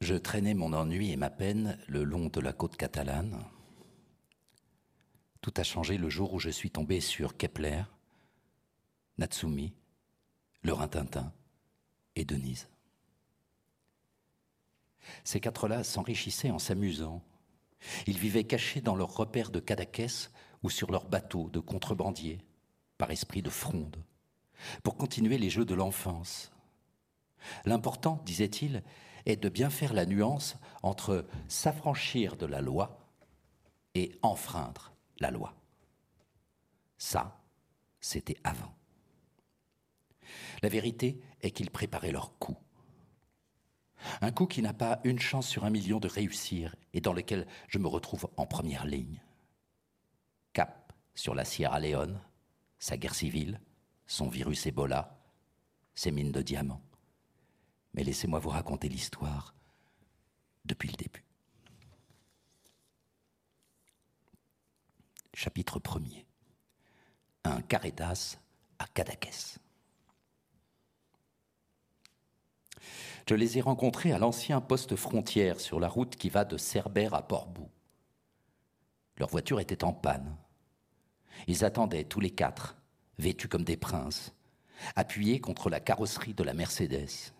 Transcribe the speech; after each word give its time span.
Je 0.00 0.14
traînais 0.14 0.54
mon 0.54 0.72
ennui 0.72 1.10
et 1.10 1.16
ma 1.16 1.30
peine 1.30 1.78
le 1.88 2.04
long 2.04 2.28
de 2.28 2.40
la 2.40 2.52
côte 2.52 2.76
catalane. 2.76 3.44
Tout 5.40 5.54
a 5.56 5.62
changé 5.62 5.98
le 5.98 6.08
jour 6.08 6.32
où 6.34 6.38
je 6.38 6.50
suis 6.50 6.70
tombé 6.70 7.00
sur 7.00 7.36
Kepler, 7.36 7.82
Natsumi, 9.18 9.74
le 10.62 10.72
Rintintin 10.72 11.32
et 12.16 12.24
Denise. 12.24 12.68
Ces 15.24 15.40
quatre-là 15.40 15.84
s'enrichissaient 15.84 16.50
en 16.50 16.58
s'amusant. 16.58 17.22
Ils 18.06 18.18
vivaient 18.18 18.44
cachés 18.44 18.80
dans 18.80 18.96
leurs 18.96 19.16
repères 19.16 19.50
de 19.50 19.60
Cadaquès 19.60 20.30
ou 20.62 20.70
sur 20.70 20.90
leurs 20.90 21.06
bateaux 21.06 21.48
de 21.50 21.60
contrebandiers, 21.60 22.38
par 22.98 23.10
esprit 23.10 23.42
de 23.42 23.50
fronde, 23.50 23.96
pour 24.82 24.96
continuer 24.96 25.38
les 25.38 25.50
jeux 25.50 25.64
de 25.64 25.74
l'enfance. 25.74 26.52
L'important, 27.64 28.20
disait-il, 28.26 28.82
est 29.28 29.36
de 29.36 29.48
bien 29.48 29.70
faire 29.70 29.92
la 29.92 30.06
nuance 30.06 30.56
entre 30.82 31.26
s'affranchir 31.46 32.36
de 32.36 32.46
la 32.46 32.60
loi 32.60 32.98
et 33.94 34.18
enfreindre 34.22 34.92
la 35.20 35.30
loi. 35.30 35.54
Ça, 36.96 37.40
c'était 38.00 38.38
avant. 38.42 38.74
La 40.62 40.68
vérité 40.68 41.20
est 41.42 41.50
qu'ils 41.50 41.70
préparaient 41.70 42.10
leur 42.10 42.38
coup. 42.38 42.56
Un 44.20 44.30
coup 44.30 44.46
qui 44.46 44.62
n'a 44.62 44.72
pas 44.72 45.00
une 45.04 45.18
chance 45.18 45.46
sur 45.46 45.64
un 45.64 45.70
million 45.70 46.00
de 46.00 46.08
réussir 46.08 46.74
et 46.92 47.00
dans 47.00 47.12
lequel 47.12 47.46
je 47.68 47.78
me 47.78 47.88
retrouve 47.88 48.28
en 48.36 48.46
première 48.46 48.86
ligne. 48.86 49.22
Cap 50.52 50.92
sur 51.14 51.34
la 51.34 51.44
Sierra 51.44 51.80
Leone, 51.80 52.20
sa 52.78 52.96
guerre 52.96 53.14
civile, 53.14 53.60
son 54.06 54.28
virus 54.28 54.66
Ebola, 54.66 55.18
ses 55.94 56.12
mines 56.12 56.32
de 56.32 56.42
diamants. 56.42 56.87
Mais 57.94 58.04
laissez-moi 58.04 58.38
vous 58.38 58.50
raconter 58.50 58.88
l'histoire 58.88 59.54
depuis 60.64 60.88
le 60.88 60.96
début. 60.96 61.24
Chapitre 65.34 65.78
1er. 65.78 66.24
Un 67.44 67.62
Caritas 67.62 68.38
à 68.78 68.86
Cadaquès. 68.86 69.58
Je 73.28 73.34
les 73.34 73.58
ai 73.58 73.60
rencontrés 73.60 74.12
à 74.12 74.18
l'ancien 74.18 74.60
poste 74.60 74.96
frontière 74.96 75.60
sur 75.60 75.80
la 75.80 75.88
route 75.88 76.16
qui 76.16 76.30
va 76.30 76.44
de 76.44 76.56
Cerbère 76.56 77.14
à 77.14 77.26
Portbou. 77.26 77.68
Leur 79.18 79.28
voiture 79.28 79.60
était 79.60 79.84
en 79.84 79.92
panne. 79.92 80.36
Ils 81.46 81.64
attendaient 81.64 82.04
tous 82.04 82.20
les 82.20 82.30
quatre, 82.30 82.76
vêtus 83.18 83.48
comme 83.48 83.64
des 83.64 83.76
princes, 83.76 84.32
appuyés 84.96 85.40
contre 85.40 85.70
la 85.70 85.78
carrosserie 85.78 86.34
de 86.34 86.42
la 86.42 86.54
Mercedes. 86.54 87.32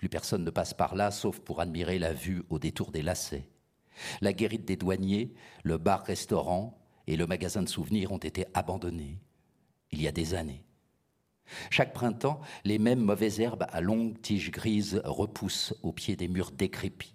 Plus 0.00 0.08
personne 0.08 0.44
ne 0.44 0.50
passe 0.50 0.72
par 0.72 0.94
là, 0.94 1.10
sauf 1.10 1.40
pour 1.40 1.60
admirer 1.60 1.98
la 1.98 2.14
vue 2.14 2.42
au 2.48 2.58
détour 2.58 2.90
des 2.90 3.02
lacets. 3.02 3.50
La 4.22 4.32
guérite 4.32 4.64
des 4.64 4.76
douaniers, 4.76 5.34
le 5.62 5.76
bar-restaurant 5.76 6.80
et 7.06 7.18
le 7.18 7.26
magasin 7.26 7.62
de 7.62 7.68
souvenirs 7.68 8.10
ont 8.10 8.16
été 8.16 8.46
abandonnés 8.54 9.20
il 9.90 10.00
y 10.00 10.08
a 10.08 10.12
des 10.12 10.32
années. 10.32 10.64
Chaque 11.68 11.92
printemps, 11.92 12.40
les 12.64 12.78
mêmes 12.78 13.04
mauvaises 13.04 13.40
herbes 13.40 13.66
à 13.68 13.82
longues 13.82 14.18
tiges 14.22 14.50
grises 14.50 15.02
repoussent 15.04 15.74
au 15.82 15.92
pied 15.92 16.16
des 16.16 16.28
murs 16.28 16.50
décrépits. 16.50 17.14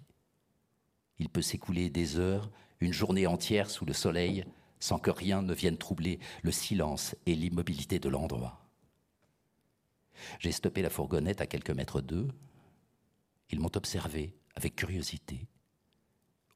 Il 1.18 1.28
peut 1.28 1.42
s'écouler 1.42 1.90
des 1.90 2.20
heures, 2.20 2.52
une 2.78 2.92
journée 2.92 3.26
entière 3.26 3.68
sous 3.68 3.84
le 3.84 3.94
soleil, 3.94 4.44
sans 4.78 5.00
que 5.00 5.10
rien 5.10 5.42
ne 5.42 5.54
vienne 5.54 5.76
troubler 5.76 6.20
le 6.42 6.52
silence 6.52 7.16
et 7.26 7.34
l'immobilité 7.34 7.98
de 7.98 8.08
l'endroit. 8.08 8.64
J'ai 10.38 10.52
stoppé 10.52 10.82
la 10.82 10.90
fourgonnette 10.90 11.40
à 11.40 11.48
quelques 11.48 11.70
mètres 11.72 12.00
d'eux. 12.00 12.28
Ils 13.50 13.60
m'ont 13.60 13.74
observé 13.74 14.34
avec 14.54 14.76
curiosité. 14.76 15.46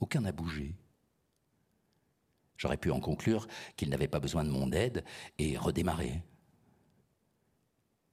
Aucun 0.00 0.22
n'a 0.22 0.32
bougé. 0.32 0.74
J'aurais 2.56 2.76
pu 2.76 2.90
en 2.90 3.00
conclure 3.00 3.46
qu'ils 3.76 3.88
n'avaient 3.88 4.08
pas 4.08 4.20
besoin 4.20 4.44
de 4.44 4.50
mon 4.50 4.70
aide 4.72 5.04
et 5.38 5.56
redémarrer. 5.56 6.22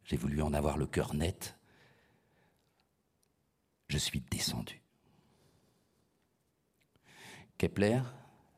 J'ai 0.04 0.18
voulu 0.18 0.42
en 0.42 0.54
avoir 0.54 0.78
le 0.78 0.86
cœur 0.86 1.14
net. 1.14 1.58
Je 3.90 3.98
suis 3.98 4.22
descendu. 4.22 4.82
Kepler, 7.58 8.02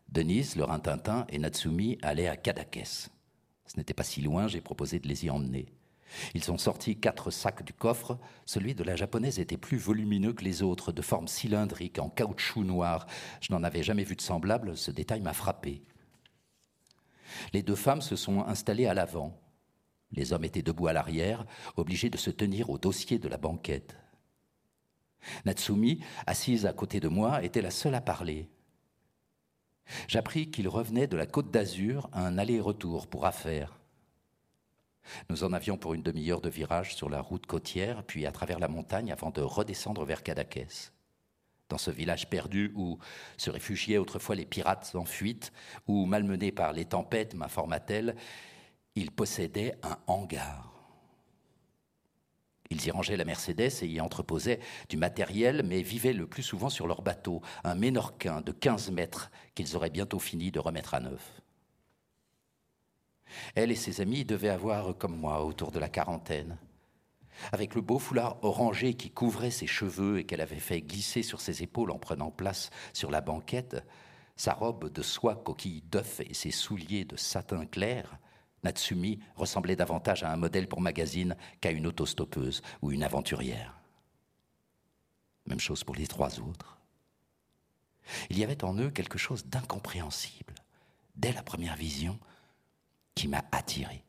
Denise, 0.10 0.56
le 0.56 0.64
Rintintin 0.64 1.26
et 1.30 1.40
Natsumi 1.40 1.98
allaient 2.02 2.28
à 2.28 2.36
Cadaquès. 2.38 3.10
Ce 3.66 3.78
n'était 3.78 3.94
pas 3.94 4.04
si 4.04 4.22
loin, 4.22 4.48
j'ai 4.48 4.62
proposé 4.62 5.00
de 5.00 5.08
les 5.08 5.26
y 5.26 5.30
emmener. 5.30 5.74
Ils 6.34 6.52
ont 6.52 6.58
sorti 6.58 7.00
quatre 7.00 7.32
sacs 7.32 7.64
du 7.64 7.74
coffre. 7.74 8.20
Celui 8.46 8.76
de 8.76 8.84
la 8.84 8.96
japonaise 8.96 9.40
était 9.40 9.58
plus 9.58 9.78
volumineux 9.78 10.34
que 10.34 10.44
les 10.44 10.64
autres, 10.64 10.92
de 10.92 11.02
forme 11.02 11.28
cylindrique, 11.28 12.00
en 12.00 12.10
caoutchouc 12.10 12.64
noir. 12.64 13.06
Je 13.42 13.54
n'en 13.54 13.64
avais 13.64 13.84
jamais 13.84 14.04
vu 14.04 14.16
de 14.16 14.22
semblable, 14.22 14.78
ce 14.78 14.92
détail 14.92 15.22
m'a 15.22 15.34
frappé. 15.34 15.84
Les 17.54 17.64
deux 17.64 17.76
femmes 17.76 18.02
se 18.02 18.16
sont 18.16 18.44
installées 18.46 18.88
à 18.88 18.94
l'avant. 18.94 19.40
Les 20.12 20.34
hommes 20.34 20.46
étaient 20.46 20.64
debout 20.64 20.88
à 20.88 20.94
l'arrière, 20.94 21.46
obligés 21.78 22.10
de 22.10 22.18
se 22.18 22.32
tenir 22.32 22.70
au 22.70 22.78
dossier 22.78 23.20
de 23.20 23.28
la 23.28 23.38
banquette. 23.38 23.96
Natsumi, 25.46 26.00
assise 26.26 26.66
à 26.66 26.74
côté 26.74 27.00
de 27.00 27.08
moi, 27.08 27.44
était 27.44 27.62
la 27.62 27.72
seule 27.72 27.96
à 27.96 28.02
parler. 28.02 28.50
J'appris 30.08 30.50
qu'il 30.50 30.68
revenait 30.68 31.08
de 31.08 31.18
la 31.18 31.26
côte 31.26 31.52
d'Azur 31.52 32.10
à 32.14 32.26
un 32.26 32.38
aller-retour 32.38 33.08
pour 33.08 33.26
affaires. 33.26 33.79
Nous 35.30 35.44
en 35.44 35.54
avions 35.54 35.78
pour 35.78 35.94
une 35.94 36.04
demi-heure 36.04 36.42
de 36.42 36.50
virage 36.50 36.96
sur 36.96 37.10
la 37.10 37.22
route 37.22 37.46
côtière, 37.46 38.04
puis 38.04 38.26
à 38.26 38.32
travers 38.32 38.60
la 38.60 38.68
montagne 38.68 39.12
avant 39.12 39.32
de 39.32 39.42
redescendre 39.42 40.06
vers 40.06 40.24
Cadaquès. 40.24 40.92
Dans 41.70 41.78
ce 41.78 41.92
village 41.92 42.30
perdu 42.30 42.72
où 42.76 42.98
se 43.38 43.52
réfugiaient 43.52 43.98
autrefois 43.98 44.36
les 44.36 44.46
pirates 44.46 44.92
en 44.96 45.06
fuite, 45.06 45.52
où, 45.88 46.06
malmenés 46.06 46.52
par 46.52 46.74
les 46.74 46.86
tempêtes, 46.86 47.36
m'informa-t-elle, 47.36 48.16
ils 48.96 49.12
possédaient 49.12 49.76
un 49.84 49.98
hangar. 50.08 50.74
Ils 52.72 52.86
y 52.86 52.92
rangeaient 52.92 53.18
la 53.18 53.26
Mercedes 53.26 53.82
et 53.82 53.88
y 53.88 54.00
entreposaient 54.00 54.60
du 54.90 54.98
matériel, 54.98 55.64
mais 55.64 55.82
vivaient 55.82 56.14
le 56.14 56.28
plus 56.28 56.44
souvent 56.44 56.70
sur 56.70 56.86
leur 56.86 57.02
bateau, 57.02 57.42
un 57.64 57.74
ménorquin 57.74 58.42
de 58.42 58.52
15 58.52 58.92
mètres 58.92 59.32
qu'ils 59.56 59.76
auraient 59.76 59.90
bientôt 59.90 60.20
fini 60.20 60.52
de 60.52 60.60
remettre 60.60 60.94
à 60.94 61.00
neuf. 61.00 61.39
Elle 63.56 63.72
et 63.72 63.76
ses 63.76 64.02
amis 64.02 64.26
devaient 64.26 64.50
avoir, 64.50 64.98
comme 64.98 65.18
moi, 65.18 65.44
autour 65.44 65.72
de 65.72 65.80
la 65.80 65.90
quarantaine. 65.90 66.58
Avec 67.52 67.76
le 67.76 67.82
beau 67.82 68.00
foulard 68.00 68.38
orangé 68.44 68.94
qui 68.94 69.12
couvrait 69.12 69.52
ses 69.52 69.68
cheveux 69.68 70.20
et 70.20 70.26
qu'elle 70.26 70.42
avait 70.42 70.60
fait 70.60 70.82
glisser 70.82 71.24
sur 71.24 71.42
ses 71.42 71.64
épaules 71.64 71.92
en 71.92 72.00
prenant 72.00 72.32
place 72.32 72.70
sur 72.94 73.12
la 73.12 73.22
banquette, 73.22 73.78
sa 74.36 74.54
robe 74.54 74.92
de 74.92 75.02
soie 75.02 75.36
coquille 75.36 75.82
d'œuf 75.82 76.22
et 76.22 76.34
ses 76.34 76.52
souliers 76.52 77.06
de 77.06 77.16
satin 77.16 77.66
clair, 77.66 78.20
Natsumi 78.64 79.20
ressemblait 79.36 79.76
davantage 79.76 80.24
à 80.24 80.32
un 80.32 80.38
modèle 80.38 80.68
pour 80.68 80.82
magazine 80.82 81.36
qu'à 81.62 81.72
une 81.72 81.88
autostoppeuse 81.88 82.62
ou 82.82 82.92
une 82.92 83.04
aventurière. 83.04 83.80
Même 85.46 85.60
chose 85.60 85.84
pour 85.84 85.96
les 85.96 86.08
trois 86.08 86.40
autres. 86.40 86.78
Il 88.30 88.38
y 88.38 88.44
avait 88.44 88.64
en 88.64 88.78
eux 88.78 88.90
quelque 88.90 89.18
chose 89.18 89.46
d'incompréhensible, 89.46 90.56
dès 91.16 91.32
la 91.32 91.44
première 91.44 91.76
vision, 91.76 92.20
qui 93.20 93.28
m'a 93.28 93.44
attiré. 93.52 94.06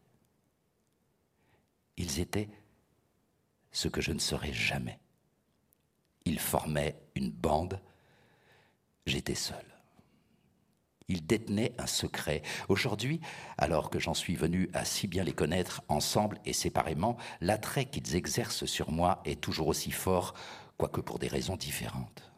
Ils 1.96 2.20
étaient 2.20 2.48
ce 3.72 3.88
que 3.88 4.00
je 4.00 4.12
ne 4.12 4.20
serais 4.20 4.52
jamais. 4.52 5.00
Ils 6.26 6.38
formaient 6.38 6.96
une 7.16 7.32
bande, 7.32 7.80
j'étais 9.06 9.34
seul. 9.34 9.64
Ils 11.08 11.26
détenaient 11.26 11.72
un 11.78 11.88
secret. 11.88 12.42
Aujourd'hui, 12.68 13.20
alors 13.58 13.90
que 13.90 13.98
j'en 13.98 14.14
suis 14.14 14.36
venu 14.36 14.70
à 14.74 14.84
si 14.84 15.08
bien 15.08 15.24
les 15.24 15.32
connaître 15.32 15.82
ensemble 15.88 16.38
et 16.44 16.52
séparément, 16.52 17.16
l'attrait 17.40 17.86
qu'ils 17.86 18.14
exercent 18.14 18.66
sur 18.66 18.92
moi 18.92 19.20
est 19.24 19.40
toujours 19.40 19.66
aussi 19.66 19.90
fort, 19.90 20.34
quoique 20.78 21.00
pour 21.00 21.18
des 21.18 21.26
raisons 21.26 21.56
différentes. 21.56 22.29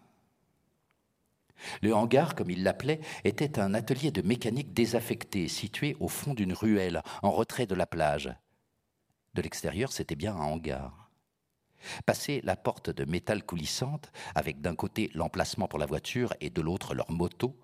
Le 1.81 1.95
hangar, 1.95 2.35
comme 2.35 2.51
il 2.51 2.63
l'appelait, 2.63 3.01
était 3.25 3.59
un 3.59 3.75
atelier 3.75 4.11
de 4.11 4.23
mécanique 4.23 4.73
désaffecté, 4.73 5.49
situé 5.49 5.97
au 6.01 6.09
fond 6.09 6.35
d'une 6.35 6.53
ruelle, 6.53 7.03
en 7.23 7.31
retrait 7.31 7.67
de 7.67 7.75
la 7.75 7.87
plage. 7.87 8.35
De 9.35 9.43
l'extérieur, 9.43 9.93
c'était 9.93 10.17
bien 10.17 10.35
un 10.35 10.41
hangar. 10.41 11.11
Passer 12.07 12.41
la 12.45 12.57
porte 12.57 12.91
de 12.91 13.05
métal 13.05 13.45
coulissante, 13.45 14.13
avec 14.35 14.61
d'un 14.61 14.75
côté 14.75 15.11
l'emplacement 15.15 15.69
pour 15.69 15.79
la 15.79 15.87
voiture 15.87 16.35
et 16.41 16.51
de 16.51 16.61
l'autre 16.61 16.95
leur 16.95 17.11
moto, 17.11 17.57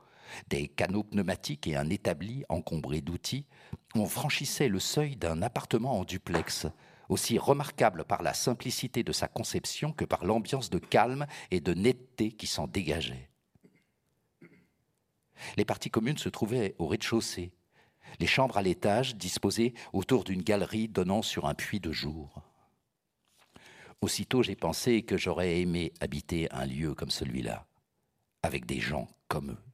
des 0.48 0.68
canaux 0.68 1.04
pneumatiques 1.04 1.66
et 1.66 1.76
un 1.76 1.88
établi 1.88 2.44
encombré 2.48 3.00
d'outils, 3.00 3.46
on 3.94 4.06
franchissait 4.06 4.68
le 4.68 4.80
seuil 4.80 5.16
d'un 5.16 5.42
appartement 5.42 5.98
en 5.98 6.04
duplex, 6.04 6.66
aussi 7.08 7.38
remarquable 7.38 8.04
par 8.04 8.22
la 8.22 8.34
simplicité 8.34 9.02
de 9.02 9.12
sa 9.12 9.28
conception 9.28 9.92
que 9.92 10.04
par 10.04 10.24
l'ambiance 10.24 10.70
de 10.70 10.78
calme 10.78 11.26
et 11.50 11.60
de 11.60 11.74
netteté 11.74 12.32
qui 12.32 12.46
s'en 12.46 12.66
dégageait. 12.66 13.30
Les 15.56 15.64
parties 15.64 15.90
communes 15.90 16.18
se 16.18 16.28
trouvaient 16.28 16.74
au 16.78 16.86
rez-de-chaussée, 16.86 17.52
les 18.20 18.26
chambres 18.26 18.56
à 18.56 18.62
l'étage 18.62 19.16
disposées 19.16 19.74
autour 19.92 20.24
d'une 20.24 20.42
galerie 20.42 20.88
donnant 20.88 21.22
sur 21.22 21.46
un 21.46 21.54
puits 21.54 21.80
de 21.80 21.92
jour. 21.92 22.42
Aussitôt 24.00 24.42
j'ai 24.42 24.56
pensé 24.56 25.02
que 25.02 25.16
j'aurais 25.16 25.60
aimé 25.60 25.92
habiter 26.00 26.50
un 26.52 26.66
lieu 26.66 26.94
comme 26.94 27.10
celui-là, 27.10 27.66
avec 28.42 28.64
des 28.64 28.80
gens 28.80 29.08
comme 29.26 29.52
eux, 29.52 29.64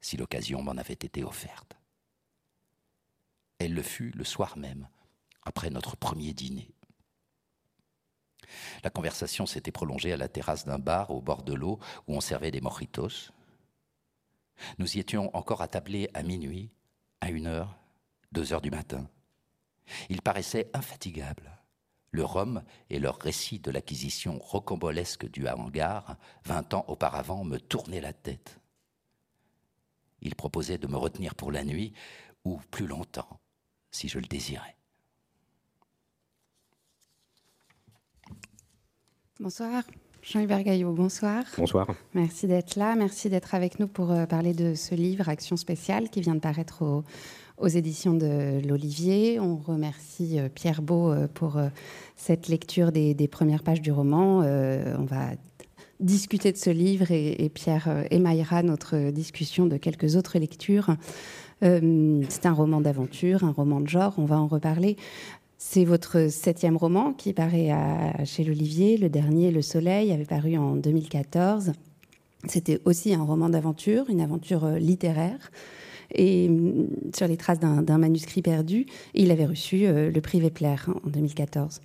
si 0.00 0.16
l'occasion 0.16 0.62
m'en 0.62 0.72
avait 0.72 0.94
été 0.94 1.22
offerte. 1.24 1.76
Elle 3.58 3.74
le 3.74 3.82
fut 3.82 4.10
le 4.12 4.24
soir 4.24 4.56
même, 4.56 4.88
après 5.42 5.70
notre 5.70 5.96
premier 5.96 6.32
dîner. 6.32 6.70
La 8.82 8.90
conversation 8.90 9.46
s'était 9.46 9.72
prolongée 9.72 10.12
à 10.12 10.16
la 10.16 10.28
terrasse 10.28 10.64
d'un 10.64 10.78
bar 10.78 11.10
au 11.10 11.20
bord 11.20 11.42
de 11.42 11.54
l'eau 11.54 11.78
où 12.06 12.14
on 12.14 12.20
servait 12.20 12.50
des 12.50 12.60
mojitos. 12.60 13.30
Nous 14.78 14.96
y 14.96 15.00
étions 15.00 15.34
encore 15.36 15.62
attablés 15.62 16.08
à 16.14 16.22
minuit, 16.22 16.70
à 17.20 17.30
une 17.30 17.46
heure, 17.46 17.78
deux 18.32 18.52
heures 18.52 18.60
du 18.60 18.70
matin. 18.70 19.08
Il 20.08 20.22
paraissait 20.22 20.70
infatigable. 20.74 21.58
Le 22.10 22.24
rhum 22.24 22.62
et 22.88 22.98
leur 22.98 23.18
récit 23.18 23.58
de 23.58 23.70
l'acquisition 23.70 24.38
rocambolesque 24.38 25.28
du 25.30 25.46
hangar, 25.46 26.16
vingt 26.44 26.72
ans 26.74 26.84
auparavant, 26.88 27.44
me 27.44 27.58
tournaient 27.58 28.00
la 28.00 28.12
tête. 28.12 28.60
Il 30.20 30.34
proposait 30.34 30.78
de 30.78 30.86
me 30.86 30.96
retenir 30.96 31.34
pour 31.34 31.52
la 31.52 31.64
nuit, 31.64 31.92
ou 32.44 32.58
plus 32.70 32.86
longtemps, 32.86 33.40
si 33.90 34.08
je 34.08 34.18
le 34.18 34.26
désirais. 34.26 34.76
Bonsoir. 39.38 39.84
Jean-Hubert 40.30 40.62
Gaillot, 40.62 40.92
bonsoir. 40.92 41.42
Bonsoir. 41.56 41.86
Merci 42.12 42.46
d'être 42.46 42.76
là. 42.76 42.94
Merci 42.96 43.30
d'être 43.30 43.54
avec 43.54 43.80
nous 43.80 43.86
pour 43.88 44.10
euh, 44.10 44.26
parler 44.26 44.52
de 44.52 44.74
ce 44.74 44.94
livre, 44.94 45.26
Action 45.30 45.56
spéciale, 45.56 46.10
qui 46.10 46.20
vient 46.20 46.34
de 46.34 46.40
paraître 46.40 47.02
aux 47.56 47.66
éditions 47.66 48.12
de 48.12 48.60
l'Olivier. 48.68 49.40
On 49.40 49.56
remercie 49.56 50.38
euh, 50.38 50.50
Pierre 50.54 50.82
Beau 50.82 51.10
euh, 51.10 51.28
pour 51.32 51.58
cette 52.16 52.48
lecture 52.48 52.92
des, 52.92 53.28
premières 53.28 53.62
pages 53.62 53.80
du 53.80 53.90
roman. 53.90 54.40
On 54.40 55.06
va 55.06 55.30
discuter 55.98 56.52
de 56.52 56.58
ce 56.58 56.68
livre 56.68 57.10
et, 57.10 57.50
Pierre 57.54 58.04
émaillera 58.10 58.62
notre 58.62 59.10
discussion 59.10 59.64
de 59.64 59.78
quelques 59.78 60.16
autres 60.16 60.38
lectures. 60.38 60.94
C'est 61.62 62.46
un 62.46 62.52
roman 62.52 62.80
d'aventure, 62.80 63.44
un 63.44 63.50
roman 63.52 63.80
de 63.80 63.88
genre, 63.88 64.14
on 64.18 64.24
va 64.24 64.38
en 64.38 64.46
reparler. 64.46 64.96
C'est 65.58 65.84
votre 65.84 66.30
septième 66.30 66.76
roman 66.76 67.12
qui 67.12 67.32
paraît 67.32 67.72
chez 68.24 68.44
l'Olivier. 68.44 68.96
Le 68.96 69.08
dernier, 69.08 69.50
Le 69.50 69.60
Soleil, 69.60 70.12
avait 70.12 70.24
paru 70.24 70.56
en 70.56 70.76
2014. 70.76 71.72
C'était 72.46 72.80
aussi 72.84 73.14
un 73.14 73.22
roman 73.22 73.48
d'aventure, 73.48 74.08
une 74.08 74.20
aventure 74.20 74.64
euh, 74.64 74.78
littéraire, 74.78 75.50
et 76.14 76.48
mm, 76.48 76.88
sur 77.14 77.26
les 77.26 77.36
traces 77.36 77.58
d'un 77.58 77.98
manuscrit 77.98 78.42
perdu. 78.42 78.86
il 79.14 79.30
avait 79.30 79.46
reçu 79.46 79.86
euh, 79.86 80.10
le 80.10 80.20
prix 80.20 80.40
Vepler 80.40 80.76
en 81.04 81.08
2014. 81.08 81.80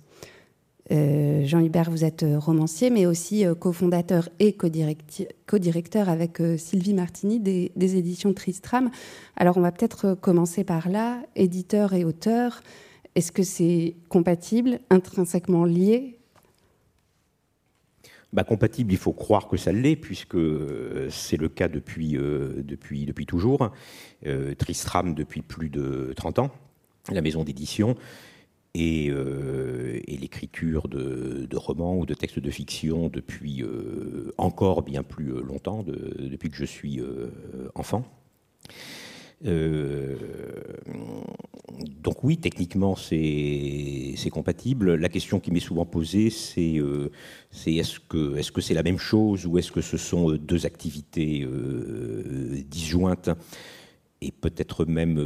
Euh, 0.92 1.44
Jean 1.44 1.60
Hubert, 1.60 1.90
vous 1.90 2.04
êtes 2.04 2.24
romancier, 2.36 2.90
mais 2.90 3.06
aussi 3.06 3.44
cofondateur 3.58 4.28
et 4.38 4.54
co-directeur 4.54 6.08
avec 6.10 6.42
Sylvie 6.58 6.92
Martini 6.92 7.40
des, 7.40 7.72
éditions 7.96 8.34
Tristram. 8.34 8.90
Alors, 9.36 9.56
on 9.56 9.62
va 9.62 9.72
peut-être 9.72 10.14
commencer 10.14 10.62
par 10.62 10.90
là, 10.90 11.22
éditeur 11.36 11.94
et 11.94 12.04
auteur. 12.04 12.62
Est-ce 13.14 13.30
que 13.30 13.42
c'est 13.42 13.94
compatible, 14.08 14.80
intrinsèquement 14.90 15.64
lié? 15.64 16.18
Bah, 18.32 18.42
compatible, 18.42 18.92
il 18.92 18.98
faut 18.98 19.12
croire 19.12 19.46
que 19.46 19.56
ça 19.56 19.70
l'est, 19.70 19.94
puisque 19.94 20.34
euh, 20.34 21.08
c'est 21.08 21.36
le 21.36 21.48
cas 21.48 21.68
depuis, 21.68 22.16
euh, 22.16 22.64
toujours. 23.28 23.70
Euh, 24.26 24.56
Tristram 24.56 25.14
depuis 25.14 25.42
plus 25.42 25.70
de 25.70 26.12
30 26.16 26.40
ans, 26.40 26.50
la 27.12 27.22
maison 27.22 27.44
d'édition, 27.44 27.94
et, 28.74 29.12
l'écriture 30.08 30.88
de, 30.88 31.56
romans 31.56 31.96
ou 31.96 32.06
de 32.06 32.14
textes 32.14 32.40
de 32.40 32.50
fiction 32.50 33.08
depuis 33.08 33.62
encore 34.36 34.82
bien 34.82 35.04
plus 35.04 35.26
longtemps, 35.26 35.84
depuis 35.84 36.50
que 36.50 36.56
je 36.56 36.64
suis 36.64 37.00
enfant. 37.76 38.04
Euh, 39.46 40.16
donc 42.02 42.22
oui, 42.24 42.38
techniquement, 42.38 42.96
c'est 42.96 44.30
compatible. 44.30 44.94
La 44.94 45.08
question 45.08 45.40
qui 45.40 45.50
m'est 45.50 45.60
souvent 45.60 45.84
posée, 45.84 46.30
c'est 46.30 46.78
euh, 46.78 47.10
est-ce 47.66 48.00
que 48.00 48.34
c'est 48.36 48.52
-ce 48.52 48.60
c'est 48.60 48.74
la 48.74 48.82
même 48.82 48.98
chose 48.98 49.46
ou 49.46 49.58
est-ce 49.58 49.72
que 49.72 49.80
ce 49.80 49.96
sont 49.96 50.30
euh, 50.30 50.38
deux 50.38 50.66
activités 50.66 51.46
disjointes 52.68 53.30
et 54.20 54.30
peut-être 54.32 54.86
même 54.86 55.18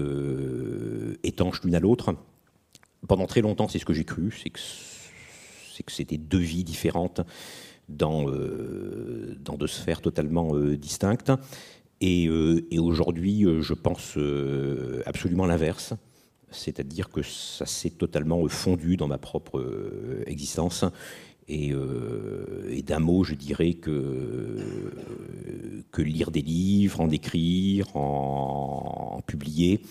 étanches 1.23 1.63
l'une 1.63 1.75
à 1.75 1.81
l'autre 1.81 2.17
Pendant 3.07 3.27
très 3.27 3.43
longtemps, 3.43 3.69
c'est 3.69 3.79
ce 3.79 3.85
que 3.85 3.95
j'ai 3.95 4.05
cru, 4.05 4.33
c'est 4.33 4.51
que 5.85 5.93
c'était 5.93 6.19
deux 6.19 6.39
vies 6.39 6.65
différentes 6.65 7.21
dans 7.89 8.27
deux 9.57 9.67
sphères 9.69 10.01
totalement 10.01 10.57
distinctes. 10.75 11.31
Euh, 12.03 12.61
et, 12.71 12.79
aujourd'hui, 12.79 13.45
euh, 13.45 13.61
je 13.61 13.75
pense 13.75 14.15
euh, 14.17 15.03
absolument 15.07 15.47
l'inverse. 15.47 15.95
C'est-à-dire 16.51 17.11
que 17.11 17.23
ça 17.23 17.67
s'est 17.67 17.91
totalement 17.91 18.47
fondu 18.49 18.97
dans 18.97 19.09
ma 19.09 19.19
propre 19.19 19.63
existence. 20.27 20.85
Et, 21.47 21.75
d'un 22.87 23.01
mot, 23.01 23.23
je 23.23 23.35
dirais 23.35 23.75
que, 23.75 24.57
que 25.91 26.01
lire 26.01 26.31
des 26.31 26.41
livres, 26.41 27.01
en 27.03 27.11
écrire, 27.11 27.95
en, 27.95 29.21
publier, 29.27 29.83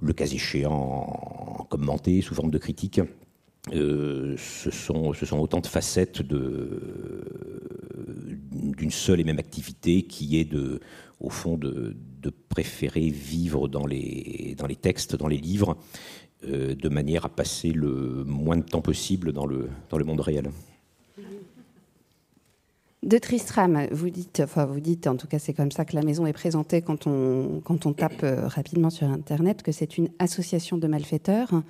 le 0.00 0.14
cas 0.14 0.26
échéant, 0.26 0.72
en 1.58 1.64
commenter 1.64 2.22
sous 2.22 2.34
forme 2.34 2.50
de 2.50 2.58
critique, 2.58 3.02
ce, 3.68 4.70
sont, 4.70 5.12
ce 5.12 5.26
sont 5.26 5.38
autant 5.38 5.60
de 5.60 5.66
facettes 5.66 6.22
d'une 6.22 7.20
seule 8.90 9.20
et 9.20 9.24
même 9.24 9.38
activité 9.38 10.02
qui 10.02 10.38
est 10.38 10.44
de, 10.44 10.80
au 11.20 11.30
fond 11.30 11.56
de, 11.56 11.96
préférer 12.48 13.08
vivre 13.08 13.68
dans 13.68 13.86
les, 13.86 14.56
textes, 14.80 15.14
dans 15.14 15.28
les 15.28 15.36
livres, 15.36 15.76
euh, 16.44 16.74
de 16.74 16.88
manière 16.88 17.24
à 17.24 17.28
passer 17.28 17.70
le 17.70 18.24
moins 18.24 18.56
de 18.56 18.62
temps 18.62 18.80
possible 18.80 19.32
dans 19.32 19.46
le, 19.46 19.68
monde 20.04 20.20
réel. 20.20 20.50
De 23.02 23.18
Tristram, 23.18 23.86
vous 23.92 24.10
dites, 24.10 24.42
enfin 24.44 24.66
vous 24.66 24.80
dites, 24.80 25.06
en 25.06 25.16
tout 25.16 25.26
cas 25.26 25.38
c'est 25.38 25.54
comme 25.54 25.70
ça 25.70 25.84
que 25.84 25.94
la 25.94 26.02
maison 26.02 26.26
est 26.26 26.34
présentée 26.34 26.82
quand 26.82 27.06
on, 27.06 27.62
quand 27.64 27.86
on 27.86 27.94
tape 27.94 28.22
euh, 28.24 28.46
rapidement 28.46 28.90
sur 28.90 29.08
Internet, 29.08 29.62
que 29.62 29.72
c'est 29.72 29.96
une 29.96 30.10
association 30.18 30.76
de 30.76 30.86
malfaiteurs 30.86 31.62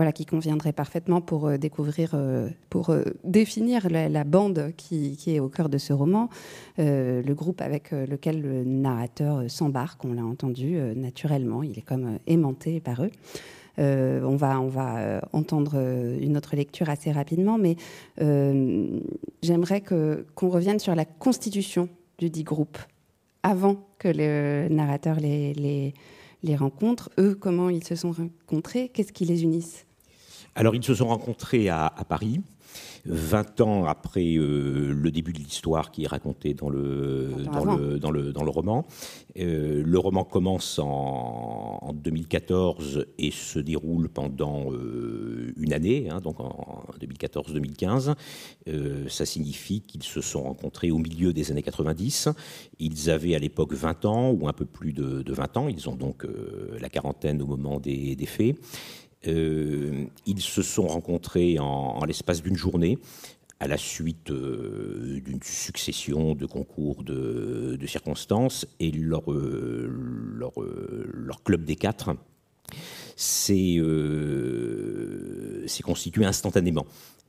voilà, 0.00 0.12
qui 0.12 0.24
conviendrait 0.24 0.72
parfaitement 0.72 1.20
pour 1.20 1.46
euh, 1.46 1.58
découvrir, 1.58 2.12
euh, 2.14 2.48
pour 2.70 2.88
euh, 2.88 3.04
définir 3.22 3.90
la, 3.90 4.24
bande 4.24 4.72
qui, 4.74 5.18
est 5.26 5.40
au 5.40 5.50
cœur 5.50 5.68
de 5.68 5.76
ce 5.76 5.92
roman, 5.92 6.30
le 6.78 7.32
groupe 7.34 7.60
avec 7.60 7.90
lequel 7.90 8.40
le 8.40 8.64
narrateur 8.64 9.42
s'embarque, 9.50 10.02
on 10.06 10.14
l'a 10.14 10.24
entendu 10.24 10.78
naturellement, 10.96 11.62
il 11.62 11.78
est 11.78 11.82
comme 11.82 12.18
aimanté 12.26 12.80
par 12.80 13.04
eux. 13.04 13.10
on 13.76 14.36
va, 14.36 14.58
on 14.58 14.68
va 14.68 15.20
entendre 15.34 15.76
une 16.18 16.38
autre 16.38 16.56
lecture 16.56 16.88
assez 16.88 17.12
rapidement, 17.12 17.58
mais 17.58 17.76
j'aimerais 19.42 19.82
qu'on 19.82 20.48
revienne 20.48 20.78
sur 20.78 20.94
la 20.94 21.04
constitution 21.04 21.90
du 22.18 22.30
dit 22.30 22.44
groupe 22.44 22.78
avant 23.42 23.76
que 23.98 24.08
le 24.08 24.68
narrateur 24.70 25.20
les, 25.20 25.52
les 25.52 25.92
les 26.42 26.56
rencontres. 26.56 27.10
Eux, 27.18 27.34
comment 27.34 27.68
ils 27.68 27.84
se 27.84 27.94
sont 27.94 28.12
rencontrés? 28.12 28.88
Qu'est-ce 28.88 29.12
qui 29.12 29.24
les 29.24 29.42
unissent? 29.42 29.86
Alors, 30.60 30.74
ils 30.74 30.84
se 30.84 30.94
sont 30.94 31.06
rencontrés 31.06 31.70
à, 31.70 31.90
Paris. 32.06 32.42
20 33.06 33.62
ans 33.62 33.86
après 33.86 34.36
euh, 34.36 34.92
le 34.92 35.10
début 35.10 35.32
de 35.32 35.38
l'histoire 35.38 35.90
qui 35.90 36.04
est 36.04 36.06
raconté 36.06 36.52
dans 36.52 36.68
le, 36.68 37.30
dans 37.50 37.64
le, 37.64 37.98
dans 37.98 38.10
le, 38.10 38.30
dans 38.30 38.44
le, 38.44 38.50
roman. 38.50 38.86
Euh, 39.38 39.82
le 39.82 39.98
roman 39.98 40.22
commence 40.22 40.78
en, 40.78 41.94
2014 41.94 43.06
et 43.16 43.30
se 43.30 43.58
déroule 43.58 44.10
pendant 44.10 44.70
euh, 44.70 45.54
une 45.56 45.72
année, 45.72 46.10
hein, 46.10 46.20
donc 46.20 46.40
en 46.40 46.84
2014-2015. 47.00 48.14
ça 49.08 49.24
signifie 49.24 49.80
qu'ils 49.80 50.02
se 50.02 50.20
sont 50.20 50.42
rencontrés 50.42 50.90
au 50.90 50.98
milieu 50.98 51.32
des 51.32 51.50
années 51.50 51.62
90. 51.62 52.28
Ils 52.80 53.08
avaient 53.08 53.34
à 53.34 53.38
l'époque 53.38 53.72
20 53.72 54.04
ans 54.04 54.30
ou 54.30 54.46
un 54.46 54.52
peu 54.52 54.66
plus 54.66 54.92
de, 54.92 55.24
20 55.26 55.56
ans. 55.56 55.68
Ils 55.68 55.88
ont 55.88 55.96
donc 55.96 56.26
la 56.78 56.90
quarantaine 56.90 57.40
au 57.40 57.46
moment 57.46 57.80
des, 57.80 58.14
des 58.14 58.26
faits. 58.26 58.56
Euh, 59.26 60.06
ils 60.24 60.40
se 60.40 60.62
sont 60.62 60.86
rencontrés 60.86 61.58
en, 61.58 62.02
l'espace 62.06 62.42
d'une 62.42 62.56
journée 62.56 62.98
à 63.62 63.68
la 63.68 63.76
suite 63.76 64.30
euh, 64.30 65.20
d'une 65.22 65.42
succession 65.42 66.34
de 66.34 66.46
concours 66.46 67.04
de, 67.04 67.78
circonstances 67.86 68.66
et 68.78 68.90
euh, 68.94 69.90
leur, 71.12 71.42
club 71.44 71.64
des 71.64 71.76
quatre 71.76 72.16
s'est 73.16 73.76
constitué 75.82 76.24
instantanément. 76.24 76.86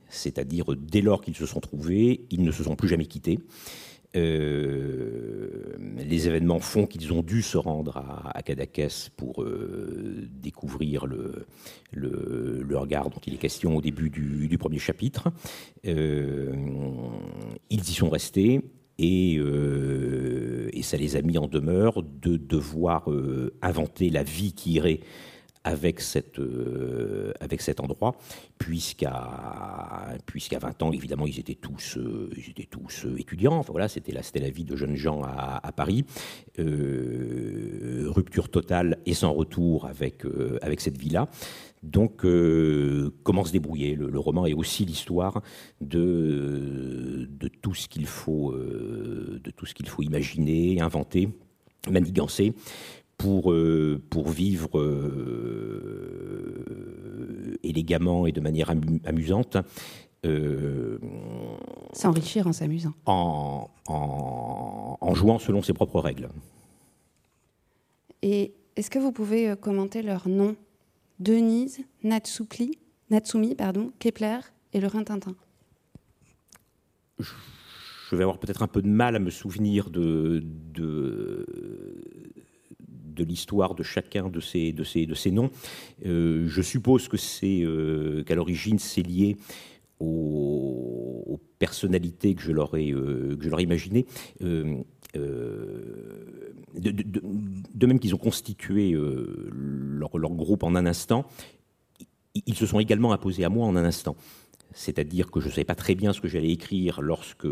C'est-à-dire, 0.08 0.64
dès 0.76 1.02
lors 1.02 1.20
qu'ils 1.20 1.36
se 1.36 1.44
sont 1.44 1.60
trouvés, 1.60 2.24
ils 2.30 2.42
ne 2.42 2.52
se 2.52 2.64
sont 2.64 2.76
plus 2.76 2.88
jamais 2.88 3.06
quittés. 3.06 3.38
Les 4.14 4.20
événements 6.26 6.60
font 6.60 6.86
qu'ils 6.86 7.12
ont 7.12 7.22
dû 7.22 7.42
se 7.42 7.56
rendre 7.56 7.96
à, 7.96 8.36
à 8.36 8.42
pour 9.16 9.44
découvrir 10.42 11.06
le, 11.06 11.46
regard 12.76 13.10
dont 13.10 13.20
il 13.26 13.34
est 13.34 13.38
question 13.38 13.76
au 13.76 13.80
début 13.80 14.10
du, 14.10 14.58
premier 14.58 14.78
chapitre. 14.78 15.30
ils 15.84 15.92
y 17.70 17.94
sont 17.94 18.10
restés 18.10 18.60
et, 18.98 19.38
euh, 19.38 20.68
ça 20.82 20.96
les 20.96 21.16
a 21.16 21.22
mis 21.22 21.38
en 21.38 21.46
demeure 21.46 22.02
de 22.02 22.36
devoir 22.36 23.10
euh, 23.10 23.54
inventer 23.62 24.10
la 24.10 24.24
vie 24.24 24.52
qui 24.52 24.72
irait 24.72 25.00
avec, 25.64 26.00
cette, 26.00 26.38
euh, 26.38 27.32
avec 27.40 27.60
cet 27.60 27.80
endroit, 27.80 28.16
puisqu'à 28.58 30.16
puisqu'à 30.26 30.58
20 30.58 30.82
ans, 30.82 30.92
évidemment, 30.92 31.26
ils 31.26 31.38
étaient 31.38 31.54
tous, 31.54 31.98
ils 32.36 32.50
étaient 32.50 32.68
tous 32.70 33.06
étudiants. 33.18 33.54
Enfin, 33.54 33.72
voilà, 33.72 33.88
c'était 33.88 34.12
la, 34.12 34.22
la 34.34 34.50
vie 34.50 34.64
de 34.64 34.76
jeunes 34.76 34.96
gens 34.96 35.22
à, 35.22 35.72
Paris. 35.72 36.04
rupture 36.58 38.48
totale 38.48 38.98
et 39.06 39.14
sans 39.14 39.32
retour 39.32 39.86
avec, 39.86 40.24
avec 40.62 40.80
cette 40.80 40.98
vie-là. 40.98 41.28
Donc, 41.82 42.24
euh, 42.24 43.10
comment 43.24 43.44
se 43.44 43.52
débrouiller? 43.52 43.96
Le, 43.96 44.18
roman 44.18 44.46
est 44.46 44.52
aussi 44.52 44.84
l'histoire 44.84 45.42
de, 45.80 47.28
de, 47.28 47.48
tout 47.48 47.74
ce 47.74 47.88
qu'il 47.88 48.06
faut, 48.06 48.52
euh, 48.52 49.40
de 49.42 49.50
tout 49.50 49.66
ce 49.66 49.74
qu'il 49.74 49.88
faut 49.88 50.02
imaginer, 50.02 50.80
inventer, 50.80 51.28
manigancer 51.90 52.54
pour, 53.22 53.52
euh, 53.52 54.02
pour 54.10 54.28
vivre 54.28 54.70
élégamment 57.62 58.26
et 58.26 58.32
de 58.32 58.40
manière 58.40 58.70
amusante. 59.04 59.56
S'enrichir 61.92 62.46
en 62.46 62.52
s'amusant. 62.52 62.94
En, 63.06 63.68
en, 63.86 64.98
en 65.00 65.14
jouant 65.14 65.38
selon 65.38 65.62
ses 65.62 65.72
propres 65.72 66.00
règles. 66.00 66.28
Et 68.22 68.54
est-ce 68.76 68.90
que 68.90 68.98
vous 68.98 69.12
pouvez 69.12 69.54
commenter 69.60 70.02
leur 70.02 70.28
nom? 70.28 70.56
Denise, 71.18 71.80
Natsupli, 72.02 72.78
Natsumi, 73.10 73.54
pardon, 73.54 73.92
Kepler 74.00 74.40
et 74.72 74.80
le 74.80 74.88
Rintintin. 74.88 75.36
Je 77.18 78.16
vais 78.16 78.22
avoir 78.22 78.38
peut-être 78.38 78.62
un 78.62 78.68
peu 78.68 78.82
de 78.82 78.88
mal 78.88 79.14
à 79.16 79.18
me 79.18 79.30
souvenir 79.30 79.90
de, 79.90 80.42
de, 80.74 81.46
l'histoire 83.24 83.74
de 83.74 83.82
chacun 83.82 84.28
de 84.28 84.40
ces, 84.40 84.72
de 84.72 84.84
ces, 84.84 85.06
de 85.06 85.14
ces 85.14 85.30
noms. 85.30 85.50
Euh, 86.06 86.46
je 86.48 86.62
suppose 86.62 87.08
que 87.08 87.16
c'est 87.16 87.62
euh, 87.62 88.22
qu'à 88.24 88.34
l'origine 88.34 88.78
c'est 88.78 89.02
lié 89.02 89.36
aux, 90.00 91.40
personnalités 91.58 92.34
que 92.34 92.42
je 92.42 92.50
leur 92.50 92.76
ai, 92.76 92.90
euh, 92.90 93.38
ai 93.40 93.62
imaginées. 93.62 94.04
De, 94.40 94.84
même 97.86 98.00
qu'ils 98.00 98.14
ont 98.14 98.18
constitué 98.18 98.96
leur, 98.96 100.10
groupe 100.10 100.64
en 100.64 100.74
un 100.74 100.86
instant, 100.86 101.24
ils 102.34 102.56
se 102.56 102.66
sont 102.66 102.80
également 102.80 103.12
imposés 103.12 103.44
à 103.44 103.48
moi 103.48 103.64
en 103.64 103.76
un 103.76 103.84
instant 103.84 104.16
c'est-à-dire 104.74 105.30
que 105.30 105.40
je 105.40 105.46
ne 105.46 105.50
savais 105.50 105.64
pas 105.64 105.74
très 105.74 105.94
bien 105.94 106.12
ce 106.12 106.20
que 106.20 106.28
j'allais 106.28 106.50
écrire 106.50 107.00
lorsque, 107.00 107.46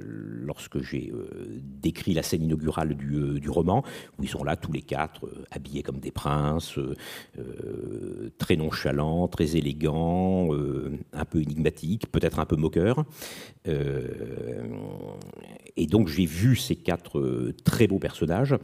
lorsque 0.00 0.80
j'ai 0.82 1.12
euh, 1.12 1.60
décrit 1.60 2.14
la 2.14 2.22
scène 2.22 2.42
inaugurale 2.42 2.94
du, 2.94 3.14
euh, 3.14 3.38
du, 3.38 3.50
roman, 3.50 3.84
où 4.18 4.22
ils 4.22 4.28
sont 4.28 4.44
là 4.44 4.56
tous 4.56 4.72
les 4.72 4.82
quatre, 4.82 5.26
euh, 5.26 5.44
habillés 5.50 5.82
comme 5.82 5.98
des 5.98 6.10
princes, 6.10 6.78
très 8.38 8.56
nonchalants, 8.56 9.28
très 9.28 9.56
élégants, 9.56 10.50
un 11.12 11.24
peu 11.24 11.40
énigmatiques, 11.40 12.10
peut-être 12.10 12.38
un 12.38 12.46
peu 12.46 12.56
moqueurs. 12.56 13.04
et 15.76 15.86
donc 15.86 16.08
j'ai 16.08 16.26
vu 16.26 16.56
ces 16.56 16.76
quatre 16.76 17.52
très 17.64 17.86
beaux 17.86 17.98
personnages 17.98 18.56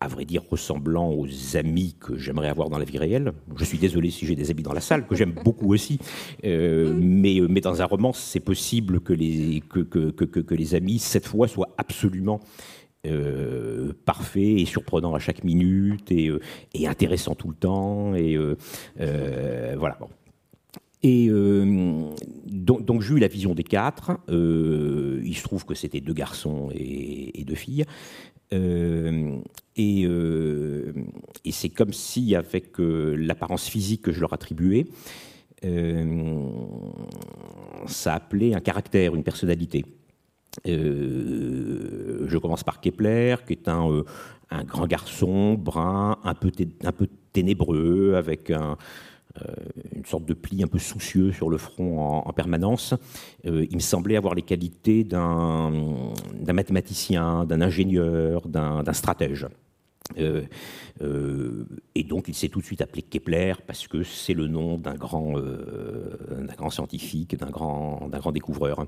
à 0.00 0.08
vrai 0.08 0.26
dire, 0.26 0.42
ressemblant 0.50 1.10
aux 1.10 1.26
amis 1.56 1.96
que 1.98 2.18
j'aimerais 2.18 2.48
avoir 2.48 2.68
dans 2.68 2.78
la 2.78 2.84
vie 2.84 2.98
réelle. 2.98 3.32
Je 3.56 3.64
suis 3.64 3.78
désolé 3.78 4.10
si 4.10 4.26
j'ai 4.26 4.34
des 4.34 4.50
amis 4.50 4.62
dans 4.62 4.74
la 4.74 4.80
salle, 4.82 5.06
que 5.06 5.14
j'aime 5.14 5.32
beaucoup 5.44 5.72
aussi. 5.72 5.98
Euh, 6.44 6.94
mais, 7.00 7.40
euh, 7.40 7.46
mais 7.48 7.60
dans 7.60 7.80
un 7.80 7.84
roman, 7.86 8.12
c'est 8.12 8.40
possible 8.40 9.00
que 9.00 9.14
les, 9.14 9.62
que, 9.68 9.80
que, 9.80 10.10
que, 10.10 10.24
que, 10.24 10.54
les 10.54 10.74
amis, 10.74 10.98
cette 10.98 11.26
fois, 11.26 11.48
soient 11.48 11.74
absolument 11.78 12.40
euh, 13.06 13.94
parfaits 14.04 14.42
et 14.42 14.66
surprenants 14.66 15.14
à 15.14 15.18
chaque 15.18 15.44
minute 15.44 16.12
et, 16.12 16.30
et 16.74 16.86
intéressants 16.86 17.34
tout 17.34 17.48
le 17.48 17.56
temps. 17.56 18.14
Et 18.14 18.36
voilà. 18.96 19.96
Bon. 19.98 20.08
Et 21.08 21.30
donc, 22.46 22.84
donc 22.84 23.00
j'ai 23.00 23.14
eu 23.14 23.18
la 23.20 23.28
vision 23.28 23.54
des 23.54 23.62
quatre. 23.62 24.18
il 24.28 25.36
se 25.36 25.42
trouve 25.44 25.64
que 25.64 25.74
c'était 25.74 26.00
deux 26.00 26.14
garçons 26.14 26.68
et, 26.74 27.44
deux 27.46 27.54
filles. 27.54 27.84
Euh, 28.52 29.38
et, 29.76 30.04
euh, 30.04 30.92
c'est 31.50 31.68
comme 31.68 31.92
si, 31.92 32.34
avec 32.34 32.80
euh, 32.80 33.14
l'apparence 33.16 33.68
physique 33.68 34.02
que 34.02 34.12
je 34.12 34.20
leur 34.20 34.32
attribuais, 34.32 34.86
ça 37.86 38.14
appelait 38.14 38.54
un 38.54 38.60
caractère, 38.60 39.14
une 39.14 39.24
personnalité. 39.24 39.84
je 40.64 42.38
commence 42.38 42.62
par 42.64 42.80
Kepler, 42.80 43.36
qui 43.46 43.54
est 43.54 43.68
un, 43.68 44.04
grand 44.64 44.86
garçon, 44.86 45.54
brun, 45.54 46.18
un 46.22 46.34
peu, 46.34 46.50
ténébreux, 47.32 48.14
avec 48.14 48.50
un, 48.50 48.72
euh, 48.72 48.76
une 49.94 50.04
sorte 50.04 50.24
de 50.24 50.34
pli 50.34 50.62
un 50.62 50.66
peu 50.66 50.78
soucieux 50.78 51.32
sur 51.32 51.50
le 51.50 51.58
front 51.58 52.00
en, 52.26 52.32
permanence. 52.32 52.94
Euh, 53.46 53.66
il 53.68 53.76
me 53.76 53.80
semblait 53.80 54.16
avoir 54.16 54.34
les 54.34 54.42
qualités 54.42 55.04
d'un 55.04 55.72
mathématicien, 56.46 57.44
d'un 57.44 57.60
ingénieur, 57.60 58.46
d'un 58.48 58.92
stratège. 58.92 59.46
Euh, 60.18 61.64
et 61.96 62.04
donc 62.04 62.28
il 62.28 62.34
s'est 62.34 62.48
tout 62.48 62.60
de 62.60 62.64
suite 62.64 62.80
appelé 62.80 63.02
Kepler 63.02 63.54
parce 63.66 63.88
que 63.88 64.04
c'est 64.04 64.34
le 64.34 64.46
nom 64.46 64.78
d'un 64.78 64.94
grand, 64.94 65.34
grand 66.56 66.70
scientifique, 66.70 67.36
d'un 67.36 67.50
grand, 67.50 68.08
grand 68.08 68.32
découvreur. 68.32 68.86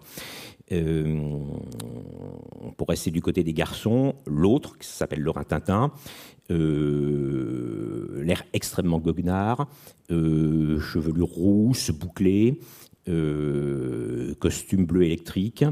pour 2.76 2.88
rester 2.88 3.10
du 3.10 3.20
côté 3.20 3.42
des 3.42 3.52
garçons, 3.52 4.14
l'autre, 4.26 4.78
qui 4.78 4.86
s'appelle 4.86 5.20
Laurent 5.20 5.42
Tintin, 5.42 5.90
euh, 5.90 6.37
l'air 6.50 8.44
extrêmement 8.52 8.98
goguenard, 8.98 9.68
euh, 10.10 10.78
chevelure 10.80 11.28
rousse, 11.28 11.90
bouclée, 11.90 12.60
euh, 13.08 14.34
costume 14.38 14.84
bleu 14.84 15.04
électrique, 15.04 15.64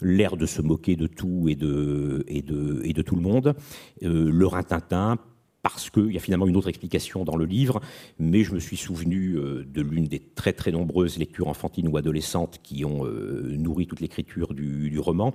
l'air 0.00 0.36
de 0.36 0.46
se 0.46 0.62
moquer 0.62 0.94
de 0.96 1.08
tout 1.08 1.48
et 1.48 1.56
de, 1.56 3.02
tout 3.02 3.16
le 3.16 3.22
monde, 3.22 3.54
le 4.00 4.46
rintintin, 4.46 5.18
parce 5.64 5.88
qu'il 5.88 6.12
y 6.12 6.16
a 6.18 6.20
finalement 6.20 6.46
une 6.46 6.56
autre 6.56 6.68
explication 6.68 7.24
dans 7.24 7.36
le 7.36 7.46
livre, 7.46 7.80
mais 8.18 8.44
je 8.44 8.54
me 8.54 8.60
suis 8.60 8.76
souvenu 8.76 9.36
euh, 9.36 9.64
de 9.64 9.80
l'une 9.80 10.04
des 10.04 10.20
très 10.20 10.52
très 10.52 10.70
nombreuses 10.70 11.16
lectures 11.16 11.48
enfantines 11.48 11.88
ou 11.88 11.96
adolescentes 11.96 12.60
qui 12.62 12.84
ont 12.84 13.06
euh, 13.06 13.56
nourri 13.56 13.86
toute 13.86 14.00
l'écriture 14.00 14.52
du, 14.52 14.98
roman. 14.98 15.32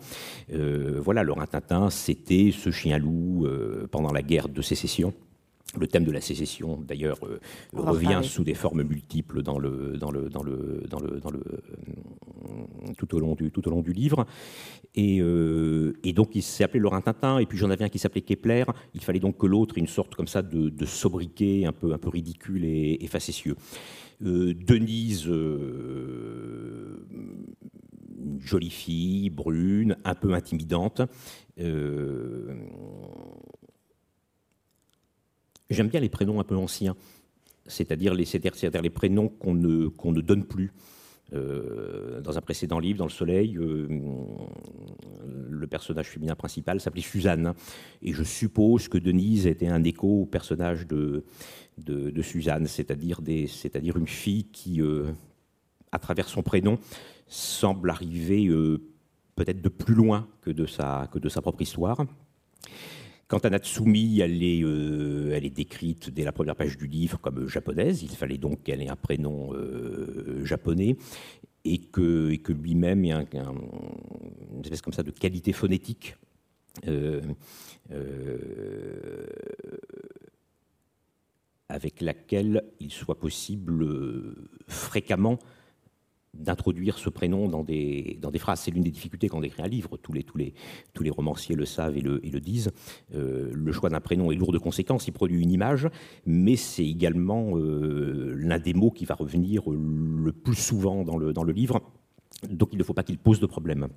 Euh, 0.53 1.01
voilà, 1.03 1.24
Laurent 1.24 1.48
Tintin, 1.48 1.89
c'était 1.89 2.51
ce 2.51 2.69
chien-loup 2.69 3.48
pendant 3.91 4.13
la 4.13 4.21
guerre 4.21 4.50
de 4.50 4.62
sécession. 4.62 5.13
Le 5.78 5.88
thème 5.88 6.04
de 6.04 6.12
la 6.12 6.22
sécession, 6.22 6.80
d'ailleurs, 6.82 7.20
euh, 7.24 7.40
revient 7.74 8.22
sous 8.24 8.44
des 8.44 8.56
formes 8.56 8.82
multiples 8.84 9.44
dans 9.44 9.60
le, 9.60 9.98
dans 9.98 10.10
le, 10.10 10.30
dans 10.30 10.42
le, 10.42 10.84
dans 10.90 11.00
le, 11.00 11.20
dans 11.20 11.30
le, 11.30 11.40
euh, 11.40 12.94
tout, 12.98 13.14
au 13.16 13.20
long 13.20 13.36
du, 13.36 13.52
tout 13.52 13.68
au 13.68 13.72
long 13.72 13.82
du 13.82 13.94
livre. 13.94 14.26
Et, 14.96 15.22
euh, 15.22 15.94
et 16.04 16.14
donc, 16.14 16.32
il 16.34 16.42
s'est 16.42 16.64
appelé 16.64 16.80
Laurent 16.80 17.02
Tintin, 17.02 17.38
et 17.38 17.46
puis 17.46 17.58
j'en 17.58 17.70
avais 17.70 17.86
un 17.86 17.90
qui 17.90 18.00
s'appelait 18.00 18.22
Kepler. 18.22 18.64
Il 18.96 19.02
fallait 19.02 19.20
donc 19.20 19.38
que 19.38 19.46
l'autre 19.46 19.78
ait 19.78 19.82
une 19.82 19.88
sorte 19.88 20.16
comme 20.16 20.28
ça 20.28 20.42
de, 20.42 20.70
de, 20.70 20.86
sobriquet 20.86 21.66
un 21.66 21.72
peu, 21.72 21.94
un 21.94 22.00
peu 22.00 22.10
ridicule 22.10 22.66
et, 22.66 22.98
et 23.02 23.08
facétieux. 23.08 23.56
Denise, 24.22 25.30
jolie 28.40 28.70
fille, 28.70 29.30
brune, 29.30 29.98
un 30.04 30.16
peu 30.16 30.34
intimidante. 30.34 31.02
J'aime 35.70 35.88
bien 35.88 36.00
les 36.00 36.10
prénoms 36.10 36.40
un 36.40 36.44
peu 36.44 36.56
anciens, 36.56 36.96
c'est-à-dire 37.68 38.14
les, 38.16 38.26
les 38.82 38.90
prénoms 38.90 39.30
qu'on 39.30 39.54
ne, 39.54 39.88
qu'on 39.88 40.12
ne 40.12 40.22
donne 40.22 40.46
plus. 40.46 40.72
Euh, 41.34 42.22
dans 42.22 42.40
un 42.40 42.42
précédent 42.42 42.80
livre, 42.80 42.98
dans 42.98 43.06
Le 43.06 43.12
Soleil, 43.12 43.56
euh, 43.58 43.88
le 45.48 45.68
personnage 45.68 46.08
féminin 46.08 46.34
principal 46.34 46.82
s'appelait 46.82 47.04
Suzanne. 47.04 47.54
Et 48.02 48.14
je 48.14 48.24
suppose 48.24 48.88
que 48.88 48.98
Denise 48.98 49.46
était 49.46 49.68
un 49.68 49.84
écho 49.84 50.22
au 50.22 50.26
personnage 50.26 50.88
de, 50.88 51.24
Suzanne, 52.24 52.66
c'est-à-dire, 52.66 53.20
une 53.96 54.08
fille 54.08 54.46
qui, 54.46 54.82
euh, 54.82 55.12
à 55.92 56.00
travers 56.00 56.30
son 56.30 56.42
prénom, 56.42 56.80
semble 57.28 57.92
arriver 57.92 58.50
peut-être 59.36 59.62
de 59.62 59.70
plus 59.70 59.94
loin 59.94 60.28
que 60.42 60.50
de 60.50 60.66
sa 60.66 61.08
propre 61.44 61.62
histoire. 61.62 62.06
Quant 63.29 63.38
à 63.38 63.50
Natsumi, 63.51 64.19
elle 64.21 64.43
est, 64.43 64.63
euh, 64.63 65.31
elle 65.36 65.45
est 65.45 65.51
décrite 65.51 66.09
dès 66.09 66.24
la 66.24 66.31
première 66.31 66.55
page 66.55 66.77
du 66.77 66.88
livre 66.88 67.19
comme 67.19 67.48
japonaise. 67.48 68.01
Il 68.01 68.09
fallait 68.09 68.39
donc 68.39 68.63
qu'elle 68.63 68.81
ait 68.81 68.89
un 68.89 68.95
prénom 68.95 69.53
euh, 69.53 70.43
japonais. 70.43 70.98
et 71.63 71.77
que, 71.77 72.36
lui-même 72.51 73.05
ait 73.05 73.12
un, 73.12 73.25
une 73.33 74.62
espèce 74.63 74.81
comme 74.81 74.93
ça 74.93 75.03
de 75.03 75.12
qualité 75.12 75.53
phonétique 75.53 76.17
euh, 76.88 77.21
euh, 77.91 79.25
avec 81.67 82.01
laquelle 82.01 82.63
il 82.79 82.91
soit 82.91 83.19
possible 83.19 83.83
euh, 83.83 84.50
fréquemment 84.67 85.38
d'introduire 86.33 86.98
ce 86.98 87.09
prénom 87.09 87.48
dans 87.48 87.63
des, 87.63 88.19
phrases. 88.38 88.62
C'est 88.62 88.71
l'une 88.71 88.83
des 88.83 88.91
difficultés 88.91 89.29
quand 89.29 89.39
on 89.39 89.43
écrit 89.43 89.62
un 89.62 89.67
livre, 89.67 89.98
tous 89.98 90.13
les, 90.13 91.09
romanciers 91.09 91.55
le 91.55 91.65
savent 91.65 91.98
et 91.98 92.01
le, 92.01 92.25
et 92.25 92.29
le 92.29 92.39
disent. 92.39 92.71
Euh, 93.15 93.51
le 93.53 93.71
choix 93.71 93.89
d'un 93.89 94.00
prénom 94.00 94.31
est 94.31 94.36
lourd 94.36 94.51
de 94.51 94.57
conséquences, 94.57 95.07
il 95.07 95.12
produit 95.12 95.41
une 95.41 95.51
image, 95.51 95.88
mais 96.25 96.55
c'est 96.55 96.86
également 96.86 97.57
euh, 97.57 98.33
l'un 98.38 98.59
des 98.59 98.74
mots 98.74 98.91
qui 98.91 99.05
va 99.05 99.15
revenir 99.15 99.63
le 99.69 100.31
plus 100.31 100.55
souvent 100.55 101.03
dans 101.03 101.17
le, 101.17 101.33
dans 101.33 101.43
le 101.43 101.51
livre, 101.51 101.81
donc 102.50 102.69
il 102.71 102.79
ne 102.79 102.83
faut 102.83 102.93
pas 102.93 103.03
qu'il 103.03 103.17
pose 103.17 103.39
de 103.39 103.45
problème. 103.45 103.88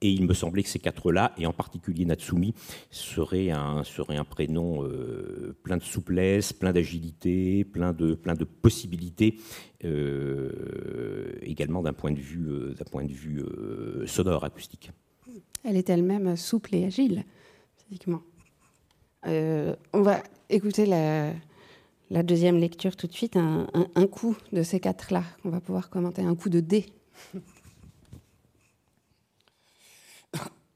Et 0.00 0.10
il 0.10 0.26
me 0.26 0.34
semblait 0.34 0.62
que 0.62 0.68
ces 0.68 0.78
quatre-là, 0.78 1.32
et 1.38 1.46
en 1.46 1.52
particulier 1.52 2.04
Natsumi, 2.04 2.54
seraient 2.90 3.50
un, 3.50 3.82
serait 3.82 4.16
un 4.16 4.24
prénom 4.24 4.84
euh, 4.84 5.56
plein 5.64 5.76
de 5.76 5.82
souplesse, 5.82 6.52
plein 6.52 6.72
d'agilité, 6.72 7.64
plein 7.64 7.92
de, 7.92 8.14
plein 8.14 8.34
de 8.34 8.44
possibilités, 8.44 9.40
euh, 9.84 11.32
également 11.42 11.82
d'un 11.82 11.92
point 11.92 12.12
de 12.12 12.20
vue, 12.20 12.48
euh, 12.48 12.74
point 12.92 13.04
de 13.04 13.12
vue 13.12 13.42
sonore, 14.06 14.44
acoustique. 14.44 14.92
Elle 15.64 15.76
est 15.76 15.90
elle-même 15.90 16.36
souple 16.36 16.76
et 16.76 16.84
agile, 16.84 17.24
physiquement. 17.76 18.22
On 19.24 20.02
va 20.02 20.22
écouter 20.48 20.86
la, 20.86 22.22
deuxième 22.22 22.56
lecture 22.56 22.94
tout 22.94 23.08
de 23.08 23.12
suite, 23.12 23.36
un, 23.36 23.66
un, 23.74 23.88
un 23.96 24.06
coup 24.06 24.36
de 24.52 24.62
ces 24.62 24.78
quatre-là, 24.78 25.24
qu'on 25.42 25.50
va 25.50 25.60
pouvoir 25.60 25.90
commenter, 25.90 26.22
un 26.22 26.36
coup 26.36 26.50
de 26.50 26.60
dé. 26.60 26.86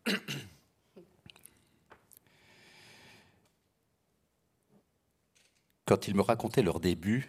Quand 5.86 6.08
ils 6.08 6.14
me 6.14 6.22
racontaient 6.22 6.62
leur 6.62 6.80
début, 6.80 7.28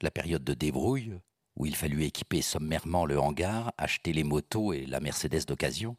la 0.00 0.10
période 0.10 0.42
de 0.44 0.54
débrouille, 0.54 1.20
où 1.56 1.66
il 1.66 1.76
fallut 1.76 2.04
équiper 2.04 2.40
sommairement 2.42 3.04
le 3.04 3.20
hangar, 3.20 3.72
acheter 3.76 4.12
les 4.12 4.24
motos 4.24 4.72
et 4.72 4.86
la 4.86 5.00
Mercedes 5.00 5.44
d'occasion, 5.46 5.96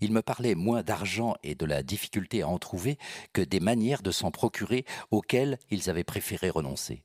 ils 0.00 0.12
me 0.12 0.22
parlaient 0.22 0.54
moins 0.54 0.82
d'argent 0.82 1.34
et 1.42 1.54
de 1.54 1.66
la 1.66 1.82
difficulté 1.82 2.42
à 2.42 2.48
en 2.48 2.58
trouver 2.58 2.98
que 3.32 3.42
des 3.42 3.60
manières 3.60 4.02
de 4.02 4.10
s'en 4.10 4.30
procurer 4.30 4.86
auxquelles 5.10 5.58
ils 5.70 5.90
avaient 5.90 6.04
préféré 6.04 6.48
renoncer. 6.50 7.02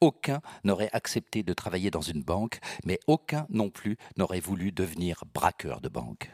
Aucun 0.00 0.42
n'aurait 0.64 0.90
accepté 0.92 1.42
de 1.42 1.54
travailler 1.54 1.90
dans 1.90 2.02
une 2.02 2.22
banque, 2.22 2.58
mais 2.84 3.00
aucun 3.06 3.46
non 3.48 3.70
plus 3.70 3.96
n'aurait 4.18 4.40
voulu 4.40 4.70
devenir 4.70 5.24
braqueur 5.32 5.80
de 5.80 5.88
banque. 5.88 6.30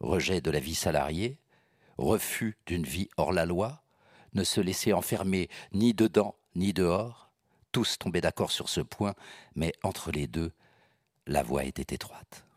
Rejet 0.00 0.40
de 0.40 0.50
la 0.50 0.60
vie 0.60 0.74
salariée, 0.74 1.38
refus 1.96 2.56
d'une 2.66 2.84
vie 2.84 3.08
hors 3.16 3.32
la 3.32 3.46
loi, 3.46 3.82
ne 4.34 4.44
se 4.44 4.60
laisser 4.60 4.92
enfermer 4.92 5.48
ni 5.72 5.94
dedans 5.94 6.36
ni 6.54 6.72
dehors, 6.72 7.30
tous 7.72 7.98
tombaient 7.98 8.20
d'accord 8.20 8.50
sur 8.50 8.68
ce 8.68 8.80
point, 8.80 9.14
mais 9.54 9.72
entre 9.82 10.10
les 10.10 10.26
deux, 10.26 10.52
la 11.26 11.42
voie 11.42 11.64
était 11.64 11.94
étroite. 11.94 12.47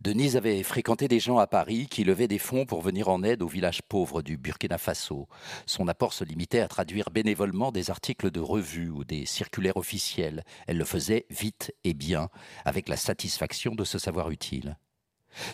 Denise 0.00 0.36
avait 0.36 0.62
fréquenté 0.62 1.08
des 1.08 1.18
gens 1.18 1.38
à 1.38 1.48
Paris 1.48 1.88
qui 1.90 2.04
levaient 2.04 2.28
des 2.28 2.38
fonds 2.38 2.66
pour 2.66 2.82
venir 2.82 3.08
en 3.08 3.24
aide 3.24 3.42
aux 3.42 3.48
villages 3.48 3.82
pauvres 3.82 4.22
du 4.22 4.36
Burkina 4.36 4.78
Faso. 4.78 5.26
Son 5.66 5.88
apport 5.88 6.12
se 6.12 6.22
limitait 6.22 6.60
à 6.60 6.68
traduire 6.68 7.10
bénévolement 7.10 7.72
des 7.72 7.90
articles 7.90 8.30
de 8.30 8.38
revue 8.38 8.90
ou 8.90 9.02
des 9.02 9.26
circulaires 9.26 9.76
officiels. 9.76 10.44
Elle 10.68 10.78
le 10.78 10.84
faisait 10.84 11.26
vite 11.30 11.74
et 11.82 11.94
bien, 11.94 12.28
avec 12.64 12.88
la 12.88 12.96
satisfaction 12.96 13.74
de 13.74 13.82
se 13.82 13.98
savoir 13.98 14.30
utile. 14.30 14.76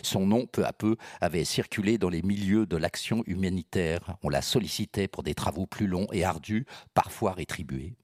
Son 0.03 0.27
nom, 0.27 0.45
peu 0.45 0.63
à 0.63 0.73
peu, 0.73 0.95
avait 1.21 1.43
circulé 1.43 1.97
dans 1.97 2.09
les 2.09 2.21
milieux 2.21 2.67
de 2.67 2.77
l'action 2.77 3.23
humanitaire. 3.25 4.15
On 4.21 4.29
la 4.29 4.43
sollicitait 4.43 5.07
pour 5.07 5.23
des 5.23 5.33
travaux 5.33 5.65
plus 5.65 5.87
longs 5.87 6.07
et 6.11 6.23
ardus, 6.23 6.67
parfois 6.93 7.33
rétribués. 7.33 7.95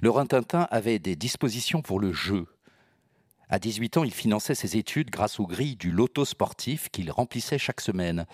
Le 0.00 0.10
Rintintin 0.10 0.68
avait 0.70 1.00
des 1.00 1.16
dispositions 1.16 1.82
pour 1.82 2.00
le 2.00 2.12
jeu, 2.12 2.46
à 3.48 3.58
18 3.58 3.96
ans, 3.96 4.04
il 4.04 4.12
finançait 4.12 4.54
ses 4.54 4.76
études 4.76 5.10
grâce 5.10 5.40
aux 5.40 5.46
grilles 5.46 5.76
du 5.76 5.90
loto 5.90 6.24
sportif 6.24 6.90
qu'il 6.90 7.10
remplissait 7.10 7.58
chaque 7.58 7.80
semaine. 7.80 8.26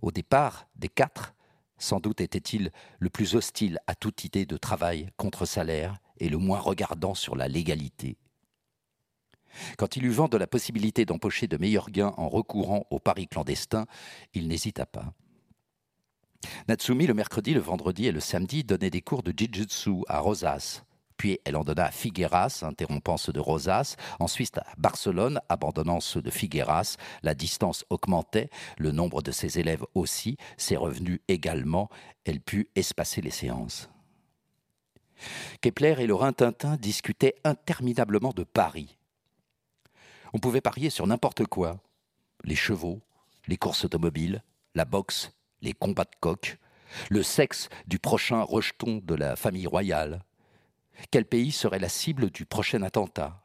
Au 0.00 0.10
départ, 0.10 0.66
des 0.76 0.88
quatre, 0.88 1.34
sans 1.78 2.00
doute 2.00 2.20
était-il 2.20 2.70
le 2.98 3.10
plus 3.10 3.34
hostile 3.34 3.78
à 3.86 3.94
toute 3.94 4.24
idée 4.24 4.46
de 4.46 4.56
travail 4.56 5.10
contre 5.16 5.44
salaire 5.44 5.98
et 6.18 6.28
le 6.28 6.38
moins 6.38 6.58
regardant 6.58 7.14
sur 7.14 7.36
la 7.36 7.48
légalité. 7.48 8.16
Quand 9.78 9.96
il 9.96 10.04
eut 10.04 10.10
vent 10.10 10.28
de 10.28 10.36
la 10.36 10.46
possibilité 10.46 11.04
d'empocher 11.04 11.46
de 11.46 11.56
meilleurs 11.56 11.90
gains 11.90 12.14
en 12.16 12.28
recourant 12.28 12.86
au 12.90 12.98
paris 12.98 13.26
clandestin, 13.26 13.86
il 14.34 14.48
n'hésita 14.48 14.86
pas. 14.86 15.12
Natsumi, 16.68 17.06
le 17.06 17.14
mercredi, 17.14 17.54
le 17.54 17.60
vendredi 17.60 18.06
et 18.06 18.12
le 18.12 18.20
samedi, 18.20 18.64
donnait 18.64 18.90
des 18.90 19.00
cours 19.00 19.22
de 19.22 19.32
jiu-jitsu 19.36 20.02
à 20.08 20.20
Rosas, 20.20 20.84
puis 21.16 21.38
elle 21.44 21.56
en 21.56 21.64
donna 21.64 21.86
à 21.86 21.90
Figueras, 21.90 22.62
interrompant 22.62 23.16
ceux 23.16 23.32
de 23.32 23.40
Rosas, 23.40 23.96
ensuite 24.20 24.58
à 24.58 24.66
Barcelone, 24.78 25.40
abandonnant 25.48 26.00
ceux 26.00 26.22
de 26.22 26.30
Figueras. 26.30 26.96
La 27.22 27.34
distance 27.34 27.84
augmentait, 27.90 28.50
le 28.78 28.92
nombre 28.92 29.22
de 29.22 29.32
ses 29.32 29.58
élèves 29.58 29.84
aussi, 29.94 30.36
ses 30.56 30.76
revenus 30.76 31.20
également. 31.28 31.88
Elle 32.24 32.40
put 32.40 32.68
espacer 32.74 33.20
les 33.20 33.30
séances. 33.30 33.88
Kepler 35.62 35.96
et 35.98 36.06
le 36.06 36.14
Rintintin 36.14 36.76
discutaient 36.76 37.36
interminablement 37.44 38.32
de 38.32 38.44
paris. 38.44 38.98
On 40.34 40.38
pouvait 40.38 40.60
parier 40.60 40.90
sur 40.90 41.06
n'importe 41.06 41.46
quoi 41.46 41.78
les 42.44 42.56
chevaux, 42.56 43.00
les 43.46 43.56
courses 43.56 43.84
automobiles, 43.84 44.42
la 44.74 44.84
boxe, 44.84 45.32
les 45.62 45.72
combats 45.72 46.04
de 46.04 46.16
coq, 46.20 46.58
le 47.10 47.22
sexe 47.22 47.68
du 47.86 47.98
prochain 47.98 48.42
rejeton 48.42 49.00
de 49.02 49.14
la 49.14 49.36
famille 49.36 49.66
royale, 49.66 50.22
quel 51.10 51.24
pays 51.24 51.52
serait 51.52 51.78
la 51.78 51.88
cible 51.88 52.30
du 52.30 52.46
prochain 52.46 52.82
attentat? 52.82 53.42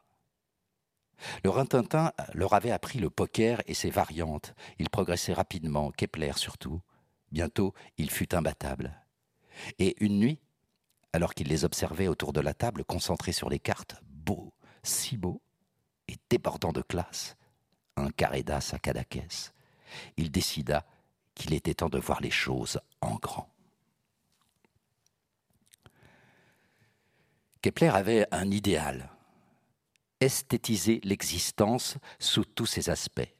Le 1.44 1.50
Rintintin 1.50 2.12
leur 2.34 2.54
avait 2.54 2.70
appris 2.70 2.98
le 2.98 3.10
poker 3.10 3.62
et 3.66 3.74
ses 3.74 3.90
variantes. 3.90 4.54
Il 4.78 4.90
progressait 4.90 5.32
rapidement, 5.32 5.90
Kepler 5.92 6.32
surtout. 6.36 6.80
Bientôt, 7.30 7.74
il 7.96 8.10
fut 8.10 8.34
imbattable. 8.34 9.00
Et 9.78 9.96
une 10.04 10.18
nuit, 10.18 10.40
alors 11.12 11.34
qu'il 11.34 11.48
les 11.48 11.64
observait 11.64 12.08
autour 12.08 12.32
de 12.32 12.40
la 12.40 12.54
table, 12.54 12.84
concentrés 12.84 13.32
sur 13.32 13.48
les 13.48 13.58
cartes, 13.58 13.96
beau, 14.02 14.52
si 14.82 15.16
beau, 15.16 15.42
et 16.08 16.16
débordant 16.28 16.72
de 16.72 16.82
classe, 16.82 17.36
un 17.96 18.10
carré 18.10 18.42
d'as 18.42 18.72
à 18.74 18.78
Cadaquès, 18.78 19.52
il 20.16 20.30
décida 20.30 20.84
qu'il 21.34 21.54
était 21.54 21.74
temps 21.74 21.88
de 21.88 21.98
voir 21.98 22.20
les 22.20 22.30
choses 22.30 22.80
en 23.00 23.16
grand. 23.16 23.48
Kepler 27.62 27.90
avait 27.90 28.26
un 28.32 28.50
idéal, 28.50 29.08
esthétiser 30.18 31.00
l'existence 31.04 31.96
sous 32.18 32.44
tous 32.44 32.66
ses 32.66 32.90
aspects. 32.90 33.36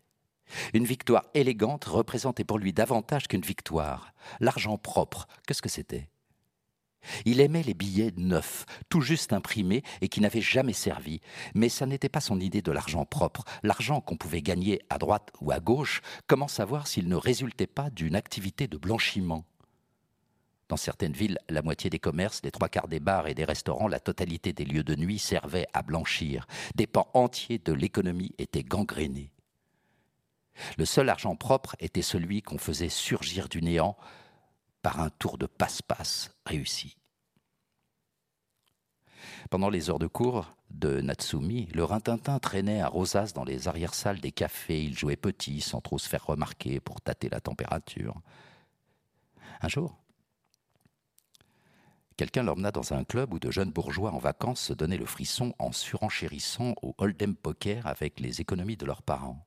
Une 0.74 0.85
victoire 0.85 1.24
élégante 1.35 1.87
représentait 1.87 2.44
pour 2.44 2.61
lui 2.61 2.72
davantage 2.72 3.26
qu'une 3.26 3.40
victoire. 3.40 4.14
L'argent 4.38 4.78
propre, 4.78 5.26
qu'est-ce 5.44 5.61
que 5.61 5.68
c'était? 5.68 6.08
Il 7.24 7.40
aimait 7.40 7.64
les 7.64 7.74
billets 7.74 8.12
neufs, 8.16 8.64
tout 8.88 9.00
juste 9.00 9.32
imprimés 9.32 9.82
et 10.00 10.08
qui 10.08 10.20
n'avaient 10.20 10.40
jamais 10.40 10.72
servi. 10.72 11.20
Mais 11.56 11.68
ça 11.68 11.85
n'était 11.85 12.08
pas 12.08 12.20
son 12.20 12.38
idée 12.38 12.62
de 12.62 12.70
l'argent 12.70 13.04
propre. 13.04 13.42
L'argent 13.64 14.00
qu'on 14.00 14.16
pouvait 14.16 14.42
gagner 14.42 14.80
à 14.88 14.98
droite 14.98 15.32
ou 15.40 15.50
à 15.50 15.58
gauche, 15.58 16.00
comment 16.28 16.46
savoir 16.46 16.87
s'il 16.87 17.08
ne 17.08 17.16
résultait 17.16 17.66
pas 17.66 17.90
d'une 17.90 18.14
activité 18.14 18.68
de 18.68 18.76
blanchiment? 18.76 19.44
Dans 20.72 20.78
certaines 20.78 21.12
villes, 21.12 21.38
la 21.50 21.61
moitié 21.61 21.90
des 21.90 21.98
commerces, 21.98 22.40
les 22.42 22.50
trois 22.50 22.70
quarts 22.70 22.88
des 22.88 22.98
bars 22.98 23.28
et 23.28 23.35
des 23.35 23.44
restaurants, 23.44 23.88
la 23.88 24.00
totalité 24.00 24.54
des 24.54 24.64
lieux 24.64 24.82
de 24.82 24.96
nuit 24.96 25.18
servaient 25.18 25.66
à 25.74 25.82
blanchir. 25.82 26.46
Des 26.76 26.87
pans 26.87 27.11
entiers 27.12 27.58
de 27.58 27.74
l'économie 27.74 28.35
étaient 28.38 28.62
gangrénés. 28.62 29.35
Le 30.78 30.87
seul 30.87 31.11
argent 31.11 31.37
propre 31.37 31.76
était 31.78 32.00
celui 32.00 32.40
qu'on 32.40 32.56
faisait 32.56 32.88
surgir 32.88 33.50
du 33.50 33.61
néant 33.61 33.98
par 34.80 35.00
un 35.00 35.11
tour 35.11 35.37
de 35.37 35.44
passe-passe 35.44 36.30
réussi. 36.46 36.96
Pendant 39.50 39.68
les 39.68 39.90
heures 39.90 39.98
de 39.98 40.06
cours 40.06 40.56
de 40.70 41.02
Natsumi, 41.02 41.68
le 41.74 41.85
rintintin 41.85 42.38
traînait 42.38 42.80
à 42.80 42.88
Rosas 42.88 43.32
dans 43.35 43.44
les 43.44 43.68
arrière-salles 43.68 44.20
des 44.20 44.32
cafés. 44.32 44.82
Il 44.82 44.96
jouait 44.96 45.16
petit, 45.16 45.61
sans 45.61 45.82
trop 45.82 45.98
se 45.98 46.08
faire 46.08 46.24
remarquer 46.24 46.80
pour 46.80 47.02
tâter 47.02 47.28
la 47.28 47.40
température. 47.40 48.22
Un 49.61 49.68
jour, 49.68 50.01
Quelqu'un 52.16 52.42
l'emmena 52.42 52.70
dans 52.70 52.92
un 52.92 53.05
club 53.05 53.33
où 53.33 53.38
de 53.38 53.51
jeunes 53.51 53.72
bourgeois 53.72 54.12
en 54.12 54.18
vacances 54.18 54.61
se 54.61 54.72
donnaient 54.72 54.98
le 54.98 55.07
frisson 55.07 55.55
en 55.59 55.72
surenchérissant 55.72 56.75
au 56.83 56.94
hold'em 56.98 57.35
poker 57.35 57.87
avec 57.87 58.20
les 58.20 58.40
économies 58.40 58.77
de 58.77 58.87
leurs 58.87 59.03
parents. 59.03 59.46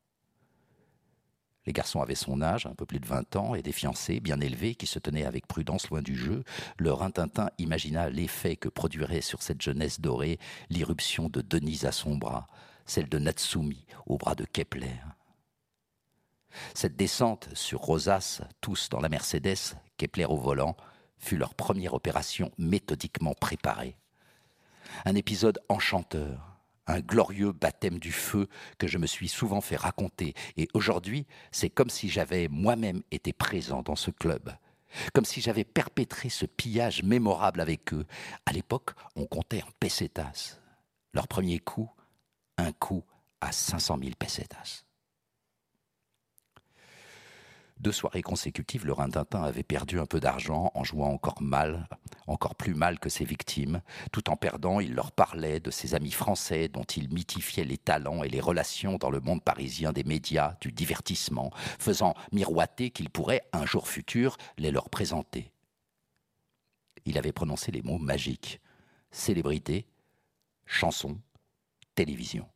Les 1.65 1.73
garçons 1.73 2.01
avaient 2.01 2.15
son 2.15 2.41
âge, 2.41 2.67
un 2.67 2.75
peu 2.75 2.85
plus 2.85 2.99
de 2.99 3.07
20 3.07 3.35
ans, 3.35 3.55
et 3.55 3.63
des 3.63 3.71
fiancés 3.71 4.19
bien 4.19 4.39
élevés 4.39 4.75
qui 4.75 4.85
se 4.85 4.99
tenaient 4.99 5.25
avec 5.25 5.47
prudence 5.47 5.89
loin 5.89 6.01
du 6.01 6.15
jeu. 6.15 6.43
Le 6.77 6.93
Rintintin 6.93 7.49
imagina 7.57 8.09
l'effet 8.09 8.55
que 8.55 8.69
produirait 8.69 9.21
sur 9.21 9.41
cette 9.41 9.61
jeunesse 9.61 9.99
dorée 9.99 10.37
l'irruption 10.69 11.27
de 11.27 11.41
Denise 11.41 11.85
à 11.85 11.91
son 11.91 12.17
bras, 12.17 12.47
celle 12.85 13.09
de 13.09 13.17
Natsumi 13.17 13.85
au 14.05 14.17
bras 14.17 14.35
de 14.35 14.45
Kepler. 14.45 15.01
Cette 16.73 16.95
descente 16.95 17.49
sur 17.53 17.79
Rosas, 17.79 18.41
tous 18.61 18.89
dans 18.89 19.01
la 19.01 19.09
Mercedes, 19.09 19.75
Kepler 19.97 20.25
au 20.25 20.37
volant, 20.37 20.77
fut 21.25 21.37
leur 21.37 21.55
première 21.55 21.93
opération 21.93 22.51
méthodiquement 22.57 23.33
préparée. 23.33 23.97
Un 25.05 25.15
épisode 25.15 25.59
enchanteur 25.69 26.55
un 26.87 26.99
glorieux 26.99 27.51
baptême 27.51 27.99
du 27.99 28.11
feu 28.11 28.47
que 28.77 28.87
je 28.87 28.99
me 28.99 29.07
suis 29.07 29.27
souvent 29.27 29.61
fait 29.61 29.75
raconter, 29.75 30.35
et 30.55 30.67
aujourd'hui, 30.73 31.25
c'est 31.51 31.69
comme 31.69 31.89
si 31.89 32.09
j'avais 32.09 32.47
moi-même 32.47 33.01
été 33.09 33.33
présent 33.33 33.81
dans 33.81 33.95
ce 33.95 34.11
club, 34.11 34.51
comme 35.13 35.25
si 35.25 35.41
j'avais 35.41 35.63
perpétré 35.63 36.29
ce 36.29 36.45
pillage 36.45 37.03
mémorable 37.03 37.59
avec 37.59 37.93
eux. 37.93 38.05
À 38.45 38.53
l'époque, 38.53 38.91
on 39.15 39.25
comptait 39.25 39.63
en 39.63 39.71
pesetas. 39.79 40.59
Leur 41.13 41.27
premier 41.27 41.59
coup, 41.59 41.89
un 42.57 42.71
coup 42.71 43.03
à 43.41 43.51
500 43.51 43.97
000 43.99 44.11
pesetas. 44.17 44.84
Deux 47.79 47.91
soirées 47.91 48.21
consécutives, 48.21 48.85
le 48.85 48.93
Rintintin 48.93 49.43
avait 49.43 49.63
perdu 49.63 49.99
un 49.99 50.05
peu 50.05 50.19
d'argent 50.19 50.71
en 50.73 50.83
jouant 50.83 51.09
encore 51.09 51.41
mal, 51.41 51.87
encore 52.25 52.55
plus 52.55 52.73
mal 52.73 52.99
que 52.99 53.09
ses 53.09 53.25
victimes. 53.25 53.81
Tout 54.11 54.29
en 54.29 54.37
perdant, 54.37 54.79
il 54.79 54.93
leur 54.95 55.11
parlait 55.11 55.59
de 55.59 55.71
ses 55.71 55.93
amis 55.93 56.11
français 56.11 56.67
dont 56.67 56.83
il 56.83 57.13
mythifiait 57.13 57.65
les 57.65 57.77
talents 57.77 58.23
et 58.23 58.29
les 58.29 58.39
relations 58.39 58.97
dans 58.97 59.09
le 59.09 59.19
monde 59.19 59.43
parisien 59.43 59.91
des 59.91 60.03
médias, 60.03 60.55
du 60.61 60.71
divertissement, 60.71 61.51
faisant 61.77 62.15
miroiter 62.31 62.91
qu'il 62.91 63.09
pourrait, 63.09 63.43
un 63.51 63.65
jour 63.65 63.87
futur, 63.87 64.37
les 64.57 64.71
leur 64.71 64.89
présenter. 64.89 65.51
Il 67.05 67.17
avait 67.17 67.33
prononcé 67.33 67.71
les 67.71 67.81
mots 67.81 67.99
magiques 67.99 68.61
célébrité, 69.15 69.87
chanson, 70.65 71.19
télévision. 71.95 72.47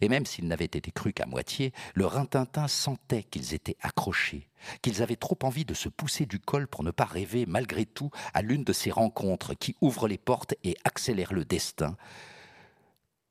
Et 0.00 0.08
même 0.08 0.26
s'ils 0.26 0.46
n'avaient 0.46 0.64
été 0.64 0.90
crus 0.90 1.12
qu'à 1.14 1.26
moitié, 1.26 1.72
le 1.94 2.06
Rintintin 2.06 2.68
sentait 2.68 3.24
qu'ils 3.24 3.54
étaient 3.54 3.76
accrochés, 3.80 4.48
qu'ils 4.82 5.02
avaient 5.02 5.16
trop 5.16 5.38
envie 5.42 5.64
de 5.64 5.74
se 5.74 5.88
pousser 5.88 6.26
du 6.26 6.38
col 6.38 6.66
pour 6.66 6.82
ne 6.82 6.90
pas 6.90 7.04
rêver 7.04 7.46
malgré 7.46 7.86
tout 7.86 8.10
à 8.34 8.42
l'une 8.42 8.64
de 8.64 8.72
ces 8.72 8.90
rencontres 8.90 9.54
qui 9.54 9.76
ouvrent 9.80 10.08
les 10.08 10.18
portes 10.18 10.54
et 10.64 10.76
accélèrent 10.84 11.32
le 11.32 11.44
destin. 11.44 11.96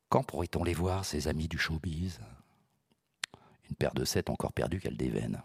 Quand 0.09 0.23
pourrait-on 0.23 0.63
les 0.63 0.73
voir, 0.73 1.05
ces 1.05 1.27
amis 1.27 1.47
du 1.47 1.57
showbiz? 1.57 2.19
Une 3.69 3.75
paire 3.75 3.93
de 3.93 4.05
sept 4.05 4.29
encore 4.29 4.53
perdue 4.53 4.79
qu'elle 4.79 4.97
déveine. 4.97 5.41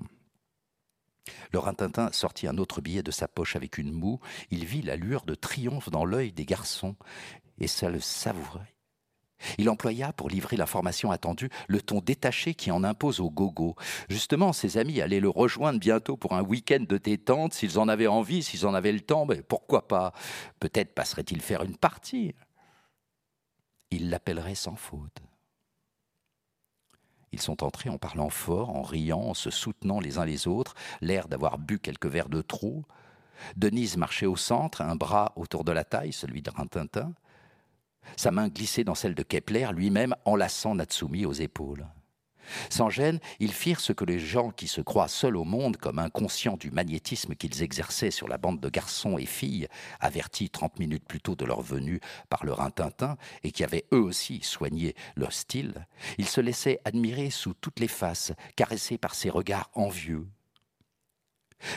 Le 1.52 1.58
Rintintin 1.58 2.12
sortit 2.12 2.46
un 2.46 2.58
autre 2.58 2.80
billet 2.80 3.02
de 3.02 3.10
sa 3.10 3.28
poche 3.28 3.56
avec 3.56 3.78
une 3.78 3.92
moue. 3.92 4.20
Il 4.50 4.64
vit 4.64 4.82
la 4.82 4.96
lueur 4.96 5.24
de 5.24 5.34
triomphe 5.34 5.90
dans 5.90 6.04
l'œil 6.04 6.32
des 6.32 6.44
garçons, 6.44 6.96
et 7.58 7.66
ça 7.66 7.88
le 7.88 8.00
savourait. 8.00 8.74
Il 9.58 9.68
employa, 9.68 10.12
pour 10.12 10.28
livrer 10.28 10.56
l'information 10.56 11.10
attendue, 11.10 11.50
le 11.68 11.80
ton 11.80 12.00
détaché 12.00 12.54
qui 12.54 12.70
en 12.70 12.84
impose 12.84 13.20
au 13.20 13.30
gogo. 13.30 13.76
Justement, 14.08 14.52
ses 14.52 14.78
amis 14.78 15.00
allaient 15.00 15.20
le 15.20 15.28
rejoindre 15.28 15.78
bientôt 15.78 16.16
pour 16.16 16.34
un 16.34 16.42
week-end 16.42 16.84
de 16.88 16.98
détente, 16.98 17.54
s'ils 17.54 17.78
en 17.78 17.88
avaient 17.88 18.06
envie, 18.06 18.42
s'ils 18.42 18.66
en 18.66 18.74
avaient 18.74 18.92
le 18.92 19.00
temps, 19.00 19.26
mais 19.26 19.42
pourquoi 19.42 19.88
pas? 19.88 20.12
Peut-être 20.58 20.94
passerait-il 20.94 21.40
faire 21.40 21.62
une 21.62 21.76
partie. 21.76 22.34
Il 23.90 24.10
l'appellerait 24.10 24.54
sans 24.54 24.76
faute. 24.76 25.20
Ils 27.32 27.40
sont 27.40 27.62
entrés 27.62 27.90
en 27.90 27.98
parlant 27.98 28.30
fort, 28.30 28.70
en 28.70 28.82
riant, 28.82 29.20
en 29.20 29.34
se 29.34 29.50
soutenant 29.50 30.00
les 30.00 30.18
uns 30.18 30.24
les 30.24 30.48
autres, 30.48 30.74
l'air 31.00 31.28
d'avoir 31.28 31.58
bu 31.58 31.78
quelques 31.78 32.06
verres 32.06 32.28
de 32.28 32.42
trop. 32.42 32.84
Denise 33.56 33.96
marchait 33.96 34.26
au 34.26 34.36
centre, 34.36 34.82
un 34.82 34.96
bras 34.96 35.32
autour 35.36 35.64
de 35.64 35.72
la 35.72 35.84
taille, 35.84 36.12
celui 36.12 36.42
de 36.42 36.50
Rintintin. 36.50 37.12
Sa 38.16 38.30
main 38.30 38.48
glissait 38.48 38.84
dans 38.84 38.94
celle 38.94 39.14
de 39.14 39.22
Kepler, 39.22 39.68
lui-même 39.74 40.14
enlaçant 40.24 40.74
Natsumi 40.74 41.26
aux 41.26 41.32
épaules. 41.32 41.86
Sans 42.68 42.90
gêne, 42.90 43.20
ils 43.38 43.52
firent 43.52 43.80
ce 43.80 43.92
que 43.92 44.04
les 44.04 44.18
gens 44.18 44.50
qui 44.50 44.68
se 44.68 44.80
croient 44.80 45.08
seuls 45.08 45.36
au 45.36 45.44
monde, 45.44 45.76
comme 45.76 45.98
inconscients 45.98 46.56
du 46.56 46.70
magnétisme 46.70 47.34
qu'ils 47.34 47.62
exerçaient 47.62 48.10
sur 48.10 48.28
la 48.28 48.38
bande 48.38 48.60
de 48.60 48.68
garçons 48.68 49.18
et 49.18 49.26
filles, 49.26 49.68
avertis 50.00 50.50
trente 50.50 50.78
minutes 50.78 51.06
plus 51.06 51.20
tôt 51.20 51.36
de 51.36 51.44
leur 51.44 51.62
venue 51.62 52.00
par 52.28 52.44
le 52.44 52.52
Rintintin, 52.52 53.16
et 53.44 53.52
qui 53.52 53.64
avaient 53.64 53.86
eux 53.92 54.00
aussi 54.00 54.40
soigné 54.42 54.94
leur 55.16 55.32
style, 55.32 55.86
ils 56.18 56.28
se 56.28 56.40
laissaient 56.40 56.80
admirer 56.84 57.30
sous 57.30 57.54
toutes 57.54 57.80
les 57.80 57.88
faces, 57.88 58.32
caressés 58.56 58.98
par 58.98 59.14
ces 59.14 59.30
regards 59.30 59.70
envieux, 59.74 60.26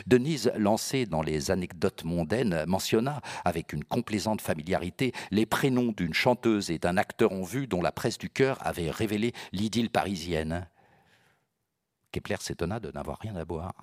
Denise, 0.08 0.52
lancée 0.56 1.06
dans 1.06 1.22
les 1.22 1.52
anecdotes 1.52 2.04
mondaines, 2.04 2.66
mentionna, 2.68 3.22
avec 3.46 3.74
une 3.74 3.84
complaisante 3.84 4.42
familiarité, 4.42 5.14
les 5.32 5.46
prénoms 5.46 5.92
d'une 5.92 6.14
chanteuse 6.14 6.72
et 6.72 6.80
d'un 6.80 6.98
acteur 6.98 7.32
en 7.32 7.44
vue 7.44 7.68
dont 7.68 7.82
la 7.82 7.92
presse 7.92 8.18
du 8.18 8.30
cœur 8.30 8.58
avait 8.66 8.92
révélé 8.92 9.34
l'idylle 9.52 9.90
parisienne. 9.90 10.68
Kepler 12.12 12.38
s'étonna 12.40 12.80
de 12.80 12.92
n'avoir 12.92 13.20
rien 13.20 13.36
à 13.36 13.46
boire. 13.46 13.74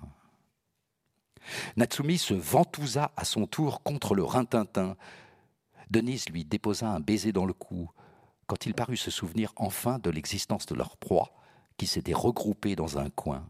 Natsumi 1.75 2.17
se 2.17 2.33
ventousa 2.33 3.11
à 3.17 3.25
son 3.25 3.47
tour 3.47 3.83
contre 3.83 4.15
le 4.15 4.23
rintintin. 4.23 4.95
Denise 5.89 6.29
lui 6.29 6.45
déposa 6.45 6.89
un 6.89 6.99
baiser 6.99 7.31
dans 7.31 7.45
le 7.45 7.53
cou, 7.53 7.89
quand 8.47 8.65
il 8.65 8.73
parut 8.73 8.97
se 8.97 9.11
souvenir 9.11 9.53
enfin 9.55 9.99
de 9.99 10.09
l'existence 10.09 10.65
de 10.65 10.75
leur 10.75 10.97
proie, 10.97 11.33
qui 11.77 11.87
s'était 11.87 12.13
regroupée 12.13 12.75
dans 12.75 12.97
un 12.97 13.09
coin. 13.09 13.47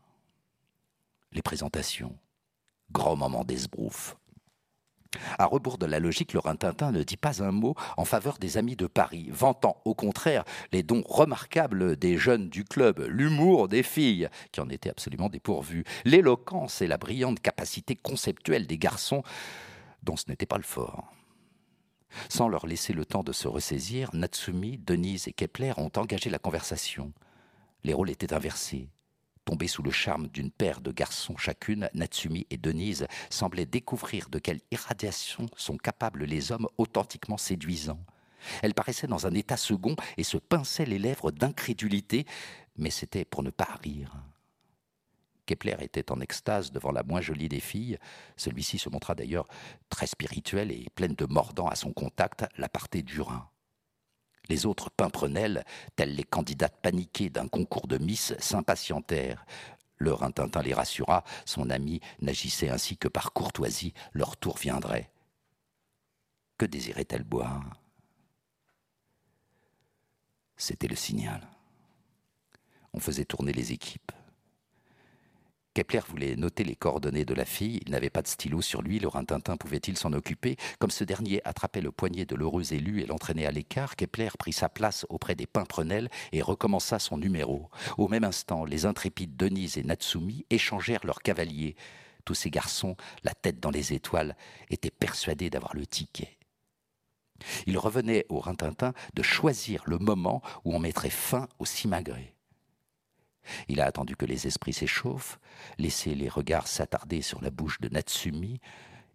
Les 1.31 1.41
présentations, 1.41 2.17
Grand 2.91 3.15
moment 3.15 3.43
d'esbrouf. 3.43 4.15
À 5.37 5.45
rebours 5.45 5.77
de 5.77 5.85
la 5.85 5.99
logique, 5.99 6.33
le 6.33 6.39
Rintintin 6.39 6.91
ne 6.91 7.03
dit 7.03 7.17
pas 7.17 7.43
un 7.43 7.51
mot 7.51 7.75
en 7.97 8.05
faveur 8.05 8.37
des 8.37 8.57
amis 8.57 8.77
de 8.77 8.87
Paris, 8.87 9.27
vantant 9.29 9.81
au 9.83 9.93
contraire 9.93 10.45
les 10.71 10.83
dons 10.83 11.03
remarquables 11.05 11.97
des 11.97 12.17
jeunes 12.17 12.49
du 12.49 12.63
club, 12.63 13.05
l'humour 13.09 13.67
des 13.67 13.83
filles, 13.83 14.29
qui 14.51 14.61
en 14.61 14.69
étaient 14.69 14.89
absolument 14.89 15.29
dépourvues, 15.29 15.83
l'éloquence 16.05 16.81
et 16.81 16.87
la 16.87 16.97
brillante 16.97 17.41
capacité 17.41 17.95
conceptuelle 17.95 18.67
des 18.67 18.77
garçons, 18.77 19.23
dont 20.03 20.15
ce 20.15 20.29
n'était 20.29 20.45
pas 20.45 20.57
le 20.57 20.63
fort. 20.63 21.11
Sans 22.29 22.47
leur 22.47 22.65
laisser 22.65 22.93
le 22.93 23.05
temps 23.05 23.23
de 23.23 23.31
se 23.31 23.47
ressaisir, 23.47 24.09
Natsumi, 24.13 24.77
Denise 24.77 25.27
et 25.27 25.33
Kepler 25.33 25.73
ont 25.77 25.91
engagé 25.95 26.29
la 26.29 26.39
conversation. 26.39 27.13
Les 27.83 27.93
rôles 27.93 28.09
étaient 28.09 28.33
inversés. 28.33 28.89
Tombés 29.45 29.67
sous 29.67 29.81
le 29.81 29.91
charme 29.91 30.27
d'une 30.27 30.51
paire 30.51 30.81
de 30.81 30.91
garçons 30.91 31.35
chacune, 31.35 31.89
Natsumi 31.93 32.45
et 32.49 32.57
Denise 32.57 33.07
semblaient 33.29 33.65
découvrir 33.65 34.29
de 34.29 34.39
quelle 34.39 34.61
irradiation 34.71 35.47
sont 35.57 35.77
capables 35.77 36.25
les 36.25 36.51
hommes 36.51 36.67
authentiquement 36.77 37.37
séduisants. 37.37 38.05
Elle 38.61 38.73
paraissait 38.73 39.07
dans 39.07 39.27
un 39.27 39.33
état 39.33 39.57
second 39.57 39.95
et 40.17 40.23
se 40.23 40.37
pinçait 40.37 40.85
les 40.85 40.99
lèvres 40.99 41.31
d'incrédulité, 41.31 42.25
mais 42.77 42.89
c'était 42.89 43.25
pour 43.25 43.43
ne 43.43 43.49
pas 43.49 43.77
rire. 43.81 44.15
Kepler 45.45 45.77
était 45.81 46.11
en 46.11 46.21
extase 46.21 46.71
devant 46.71 46.91
la 46.91 47.03
moins 47.03 47.21
jolie 47.21 47.49
des 47.49 47.59
filles. 47.59 47.97
Celui-ci 48.37 48.77
se 48.77 48.89
montra 48.89 49.15
d'ailleurs 49.15 49.47
très 49.89 50.07
spirituel 50.07 50.71
et 50.71 50.87
pleine 50.95 51.15
de 51.15 51.25
mordants 51.25 51.67
à 51.67 51.75
son 51.75 51.91
contact, 51.93 52.45
la 52.57 52.69
partie 52.69 53.03
du 53.03 53.21
Rhin. 53.21 53.50
Les 54.49 54.65
autres 54.65 54.89
pimprenelles, 54.89 55.63
telles 55.95 56.15
les 56.15 56.23
candidates 56.23 56.81
paniquées 56.81 57.29
d'un 57.29 57.47
concours 57.47 57.87
de 57.87 57.97
Miss, 57.97 58.33
s'impatientèrent. 58.39 59.45
Le 59.97 60.13
Rintintin 60.13 60.61
les 60.61 60.73
rassura, 60.73 61.23
son 61.45 61.69
ami 61.69 62.01
n'agissait 62.21 62.69
ainsi 62.69 62.97
que 62.97 63.07
par 63.07 63.33
courtoisie, 63.33 63.93
leur 64.13 64.35
tour 64.35 64.57
viendrait. 64.57 65.11
Que 66.57 66.65
désirait-elle 66.65 67.23
boire? 67.23 67.63
C'était 70.57 70.87
le 70.87 70.95
signal. 70.95 71.47
On 72.93 72.99
faisait 72.99 73.25
tourner 73.25 73.53
les 73.53 73.71
équipes. 73.71 74.11
Kepler 75.73 76.01
voulait 76.07 76.35
noter 76.35 76.65
les 76.65 76.75
coordonnées 76.75 77.23
de 77.23 77.33
la 77.33 77.45
fille. 77.45 77.79
Il 77.85 77.91
n'avait 77.91 78.09
pas 78.09 78.21
de 78.21 78.27
stylo 78.27 78.61
sur 78.61 78.81
lui. 78.81 78.99
Le 78.99 79.07
Rintintin 79.07 79.55
pouvait-il 79.55 79.97
s'en 79.97 80.11
occuper? 80.11 80.57
Comme 80.79 80.91
ce 80.91 81.05
dernier 81.05 81.41
attrapait 81.45 81.79
le 81.79 81.93
poignet 81.93 82.25
de 82.25 82.35
l'heureux 82.35 82.73
élu 82.73 83.01
et 83.01 83.05
l'entraînait 83.05 83.45
à 83.45 83.51
l'écart, 83.51 83.95
Kepler 83.95 84.29
prit 84.37 84.51
sa 84.51 84.67
place 84.67 85.05
auprès 85.09 85.35
des 85.35 85.47
pimprenelles 85.47 86.09
et 86.33 86.41
recommença 86.41 86.99
son 86.99 87.17
numéro. 87.17 87.69
Au 87.97 88.09
même 88.09 88.25
instant, 88.25 88.65
les 88.65 88.85
intrépides 88.85 89.37
Denise 89.37 89.77
et 89.77 89.83
Natsumi 89.83 90.45
échangèrent 90.49 91.05
leurs 91.05 91.21
cavaliers. 91.21 91.75
Tous 92.25 92.35
ces 92.35 92.49
garçons, 92.49 92.97
la 93.23 93.33
tête 93.33 93.59
dans 93.59 93.71
les 93.71 93.93
étoiles, 93.93 94.35
étaient 94.69 94.91
persuadés 94.91 95.49
d'avoir 95.49 95.73
le 95.73 95.85
ticket. 95.85 96.37
Il 97.65 97.77
revenait 97.77 98.25
au 98.29 98.39
Rintintin 98.39 98.93
de 99.13 99.23
choisir 99.23 99.83
le 99.85 99.97
moment 99.97 100.41
où 100.65 100.75
on 100.75 100.79
mettrait 100.79 101.09
fin 101.09 101.47
au 101.59 101.65
simagrée. 101.65 102.35
Il 103.67 103.81
a 103.81 103.85
attendu 103.85 104.15
que 104.15 104.25
les 104.25 104.47
esprits 104.47 104.73
s'échauffent, 104.73 105.39
laissé 105.77 106.15
les 106.15 106.29
regards 106.29 106.67
s'attarder 106.67 107.21
sur 107.21 107.41
la 107.41 107.49
bouche 107.49 107.79
de 107.81 107.89
Natsumi 107.89 108.59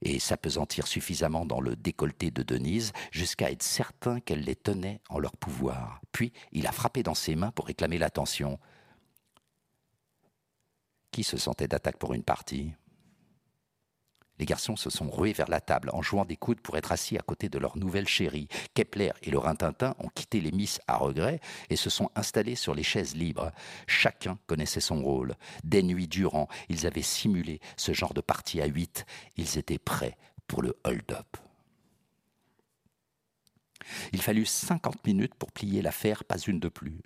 et 0.03 0.19
s'apesantir 0.19 0.87
suffisamment 0.87 1.47
dans 1.47 1.61
le 1.61 1.75
décolleté 1.77 2.31
de 2.31 2.43
Denise 2.43 2.93
jusqu'à 3.11 3.51
être 3.51 3.63
certain 3.63 4.21
qu'elle 4.21 4.43
les 4.43 4.57
tenait 4.57 5.01
en 5.09 5.19
leur 5.19 5.37
pouvoir. 5.37 6.01
Puis 6.13 6.33
il 6.53 6.67
a 6.67 6.73
frappé 6.73 7.03
dans 7.03 7.15
ses 7.15 7.37
mains 7.37 7.51
pour 7.51 7.67
réclamer 7.67 7.99
l'attention. 7.99 8.59
Qui 11.11 11.25
se 11.25 11.39
sentait 11.39 11.69
d'attaque 11.69 11.97
pour 11.97 12.13
une 12.13 12.23
partie? 12.23 12.75
Les 14.39 14.47
garçons 14.47 14.77
se 14.77 14.91
sont 14.91 15.11
rués 15.11 15.33
vers 15.33 15.49
la 15.49 15.61
table 15.61 15.91
en 15.93 16.03
jouant 16.03 16.25
des 16.25 16.37
coudes 16.37 16.61
pour 16.61 16.77
être 16.77 16.93
assis 16.93 17.17
à 17.17 17.23
côté 17.23 17.49
de 17.49 17.59
leur 17.59 17.77
nouvelle 17.77 18.09
chérie. 18.09 18.49
Kepler 18.75 19.13
et 19.23 19.31
le 19.31 19.39
Rintintin 19.39 19.95
ont 19.99 20.09
quitté 20.09 20.41
les 20.41 20.53
Miss 20.53 20.81
à 20.87 20.97
regret 20.97 21.41
et 21.71 21.77
se 21.77 21.91
sont 21.91 22.11
installés 22.15 22.55
sur 22.55 22.75
les 22.75 22.83
chaises 22.83 23.17
libres. 23.17 23.53
Chacun 23.87 24.39
connaissait 24.47 24.81
son 24.81 25.03
rôle. 25.03 25.35
Des 25.65 25.83
nuits 25.83 26.09
durant, 26.09 26.49
ils 26.69 26.87
avaient 26.87 27.03
simulé 27.03 27.61
ce 27.77 27.93
genre 27.93 28.15
de 28.15 28.21
partie 28.21 28.61
à 28.61 28.67
huit. 28.67 29.07
Ils 29.37 29.59
étaient 29.59 29.79
prêts 29.79 30.17
pour 30.47 30.63
le 30.63 30.79
hold-up. 30.85 31.37
Il 34.13 34.21
fallut 34.21 34.47
cinquante 34.47 35.05
minutes 35.07 35.35
pour 35.35 35.53
plier 35.53 35.81
l'affaire, 35.81 36.25
pas 36.25 36.39
une 36.39 36.61
de 36.61 36.69
plus. 36.69 37.01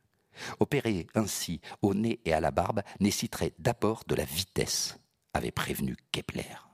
Opérer 0.61 1.07
ainsi 1.15 1.61
au 1.83 1.95
nez 1.95 2.21
et 2.25 2.33
à 2.33 2.41
la 2.41 2.51
barbe 2.51 2.83
nécessiterait 3.01 3.53
d'abord 3.59 4.05
de 4.07 4.15
la 4.15 4.25
vitesse, 4.25 4.99
avait 5.35 5.51
prévenu 5.51 5.97
Kepler. 6.13 6.70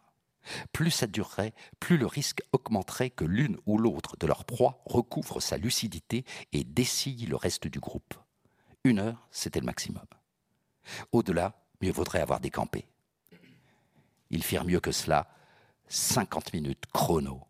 Plus 0.73 0.91
ça 0.91 1.07
durerait, 1.07 1.55
plus 1.81 1.97
le 1.97 2.07
risque 2.07 2.43
augmenterait 2.53 3.11
que 3.11 3.25
l'une 3.25 3.59
ou 3.67 3.79
l'autre 3.79 4.17
de 4.17 4.27
leurs 4.27 4.45
proies 4.45 4.81
recouvre 4.85 5.41
sa 5.41 5.57
lucidité 5.57 6.25
et 6.53 6.65
dessille 6.65 7.27
le 7.27 7.37
reste 7.37 7.67
du 7.67 7.81
groupe. 7.81 8.15
Une 8.85 8.99
heure, 8.99 9.29
c'était 9.31 9.61
le 9.61 9.67
maximum. 9.67 10.07
Au-delà, 11.13 11.55
mieux 11.83 11.93
vaudrait 11.93 12.21
avoir 12.21 12.41
décampé. 12.41 12.87
Ils 14.31 14.45
firent 14.45 14.65
mieux 14.65 14.81
que 14.81 14.93
cela, 14.93 15.29
50 15.89 16.53
minutes 16.53 16.85
chrono, 16.93 17.43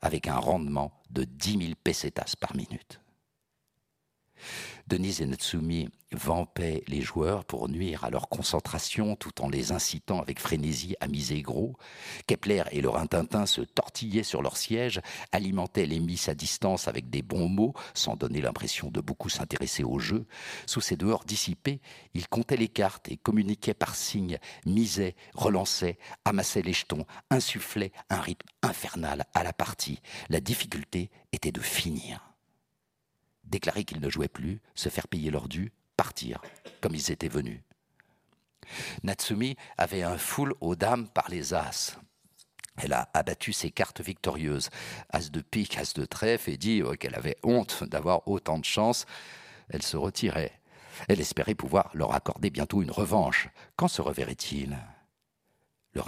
avec 0.00 0.28
un 0.28 0.38
rendement 0.38 1.00
de 1.10 1.24
10 1.24 1.58
000 1.58 1.72
pesetas 1.82 2.34
par 2.40 2.54
minute. 2.54 3.00
Denise 4.90 5.20
et 5.20 5.26
Natsumi 5.26 5.88
vampaient 6.10 6.82
les 6.88 7.00
joueurs 7.00 7.44
pour 7.44 7.68
nuire 7.68 8.02
à 8.02 8.10
leur 8.10 8.28
concentration 8.28 9.14
tout 9.14 9.40
en 9.40 9.48
les 9.48 9.70
incitant 9.70 10.20
avec 10.20 10.40
frénésie 10.40 10.96
à 10.98 11.06
miser 11.06 11.42
gros. 11.42 11.76
Kepler 12.26 12.64
et 12.72 12.80
le 12.80 12.88
Rintintin 12.88 13.46
se 13.46 13.60
tortillaient 13.60 14.24
sur 14.24 14.42
leur 14.42 14.56
siège, 14.56 15.00
alimentaient 15.30 15.86
les 15.86 16.00
miss 16.00 16.28
à 16.28 16.34
distance 16.34 16.88
avec 16.88 17.08
des 17.08 17.22
bons 17.22 17.48
mots, 17.48 17.72
sans 17.94 18.16
donner 18.16 18.40
l'impression 18.40 18.90
de 18.90 19.00
beaucoup 19.00 19.28
s'intéresser 19.28 19.84
au 19.84 20.00
jeu. 20.00 20.26
Sous 20.66 20.80
ces 20.80 20.96
dehors 20.96 21.24
dissipés, 21.24 21.80
ils 22.14 22.26
comptaient 22.26 22.56
les 22.56 22.66
cartes 22.66 23.08
et 23.08 23.16
communiquaient 23.16 23.74
par 23.74 23.94
signes, 23.94 24.38
misaient, 24.66 25.14
relançaient, 25.34 25.98
amassaient 26.24 26.62
les 26.62 26.72
jetons, 26.72 27.06
insufflaient 27.30 27.92
un 28.08 28.20
rythme 28.20 28.48
infernal 28.62 29.24
à 29.34 29.44
la 29.44 29.52
partie. 29.52 30.00
La 30.30 30.40
difficulté 30.40 31.10
était 31.32 31.52
de 31.52 31.60
finir 31.60 32.29
déclarer 33.50 33.84
qu'ils 33.84 34.00
ne 34.00 34.08
jouaient 34.08 34.28
plus, 34.28 34.60
se 34.74 34.88
faire 34.88 35.08
payer 35.08 35.30
leur 35.30 35.48
dû, 35.48 35.72
partir, 35.96 36.40
comme 36.80 36.94
ils 36.94 37.10
étaient 37.10 37.28
venus. 37.28 37.60
Natsumi 39.02 39.56
avait 39.76 40.02
un 40.02 40.16
foule 40.16 40.54
aux 40.60 40.76
dames 40.76 41.08
par 41.08 41.28
les 41.28 41.54
as. 41.54 41.98
Elle 42.76 42.92
a 42.92 43.10
abattu 43.12 43.52
ses 43.52 43.70
cartes 43.70 44.00
victorieuses, 44.00 44.70
as 45.10 45.30
de 45.30 45.40
pique, 45.40 45.76
as 45.76 45.92
de 45.94 46.04
trèfle, 46.04 46.50
et 46.50 46.56
dit 46.56 46.82
oh, 46.82 46.94
qu'elle 46.94 47.14
avait 47.14 47.36
honte 47.42 47.84
d'avoir 47.84 48.26
autant 48.28 48.58
de 48.58 48.64
chance. 48.64 49.06
Elle 49.68 49.82
se 49.82 49.96
retirait. 49.96 50.52
Elle 51.08 51.20
espérait 51.20 51.54
pouvoir 51.54 51.90
leur 51.94 52.14
accorder 52.14 52.50
bientôt 52.50 52.82
une 52.82 52.90
revanche. 52.90 53.48
Quand 53.76 53.88
se 53.88 54.02
reverrait-il? 54.02 54.78
Le 55.92 56.00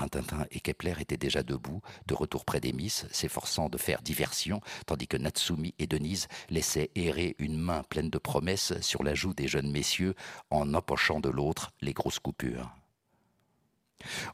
et 0.51 0.61
Kepler 0.61 0.95
étaient 1.01 1.17
déjà 1.17 1.43
debout, 1.43 1.81
de 2.07 2.15
retour 2.15 2.45
près 2.45 2.61
des 2.61 2.73
s'efforçant 3.11 3.69
de 3.69 3.79
faire 3.79 4.03
diversion, 4.03 4.61
tandis 4.87 5.09
que 5.09 5.17
Natsumi 5.17 5.75
et 5.79 5.87
Denise 5.87 6.29
laissaient 6.51 6.91
errer 6.95 7.37
une 7.39 7.59
main 7.59 7.83
pleine 7.83 8.11
de 8.11 8.19
promesses 8.19 8.81
sur 8.81 9.03
la 9.03 9.15
joue 9.15 9.35
des 9.35 9.49
jeunes 9.49 9.71
messieurs 9.71 10.15
en 10.51 10.75
empochant 10.75 11.21
de 11.21 11.29
l'autre 11.29 11.73
les 11.81 11.93
grosses 11.93 12.19
coupures. 12.19 12.82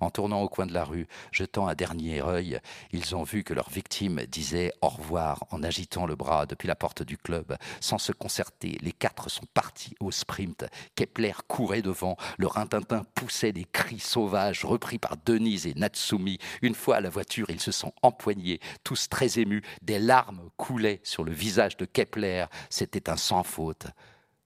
En 0.00 0.10
tournant 0.10 0.42
au 0.42 0.48
coin 0.48 0.66
de 0.66 0.72
la 0.72 0.84
rue, 0.84 1.06
jetant 1.32 1.68
un 1.68 1.74
dernier 1.74 2.22
œil, 2.22 2.60
ils 2.92 3.14
ont 3.14 3.22
vu 3.22 3.44
que 3.44 3.54
leur 3.54 3.70
victime 3.70 4.22
disait 4.26 4.72
au 4.82 4.88
revoir 4.88 5.44
en 5.50 5.62
agitant 5.62 6.06
le 6.06 6.16
bras 6.16 6.46
depuis 6.46 6.68
la 6.68 6.74
porte 6.74 7.02
du 7.02 7.16
club. 7.16 7.56
Sans 7.80 7.98
se 7.98 8.12
concerter, 8.12 8.78
les 8.80 8.92
quatre 8.92 9.28
sont 9.30 9.46
partis 9.54 9.94
au 10.00 10.10
sprint. 10.10 10.64
Kepler 10.94 11.32
courait 11.46 11.82
devant, 11.82 12.16
le 12.38 12.46
rintintin 12.46 13.04
poussait 13.14 13.52
des 13.52 13.64
cris 13.64 14.00
sauvages 14.00 14.64
repris 14.64 14.98
par 14.98 15.16
Denise 15.24 15.66
et 15.66 15.74
Natsumi. 15.74 16.38
Une 16.62 16.74
fois 16.74 16.96
à 16.96 17.00
la 17.00 17.10
voiture, 17.10 17.46
ils 17.50 17.60
se 17.60 17.72
sont 17.72 17.92
empoignés, 18.02 18.60
tous 18.84 19.08
très 19.08 19.38
émus. 19.38 19.62
Des 19.82 19.98
larmes 19.98 20.50
coulaient 20.56 21.00
sur 21.02 21.24
le 21.24 21.32
visage 21.32 21.76
de 21.76 21.84
Kepler. 21.84 22.46
C'était 22.70 23.10
un 23.10 23.16
sans 23.16 23.42
faute. 23.42 23.86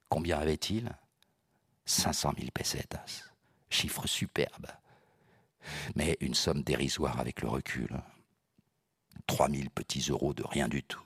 Combien 0.08 0.38
avait-il 0.38 0.92
500 1.84 2.32
000 2.38 2.50
pesetas. 2.52 3.30
Chiffre 3.70 4.06
superbe 4.06 4.66
mais 5.94 6.16
une 6.20 6.34
somme 6.34 6.62
dérisoire 6.62 7.20
avec 7.20 7.42
le 7.42 7.48
recul. 7.48 7.88
3000 9.26 9.70
petits 9.70 10.06
euros 10.10 10.34
de 10.34 10.42
rien 10.44 10.68
du 10.68 10.82
tout. 10.82 11.02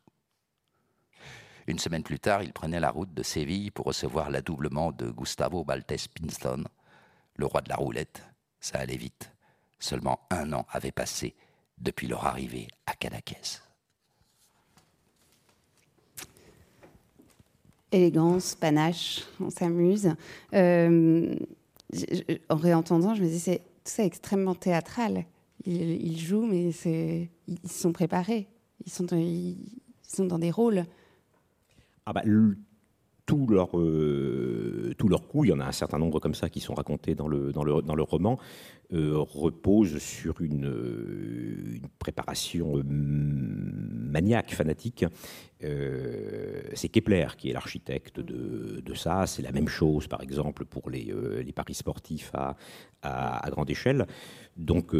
Une 1.66 1.78
semaine 1.78 2.04
plus 2.04 2.20
tard, 2.20 2.42
il 2.42 2.52
prenait 2.52 2.80
la 2.80 2.90
route 2.90 3.12
de 3.12 3.22
Séville 3.22 3.70
pour 3.72 3.86
recevoir 3.86 4.30
l'adoublement 4.30 4.92
de 4.92 5.10
Gustavo 5.10 5.64
Baltes 5.64 6.08
Pinston, 6.14 6.64
le 7.36 7.46
roi 7.46 7.60
de 7.60 7.68
la 7.68 7.76
roulette. 7.76 8.22
Ça 8.60 8.78
allait 8.78 8.96
vite. 8.96 9.32
Seulement 9.78 10.20
un 10.30 10.52
an 10.52 10.66
avait 10.70 10.92
passé 10.92 11.34
depuis 11.78 12.06
leur 12.06 12.24
arrivée 12.24 12.68
à 12.86 12.94
Cadaqués. 12.94 13.60
Élégance, 17.92 18.54
panache, 18.54 19.22
on 19.40 19.50
s'amuse. 19.50 20.14
Euh, 20.54 21.36
en 22.48 22.56
réentendant, 22.56 23.14
je 23.14 23.22
me 23.22 23.28
disais, 23.28 23.62
c'est 23.88 24.06
extrêmement 24.06 24.54
théâtral. 24.54 25.24
Ils, 25.64 26.18
jouent, 26.18 26.46
mais 26.46 26.70
ils 26.70 27.68
sont 27.68 27.92
préparés. 27.92 28.46
Ils 28.84 28.92
sont, 28.92 29.04
dans, 29.04 29.54
sont 30.02 30.26
dans 30.26 30.38
des 30.38 30.50
rôles. 30.50 30.84
Ah 32.04 32.12
bah, 32.12 32.22
tout 33.26 33.46
leur, 33.48 33.76
euh, 33.76 34.94
tout 34.96 35.08
leur 35.08 35.26
coup, 35.26 35.44
il 35.44 35.48
y 35.48 35.52
en 35.52 35.60
a 35.60 35.64
un 35.64 35.72
certain 35.72 35.98
nombre 35.98 36.20
comme 36.20 36.34
ça 36.34 36.48
qui 36.48 36.60
sont 36.60 36.74
racontés 36.74 37.14
dans 37.14 37.26
le, 37.26 37.52
dans 37.52 37.64
le, 37.64 37.82
dans 37.82 37.96
le 37.96 38.02
roman, 38.04 38.38
repose 38.90 39.98
sur 39.98 40.40
une, 40.40 40.66
euh, 40.66 41.78
préparation 41.98 42.82
maniaque, 42.84 44.54
fanatique. 44.54 45.04
c'est 45.60 46.88
Kepler 46.88 47.26
qui 47.36 47.50
est 47.50 47.52
l'architecte 47.52 48.20
de, 48.20 48.94
ça. 48.94 49.26
C'est 49.26 49.42
la 49.42 49.52
même 49.52 49.68
chose, 49.68 50.06
par 50.06 50.22
exemple, 50.22 50.64
pour 50.64 50.90
les, 50.90 51.12
paris 51.54 51.74
sportifs 51.74 52.32
à, 53.02 53.50
grande 53.50 53.70
échelle. 53.70 54.06
Donc, 54.56 54.94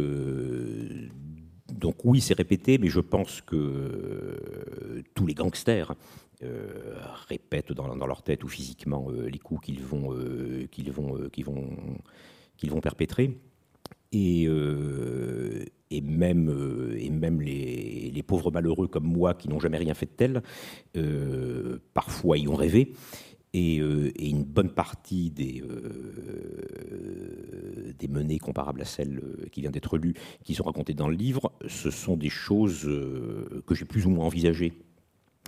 donc 1.72 2.04
oui, 2.04 2.20
c'est 2.20 2.34
répété, 2.34 2.78
mais 2.78 2.88
je 2.88 3.00
pense 3.00 3.40
que 3.40 5.02
tous 5.14 5.26
les 5.26 5.34
gangsters 5.34 5.94
euh, 6.42 6.98
répètent 7.28 7.72
dans, 7.72 8.06
leur 8.06 8.22
tête 8.22 8.44
ou 8.44 8.48
physiquement 8.48 9.06
euh, 9.08 9.26
les 9.26 9.38
coups 9.38 9.64
qu'ils 9.64 9.82
vont, 9.82 10.12
euh, 10.12 10.66
qu'ils 10.70 10.92
vont, 10.92 11.30
qu'ils 11.30 11.46
vont, 11.46 11.70
qu'ils 12.58 12.70
vont 12.70 12.80
perpétrer. 12.82 13.38
Et, 14.18 14.48
et 15.90 16.00
même, 16.00 16.50
même 17.10 17.40
les, 17.42 18.22
pauvres 18.26 18.50
malheureux 18.50 18.88
comme 18.88 19.06
moi 19.06 19.34
qui 19.34 19.48
n'ont 19.48 19.60
jamais 19.60 19.76
rien 19.76 19.92
fait 19.94 20.06
de 20.06 20.10
tel, 20.16 20.42
parfois 21.92 22.38
y 22.38 22.48
ont 22.48 22.54
rêvé. 22.54 22.94
Et, 23.52 23.76
une 23.76 24.44
bonne 24.44 24.70
partie 24.70 25.30
des, 25.30 25.62
des 27.98 28.08
menées 28.08 28.38
comparables 28.38 28.80
à 28.80 28.86
celles 28.86 29.20
qui 29.52 29.60
vient 29.60 29.70
d'être 29.70 29.98
lues, 29.98 30.14
qui 30.44 30.54
sont 30.54 30.64
racontées 30.64 30.94
dans 30.94 31.08
le 31.08 31.16
livre, 31.16 31.52
ce 31.68 31.90
sont 31.90 32.16
des 32.16 32.30
choses 32.30 32.88
que 33.66 33.74
j'ai 33.74 33.84
plus 33.84 34.06
ou 34.06 34.10
moins 34.10 34.24
envisagées 34.24 34.72
euh, 34.72 34.95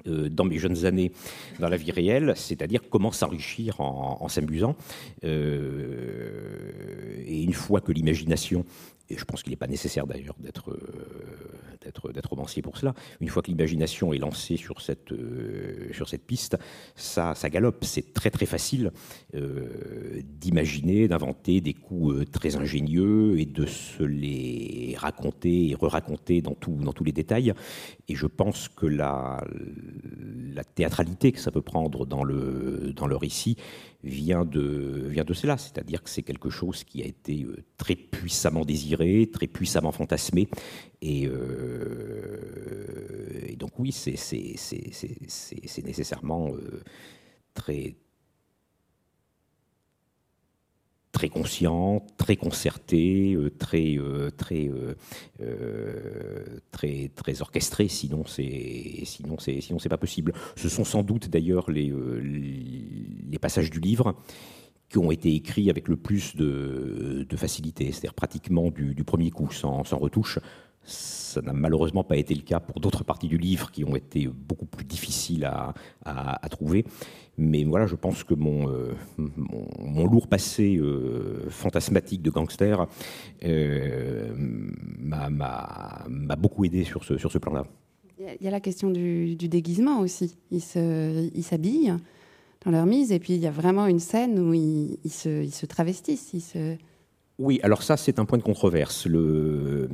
dans 0.07 0.45
mes 0.45 0.59
jeunes 0.59 0.85
années 0.85 1.13
dans 1.59 1.69
la 1.69 1.77
vie 1.77 1.91
réelle, 1.91 2.33
c'est-à-dire 2.37 2.81
comment 2.91 3.13
s'enrichir 3.13 3.81
en, 3.81 4.29
s'amusant. 4.29 4.77
Euh, 5.25 7.23
et 7.27 7.43
une 7.43 7.53
fois 7.53 7.81
que 7.81 7.93
l'imagination 7.93 8.65
et 9.11 9.17
je 9.17 9.25
pense 9.25 9.43
qu'il 9.43 9.51
n'est 9.51 9.57
pas 9.57 9.67
nécessaire 9.67 10.07
d'ailleurs 10.07 10.37
d'être 10.39 10.71
euh, 10.71 12.13
d'être 12.13 12.29
romancier 12.29 12.63
pour 12.63 12.77
cela. 12.77 12.95
Une 13.21 13.29
fois 13.29 13.43
que 13.43 13.51
l'imagination 13.51 14.13
est 14.13 14.19
lancée 14.19 14.57
sur 14.57 14.81
cette 14.81 15.13
euh, 15.13 15.93
sur 15.93 16.09
cette 16.09 16.25
piste, 16.27 16.59
ça 16.95 17.35
ça 17.35 17.49
galope. 17.49 17.85
C'est 17.85 18.13
très 18.13 18.31
très 18.31 18.47
facile 18.47 18.93
euh, 19.35 20.21
d'imaginer, 20.25 21.09
d'inventer 21.09 21.61
des 21.61 21.75
coups 21.75 22.31
très 22.31 22.57
ingénieux 22.57 23.39
et 23.39 23.47
de 23.47 23.67
se 23.67 24.03
les 24.03 24.95
raconter 24.99 25.71
et 25.71 25.75
re-raconter 25.75 26.43
dans 26.43 26.55
tout 26.55 26.77
dans 26.77 26.93
tous 26.93 27.05
les 27.05 27.13
détails. 27.13 27.55
Et 28.09 28.15
je 28.15 28.27
pense 28.27 28.69
que 28.69 28.87
la 28.87 29.43
la 30.53 30.65
théâtralité 30.65 31.33
que 31.33 31.41
ça 31.41 31.51
peut 31.51 31.63
prendre 31.63 32.05
dans 32.05 32.25
le 32.25 32.93
dans 32.95 33.07
le 33.07 33.17
récit 33.17 33.57
vient 34.09 34.45
de, 34.45 35.07
vient 35.09 35.25
de 35.25 35.35
cela, 35.35 35.57
c'est-à-dire 35.57 36.03
que 36.03 36.11
c'est 36.11 36.23
quelque 36.23 36.51
chose 36.51 36.85
qui 36.85 37.03
a 37.03 37.07
été 37.07 37.45
euh, 37.45 37.65
très 37.77 37.95
puissamment 37.97 38.65
désiré, 38.65 39.29
très 39.33 39.47
puissamment 39.47 39.93
fantasmé, 39.93 40.49
et, 41.01 41.27
euh, 41.27 42.39
donc 43.59 43.79
oui, 43.79 43.93
c'est 43.93 44.15
nécessairement 45.85 46.53
euh, 46.55 46.83
très 47.55 47.97
très 51.13 51.29
conscient, 51.29 52.05
très 52.17 52.37
concerté, 52.37 53.37
très, 53.59 53.99
très, 54.37 54.71
très, 56.71 57.09
très 57.15 57.43
orchestré. 57.43 57.89
Sinon, 57.89 58.25
c'est 58.27 59.03
sinon 59.05 59.37
c'est 59.39 59.61
sinon 59.61 59.79
c'est 59.79 59.89
pas 59.89 59.97
possible. 59.97 60.33
Ce 60.57 60.69
sont 60.69 60.85
sans 60.85 61.03
doute 61.03 61.29
d'ailleurs 61.29 61.71
les, 61.71 61.93
les 63.31 63.39
passages 63.39 63.71
du 63.71 63.81
livre 63.81 64.15
qui 64.89 64.99
ont 64.99 65.11
été 65.11 65.35
écrits 65.35 65.71
avec 65.71 65.89
le 65.89 65.97
plus 65.97 66.35
de, 66.37 67.27
facilité, 67.37 67.93
c'est-à-dire 67.93 68.15
pratiquement 68.15 68.71
du, 68.71 69.05
premier 69.05 69.31
coup, 69.31 69.51
sans, 69.53 69.83
retouche. 69.93 70.39
Ça 70.83 71.43
n'a 71.43 71.53
malheureusement 71.53 72.05
pas 72.05 72.17
été 72.17 72.35
le 72.35 72.41
cas 72.41 72.61
pour 72.61 72.81
d'autres 72.81 73.05
parties 73.05 73.29
du 73.29 73.37
livre 73.37 73.71
qui 73.71 73.85
ont 73.85 73.95
été 73.95 74.27
beaucoup 74.27 74.65
plus 74.65 74.85
difficiles 74.85 75.45
à, 75.45 76.49
trouver. 76.51 76.85
Mais 77.39 77.63
voilà, 77.63 77.87
je 77.87 77.95
pense 77.95 78.25
que 78.25 78.35
mon, 78.35 78.69
euh, 78.69 78.93
mon, 79.17 80.07
lourd 80.07 80.27
passé 80.27 80.77
euh, 80.77 81.49
fantasmatique 81.49 82.21
de 82.21 82.31
gangster 82.31 82.87
euh, 83.45 84.33
m'a 84.99 86.37
beaucoup 86.37 86.65
aidé 86.65 86.83
sur 86.83 87.05
ce, 87.05 87.17
sur 87.17 87.31
ce 87.31 87.39
plan-là. 87.39 87.65
Il 88.19 88.45
y 88.45 88.49
a 88.49 88.51
la 88.51 88.59
question 88.59 88.91
du, 88.91 89.37
du 89.37 89.49
déguisement 89.49 90.01
aussi. 90.01 90.37
Il 90.51 90.61
s'habille 90.61 91.95
dans 92.65 92.73
leur 92.73 92.87
mise. 92.87 93.13
Et 93.13 93.21
puis 93.21 93.35
il 93.35 93.41
y 93.41 93.47
a 93.47 93.53
vraiment 93.53 93.87
une 93.87 94.01
scène 94.01 94.39
où 94.41 94.53
ils, 94.53 94.99
se, 95.09 95.45
ils 95.45 95.55
se, 95.55 95.67
travestissent. 95.67 96.33
Ils 96.35 96.41
se... 96.41 96.77
Oui, 97.39 97.61
alors 97.63 97.85
ça, 97.85 97.97
c'est 97.97 98.19
un 98.19 98.25
point 98.25 98.37
de 98.37 98.43
controverse. 98.43 99.07
Le, 99.07 99.89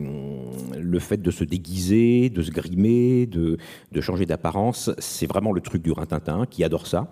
le 0.78 0.98
fait 0.98 1.18
de 1.20 1.30
se 1.30 1.44
déguiser, 1.44 2.30
de 2.30 2.40
se 2.40 2.50
grimer, 2.50 3.26
de, 3.26 3.58
de 3.92 4.00
changer 4.00 4.24
d'apparence, 4.24 4.90
c'est 4.98 5.26
vraiment 5.26 5.52
le 5.52 5.60
truc 5.60 5.82
du 5.82 5.92
rintintin 5.92 6.46
qui 6.46 6.64
adore 6.64 6.86
ça 6.86 7.10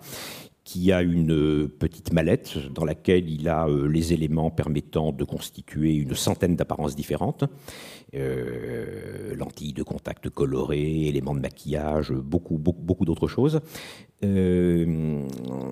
qui 0.63 0.93
a 0.93 1.01
une 1.01 1.67
petite 1.67 2.13
mallette 2.13 2.57
dans 2.73 2.85
laquelle 2.85 3.29
il 3.29 3.49
a 3.49 3.67
euh, 3.67 3.87
les 3.87 4.13
éléments 4.13 4.49
permettant 4.49 5.11
de 5.11 5.23
constituer 5.25 5.93
une 5.95 6.15
centaine 6.15 6.55
d'apparences 6.55 6.95
différentes. 6.95 7.43
Euh, 8.15 9.35
lentilles 9.35 9.73
de 9.73 9.83
contact 9.83 10.29
colorées, 10.29 11.07
éléments 11.07 11.33
de 11.33 11.39
maquillage, 11.39 12.13
beaucoup, 12.13 12.57
beaucoup, 12.59 13.05
d'autres 13.05 13.27
choses. 13.27 13.59
Euh, 14.23 15.27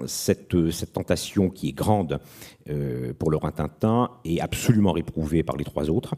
cette, 0.08 0.71
cette, 0.71 0.91
tentation 0.91 1.50
qui 1.50 1.69
est 1.69 1.74
grande 1.74 2.19
euh, 2.69 3.13
pour 3.17 3.32
le 3.32 3.38
Rintintin 3.38 4.12
est 4.26 4.39
absolument 4.39 4.91
réprouvée 4.91 5.43
par 5.43 5.58
les 5.58 5.63
trois 5.63 5.89
autres, 5.89 6.15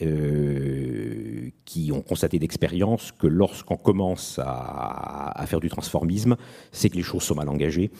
euh, 0.00 1.50
qui 1.64 1.92
ont 1.92 2.02
constaté 2.02 2.38
d'expérience 2.38 3.12
que 3.12 3.26
lorsqu'on 3.26 3.76
commence 3.76 4.40
à, 4.42 5.44
faire 5.46 5.60
du 5.60 5.68
transformisme, 5.68 6.36
c'est 6.70 6.88
que 6.88 6.96
les 6.96 7.02
choses 7.02 7.22
sont 7.22 7.34
mal 7.34 7.48
engagées 7.48 7.90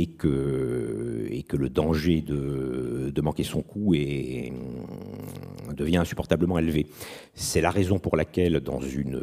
et 0.00 0.06
que, 0.06 1.28
le 1.56 1.68
danger 1.68 2.22
de, 2.22 3.20
manquer 3.20 3.44
son 3.44 3.62
coup 3.62 3.94
est, 3.94 4.52
devient 5.76 5.98
insupportablement 5.98 6.58
élevé. 6.58 6.86
C'est 7.34 7.60
la 7.60 7.70
raison 7.70 7.98
pour 7.98 8.16
laquelle, 8.16 8.60
dans 8.60 8.80
une, 8.80 9.20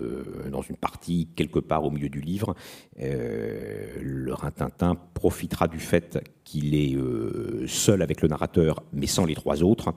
dans 0.51 0.61
une 0.61 0.77
partie, 0.77 1.27
quelque 1.35 1.59
part 1.59 1.83
au 1.83 1.91
milieu 1.91 2.09
du 2.09 2.21
livre, 2.21 2.55
euh, 3.01 3.87
le 4.01 4.33
Rintintin 4.33 4.95
profitera 5.13 5.67
du 5.67 5.79
fait 5.79 6.19
qu'il 6.43 6.75
est 6.75 6.95
euh, 6.95 7.65
seul 7.67 8.01
avec 8.01 8.21
le 8.21 8.27
narrateur, 8.27 8.83
mais 8.93 9.07
sans 9.07 9.25
les 9.25 9.35
trois 9.35 9.63
autres, 9.63 9.93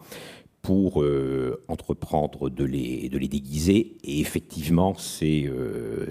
pour 0.63 1.03
euh, 1.03 1.65
entreprendre 1.69 2.49
de 2.49 2.65
les, 2.65 3.09
de 3.09 3.19
les 3.19 3.29
déguiser. 3.29 3.99
Et 4.05 4.21
effectivement, 4.21 4.95
c'est 4.95 5.51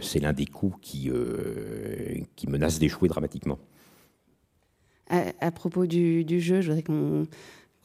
c'est 0.02 0.19
l'un 0.19 0.34
des 0.34 0.45
coups 0.45 0.78
qui, 0.82 1.10
qui 2.36 2.47
menace 2.47 2.80
d'échouer 2.80 3.08
dramatiquement. 3.08 3.60
À, 5.12 5.52
propos 5.52 5.86
du, 5.86 6.39
jeu, 6.39 6.62
je 6.62 6.67
voudrais 6.67 6.84
qu'on 6.84 7.28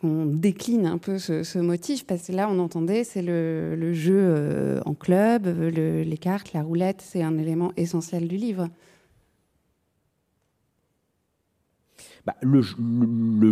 qu'on 0.01 0.27
décline 0.27 0.87
un 0.87 0.99
peu 0.99 1.19
ce, 1.19 1.59
motif, 1.59 2.07
parce 2.07 2.27
que 2.27 2.33
là, 2.33 2.49
on 2.51 2.59
entendait, 2.59 3.03
c'est 3.03 3.23
le, 3.23 3.93
jeu 3.95 4.15
euh, 4.15 4.81
en 4.85 4.95
club, 4.95 5.47
les 5.47 6.19
cartes, 6.19 6.53
la 6.53 6.62
roulette, 6.62 7.03
c'est 7.03 7.23
un 7.23 7.39
élément 7.39 7.73
essentiel 7.77 8.29
du 8.29 8.37
livre. 8.37 8.69
Bah, 12.27 12.35
le, 12.43 12.61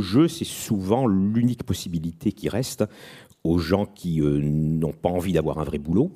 jeu, 0.00 0.28
c'est 0.28 0.44
souvent 0.44 1.06
l'unique 1.06 1.62
possibilité 1.62 2.32
qui 2.32 2.48
reste 2.48 2.84
aux 3.44 3.58
gens 3.58 3.86
qui 3.86 4.20
euh, 4.20 4.40
n'ont 4.40 4.92
pas 4.92 5.08
envie 5.08 5.32
d'avoir 5.32 5.58
un 5.58 5.64
vrai 5.64 5.78
boulot 5.78 6.10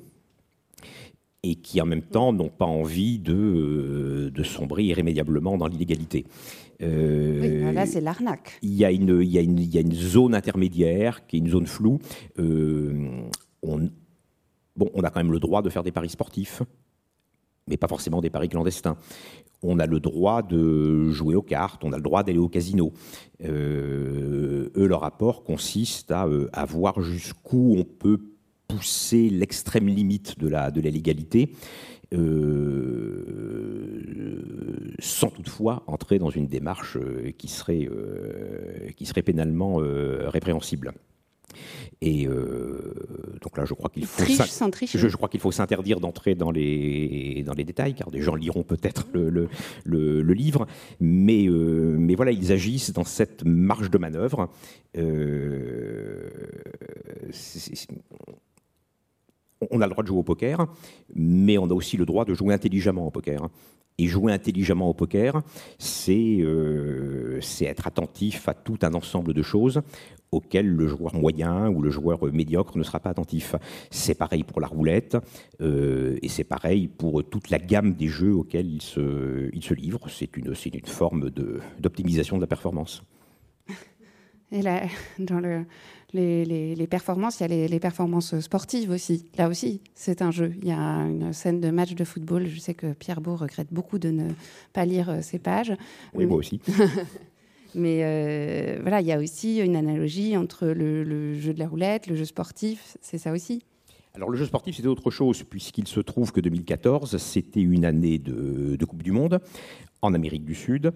et 1.43 1.55
qui 1.55 1.79
en 1.81 1.85
même 1.85 2.01
temps 2.01 2.33
n'ont 2.33 2.49
pas 2.49 2.65
envie 2.65 3.19
de, 3.19 3.33
euh, 3.33 4.31
de 4.31 4.43
sombrer 4.43 4.83
irrémédiablement 4.83 5.57
dans 5.57 5.67
l'illégalité. 5.67 6.25
Euh, 6.81 7.71
là, 7.71 7.85
c'est 7.85 8.01
l'arnaque. 8.01 8.57
Il 8.61 8.73
y, 8.73 8.85
a 8.85 8.91
une, 8.91 9.21
y 9.21 9.27
y 9.27 9.77
a 9.79 9.83
zone 9.93 10.33
intermédiaire 10.33 11.25
qui 11.27 11.37
est 11.37 11.39
une 11.39 11.49
zone 11.49 11.67
floue. 11.67 11.99
Euh, 12.39 13.21
on, 13.63 13.89
bon, 14.75 14.89
on 14.93 15.01
a 15.01 15.09
quand 15.09 15.19
même 15.19 15.31
le 15.31 15.39
droit 15.39 15.61
de 15.61 15.69
faire 15.69 15.83
des 15.83 15.91
paris 15.91 16.09
sportifs, 16.09 16.61
mais 17.67 17.77
pas 17.77 17.87
forcément 17.87 18.21
des 18.21 18.29
paris 18.29 18.49
clandestins. 18.49 18.97
On 19.61 19.79
a 19.79 19.85
le 19.85 19.99
droit 19.99 20.41
de 20.41 21.09
jouer 21.11 21.35
aux 21.35 21.41
cartes, 21.41 21.83
on 21.83 21.91
a 21.91 21.97
le 21.97 22.03
droit 22.03 22.23
d'aller 22.23 22.37
au 22.37 22.47
casino. 22.47 22.93
Euh, 23.43 24.69
eux, 24.75 24.87
leur 24.87 25.01
rapport 25.01 25.43
consiste 25.43 26.11
à, 26.11 26.27
à 26.53 26.65
voir 26.65 27.01
jusqu'où 27.01 27.75
on 27.77 27.83
peut 27.83 28.21
pousser 28.69 29.29
l'extrême 29.29 29.87
limite 29.87 30.39
de 30.39 30.47
la, 30.47 30.71
de 30.71 30.79
la 30.79 30.89
légalité 30.89 31.51
euh, 32.11 34.01
sans 34.97 35.29
toutefois 35.29 35.83
entrer 35.85 36.17
dans 36.17 36.31
une 36.31 36.47
démarche 36.47 36.97
euh, 36.97 37.31
qui 37.37 37.47
serait, 37.47 37.87
euh, 37.87 38.89
qui 38.95 39.05
serait 39.05 39.21
pénalement 39.21 39.75
répréhensible. 39.75 40.93
Et 42.01 42.27
donc 43.41 43.57
là, 43.57 43.65
je 43.65 43.73
crois 43.73 43.89
qu'il 43.89 44.05
faut, 44.05 44.23
je, 44.23 45.07
je, 45.09 45.17
crois 45.17 45.27
qu'il 45.27 45.41
faut 45.41 45.51
s'interdire 45.51 45.99
d'entrer 45.99 46.33
dans 46.33 46.49
les, 46.49 47.43
dans 47.45 47.53
les 47.53 47.65
détails, 47.65 47.93
car 47.93 48.09
des 48.09 48.21
gens 48.21 48.35
liront 48.35 48.63
peut-être 48.63 49.07
le, 49.13 49.29
le, 49.29 49.49
le, 49.83 50.33
livre. 50.33 50.65
Mais, 51.01 51.47
mais 51.49 52.15
voilà, 52.15 52.31
ils 52.31 52.53
agissent 52.53 52.93
dans 52.93 53.03
cette 53.03 53.43
marge 53.43 53.89
de 53.89 53.97
manœuvre. 53.97 54.49
On 59.71 59.81
a 59.81 59.85
le 59.85 59.91
droit 59.91 60.03
de 60.03 60.07
jouer 60.07 60.19
au 60.19 60.23
poker, 60.23 60.67
mais 61.13 61.57
on 61.57 61.65
a 61.65 61.73
aussi 61.73 61.97
le 61.97 62.05
droit 62.05 62.25
de 62.25 62.33
jouer 62.33 62.53
intelligemment 62.53 63.05
au 63.07 63.11
poker. 63.11 63.49
Et 63.97 64.07
jouer 64.07 64.31
intelligemment 64.31 64.89
au 64.89 64.93
poker, 64.93 65.41
euh, 66.07 67.39
c'est 67.41 67.65
être 67.65 67.85
attentif 67.85 68.47
à 68.47 68.53
tout 68.53 68.79
un 68.83 68.93
ensemble 68.93 69.33
de 69.33 69.41
choses 69.41 69.81
auxquelles 70.31 70.69
le 70.69 70.87
joueur 70.87 71.15
moyen 71.15 71.69
ou 71.69 71.81
le 71.81 71.89
joueur 71.89 72.23
médiocre 72.31 72.77
ne 72.77 72.83
sera 72.83 72.99
pas 73.01 73.09
attentif. 73.09 73.55
C'est 73.91 74.13
pareil 74.13 74.43
pour 74.43 74.61
la 74.61 74.67
roulette, 74.67 75.17
euh, 75.59 76.17
et 76.21 76.29
c'est 76.29 76.45
pareil 76.45 76.87
pour 76.87 77.27
toute 77.27 77.49
la 77.49 77.57
gamme 77.57 77.93
des 77.93 78.07
jeux 78.07 78.33
auxquels 78.33 78.71
il 78.71 78.81
se, 78.81 79.49
il 79.51 79.63
se 79.63 79.73
livre. 79.73 80.07
C'est 80.07 80.37
une, 80.37 80.53
une 80.73 80.85
forme 80.85 81.29
d'optimisation 81.79 82.37
de, 82.37 82.39
de 82.39 82.43
la 82.43 82.47
performance. 82.47 83.03
Et 84.51 84.61
là, 84.61 84.83
dans 85.19 85.39
le, 85.39 85.65
les, 86.13 86.87
performances, 86.87 87.39
il 87.39 87.51
y 87.51 87.63
a 87.63 87.67
les, 87.67 87.79
performances 87.79 88.39
sportives 88.39 88.89
aussi. 88.89 89.25
Là 89.37 89.47
aussi, 89.47 89.81
c'est 89.95 90.21
un 90.21 90.31
jeu. 90.31 90.53
Il 90.61 90.67
y 90.67 90.71
a 90.71 90.77
une 90.77 91.33
scène 91.33 91.59
de 91.59 91.69
match 91.69 91.93
de 91.93 92.03
football. 92.03 92.47
Je 92.47 92.59
sais 92.59 92.73
que 92.73 92.93
Pierre 92.93 93.21
Beau 93.21 93.35
regrette 93.35 93.71
beaucoup 93.71 93.99
de 93.99 94.09
ne 94.09 94.29
pas 94.73 94.85
lire 94.85 95.09
euh, 95.09 95.21
ces 95.21 95.39
pages. 95.39 95.73
Oui, 96.13 96.25
moi 96.25 96.37
aussi. 96.37 96.59
Mais 97.75 98.01
euh, 98.03 98.79
voilà, 98.81 98.99
il 99.01 99.05
y 99.05 99.11
a 99.11 99.19
aussi 99.19 99.59
une 99.59 99.75
analogie 99.75 100.35
entre 100.35 100.65
le, 100.67 101.35
jeu 101.35 101.53
de 101.53 101.59
la 101.59 101.67
roulette, 101.67 102.07
le 102.07 102.15
jeu 102.15 102.25
sportif. 102.25 102.97
C'est 103.01 103.19
ça 103.19 103.31
aussi. 103.31 103.63
Alors 104.15 104.31
le 104.31 104.37
jeu 104.37 104.45
sportif, 104.45 104.75
c'était 104.75 104.87
autre 104.87 105.11
chose, 105.11 105.43
puisqu'il 105.43 105.87
se 105.87 105.99
trouve 105.99 106.31
que 106.31 106.41
2014, 106.41 107.15
c'était 107.17 107.61
une 107.61 107.85
année 107.85 108.17
de, 108.17 108.75
de, 108.75 108.85
Coupe 108.85 109.03
du 109.03 109.11
Monde 109.11 109.39
en 110.01 110.15
Amérique 110.15 110.45
du 110.45 110.55
Sud. 110.55 110.91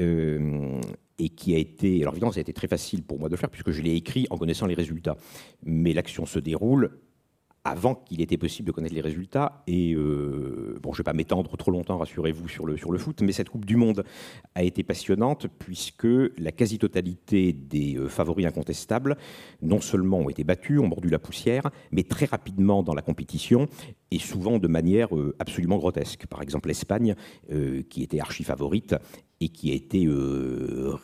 Euh, 0.00 0.80
et 1.18 1.28
qui 1.28 1.54
a 1.54 1.58
été, 1.58 2.00
alors 2.02 2.14
évidemment, 2.14 2.32
ça 2.32 2.38
a 2.38 2.42
été 2.42 2.52
très 2.52 2.68
facile 2.68 3.02
pour 3.02 3.18
moi 3.18 3.28
de 3.28 3.36
faire 3.36 3.50
puisque 3.50 3.70
je 3.70 3.82
l'ai 3.82 3.94
écrit 3.94 4.26
en 4.30 4.36
connaissant 4.36 4.66
les 4.66 4.74
résultats. 4.74 5.16
Mais 5.64 5.92
l'action 5.92 6.26
se 6.26 6.38
déroule 6.38 6.98
avant 7.66 7.94
qu'il 7.94 8.20
était 8.20 8.36
possible 8.36 8.66
de 8.66 8.72
connaître 8.72 8.94
les 8.94 9.00
résultats. 9.00 9.62
Et 9.66 9.94
euh, 9.94 10.78
bon, 10.82 10.92
je 10.92 10.96
ne 10.96 10.98
vais 10.98 11.04
pas 11.04 11.14
m'étendre 11.14 11.56
trop 11.56 11.70
longtemps, 11.70 11.96
rassurez-vous, 11.96 12.46
sur 12.46 12.66
le, 12.66 12.76
sur 12.76 12.92
le 12.92 12.98
foot, 12.98 13.22
mais 13.22 13.32
cette 13.32 13.48
Coupe 13.48 13.64
du 13.64 13.76
Monde 13.76 14.04
a 14.54 14.62
été 14.62 14.82
passionnante 14.82 15.46
puisque 15.58 16.06
la 16.36 16.52
quasi-totalité 16.52 17.54
des 17.54 17.96
euh, 17.96 18.08
favoris 18.08 18.46
incontestables, 18.46 19.16
non 19.62 19.80
seulement 19.80 20.18
ont 20.18 20.28
été 20.28 20.44
battus, 20.44 20.78
ont 20.78 20.88
mordu 20.88 21.08
la 21.08 21.18
poussière, 21.18 21.70
mais 21.90 22.02
très 22.02 22.26
rapidement 22.26 22.82
dans 22.82 22.94
la 22.94 23.02
compétition 23.02 23.66
et 24.10 24.18
souvent 24.18 24.58
de 24.58 24.68
manière 24.68 25.16
euh, 25.16 25.34
absolument 25.38 25.78
grotesque. 25.78 26.26
Par 26.26 26.42
exemple, 26.42 26.68
l'Espagne, 26.68 27.14
qui 27.88 28.02
était 28.02 28.20
archi-favorite, 28.20 28.96
et 29.40 29.48
qui 29.48 29.70
a 29.70 29.74
été 29.74 30.06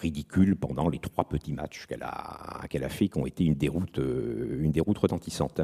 ridicule 0.01 0.57
pendant 0.57 0.89
les 0.89 0.99
trois 0.99 1.25
petits 1.29 1.53
matchs 1.53 1.87
qu'elle 1.87 2.03
a, 2.03 2.67
qu'elle 2.69 2.85
a 2.85 2.89
fait, 2.89 3.09
qui 3.09 3.19
ont 3.19 3.27
été 3.27 3.45
une 3.45 3.55
déroute, 3.55 3.99
une 3.99 4.73
déroute 4.73 4.99
retentissante. 4.99 5.61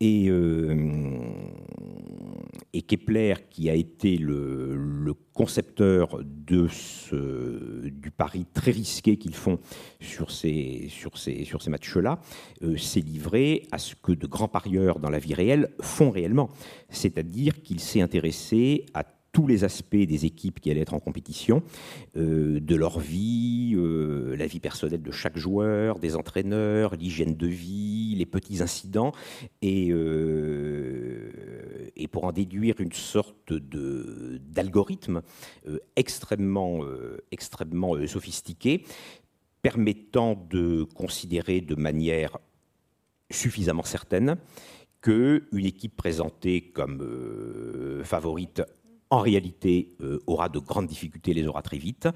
Et, 0.00 0.28
et, 2.72 2.82
Kepler, 2.82 3.34
qui 3.48 3.70
a 3.70 3.74
été 3.74 4.16
le, 4.16 5.14
concepteur 5.32 6.20
du 6.22 6.68
pari 8.16 8.46
très 8.52 8.70
risqué 8.70 9.16
qu'ils 9.16 9.34
font 9.34 9.58
sur 10.00 10.30
ces, 10.30 10.86
sur 10.88 11.18
ces, 11.18 11.44
sur 11.44 11.60
ces 11.62 11.70
matchs-là, 11.70 12.20
s'est 12.76 13.00
livré 13.00 13.66
à 13.72 13.78
ce 13.78 13.94
que 13.94 14.12
de 14.12 14.26
grands 14.26 14.48
parieurs 14.48 15.00
dans 15.00 15.10
la 15.10 15.18
vie 15.18 15.34
réelle 15.34 15.70
font 15.80 16.10
réellement. 16.10 16.50
C'est-à-dire 16.88 17.62
qu'il 17.62 17.80
s'est 17.80 18.00
intéressé 18.00 18.86
à 18.94 19.04
tous 19.34 19.46
les 19.48 19.64
aspects 19.64 19.96
des 19.96 20.24
équipes 20.24 20.60
qui 20.60 20.70
allaient 20.70 20.82
être 20.82 20.94
en 20.94 21.00
compétition, 21.00 21.64
euh, 22.16 22.60
de 22.60 22.76
leur 22.76 23.00
vie, 23.00 23.74
euh, 23.74 24.36
la 24.36 24.46
vie 24.46 24.60
personnelle 24.60 25.02
de 25.02 25.10
chaque 25.10 25.36
joueur, 25.36 25.98
des 25.98 26.14
entraîneurs, 26.14 26.94
l'hygiène 26.94 27.34
de 27.34 27.48
vie, 27.48 28.14
les 28.16 28.26
petits 28.26 28.62
incidents, 28.62 29.10
et, 29.60 29.88
euh, 29.90 31.32
pour 32.12 32.24
en 32.24 32.32
déduire 32.32 32.76
une 32.78 32.92
sorte 32.92 33.52
d'algorithme 33.52 35.20
extrêmement, 35.96 36.82
extrêmement 37.32 38.06
sophistiqué, 38.06 38.84
permettant 39.62 40.40
de 40.48 40.84
considérer 40.94 41.60
de 41.60 41.74
manière 41.74 42.38
suffisamment 43.32 43.82
certaine 43.82 44.36
qu'une 45.00 45.66
équipe 45.66 45.96
présentée 45.96 46.70
comme 46.70 47.02
favorite 48.04 48.62
en 49.14 49.20
réalité 49.20 49.94
euh, 50.00 50.18
aura 50.26 50.48
de 50.48 50.58
grandes 50.58 50.88
difficultés, 50.88 51.34
les 51.34 51.46
aura 51.46 51.62
très 51.62 51.78
vite, 51.78 52.08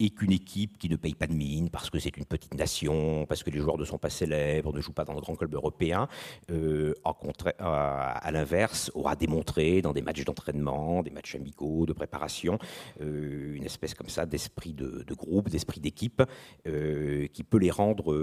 et 0.00 0.10
qu'une 0.10 0.32
équipe 0.32 0.78
qui 0.78 0.88
ne 0.88 0.96
paye 0.96 1.14
pas 1.14 1.26
de 1.26 1.32
mine 1.34 1.70
parce 1.70 1.90
que 1.90 1.98
c'est 1.98 2.16
une 2.16 2.24
petite 2.24 2.54
nation, 2.54 3.24
parce 3.28 3.42
que 3.42 3.50
les 3.50 3.60
joueurs 3.60 3.78
ne 3.78 3.84
sont 3.84 3.98
pas 3.98 4.10
célèbres, 4.10 4.72
ne 4.74 4.80
jouent 4.80 4.92
pas 4.92 5.04
dans 5.04 5.14
de 5.14 5.20
grands 5.20 5.36
clubs 5.36 5.54
européens, 5.54 6.08
euh, 6.50 6.94
à 7.04 8.30
l'inverse, 8.32 8.90
aura 8.94 9.14
démontré 9.14 9.80
dans 9.82 9.92
des 9.92 10.02
matchs 10.02 10.24
d'entraînement, 10.24 11.02
des 11.02 11.10
matchs 11.10 11.36
amicaux, 11.36 11.86
de 11.86 11.92
préparation, 11.92 12.58
euh, 13.00 13.54
une 13.54 13.64
espèce 13.64 13.94
comme 13.94 14.08
ça 14.08 14.26
d'esprit 14.26 14.72
de, 14.72 15.04
groupe, 15.14 15.50
d'esprit 15.50 15.80
d'équipe, 15.80 16.22
qui 16.64 17.44
peut 17.44 17.58
les 17.58 17.70
rendre, 17.70 18.14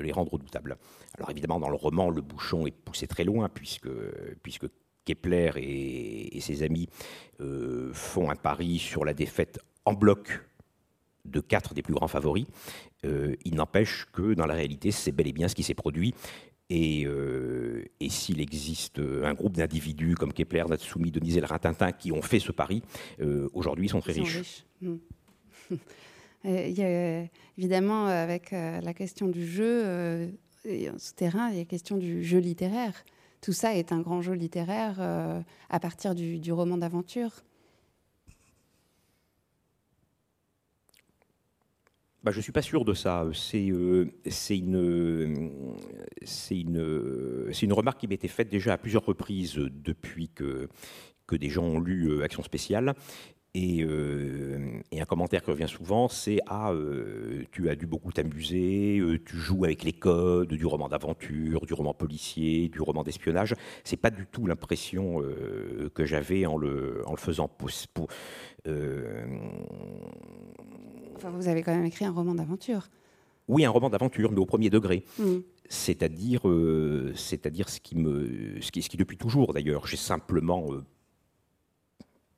les 0.00 0.12
rendre 0.12 0.32
redoutables. 0.32 0.76
Alors 1.16 1.30
évidemment, 1.30 1.58
dans 1.58 1.70
le 1.70 1.76
roman, 1.76 2.10
le 2.10 2.20
bouchon 2.20 2.66
est 2.66 2.70
poussé 2.70 3.06
très 3.06 3.24
loin, 3.24 3.48
puisque, 3.48 3.90
puisque 4.42 4.66
Kepler 5.08 5.52
et, 5.56 6.40
ses 6.40 6.62
amis 6.62 6.88
euh, 7.40 7.90
font 7.94 8.30
un 8.30 8.36
pari 8.36 8.78
sur 8.78 9.04
la 9.04 9.14
défaite 9.14 9.58
en 9.84 9.94
bloc 9.94 10.40
de 11.24 11.40
quatre 11.40 11.74
des 11.74 11.82
plus 11.82 11.94
grands 11.94 12.08
favoris. 12.08 12.46
Euh, 13.04 13.34
il 13.44 13.54
n'empêche 13.54 14.06
que 14.12 14.34
dans 14.34 14.46
la 14.46 14.54
réalité, 14.54 14.90
c'est 14.90 15.12
bel 15.12 15.26
et 15.26 15.32
bien 15.32 15.48
ce 15.48 15.54
qui 15.54 15.62
s'est 15.62 15.74
produit. 15.74 16.14
Et, 16.70 17.06
euh, 17.06 17.84
s'il 18.08 18.40
existe 18.40 18.98
un 18.98 19.32
groupe 19.32 19.54
d'individus 19.54 20.14
comme 20.14 20.32
Kepler, 20.32 20.64
Natsumi, 20.68 21.10
Denise 21.10 21.38
et 21.38 21.40
le 21.40 21.46
Rintintin 21.46 21.92
qui 21.92 22.12
ont 22.12 22.22
fait 22.22 22.40
ce 22.40 22.52
pari, 22.52 22.82
aujourd'hui 23.52 23.86
ils 23.86 23.90
sont 23.90 24.00
très 24.00 24.12
riches. 24.12 24.64
Hmm. 24.82 24.96
il 26.44 26.78
y 26.78 26.82
a, 26.82 27.24
évidemment, 27.56 28.06
avec 28.06 28.50
la 28.50 28.94
question 28.94 29.28
du 29.28 29.46
jeu 29.46 30.30
souterrain, 30.98 31.48
il 31.48 31.54
y 31.54 31.58
a 31.58 31.62
la 31.62 31.64
question 31.64 31.96
du 31.96 32.22
jeu 32.22 32.38
littéraire 32.38 33.04
tout 33.40 33.52
ça 33.52 33.74
est 33.74 33.92
un 33.92 34.00
grand 34.00 34.22
jeu 34.22 34.32
littéraire 34.32 34.96
euh, 34.98 35.40
à 35.70 35.80
partir 35.80 36.14
du, 36.14 36.52
roman 36.52 36.76
d'aventure. 36.76 37.30
Bah, 42.24 42.32
je 42.32 42.38
ne 42.38 42.42
suis 42.42 42.52
pas 42.52 42.62
sûr 42.62 42.84
de 42.84 42.94
ça. 42.94 43.24
C'est 43.32 43.70
euh, 43.70 44.10
une, 44.50 45.62
une, 46.50 47.72
remarque 47.72 48.00
qui 48.00 48.08
m'était 48.08 48.28
faite 48.28 48.48
déjà 48.48 48.72
à 48.74 48.78
plusieurs 48.78 49.04
reprises 49.04 49.54
depuis 49.54 50.28
que, 50.28 50.68
que 51.26 51.36
des 51.36 51.48
gens 51.48 51.64
ont 51.64 51.80
lu 51.80 52.10
euh, 52.10 52.24
Action 52.24 52.42
spéciale. 52.42 52.94
Euh, 53.56 54.80
et, 54.92 55.00
un 55.00 55.04
commentaire 55.04 55.42
qui 55.42 55.50
revient 55.50 55.68
souvent, 55.68 56.08
c'est 56.08 56.38
Ah, 56.46 56.72
euh, 56.72 57.44
tu 57.50 57.68
as 57.68 57.76
dû 57.76 57.86
beaucoup 57.86 58.12
t'amuser, 58.12 58.98
euh, 58.98 59.18
tu 59.24 59.36
joues 59.36 59.64
avec 59.64 59.82
les 59.84 59.92
codes 59.92 60.52
du 60.52 60.66
roman 60.66 60.88
d'aventure, 60.88 61.64
du 61.66 61.72
roman 61.74 61.94
policier, 61.94 62.68
du 62.68 62.80
roman 62.80 63.02
d'espionnage. 63.02 63.54
C'est 63.84 63.96
pas 63.96 64.10
du 64.10 64.26
tout 64.26 64.46
l'impression 64.46 65.22
que 65.94 66.04
j'avais 66.04 66.46
en 66.46 66.56
le, 66.56 67.02
en 67.06 67.12
le 67.12 67.18
faisant. 67.18 67.48
Pour, 67.48 68.08
enfin, 71.16 71.30
vous 71.30 71.48
avez 71.48 71.62
quand 71.62 71.74
même 71.74 71.86
écrit 71.86 72.04
un 72.04 72.12
roman 72.12 72.34
d'aventure. 72.34 72.88
Oui, 73.48 73.64
un 73.64 73.70
roman 73.70 73.88
d'aventure, 73.88 74.30
mais 74.30 74.38
au 74.38 74.46
premier 74.46 74.68
degré. 74.68 75.04
Mmh. 75.18 75.38
C'est-à-dire, 75.70 76.42
c'est-à-dire 77.14 77.68
ce 77.68 77.80
qui 77.80 77.96
me, 77.96 78.60
ce 78.60 78.70
qui, 78.70 78.82
ce 78.82 78.88
qui 78.90 78.96
depuis 78.96 79.16
toujours 79.16 79.54
d'ailleurs, 79.54 79.86
j'ai 79.86 79.96
simplement 79.96 80.66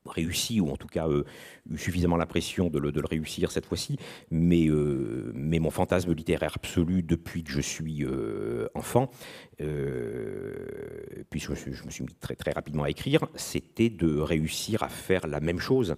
réussi, 0.07 0.61
ou 0.61 0.71
en 0.71 0.77
tout 0.77 0.89
cas 0.89 1.09
euh, 1.09 1.25
eu 1.71 1.79
suffisamment 1.79 2.17
l'impression 2.17 2.69
de, 2.69 2.79
le, 2.79 2.93
réussir 3.05 3.53
cette 3.53 3.67
fois-ci, 3.67 3.99
mais, 4.31 4.67
euh, 4.69 5.33
mais 5.35 5.59
mon 5.59 5.71
fantasme 5.71 6.13
littéraire 6.13 6.53
absolu 6.57 7.03
depuis 7.03 7.45
que 7.45 7.51
je 7.51 7.61
suis 7.61 8.05
euh, 8.05 8.69
enfant, 8.75 9.11
puisque 11.31 11.55
je, 11.55 11.85
me 11.85 11.91
suis 11.91 12.05
mis 12.05 12.15
très, 12.19 12.35
très 12.35 12.53
rapidement 12.53 12.85
à 12.85 12.91
écrire, 12.91 13.27
c'était 13.35 13.91
de 13.91 14.19
réussir 14.19 14.83
à 14.83 14.89
faire 14.89 15.27
la 15.27 15.41
même 15.41 15.59
chose 15.59 15.97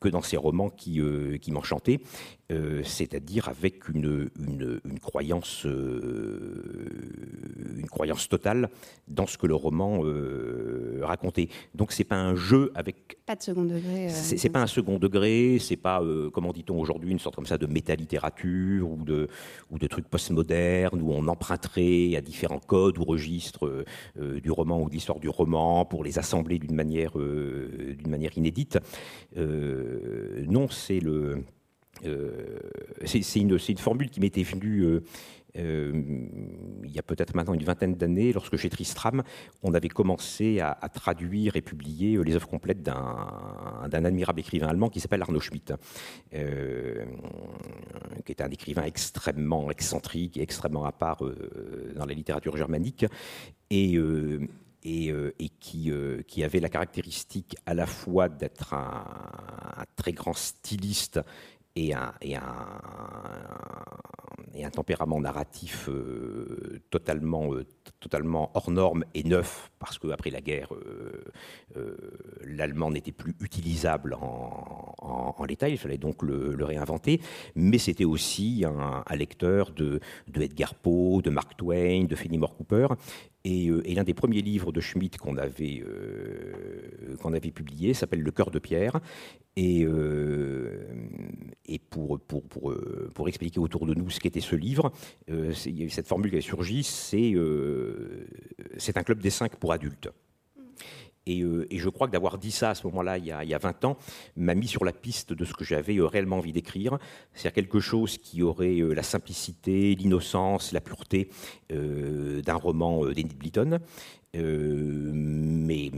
que 0.00 0.08
dans 0.08 0.22
ces 0.22 0.36
romans 0.36 0.70
qui 0.70 1.00
m'enchantaient, 1.48 2.00
c'est-à-dire 2.84 3.48
avec 3.48 3.88
une, 3.88 4.30
une, 4.38 4.98
croyance, 5.00 5.64
une 5.64 6.28
croyance 7.90 8.28
totale 8.28 8.68
dans 9.08 9.26
ce 9.26 9.38
que 9.38 9.46
le 9.46 9.54
roman 9.54 10.02
racontait. 11.00 11.48
Donc 11.74 11.92
c'est 11.92 12.04
pas 12.04 12.16
un 12.16 12.34
jeu 12.34 12.72
avec 12.74 13.18
pas 13.26 13.36
de 13.36 13.42
second 13.42 13.64
degré. 13.64 14.06
Euh, 14.06 14.10
c'est 14.10 14.48
pas 14.48 14.60
un 14.60 14.66
second 14.66 14.98
degré, 14.98 15.58
c'est 15.60 15.76
pas, 15.76 16.02
euh, 16.02 16.28
comment 16.30 16.52
dit-on 16.52 16.78
aujourd'hui, 16.78 17.12
une 17.12 17.18
sorte 17.18 17.36
comme 17.36 17.46
ça 17.46 17.56
de 17.56 17.66
métalittérature 17.66 18.90
ou 18.90 19.04
de, 19.04 19.28
ou 19.70 19.78
de 19.78 19.86
trucs 19.86 20.08
postmodernes 20.08 21.00
où 21.00 21.12
on 21.12 21.28
emprunterait 21.28 22.16
à 22.16 22.20
différents 22.20 22.58
codes 22.58 22.98
ou 22.98 23.04
registres 23.04 23.84
euh, 24.18 24.40
du 24.40 24.50
roman 24.50 24.82
ou 24.82 24.88
de 24.88 24.94
l'histoire 24.94 25.20
du 25.20 25.28
roman 25.28 25.84
pour 25.84 26.04
les 26.04 26.18
assembler 26.18 26.58
d'une 26.58 26.74
manière, 26.74 27.12
d'une 27.12 28.10
manière 28.10 28.36
inédite. 28.36 28.78
non, 29.36 30.68
c'est 30.68 31.00
le. 31.00 31.44
C'est 33.04 33.40
une, 33.40 33.58
formule 33.78 34.10
qui 34.10 34.20
m'était 34.20 34.42
venue 34.42 35.00
euh, 35.58 35.92
il 36.84 36.90
y 36.90 36.98
a 36.98 37.02
peut-être 37.02 37.34
maintenant 37.34 37.54
une 37.54 37.64
vingtaine 37.64 37.94
d'années, 37.94 38.32
lorsque 38.32 38.56
chez 38.56 38.70
Tristram, 38.70 39.22
on 39.62 39.74
avait 39.74 39.88
commencé 39.88 40.60
à, 40.60 40.74
traduire 40.92 41.56
et 41.56 41.62
publier 41.62 42.16
euh, 42.16 42.22
les 42.22 42.34
œuvres 42.34 42.48
complètes 42.48 42.82
d'un 42.82 44.04
admirable 44.04 44.40
écrivain 44.40 44.68
allemand 44.68 44.88
qui 44.88 45.00
s'appelle 45.00 45.22
Arnaud 45.22 45.40
Schmitt, 45.40 45.74
euh, 46.34 47.04
qui 48.24 48.32
est 48.32 48.40
un 48.40 48.50
écrivain 48.50 48.84
extrêmement 48.84 49.70
excentrique 49.70 50.36
et 50.36 50.42
extrêmement 50.42 50.84
à 50.84 50.92
part 50.92 51.22
dans 51.96 52.06
la 52.06 52.14
littérature 52.14 52.56
germanique. 52.56 53.06
Et, 53.70 53.98
qui, 55.60 56.44
avait 56.44 56.60
la 56.60 56.68
caractéristique 56.68 57.56
à 57.66 57.74
la 57.74 57.86
fois 57.86 58.28
d'être 58.28 58.74
un, 58.74 59.04
très 59.96 60.12
grand 60.12 60.34
styliste 60.34 61.20
et 61.76 61.94
un, 61.94 62.12
tempérament 64.72 65.20
narratif 65.20 65.88
euh, 65.88 66.80
totalement, 66.90 67.54
euh, 67.54 67.66
totalement 68.00 68.50
hors 68.54 68.70
norme 68.70 69.04
et 69.14 69.22
neuf, 69.24 69.70
parce 69.78 69.98
qu'après 69.98 70.30
la 70.30 70.40
guerre, 70.40 70.68
euh, 71.76 71.96
l'allemand 72.44 72.90
n'était 72.90 73.12
plus 73.12 73.34
utilisable 73.40 74.16
en, 74.20 75.44
l'état, 75.46 75.68
il 75.68 75.76
fallait 75.78 75.98
donc 75.98 76.22
le, 76.22 76.56
réinventer, 76.64 77.20
mais 77.56 77.78
c'était 77.78 78.04
aussi 78.04 78.64
un, 78.64 79.02
un, 79.04 79.16
lecteur 79.16 79.72
de, 79.72 79.98
de 80.28 80.42
Edgar 80.42 80.74
Poe, 80.74 81.20
de 81.20 81.30
Mark 81.30 81.56
Twain, 81.56 82.04
de 82.04 82.14
Fenimore 82.14 82.56
Cooper, 82.56 82.86
euh, 83.46 83.82
et, 83.84 83.94
l'un 83.94 84.04
des 84.04 84.14
premiers 84.14 84.42
livres 84.42 84.72
de 84.72 84.80
Schmitt 84.80 85.18
qu'on 85.18 85.36
avait, 85.36 85.82
euh, 85.84 87.16
qu'on 87.20 87.32
avait 87.32 87.50
publié 87.50 87.94
s'appelle 87.94 88.20
Le 88.20 88.30
cœur 88.30 88.50
de 88.50 88.58
pierre. 88.58 89.00
Et, 89.56 89.84
euh, 89.84 90.86
pour, 91.90 92.20
pour, 92.20 92.42
pour, 92.44 92.74
pour, 93.14 93.28
expliquer 93.28 93.60
autour 93.60 93.86
de 93.86 93.94
nous 93.94 94.10
ce 94.10 94.20
qu'était 94.20 94.40
ce 94.40 94.56
livre, 94.56 94.92
cette 95.28 96.06
formule 96.06 96.30
qui 96.30 96.36
a 96.36 96.40
surgi, 96.40 96.82
c'est 96.82 97.34
c'est 98.78 98.96
un 98.96 99.02
club 99.02 99.20
des 99.20 99.30
cinq 99.30 99.56
pour 99.56 99.72
adultes. 99.72 100.08
Euh, 101.28 101.66
et, 101.70 101.78
je 101.78 101.88
crois 101.88 102.06
que 102.08 102.12
d'avoir 102.12 102.38
dit 102.38 102.50
ça 102.50 102.70
à 102.70 102.74
ce 102.74 102.86
moment-là, 102.86 103.18
il, 103.18 103.26
y 103.26 103.32
a 103.32 103.58
20 103.58 103.84
ans, 103.84 103.96
m'a 104.36 104.54
mis 104.54 104.66
sur 104.66 104.84
la 104.84 104.92
piste 104.92 105.32
de 105.32 105.44
ce 105.44 105.54
que 105.54 105.64
j'avais 105.64 105.96
euh, 105.96 106.06
réellement 106.06 106.38
envie 106.38 106.52
d'écrire. 106.52 106.98
C'est-à-dire 107.32 107.54
quelque 107.54 107.80
chose 107.80 108.18
qui 108.18 108.42
aurait 108.42 108.80
euh, 108.80 108.92
la 108.92 109.02
simplicité, 109.02 109.94
l'innocence, 109.94 110.72
la 110.72 110.80
pureté 110.80 111.30
d'un 111.70 112.54
roman 112.54 113.06
d'Enid 113.06 113.34
Blyton, 113.34 113.78
mais, 114.34 115.90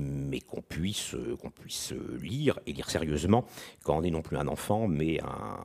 qu'on 0.47 0.62
puisse, 0.62 1.16
qu'on 1.41 1.51
puisse 1.51 1.93
lire 2.20 2.61
et 2.66 2.72
lire 2.72 2.89
sérieusement 2.89 3.45
quand 3.83 3.97
on 3.97 4.03
n'est 4.03 4.11
non 4.11 4.22
plus 4.22 4.37
un 4.37 4.47
enfant, 4.47 4.87
mais 4.87 5.20
un, 5.20 5.59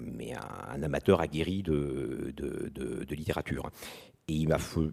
mais 0.00 0.32
un, 0.34 0.82
amateur 0.82 1.20
aguerri 1.20 1.62
de, 1.62 2.32
de 2.34 3.14
littérature. 3.14 3.70
Et 4.26 4.32
il 4.32 4.48
m'a 4.48 4.58
fallu, 4.58 4.90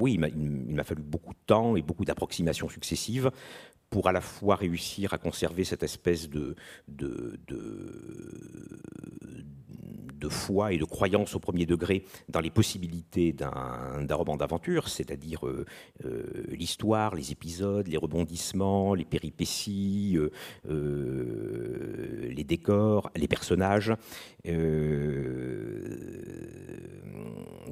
oui, 0.00 0.14
il 0.14 0.74
m'a 0.74 0.84
fallu 0.84 1.02
beaucoup 1.02 1.32
de 1.32 1.38
temps 1.46 1.76
et 1.76 1.82
beaucoup 1.82 2.04
d'approximations 2.04 2.68
successives 2.68 3.30
pour 3.94 4.08
à 4.08 4.12
la 4.12 4.20
fois 4.20 4.56
réussir 4.56 5.14
à 5.14 5.18
conserver 5.18 5.62
cette 5.62 5.84
espèce 5.84 6.28
de, 6.28 6.56
de, 6.88 7.38
de, 7.46 7.60
foi 10.28 10.72
et 10.72 10.78
de 10.78 10.84
croyance 10.84 11.36
au 11.36 11.38
premier 11.38 11.64
degré 11.64 12.04
dans 12.30 12.40
les 12.40 12.50
possibilités 12.50 13.32
d'un 13.32 14.04
roman 14.10 14.36
d'aventure, 14.36 14.88
c'est-à-dire 14.88 15.46
euh, 15.46 15.64
euh, 16.06 16.24
l'histoire, 16.48 17.14
les 17.14 17.30
épisodes, 17.30 17.86
les 17.86 17.98
rebondissements, 17.98 18.94
les 18.94 19.04
péripéties, 19.04 20.18
euh, 20.68 22.32
les 22.34 22.42
décors, 22.42 23.12
les 23.14 23.28
personnages, 23.28 23.92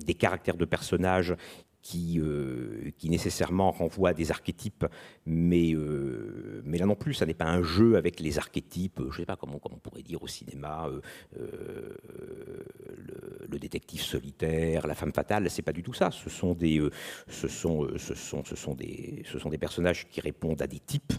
des 0.05 0.15
de 0.57 0.65
personnages 0.65 1.37
qui, 1.83 2.21
euh, 2.21 2.93
qui 2.97 3.11
nécessairement 3.11 3.73
renvoie 3.73 4.11
à 4.11 4.15
des 4.15 4.31
archétypes, 4.31 4.87
mais, 5.27 5.75
euh, 5.75 6.63
mais 6.65 6.79
là 6.79 6.87
non 6.87 6.95
plus, 6.95 7.13
ça 7.15 7.27
n'est 7.27 7.35
pas 7.35 7.47
un 7.47 7.63
jeu 7.63 7.97
avec 7.97 8.21
les 8.21 8.39
archétypes, 8.39 9.01
je 9.01 9.07
ne 9.07 9.13
sais 9.13 9.27
pas 9.27 9.37
comment, 9.37 9.59
comment, 9.59 9.77
on 9.77 9.81
pourrait 9.81 10.03
dire 10.03 10.23
au 10.23 10.29
cinéma, 10.29 10.89
euh, 11.37 11.97
le, 13.51 13.59
détective 13.59 14.01
solitaire, 14.01 14.87
la 14.89 14.95
femme 14.95 15.13
fatale, 15.13 15.49
c'est 15.49 15.63
pas 15.63 15.73
du 15.73 15.85
tout 15.85 15.93
ça. 15.93 16.11
Ce 16.11 16.29
sont 16.31 16.55
des 16.55 16.91
personnages 19.61 20.09
qui 20.09 20.21
répondent 20.21 20.63
à 20.63 20.67
des 20.67 20.81
types 20.81 21.13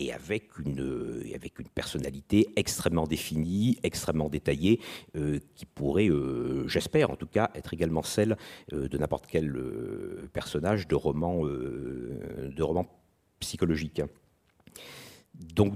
et 0.00 0.12
avec 0.12 0.58
une, 0.58 1.22
avec 1.34 1.58
une 1.58 1.68
personnalité 1.68 2.48
extrêmement 2.56 3.06
définie, 3.06 3.78
extrêmement 3.82 4.30
détaillée, 4.30 4.80
euh, 5.16 5.38
qui 5.54 5.66
pourrait, 5.66 6.08
euh, 6.08 6.66
j'espère 6.68 7.10
en 7.10 7.16
tout 7.16 7.26
cas, 7.26 7.50
être 7.54 7.74
également 7.74 8.02
celle 8.02 8.38
euh, 8.72 8.88
de 8.88 8.96
n'importe 8.98 9.26
quel 9.26 9.54
personnage 10.32 10.88
de 10.88 10.94
roman, 10.94 11.44
de 11.44 12.62
roman 12.62 12.86
psychologique. 13.40 14.00
Donc, 15.34 15.74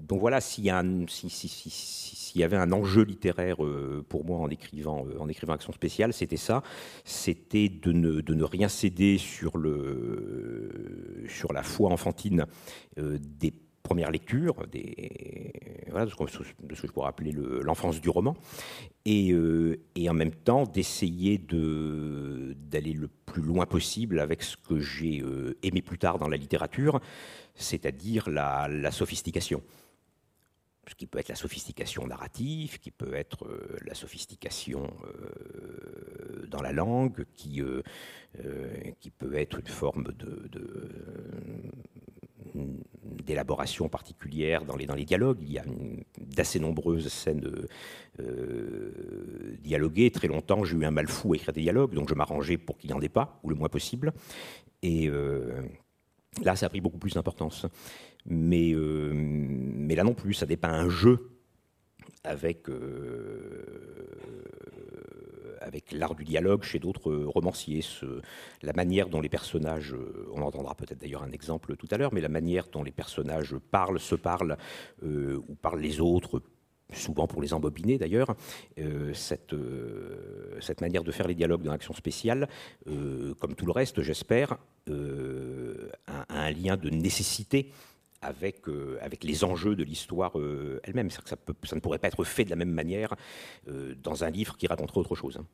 donc 0.00 0.20
voilà, 0.20 0.40
s'il 0.40 0.64
y, 0.64 0.68
y, 0.68 2.42
avait 2.42 2.56
un 2.56 2.72
enjeu 2.72 3.02
littéraire 3.02 3.64
euh, 3.64 4.04
pour 4.08 4.24
moi 4.24 4.38
en 4.38 4.48
écrivant, 4.48 5.06
euh, 5.06 5.18
en 5.18 5.28
écrivant 5.28 5.52
Action 5.52 5.72
spéciale, 5.72 6.12
c'était 6.12 6.36
ça, 6.36 6.62
c'était 7.04 7.68
de 7.68 7.92
ne, 7.92 8.44
rien 8.44 8.68
céder 8.68 9.18
sur, 9.18 9.58
la 9.58 11.62
foi 11.62 11.90
enfantine 11.90 12.46
euh, 12.98 13.18
des 13.20 13.52
premières 13.82 14.10
lectures, 14.10 14.66
des, 14.70 15.52
de, 15.92 16.08
ce 16.08 16.14
que, 16.14 16.86
je 16.86 16.92
pourrais 16.92 17.08
appeler 17.08 17.32
l'enfance 17.32 18.00
du 18.00 18.08
roman, 18.08 18.36
et, 19.04 19.34
en 20.08 20.14
même 20.14 20.30
temps 20.30 20.64
d'essayer 20.64 21.38
d'aller 21.38 22.92
le 22.92 23.08
plus 23.26 23.42
loin 23.42 23.66
possible 23.66 24.20
avec 24.20 24.42
ce 24.42 24.56
que 24.56 24.78
j'ai 24.78 25.22
aimé 25.62 25.82
plus 25.82 25.98
tard 25.98 26.18
dans 26.18 26.28
la 26.28 26.36
littérature, 26.36 27.00
c'est-à-dire 27.60 28.28
la, 28.28 28.90
sophistication 28.90 29.62
qui 30.96 31.06
peut 31.06 31.18
être 31.18 31.28
la 31.28 31.34
sophistication 31.34 32.06
narrative, 32.06 32.78
qui 32.78 32.90
peut 32.90 33.14
être 33.14 33.46
euh, 33.46 33.78
la 33.86 33.94
sophistication 33.94 34.90
euh, 35.04 36.46
dans 36.48 36.62
la 36.62 36.72
langue, 36.72 37.24
qui, 37.34 37.62
euh, 37.62 37.82
qui 38.98 39.10
peut 39.10 39.34
être 39.34 39.60
une 39.60 39.66
forme 39.66 40.12
de, 40.18 40.50
d'élaboration 43.24 43.88
particulière 43.88 44.64
dans 44.64 44.76
les, 44.76 44.86
dans 44.86 44.94
les 44.94 45.04
dialogues. 45.04 45.38
Il 45.42 45.52
y 45.52 45.58
a 45.58 45.64
d'assez 46.18 46.58
nombreuses 46.60 47.08
scènes 47.08 47.50
dialoguées. 49.62 50.10
Très 50.10 50.28
longtemps, 50.28 50.64
j'ai 50.64 50.76
eu 50.76 50.84
un 50.84 50.90
mal 50.90 51.08
fou 51.08 51.32
à 51.32 51.36
écrire 51.36 51.54
des 51.54 51.62
dialogues, 51.62 51.94
donc 51.94 52.08
je 52.08 52.14
m'arrangeais 52.14 52.58
pour 52.58 52.76
qu'il 52.76 52.90
n'y 52.90 52.94
en 52.94 53.00
ait 53.00 53.08
pas, 53.08 53.40
ou 53.42 53.50
le 53.50 53.54
moins 53.54 53.68
possible. 53.68 54.12
Et 54.82 55.08
là, 56.42 56.56
ça 56.56 56.66
a 56.66 56.68
pris 56.68 56.80
beaucoup 56.80 56.98
plus 56.98 57.14
d'importance. 57.14 57.66
Mais, 58.26 58.72
euh, 58.72 59.12
mais 59.14 59.94
là 59.94 60.04
non 60.04 60.14
plus, 60.14 60.34
ça 60.34 60.46
n'est 60.46 60.56
pas 60.56 60.68
un 60.70 60.88
jeu 60.88 61.30
avec, 62.24 62.68
euh, 62.68 63.64
avec 65.60 65.92
l'art 65.92 66.14
du 66.14 66.24
dialogue 66.24 66.62
chez 66.62 66.78
d'autres 66.78 67.12
romanciers. 67.12 67.84
la 68.62 68.72
manière 68.72 69.08
dont 69.08 69.20
les 69.20 69.28
personnages, 69.28 69.94
on 70.34 70.42
entendra 70.42 70.74
peut-être 70.74 71.00
d'ailleurs 71.00 71.22
un 71.22 71.32
exemple 71.32 71.76
tout 71.76 71.88
à 71.90 71.96
l'heure, 71.96 72.12
mais 72.12 72.20
la 72.20 72.28
manière 72.28 72.68
dont 72.68 72.82
les 72.82 72.90
personnages 72.90 73.56
parlent, 73.70 74.00
se 74.00 74.14
parlent, 74.14 74.58
euh, 75.02 75.40
ou 75.48 75.54
parlent 75.54 75.80
les 75.80 76.00
autres, 76.00 76.42
souvent 76.92 77.26
pour 77.28 77.40
les 77.40 77.54
embobiner 77.54 77.98
d'ailleurs, 77.98 78.34
cette, 79.14 79.54
cette 80.60 80.80
manière 80.80 81.04
de 81.04 81.12
faire 81.12 81.28
les 81.28 81.36
dialogues 81.36 81.62
dans 81.62 81.70
l'action 81.70 81.94
spéciale, 81.94 82.48
comme 82.84 83.54
tout 83.54 83.64
le 83.64 83.70
reste, 83.70 84.02
j'espère, 84.02 84.58
a, 84.88 86.26
un 86.28 86.50
lien 86.50 86.76
de 86.76 86.90
nécessité 86.90 87.70
avec, 88.22 88.68
euh, 88.68 88.98
avec 89.00 89.24
les 89.24 89.44
enjeux 89.44 89.74
de 89.74 89.84
l'histoire 89.84 90.38
euh, 90.38 90.80
elle-même. 90.84 91.10
Ça, 91.10 91.22
ça, 91.26 91.36
ne 91.76 91.80
pourrait 91.80 91.98
pas 91.98 92.08
être 92.08 92.24
fait 92.24 92.44
de 92.44 92.50
la 92.50 92.56
même 92.56 92.70
manière 92.70 93.14
euh, 93.68 93.94
dans 94.02 94.24
un 94.24 94.30
livre 94.30 94.56
qui 94.56 94.66
raconterait 94.66 95.00
autre 95.00 95.14
chose. 95.14 95.38
Hein. 95.38 95.46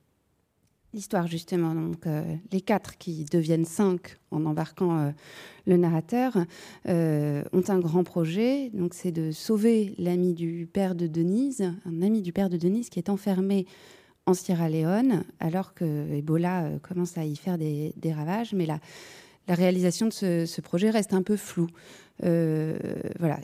L'histoire, 0.94 1.26
justement, 1.26 1.74
donc 1.74 2.06
les 2.52 2.60
quatre 2.62 2.96
qui 2.96 3.26
deviennent 3.26 3.66
cinq 3.66 4.16
en 4.30 4.46
embarquant 4.46 5.12
le 5.66 5.76
narrateur 5.76 6.38
ont 6.86 7.62
un 7.68 7.78
grand 7.80 8.02
projet. 8.02 8.70
Donc, 8.70 8.94
c'est 8.94 9.12
de 9.12 9.30
sauver 9.30 9.94
l'ami 9.98 10.32
du 10.32 10.66
père 10.72 10.94
de 10.94 11.06
Denise, 11.06 11.70
un 11.84 12.00
ami 12.00 12.22
du 12.22 12.32
père 12.32 12.48
de 12.48 12.56
Denise 12.56 12.88
qui 12.88 12.98
est 12.98 13.10
enfermé 13.10 13.66
en 14.24 14.32
Sierra 14.32 14.70
Leone, 14.70 15.24
alors 15.38 15.74
que 15.74 15.84
Ebola 16.14 16.70
commence 16.80 17.18
à 17.18 17.26
y 17.26 17.36
faire 17.36 17.58
des, 17.58 17.92
ravages. 18.14 18.54
Mais 18.54 18.64
la, 18.64 18.78
la 19.48 19.54
réalisation 19.54 20.06
de 20.06 20.12
ce, 20.12 20.60
projet 20.60 20.90
reste 20.90 21.12
un 21.12 21.22
peu 21.22 21.36
floue. 21.36 21.68
Euh, 22.24 22.78
voilà. 23.18 23.38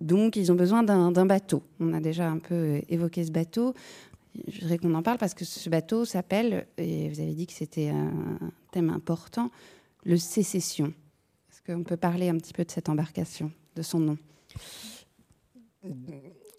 Donc, 0.00 0.36
ils 0.36 0.52
ont 0.52 0.54
besoin 0.54 0.82
d'un 0.82 1.26
bateau. 1.26 1.62
On 1.80 1.92
a 1.92 2.00
déjà 2.00 2.28
un 2.28 2.38
peu 2.38 2.80
évoqué 2.88 3.24
ce 3.24 3.30
bateau. 3.30 3.74
Je 4.48 4.60
voudrais 4.60 4.78
qu'on 4.78 4.94
en 4.94 5.02
parle 5.02 5.18
parce 5.18 5.34
que 5.34 5.44
ce 5.44 5.70
bateau 5.70 6.04
s'appelle, 6.04 6.66
et 6.76 7.08
vous 7.08 7.20
avez 7.20 7.32
dit 7.32 7.46
que 7.46 7.54
c'était 7.54 7.88
un 7.88 8.38
thème 8.70 8.90
important, 8.90 9.50
le 10.04 10.16
Sécession. 10.16 10.92
Est-ce 11.50 11.62
qu'on 11.62 11.84
peut 11.84 11.96
parler 11.96 12.28
un 12.28 12.36
petit 12.36 12.52
peu 12.52 12.64
de 12.64 12.70
cette 12.70 12.88
embarcation, 12.88 13.50
de 13.74 13.82
son 13.82 14.00
nom? 14.00 14.18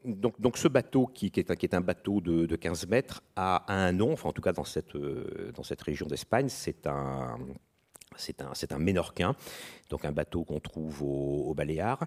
Donc, 0.06 0.58
ce 0.58 0.68
bateau, 0.68 1.08
qui, 1.08 1.32
est, 1.36 1.74
un, 1.74 1.82
bateau 1.82 2.22
de, 2.22 2.56
15 2.56 2.88
mètres, 2.88 3.22
a, 3.36 3.72
un 3.72 3.92
nom, 3.92 4.14
enfin 4.14 4.30
en 4.30 4.34
tout 4.34 4.42
cas 4.42 4.54
dans 4.54 4.64
cette, 4.64 4.96
euh, 4.96 5.52
dans 5.54 5.64
cette 5.64 5.82
région 5.82 6.08
d'Espagne, 6.08 6.48
c'est 6.50 6.88
un, 6.88 7.38
c'est 8.18 8.72
un, 8.72 8.80
ménorquin, 8.80 9.36
donc 9.90 10.06
un 10.06 10.12
bateau 10.12 10.44
qu'on 10.44 10.60
trouve 10.60 11.04
aux, 11.04 11.54
Baléares, 11.54 12.06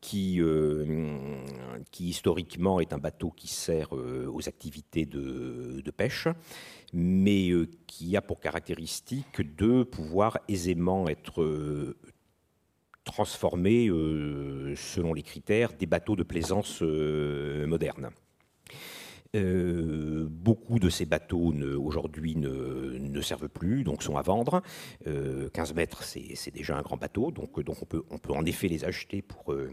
qui, 0.00 0.40
euh, 0.40 1.42
qui, 1.90 2.08
historiquement 2.08 2.80
est 2.80 2.92
un 2.92 2.98
bateau 2.98 3.30
qui 3.30 3.48
sert 3.48 3.96
euh, 3.96 4.30
aux 4.32 4.48
activités 4.48 5.06
de, 5.06 5.82
pêche, 5.96 6.28
mais 6.92 7.50
euh, 7.50 7.68
qui 7.86 8.16
a 8.16 8.22
pour 8.22 8.40
caractéristique 8.40 9.56
de 9.56 9.82
pouvoir 9.82 10.38
aisément 10.48 11.08
être 11.08 11.96
transformé 13.04 13.88
selon 14.76 15.14
les 15.14 15.22
critères 15.22 15.72
des 15.72 15.86
bateaux 15.86 16.14
de 16.14 16.22
plaisance 16.22 16.82
modernes. 16.82 18.10
Euh, 19.36 20.26
beaucoup 20.30 20.78
de 20.78 20.88
ces 20.88 21.04
bateaux 21.04 21.52
aujourd'hui 21.78 22.34
ne, 22.34 23.20
servent 23.20 23.48
plus, 23.48 23.84
donc 23.84 24.02
sont 24.02 24.16
à 24.16 24.22
vendre. 24.22 24.62
15 25.04 25.06
euh, 25.06 25.74
mètres, 25.74 26.02
c'est 26.02 26.50
déjà 26.50 26.78
un 26.78 26.82
grand 26.82 26.96
bateau, 26.96 27.30
donc, 27.30 27.60
donc 27.60 27.76
on, 27.82 27.84
peut, 27.84 28.02
on 28.10 28.18
peut 28.18 28.32
en 28.32 28.46
effet 28.46 28.68
les 28.68 28.86
acheter 28.86 29.20
pour, 29.20 29.52
euh, 29.52 29.70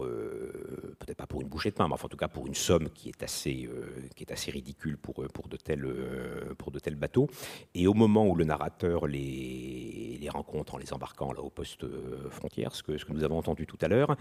euh, 0.00 0.96
peut-être 0.98 1.18
pas 1.18 1.26
pour 1.26 1.40
une 1.42 1.48
bouchée 1.48 1.70
de 1.70 1.74
pain, 1.74 1.86
mais 1.88 1.94
en 1.94 2.08
tout 2.08 2.16
cas 2.16 2.28
pour 2.28 2.46
une 2.46 2.54
somme 2.54 2.88
qui 2.90 3.08
est 3.10 3.22
assez, 3.22 3.68
euh, 3.68 4.50
ridicule 4.50 4.96
pour, 4.96 5.22
euh, 5.22 5.28
de 5.48 5.56
tels, 5.56 6.96
bateaux. 6.96 7.28
Et 7.74 7.86
au 7.86 7.94
moment 7.94 8.26
où 8.26 8.34
le 8.34 8.44
narrateur 8.44 9.06
les, 9.06 10.28
rencontre 10.32 10.74
en 10.74 10.78
les 10.78 10.92
embarquant 10.92 11.32
là, 11.32 11.40
au 11.42 11.50
poste 11.50 11.86
frontière, 12.30 12.74
ce 12.74 12.82
que, 12.82 13.12
nous 13.12 13.22
avons 13.22 13.38
entendu 13.38 13.66
tout 13.66 13.78
à 13.82 13.88
l'heure, 13.88 14.16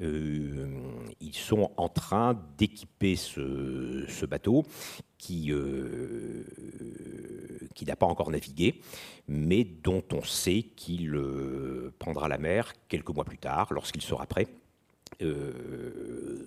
ils 0.00 1.34
sont 1.34 1.72
en 1.76 1.88
train 1.88 2.40
d'équiper 2.56 3.16
ce, 3.16 4.24
bateau 4.24 4.64
qui 5.18 5.52
n'a 7.86 7.96
pas 7.96 8.06
encore 8.06 8.30
navigué, 8.30 8.80
mais 9.26 9.64
dont 9.64 10.04
on 10.12 10.22
sait 10.22 10.62
qu'il 10.62 11.20
prendra 11.98 12.28
la 12.28 12.38
mer 12.38 12.72
quelques 12.88 13.10
mois 13.10 13.24
plus 13.24 13.38
tard, 13.38 13.72
lorsqu'il 13.72 14.02
sera 14.02 14.24
prêt. 14.26 14.46
Euh, 15.22 16.46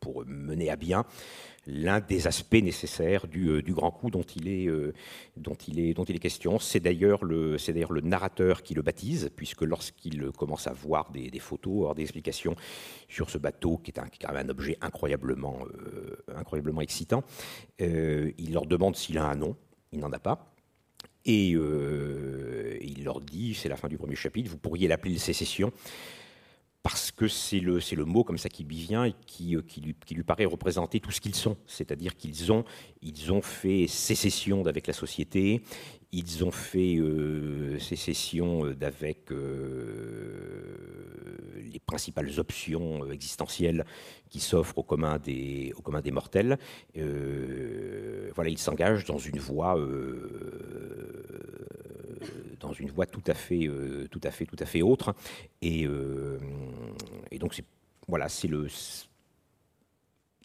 pour, 0.00 0.24
mener 0.26 0.70
à 0.70 0.76
bien 0.76 1.04
l'un 1.66 2.00
des 2.00 2.26
aspects 2.26 2.54
nécessaires 2.54 3.26
du, 3.26 3.62
du, 3.62 3.74
grand 3.74 3.90
coup 3.90 4.10
dont 4.10 4.22
il 4.22 4.48
est, 4.48 6.18
question. 6.18 6.58
C'est 6.58 6.80
d'ailleurs 6.80 7.24
le, 7.24 7.58
narrateur 8.02 8.62
qui 8.62 8.72
le 8.72 8.80
baptise, 8.80 9.30
puisque 9.36 9.62
lorsqu'il 9.62 10.30
commence 10.32 10.66
à 10.66 10.72
voir 10.72 11.10
des, 11.10 11.30
des 11.30 11.38
photos, 11.40 11.74
avoir 11.74 11.94
des 11.94 12.02
explications 12.02 12.56
sur 13.08 13.28
ce 13.28 13.36
bateau, 13.36 13.76
qui 13.76 13.90
est, 13.90 13.98
un, 13.98 14.06
quand 14.20 14.32
même 14.32 14.46
un 14.46 14.48
objet 14.48 14.78
incroyablement, 14.80 15.58
incroyablement 16.34 16.80
excitant, 16.80 17.22
il 17.78 18.52
leur 18.52 18.64
demande 18.64 18.96
s'il 18.96 19.18
a 19.18 19.26
un 19.26 19.36
nom. 19.36 19.56
Il 19.92 20.00
n'en 20.00 20.12
a 20.12 20.18
pas. 20.18 20.57
Et 21.28 21.52
euh, 21.54 22.78
il 22.80 23.04
leur 23.04 23.20
dit, 23.20 23.52
c'est 23.54 23.68
la 23.68 23.76
fin 23.76 23.86
du 23.86 23.98
premier 23.98 24.16
chapitre, 24.16 24.50
vous 24.50 24.56
pourriez 24.56 24.88
l'appeler 24.88 25.12
le 25.12 25.18
sécession, 25.18 25.70
parce 26.82 27.10
que 27.10 27.28
c'est 27.28 27.60
le, 27.60 28.04
mot 28.06 28.24
comme 28.24 28.38
ça 28.38 28.48
qui 28.48 28.64
lui 28.64 28.78
vient 28.78 29.04
et 29.04 29.12
qui, 29.26 29.54
euh, 29.54 29.60
qui, 29.60 29.82
lui, 29.82 30.22
paraît 30.24 30.46
représenter 30.46 31.00
tout 31.00 31.10
ce 31.10 31.20
qu'ils 31.20 31.34
sont. 31.34 31.58
C'est-à-dire 31.66 32.16
qu'ils 32.16 32.50
ont, 32.50 32.64
fait 33.42 33.86
sécession 33.88 34.62
d'avec 34.62 34.86
la 34.86 34.94
société, 34.94 35.60
ils 36.12 36.44
ont 36.44 36.50
fait 36.50 36.96
euh, 36.96 37.78
sécession 37.78 38.70
d'avec 38.72 39.30
les 41.72 41.80
principales 41.80 42.38
options 42.38 43.10
existentielles 43.10 43.84
qui 44.30 44.40
s'offrent 44.40 44.78
au 44.78 44.82
commun 44.82 45.18
des, 45.18 45.74
mortels. 46.10 46.58
voilà, 46.94 48.50
ils 48.50 48.58
s'engagent 48.58 49.04
dans 49.04 49.18
une 49.18 49.38
voie 49.38 49.76
dans 52.60 52.72
une 52.72 52.90
voie 52.90 53.06
tout 53.06 53.22
à 53.26 53.34
fait, 53.34 53.66
euh, 53.66 54.08
tout 54.10 54.20
à 54.22 54.30
fait, 54.30 54.46
tout 54.46 54.56
à 54.58 54.66
fait 54.66 54.82
autre. 54.82 55.14
Et, 55.62 55.86
euh, 55.86 56.38
donc, 57.38 57.60
voilà, 58.06 58.28
c'est 58.28 58.48
le. 58.48 58.66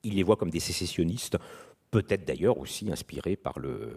Il 0.04 0.16
les 0.16 0.24
voit 0.24 0.36
comme 0.36 0.50
des 0.50 0.60
sécessionnistes 0.60 1.38
peut-être 1.94 2.26
d'ailleurs 2.26 2.58
aussi 2.58 2.92
inspiré 2.92 3.36
par 3.36 3.60
le, 3.60 3.94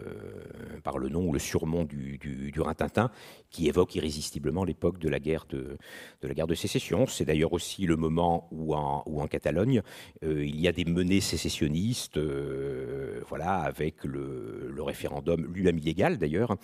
par 0.83 0.99
le 0.99 1.09
nom 1.09 1.23
ou 1.27 1.33
le 1.33 1.39
surnom 1.39 1.83
du, 1.83 2.19
du, 2.19 2.51
du 2.51 2.61
Rintintin, 2.61 3.09
qui 3.49 3.67
évoque 3.67 3.95
irrésistiblement 3.95 4.63
l'époque 4.63 4.99
de 4.99 5.09
la 5.09 5.19
guerre 5.19 5.45
de, 5.49 5.77
de 6.21 6.27
la 6.27 6.35
guerre 6.35 6.45
de 6.45 6.53
sécession. 6.53 7.07
C'est 7.07 7.25
d'ailleurs 7.25 7.53
aussi 7.53 7.87
le 7.87 7.95
moment 7.95 8.47
où 8.51 8.75
en, 8.75 9.01
où 9.07 9.19
en 9.19 9.27
Catalogne, 9.27 9.81
euh, 10.23 10.45
il 10.45 10.61
y 10.61 10.67
a 10.67 10.71
des 10.71 10.85
menées 10.85 11.21
sécessionnistes, 11.21 12.17
euh, 12.17 13.21
voilà, 13.27 13.61
avec 13.61 14.03
le, 14.03 14.69
le 14.71 14.83
référendum, 14.83 15.39
lui-même 15.51 15.79
illégal 15.79 16.19
d'ailleurs, 16.19 16.55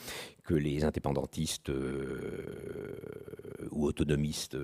que 0.44 0.54
les 0.54 0.84
indépendantistes 0.84 1.70
euh, 1.70 2.96
ou 3.72 3.88
autonomistes 3.88 4.56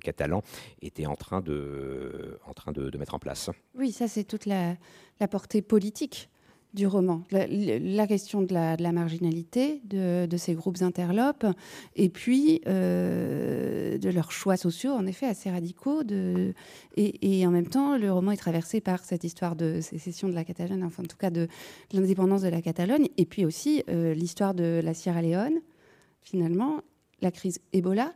catalans 0.00 0.42
étaient 0.82 1.06
en 1.06 1.16
train 1.16 1.40
de, 1.40 2.38
en 2.44 2.52
train 2.52 2.72
de, 2.72 2.90
de 2.90 2.98
mettre 2.98 3.14
en 3.14 3.18
place. 3.18 3.48
Oui, 3.74 3.92
ça 3.92 4.08
c'est 4.08 4.24
toute 4.24 4.44
la 4.44 4.76
la 5.20 5.28
portée 5.28 5.62
politique 5.62 6.28
du 6.74 6.86
roman, 6.86 7.22
la, 7.30 8.06
question 8.06 8.42
de 8.42 8.52
la, 8.52 8.92
marginalité 8.92 9.80
de, 9.84 10.36
ces 10.36 10.54
groupes 10.54 10.82
interlopes, 10.82 11.46
et 11.96 12.08
puis 12.10 12.60
euh, 12.66 13.96
de 13.96 14.10
leurs 14.10 14.30
choix 14.32 14.56
sociaux, 14.56 14.92
en 14.92 15.06
effet, 15.06 15.26
assez 15.26 15.50
radicaux. 15.50 16.02
Et, 16.96 17.46
en 17.46 17.50
même 17.50 17.68
temps, 17.68 17.96
le 17.96 18.12
roman 18.12 18.32
est 18.32 18.36
traversé 18.36 18.80
par 18.80 19.04
cette 19.04 19.24
histoire 19.24 19.56
de 19.56 19.80
sécession 19.80 20.28
de 20.28 20.34
la 20.34 20.44
Catalogne, 20.44 20.84
enfin 20.84 21.02
en 21.02 21.06
tout 21.06 21.16
cas 21.16 21.30
de, 21.30 21.48
l'indépendance 21.92 22.42
de 22.42 22.48
la 22.48 22.60
Catalogne, 22.60 23.08
et 23.16 23.24
puis 23.24 23.46
aussi 23.46 23.82
euh, 23.88 24.12
l'histoire 24.12 24.54
de 24.54 24.80
la 24.84 24.92
Sierra 24.92 25.22
Leone, 25.22 25.60
finalement, 26.20 26.82
la 27.22 27.30
crise 27.30 27.60
Ebola, 27.72 28.14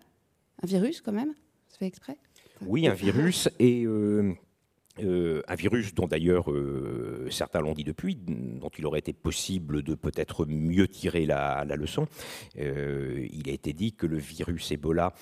un 0.62 0.66
virus 0.66 1.00
quand 1.00 1.12
même, 1.12 1.32
ça 1.68 1.78
fait 1.78 1.86
exprès? 1.86 2.18
Oui, 2.66 2.86
un 2.86 2.94
virus, 2.94 3.48
et... 3.58 3.84
Euh, 3.86 4.34
euh, 4.98 5.40
un 5.48 5.54
virus 5.54 5.94
dont 5.94 6.06
d'ailleurs 6.06 6.50
euh, 6.50 7.26
certains 7.30 7.60
l'ont 7.60 7.72
dit 7.72 7.84
depuis, 7.84 8.14
dont 8.14 8.68
il 8.76 8.84
aurait 8.84 8.98
été 8.98 9.14
possible 9.14 9.82
de 9.82 9.94
peut-être 9.94 10.44
mieux 10.44 10.86
tirer 10.86 11.24
la, 11.24 11.64
leçon. 11.64 12.06
Euh, 12.58 13.26
il 13.32 13.48
a 13.48 13.52
été 13.52 13.72
dit 13.72 13.92
que 13.92 14.06
le 14.06 14.18
virus 14.18 14.70
Ebola 14.70 15.14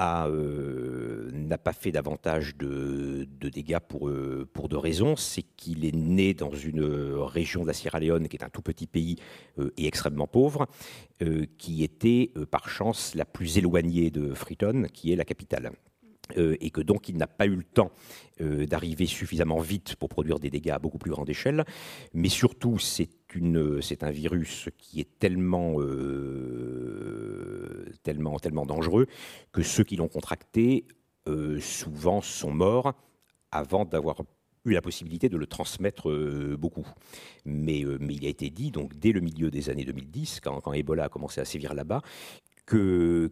n'a 0.00 1.58
pas 1.58 1.72
fait 1.72 1.90
davantage 1.90 2.56
de, 2.56 3.26
dégâts 3.40 3.80
pour, 3.80 4.10
pour 4.52 4.68
deux 4.68 4.78
raisons. 4.78 5.16
C'est 5.16 5.42
qu'il 5.42 5.84
est 5.84 5.94
né 5.94 6.34
dans 6.34 6.52
une 6.52 6.84
région 6.84 7.62
de 7.62 7.66
la 7.66 7.72
Sierra 7.72 7.98
Leone, 7.98 8.28
qui 8.28 8.36
est 8.36 8.44
un 8.44 8.48
tout 8.48 8.62
petit 8.62 8.86
pays 8.86 9.16
et 9.76 9.88
extrêmement 9.88 10.28
pauvre, 10.28 10.68
qui 11.58 11.82
était 11.82 12.30
par 12.48 12.68
chance 12.68 13.16
la 13.16 13.24
plus 13.24 13.58
éloignée 13.58 14.12
de 14.12 14.34
Freetown, 14.34 14.86
qui 14.86 15.12
est 15.12 15.16
la 15.16 15.24
capitale. 15.24 15.72
Euh, 16.36 16.56
et 16.60 16.70
que 16.70 16.80
donc 16.80 17.08
il 17.08 17.16
n'a 17.16 17.26
pas 17.26 17.46
eu 17.46 17.56
le 17.56 17.64
temps 17.64 17.90
euh, 18.40 18.66
d'arriver 18.66 19.06
suffisamment 19.06 19.60
vite 19.60 19.96
pour 19.96 20.08
produire 20.10 20.38
des 20.38 20.50
dégâts 20.50 20.70
à 20.70 20.78
beaucoup 20.78 20.98
plus 20.98 21.10
grande 21.10 21.30
échelle. 21.30 21.64
Mais 22.12 22.28
surtout, 22.28 22.78
c'est 22.78 23.08
un 24.02 24.10
virus 24.10 24.68
qui 24.76 25.00
est 25.00 25.18
tellement, 25.18 25.76
euh, 25.80 27.06
tellement, 28.02 28.38
tellement 28.38 28.66
dangereux 28.66 29.06
que 29.52 29.62
ceux 29.62 29.84
qui 29.84 29.96
l'ont 29.96 30.08
contracté 30.08 30.84
souvent 31.60 32.22
sont 32.22 32.50
morts 32.50 32.94
avant 33.52 33.84
d'avoir 33.84 34.22
eu 34.64 34.72
la 34.72 34.80
possibilité 34.80 35.28
de 35.28 35.36
le 35.36 35.46
transmettre 35.46 36.10
beaucoup. 36.56 36.86
Mais, 37.44 37.80
il 37.80 38.24
a 38.24 38.30
été 38.30 38.48
dit, 38.48 38.70
donc 38.70 38.98
dès 38.98 39.12
le 39.12 39.20
milieu 39.20 39.50
des 39.50 39.68
années 39.68 39.84
2010, 39.84 40.40
quand, 40.40 40.72
Ebola 40.72 41.04
a 41.04 41.08
commencé 41.10 41.42
à 41.42 41.44
sévir 41.44 41.74
là-bas, 41.74 42.00
que, 42.64 43.30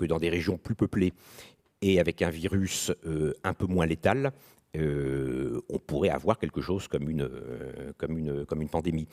dans 0.00 0.18
des 0.18 0.30
régions 0.30 0.56
plus 0.56 0.74
peuplées 0.74 1.12
et 1.84 2.00
avec 2.00 2.22
un 2.22 2.30
virus 2.30 2.90
euh, 3.04 3.34
un 3.44 3.52
peu 3.52 3.66
moins 3.66 3.84
létal, 3.84 4.32
euh, 4.74 5.60
on 5.68 5.78
pourrait 5.78 6.08
avoir 6.08 6.38
quelque 6.38 6.62
chose 6.62 6.88
comme 6.88 7.10
une, 7.10 7.28
euh, 7.30 7.92
comme 7.98 8.16
une, 8.16 8.46
comme 8.46 8.62
une 8.62 8.70
pandémie. 8.70 9.06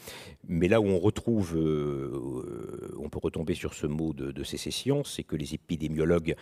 Mais 0.48 0.70
là 0.70 0.80
où 0.80 0.86
on 0.86 0.98
retrouve, 0.98 1.58
on 2.98 3.10
peut 3.10 3.20
retomber 3.22 3.56
sur 3.56 3.74
ce 3.74 3.88
mot 3.88 4.14
de, 4.14 4.44
sécession, 4.44 5.04
c'est 5.04 5.24
que 5.24 5.36
les 5.36 5.54
épidémiologues 5.54 6.36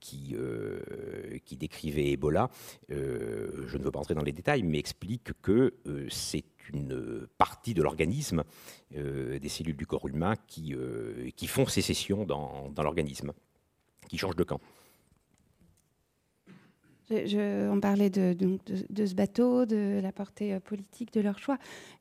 qui, 0.00 0.34
qui 1.44 1.56
décrivaient 1.56 2.10
Ebola, 2.12 2.50
je 2.88 3.76
ne 3.78 3.82
veux 3.82 3.90
pas 3.90 4.00
entrer 4.00 4.14
dans 4.14 4.24
les 4.24 4.32
détails, 4.32 4.62
mais 4.64 4.78
expliquent 4.78 5.40
que 5.42 5.74
c'est 6.10 6.44
une 6.72 7.28
partie 7.38 7.74
de 7.74 7.82
l'organisme, 7.82 8.42
des 8.90 9.48
cellules 9.48 9.76
du 9.76 9.86
corps 9.86 10.08
humain, 10.08 10.34
qui, 10.48 10.74
qui 11.36 11.46
font 11.46 11.66
sécession 11.66 12.24
dans, 12.24 12.70
dans 12.70 12.82
l'organisme, 12.82 13.32
qui 14.08 14.18
changent 14.18 14.36
de 14.36 14.44
camp 14.44 14.60
on 17.10 17.80
parlait 17.80 18.10
de, 18.10 18.36
ce 18.96 19.14
bateau, 19.14 19.66
de 19.66 20.00
la 20.02 20.12
portée 20.12 20.54
euh, 20.54 20.60
politique 20.60 21.12
de 21.12 21.20
leur 21.20 21.38
choix. 21.38 21.58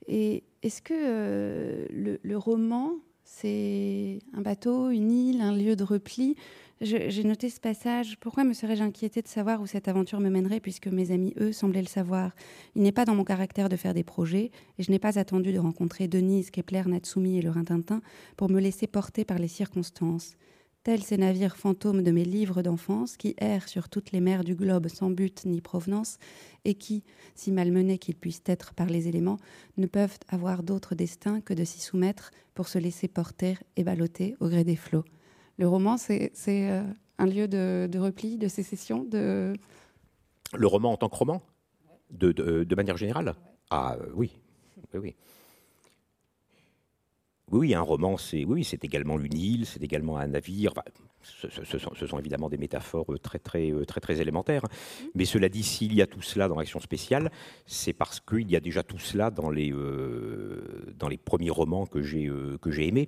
Et 0.07 0.43
est-ce 0.61 0.81
que 0.81 0.93
euh, 0.93 2.17
le, 2.23 2.37
roman, 2.37 2.91
c'est 3.23 4.19
un 4.33 4.41
bateau, 4.41 4.89
une 4.89 5.11
île, 5.11 5.41
un 5.41 5.55
lieu 5.55 5.75
de 5.75 5.83
repli? 5.83 6.35
J'ai 6.81 7.23
noté 7.23 7.49
ce 7.49 7.61
passage. 7.61 8.17
Pourquoi 8.19 8.43
me 8.43 8.51
serais-je 8.51 8.83
inquiété 8.83 9.21
de 9.21 9.27
savoir 9.27 9.61
où 9.61 9.65
cette 9.67 9.87
aventure 9.87 10.19
me 10.19 10.29
mènerait, 10.29 10.59
puisque 10.59 10.87
mes 10.87 11.11
amis, 11.11 11.33
eux, 11.39 11.53
semblaient 11.53 11.81
le 11.81 11.87
savoir? 11.87 12.35
Il 12.75 12.81
n'est 12.81 12.91
pas 12.91 13.05
dans 13.05 13.15
mon 13.15 13.23
caractère 13.23 13.69
de 13.69 13.77
faire 13.77 13.93
des 13.93 14.03
projets, 14.03 14.51
et 14.77 14.83
je 14.83 14.91
n'ai 14.91 14.99
pas 14.99 15.17
attendu 15.17 15.53
de 15.53 15.59
rencontrer 15.59 16.09
Denise, 16.09 16.51
Kepler, 16.51 16.83
Natsumi 16.85 17.37
et 17.37 17.41
le 17.41 17.51
Rintintin 17.51 18.01
pour 18.35 18.49
me 18.49 18.59
laisser 18.59 18.87
porter 18.87 19.23
par 19.23 19.39
les 19.39 19.47
circonstances 19.47 20.35
tels 20.83 21.03
ces 21.03 21.17
navires 21.17 21.55
fantômes 21.55 22.03
de 22.03 22.11
mes 22.11 22.25
livres 22.25 22.61
d'enfance 22.61 23.15
qui 23.15 23.35
errent 23.37 23.69
sur 23.69 23.89
toutes 23.89 24.11
les 24.11 24.19
mers 24.19 24.43
du 24.43 24.55
globe 24.55 24.87
sans 24.89 25.09
but 25.09 25.45
ni 25.45 25.61
provenance 25.61 26.17
et 26.65 26.75
qui, 26.75 27.03
si 27.35 27.51
malmenés 27.51 27.97
qu'ils 27.97 28.15
puissent 28.15 28.43
être 28.45 28.73
par 28.73 28.87
les 28.87 29.07
éléments, 29.07 29.37
ne 29.77 29.87
peuvent 29.87 30.17
avoir 30.27 30.61
d'autre 30.61 30.93
destin 30.93 31.41
que 31.41 31.53
de 31.53 31.63
s'y 31.63 31.79
soumettre 31.79 32.31
pour 32.53 32.67
se 32.67 32.77
laisser 32.77 33.07
porter 33.07 33.57
et 33.77 33.83
balloter 33.83 34.35
au 34.39 34.49
gré 34.49 34.63
des 34.63 34.75
flots. 34.75 35.05
Le 35.57 35.67
roman, 35.67 35.97
c'est 35.97 36.31
euh, 36.47 36.83
un 37.17 37.25
lieu 37.25 37.47
de, 37.47 37.97
repli, 37.97 38.37
de 38.37 38.47
sécession, 38.47 39.03
de... 39.03 39.53
Le 40.53 40.67
roman 40.67 40.91
en 40.91 40.97
tant 40.97 41.09
que 41.09 41.15
roman? 41.15 41.41
De, 42.11 42.75
manière 42.75 42.97
générale? 42.97 43.33
Ah 43.69 43.97
oui, 44.15 44.31
oui, 44.93 44.99
oui. 44.99 45.15
Oui, 47.53 47.75
un 47.75 47.81
roman, 47.81 48.17
c'est 48.17 48.45
oui, 48.45 48.63
c'est 48.63 48.83
également 48.83 49.19
une 49.19 49.37
île, 49.37 49.67
c'est 49.67 49.83
également 49.83 50.17
un 50.17 50.25
navire. 50.25 50.73
ce, 51.21 51.77
sont, 51.77 52.17
évidemment 52.17 52.49
des 52.49 52.57
métaphores 52.57 53.13
euh, 53.13 53.19
très 53.19 53.37
très 53.37 53.71
euh, 53.71 53.85
très 53.85 54.01
très 54.01 54.19
élémentaires. 54.19 54.63
Mmh. 54.63 55.05
Mais 55.13 55.25
cela 55.25 55.49
dit, 55.49 55.61
s'il 55.61 55.93
y 55.93 56.01
a 56.01 56.07
tout 56.07 56.23
cela 56.23 56.47
dans 56.47 56.55
l'action 56.55 56.79
spéciale, 56.79 57.31
c'est 57.67 57.93
parce 57.93 58.19
qu'il 58.19 58.49
y 58.49 58.55
a 58.55 58.59
déjà 58.59 58.81
tout 58.81 58.97
cela 58.97 59.29
dans 59.29 59.51
les 59.51 59.71
euh, 59.71 60.95
dans 60.97 61.07
les 61.07 61.17
premiers 61.17 61.51
romans 61.51 61.85
que 61.85 62.01
j'ai 62.01 62.27
que 62.59 62.71
j'ai 62.71 62.87
aimés. 62.87 63.07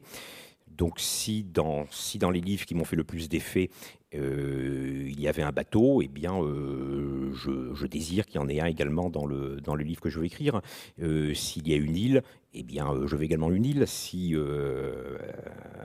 Donc 0.77 0.99
si 0.99 1.43
dans, 1.43 1.85
si 1.89 2.17
dans 2.17 2.31
les 2.31 2.41
livres 2.41 2.65
qui 2.65 2.75
m'ont 2.75 2.85
fait 2.85 2.95
le 2.95 3.03
plus 3.03 3.29
d'effet, 3.29 3.69
euh, 4.13 5.05
il 5.07 5.19
y 5.19 5.27
avait 5.27 5.41
un 5.41 5.51
bateau, 5.51 6.01
eh 6.01 6.07
bien, 6.07 6.41
euh, 6.41 7.33
je, 7.33 7.85
désire 7.85 8.25
qu'il 8.25 8.35
y 8.35 8.43
en 8.43 8.47
ait 8.47 8.59
un 8.59 8.65
également 8.65 9.09
dans 9.09 9.25
le, 9.25 9.61
dans 9.61 9.75
le 9.75 9.83
livre 9.83 10.01
que 10.01 10.09
je 10.09 10.19
vais 10.19 10.27
écrire. 10.27 10.61
Euh, 11.01 11.33
s'il 11.33 11.67
y 11.67 11.73
a 11.73 11.77
une 11.77 11.95
île, 11.95 12.23
eh 12.53 12.63
bien, 12.63 12.93
je 13.05 13.15
veux 13.15 13.23
également 13.23 13.51
une 13.51 13.65
île. 13.65 13.87
Si, 13.87 14.35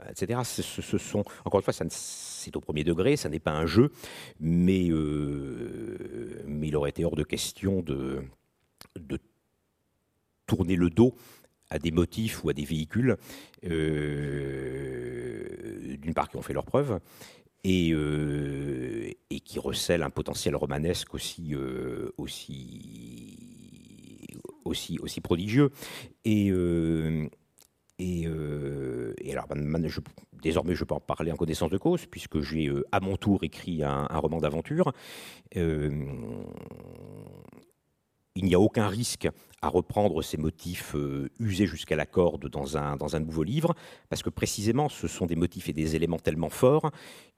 etc. 0.09 0.41
Ce, 0.43 0.97
sont, 0.97 1.23
encore 1.45 1.59
une 1.59 1.63
fois, 1.63 1.73
c'est 1.89 2.55
au 2.55 2.61
premier 2.61 2.83
degré, 2.83 3.17
ça 3.17 3.29
n'est 3.29 3.39
pas 3.39 3.51
un 3.51 3.65
jeu, 3.65 3.91
mais, 4.39 4.89
mais 6.45 6.67
il 6.67 6.75
aurait 6.75 6.91
été 6.91 7.03
hors 7.03 7.15
de 7.15 7.23
question 7.23 7.81
de, 7.81 8.23
de 8.99 9.19
tourner 10.47 10.75
le 10.75 10.89
dos 10.89 11.15
à 11.71 11.79
des 11.79 11.89
motifs 11.89 12.43
ou 12.43 12.49
à 12.49 12.53
des 12.53 12.65
véhicules, 12.65 13.17
euh, 13.65 15.47
d'une 15.97 16.13
part 16.13 16.29
qui 16.29 16.35
ont 16.35 16.43
fait 16.43 16.53
leurs 16.53 16.65
preuves, 16.65 16.99
et, 17.63 17.91
euh, 17.93 19.09
et, 19.29 19.39
qui 19.39 19.59
recèlent 19.59 20.03
un 20.03 20.09
potentiel 20.09 20.55
romanesque 20.55 21.13
aussi, 21.13 21.53
euh, 21.53 22.11
aussi, 22.17 23.37
aussi, 24.65 24.99
aussi 24.99 25.21
prodigieux. 25.21 25.69
Et, 26.25 26.51
et, 27.99 28.25
alors, 29.31 29.47
désormais, 30.41 30.75
je 30.75 30.83
peux 30.83 30.95
en 30.95 30.99
parler 30.99 31.31
en 31.31 31.35
connaissance 31.35 31.69
de 31.69 31.77
cause, 31.77 32.05
puisque 32.07 32.41
j'ai 32.41 32.69
à 32.91 32.99
mon 32.99 33.15
tour 33.15 33.43
écrit 33.43 33.83
un 33.83 34.07
roman 34.07 34.39
d'aventure 34.39 34.91
il 38.35 38.45
n'y 38.45 38.55
a 38.55 38.59
aucun 38.59 38.87
risque 38.87 39.27
à 39.61 39.69
reprendre 39.69 40.21
ces 40.21 40.37
motifs 40.37 40.95
euh, 40.95 41.29
usés 41.39 41.67
jusqu'à 41.67 41.95
la 41.95 42.05
corde 42.05 42.49
dans 42.49 42.77
un, 42.77 42.97
dans 42.97 43.15
un 43.15 43.19
nouveau 43.19 43.43
livre, 43.43 43.75
parce 44.09 44.23
que 44.23 44.29
précisément 44.29 44.89
ce 44.89 45.07
sont 45.07 45.27
des 45.27 45.35
motifs 45.35 45.69
et 45.69 45.73
des 45.73 45.95
éléments 45.95 46.19
tellement 46.19 46.49
forts 46.49 46.91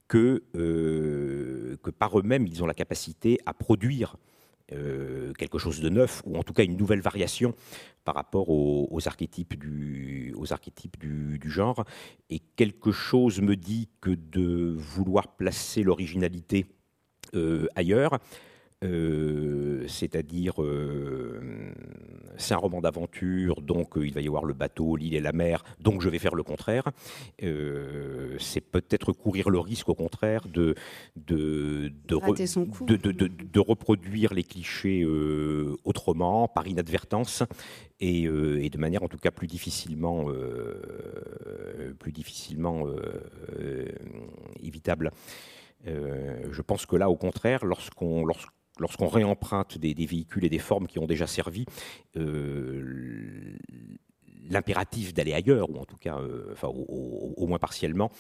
que, 0.08 0.44
euh, 0.56 1.78
que 1.84 1.90
par 1.90 2.18
eux-mêmes, 2.18 2.48
ils 2.48 2.64
ont 2.64 2.66
la 2.66 2.74
capacité 2.74 3.40
à 3.46 3.54
produire 3.54 4.16
euh, 4.72 5.34
quelque 5.34 5.58
chose 5.58 5.82
de 5.82 5.90
neuf, 5.90 6.22
ou 6.26 6.38
en 6.38 6.44
tout 6.44 6.54
cas 6.54 6.64
une 6.64 6.78
nouvelle 6.78 7.02
variation 7.02 7.54
par 8.06 8.16
rapport 8.16 8.50
aux, 8.50 9.00
archétypes, 9.06 9.58
du, 9.58 10.34
aux 10.38 10.54
archétypes 10.54 10.98
du, 10.98 11.40
du, 11.40 11.50
genre. 11.50 11.84
Et 12.30 12.40
quelque 12.40 12.92
chose 12.92 13.42
me 13.42 13.56
dit 13.56 13.90
que 14.02 14.12
de 14.12 14.74
vouloir 14.78 15.36
placer 15.36 15.84
l'originalité 15.84 16.66
ailleurs, 17.76 18.20
euh, 18.84 19.86
c'est-à-dire 19.88 20.62
euh, 20.62 21.72
c'est 22.38 22.54
un 22.54 22.58
roman 22.58 22.82
d'aventure, 22.82 23.62
donc 23.62 23.98
euh, 23.98 24.06
il 24.06 24.14
va 24.14 24.22
y 24.22 24.28
avoir 24.28 24.44
le 24.44 24.54
bateau, 24.54 24.96
l'île 24.96 25.16
et 25.16 25.22
la 25.22 25.32
mer, 25.32 25.64
donc 25.80 26.02
je 26.02 26.10
vais 26.10 26.20
faire 26.20 26.36
le 26.36 26.44
contraire. 26.44 26.92
c'est 27.40 28.62
peut-être 28.62 29.14
courir 29.14 29.50
le 29.50 29.60
risque, 29.60 29.90
au 29.90 29.96
contraire, 29.96 30.48
de, 30.48 30.76
de, 31.16 31.92
de, 32.08 33.60
reproduire 33.60 34.34
les 34.34 34.44
clichés 34.44 35.06
autrement, 35.84 36.48
par 36.48 36.68
inadvertance, 36.68 37.44
et, 38.00 38.28
de 38.28 38.78
manière 38.78 39.04
en 39.04 39.08
tout 39.08 39.18
cas 39.18 39.32
plus 39.32 39.48
difficilement, 39.48 40.26
plus 42.00 42.12
difficilement 42.12 42.86
évitable. 44.62 45.12
je 45.86 46.62
pense 46.62 46.86
que 46.86 46.96
là, 46.96 47.10
au 47.10 47.16
contraire, 47.16 47.66
lorsqu'on 47.66 48.26
lorsqu'on 48.80 49.08
réemprunte 49.08 49.78
des, 49.78 49.94
véhicules 49.94 50.46
et 50.46 50.50
des 50.50 50.60
formes 50.60 50.88
qui 50.88 51.00
ont 51.00 51.06
déjà 51.06 51.28
servi, 51.28 51.66
euh, 52.18 53.58
l'impératif 54.50 55.14
d'aller 55.14 55.34
ailleurs, 55.34 55.70
ou 55.70 55.78
en 55.78 55.86
tout 55.86 55.98
cas, 55.98 56.18
euh, 56.18 56.50
enfin, 56.52 56.68
au, 56.68 57.48
moins 57.48 57.60
partiellement, 57.60 58.12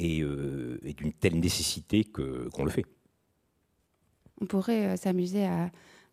euh, 0.00 0.78
est, 0.84 0.94
d'une 0.94 1.12
telle 1.12 1.38
nécessité 1.38 2.04
qu'on 2.04 2.64
le 2.64 2.70
fait. 2.70 2.86
On 4.40 4.46
pourrait 4.46 4.96
s'amuser 4.96 5.46
à, 5.46 5.70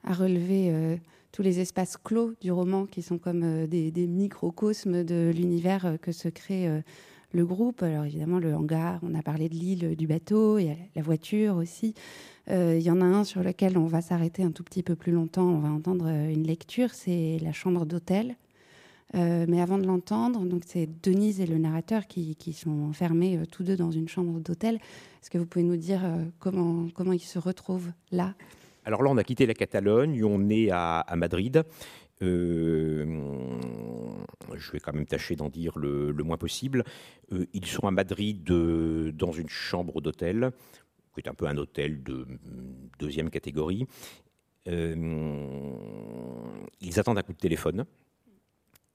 relever 0.07 0.99
tous 1.31 1.41
les 1.41 1.59
espaces 1.59 1.97
clos 1.97 2.35
du 2.39 2.51
roman 2.51 2.85
qui 2.85 3.01
sont 3.01 3.17
comme 3.17 3.65
des, 3.65 4.07
microcosmes 4.07 5.03
de 5.03 5.31
l'univers 5.35 5.97
que 5.99 6.11
se 6.11 6.29
crée 6.29 6.83
le 7.31 7.45
groupe. 7.45 7.81
Alors 7.81 8.05
évidemment, 8.05 8.37
le 8.37 8.53
hangar, 8.53 8.99
on 9.01 9.15
a 9.15 9.23
parlé 9.23 9.49
de 9.49 9.55
l'île, 9.55 9.95
du 9.95 10.05
bateau, 10.05 10.59
il 10.59 10.67
y 10.67 10.69
a 10.69 10.75
la 10.95 11.01
voiture 11.01 11.55
aussi. 11.55 11.95
Euh, 12.49 12.77
il 12.77 12.83
y 12.83 12.91
en 12.91 13.01
a 13.01 13.05
un 13.05 13.23
sur 13.23 13.41
lequel 13.43 13.77
on 13.77 13.85
va 13.85 14.01
s'arrêter 14.01 14.43
un 14.43 14.51
tout 14.51 14.63
petit 14.63 14.83
peu 14.83 14.95
plus 14.95 15.11
longtemps. 15.11 15.47
On 15.47 15.59
va 15.59 15.69
entendre 15.69 16.05
euh, 16.07 16.29
une 16.29 16.43
lecture, 16.43 16.91
c'est 16.91 17.39
la 17.41 17.51
chambre 17.51 17.85
d'hôtel. 17.85 18.35
Euh, 19.15 19.45
mais 19.47 19.61
avant 19.61 19.77
de 19.77 19.85
l'entendre, 19.85 20.45
donc 20.45 20.63
c'est 20.65 20.89
Denise 21.03 21.39
et 21.39 21.45
le 21.45 21.57
narrateur 21.57 22.07
qui, 22.07 22.35
sont 22.53 22.89
enfermés 22.89 23.39
tous 23.51 23.63
deux 23.63 23.77
dans 23.77 23.91
une 23.91 24.07
chambre 24.07 24.39
d'hôtel. 24.39 24.75
Est-ce 24.75 25.29
que 25.29 25.37
vous 25.37 25.45
pouvez 25.45 25.63
nous 25.63 25.77
dire 25.77 26.01
comment, 26.39 26.87
comment 26.93 27.13
ils 27.13 27.19
se 27.19 27.37
retrouvent 27.39 27.91
là? 28.11 28.33
Alors 28.83 29.03
là, 29.03 29.11
on 29.11 29.17
a 29.17 29.23
quitté 29.23 29.45
la 29.45 29.53
Catalogne, 29.53 30.23
on 30.23 30.49
est 30.49 30.69
à, 30.71 31.05
Madrid. 31.15 31.63
je 32.19 33.05
vais 34.71 34.79
quand 34.79 34.93
même 34.93 35.05
tâcher 35.05 35.35
d'en 35.35 35.49
dire 35.49 35.77
le, 35.77 36.11
moins 36.23 36.37
possible. 36.37 36.83
ils 37.53 37.65
sont 37.67 37.87
à 37.87 37.91
Madrid 37.91 38.43
dans 38.43 39.31
une 39.31 39.49
chambre 39.49 40.01
d'hôtel 40.01 40.51
qui 41.21 41.27
est 41.27 41.29
un 41.29 41.33
peu 41.33 41.47
un 41.47 41.57
hôtel 41.57 42.03
de 42.03 42.27
deuxième 42.99 43.29
catégorie. 43.29 43.87
Euh, 44.67 45.75
ils 46.81 46.99
attendent 46.99 47.17
un 47.17 47.23
coup 47.23 47.33
de 47.33 47.37
téléphone, 47.37 47.85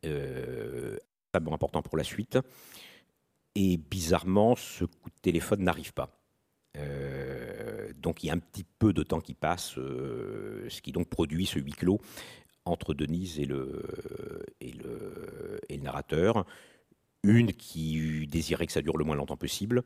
euh, 0.04 0.96
important 1.34 1.82
pour 1.82 1.96
la 1.96 2.04
suite, 2.04 2.38
et 3.54 3.76
bizarrement, 3.76 4.56
ce 4.56 4.84
coup 4.84 5.10
de 5.10 5.20
téléphone 5.22 5.62
n'arrive 5.62 5.92
pas. 5.92 6.16
Euh, 6.76 7.92
donc 8.00 8.22
il 8.22 8.28
y 8.28 8.30
a 8.30 8.34
un 8.34 8.38
petit 8.38 8.64
peu 8.78 8.92
de 8.92 9.02
temps 9.02 9.20
qui 9.20 9.34
passe, 9.34 9.74
ce 9.74 10.80
qui 10.80 10.92
donc 10.92 11.08
produit 11.08 11.46
ce 11.46 11.58
huis 11.58 11.72
clos 11.72 12.00
entre 12.64 12.94
Denise 12.94 13.40
et 13.40 13.46
le, 13.46 13.82
et 14.60 14.72
le, 14.72 15.60
et 15.68 15.76
le 15.76 15.82
narrateur. 15.82 16.46
Une 17.22 17.52
qui 17.52 18.26
désirait 18.28 18.66
que 18.66 18.72
ça 18.72 18.80
dure 18.80 18.96
le 18.96 19.04
moins 19.04 19.16
longtemps 19.16 19.36
possible, 19.36 19.82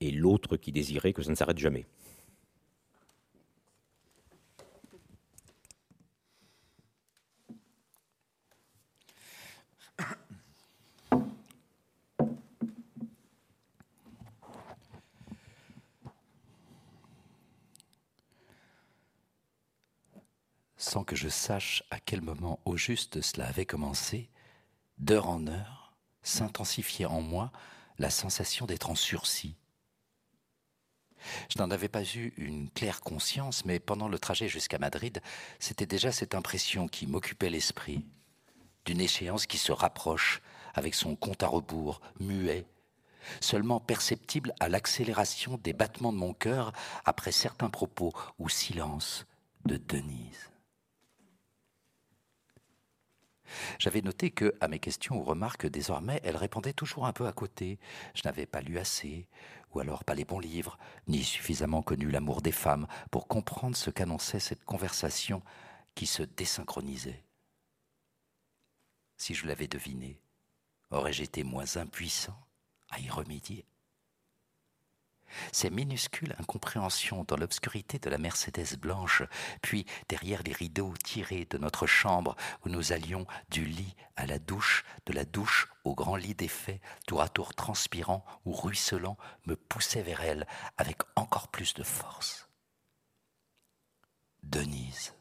et 0.00 0.10
l'autre 0.10 0.56
qui 0.56 0.72
désirait 0.72 1.12
que 1.12 1.22
ça 1.22 1.30
ne 1.30 1.34
s'arrête 1.34 1.58
jamais. 1.58 1.86
Sans 20.78 21.02
que 21.04 21.16
je 21.16 21.28
sache 21.28 21.82
à 21.90 21.98
quel 21.98 22.22
moment 22.22 22.60
au 22.64 22.76
juste 22.76 23.20
cela 23.20 23.46
avait 23.48 23.66
commencé, 23.66 24.30
d'heure 24.98 25.28
en 25.28 25.46
heure, 25.46 25.94
s'intensifiait 26.22 27.06
en 27.06 27.20
moi 27.20 27.50
la 27.98 28.08
sensation 28.08 28.66
d'être 28.66 28.88
en 28.88 28.94
sursis, 28.94 29.56
je 31.48 31.58
n'en 31.58 31.70
avais 31.70 31.88
pas 31.88 32.02
eu 32.02 32.32
une 32.36 32.70
claire 32.70 33.00
conscience, 33.00 33.64
mais 33.64 33.78
pendant 33.78 34.08
le 34.08 34.18
trajet 34.18 34.48
jusqu'à 34.48 34.78
Madrid, 34.78 35.20
c'était 35.58 35.86
déjà 35.86 36.12
cette 36.12 36.34
impression 36.34 36.88
qui 36.88 37.06
m'occupait 37.06 37.50
l'esprit, 37.50 38.04
d'une 38.84 39.00
échéance 39.00 39.46
qui 39.46 39.58
se 39.58 39.72
rapproche 39.72 40.40
avec 40.74 40.94
son 40.94 41.16
compte 41.16 41.42
à 41.42 41.48
rebours, 41.48 42.00
muet, 42.20 42.66
seulement 43.40 43.80
perceptible 43.80 44.54
à 44.60 44.68
l'accélération 44.68 45.58
des 45.62 45.72
battements 45.72 46.12
de 46.12 46.18
mon 46.18 46.34
cœur 46.34 46.72
après 47.04 47.32
certains 47.32 47.70
propos 47.70 48.12
ou 48.38 48.48
silences 48.48 49.26
de 49.64 49.76
Denise. 49.76 50.50
J'avais 53.78 54.02
noté 54.02 54.30
que, 54.30 54.54
à 54.60 54.68
mes 54.68 54.78
questions 54.78 55.18
ou 55.18 55.22
remarques, 55.22 55.66
désormais, 55.66 56.20
elle 56.24 56.36
répondait 56.36 56.72
toujours 56.72 57.06
un 57.06 57.12
peu 57.12 57.26
à 57.26 57.32
côté. 57.32 57.78
Je 58.14 58.22
n'avais 58.24 58.46
pas 58.46 58.60
lu 58.60 58.78
assez, 58.78 59.28
ou 59.76 59.80
alors 59.80 60.04
pas 60.04 60.14
les 60.14 60.24
bons 60.24 60.38
livres, 60.38 60.78
ni 61.06 61.22
suffisamment 61.22 61.82
connu 61.82 62.10
l'amour 62.10 62.40
des 62.40 62.52
femmes 62.52 62.86
pour 63.10 63.28
comprendre 63.28 63.76
ce 63.76 63.90
qu'annonçait 63.90 64.40
cette 64.40 64.64
conversation 64.64 65.42
qui 65.94 66.06
se 66.06 66.22
désynchronisait. 66.22 67.22
Si 69.18 69.34
je 69.34 69.46
l'avais 69.46 69.68
deviné, 69.68 70.22
aurais-je 70.90 71.22
été 71.22 71.44
moins 71.44 71.76
impuissant 71.76 72.38
à 72.88 73.00
y 73.00 73.10
remédier? 73.10 73.66
Ces 75.52 75.70
minuscules 75.70 76.34
incompréhensions 76.38 77.24
dans 77.24 77.36
l'obscurité 77.36 77.98
de 77.98 78.10
la 78.10 78.18
Mercedes 78.18 78.76
blanche, 78.78 79.22
puis 79.62 79.86
derrière 80.08 80.42
les 80.42 80.52
rideaux 80.52 80.94
tirés 81.04 81.46
de 81.50 81.58
notre 81.58 81.86
chambre 81.86 82.36
où 82.64 82.68
nous 82.68 82.92
allions 82.92 83.26
du 83.50 83.64
lit 83.64 83.94
à 84.16 84.26
la 84.26 84.38
douche, 84.38 84.84
de 85.06 85.12
la 85.12 85.24
douche 85.24 85.68
au 85.84 85.94
grand 85.94 86.16
lit 86.16 86.34
d'effet, 86.34 86.80
tour 87.06 87.22
à 87.22 87.28
tour 87.28 87.54
transpirant 87.54 88.24
ou 88.44 88.52
ruisselant, 88.52 89.16
me 89.46 89.56
poussaient 89.56 90.02
vers 90.02 90.22
elle 90.22 90.46
avec 90.76 90.98
encore 91.14 91.48
plus 91.48 91.74
de 91.74 91.82
force. 91.82 92.48
Denise 94.42 95.14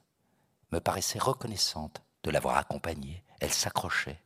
me 0.72 0.80
paraissait 0.80 1.20
reconnaissante 1.20 2.04
de 2.24 2.32
l'avoir 2.32 2.58
accompagnée. 2.58 3.24
Elle 3.40 3.54
s'accrochait, 3.54 4.22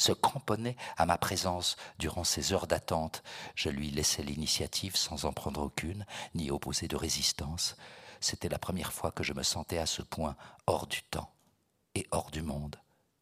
se 0.00 0.12
cramponnait 0.12 0.76
à 0.96 1.04
ma 1.04 1.18
présence 1.18 1.76
durant 1.98 2.24
ces 2.24 2.52
heures 2.52 2.66
d'attente. 2.66 3.22
Je 3.54 3.68
lui 3.68 3.90
laissais 3.90 4.22
l'initiative 4.22 4.96
sans 4.96 5.26
en 5.26 5.32
prendre 5.32 5.62
aucune, 5.62 6.06
ni 6.34 6.50
opposer 6.50 6.88
de 6.88 6.96
résistance. 6.96 7.76
C'était 8.20 8.48
la 8.48 8.58
première 8.58 8.92
fois 8.92 9.12
que 9.12 9.22
je 9.22 9.34
me 9.34 9.42
sentais 9.42 9.78
à 9.78 9.86
ce 9.86 10.02
point 10.02 10.36
hors 10.66 10.86
du 10.86 11.02
temps 11.02 11.32
et 11.94 12.06
hors 12.12 12.30
du 12.30 12.42
monde, 12.42 12.76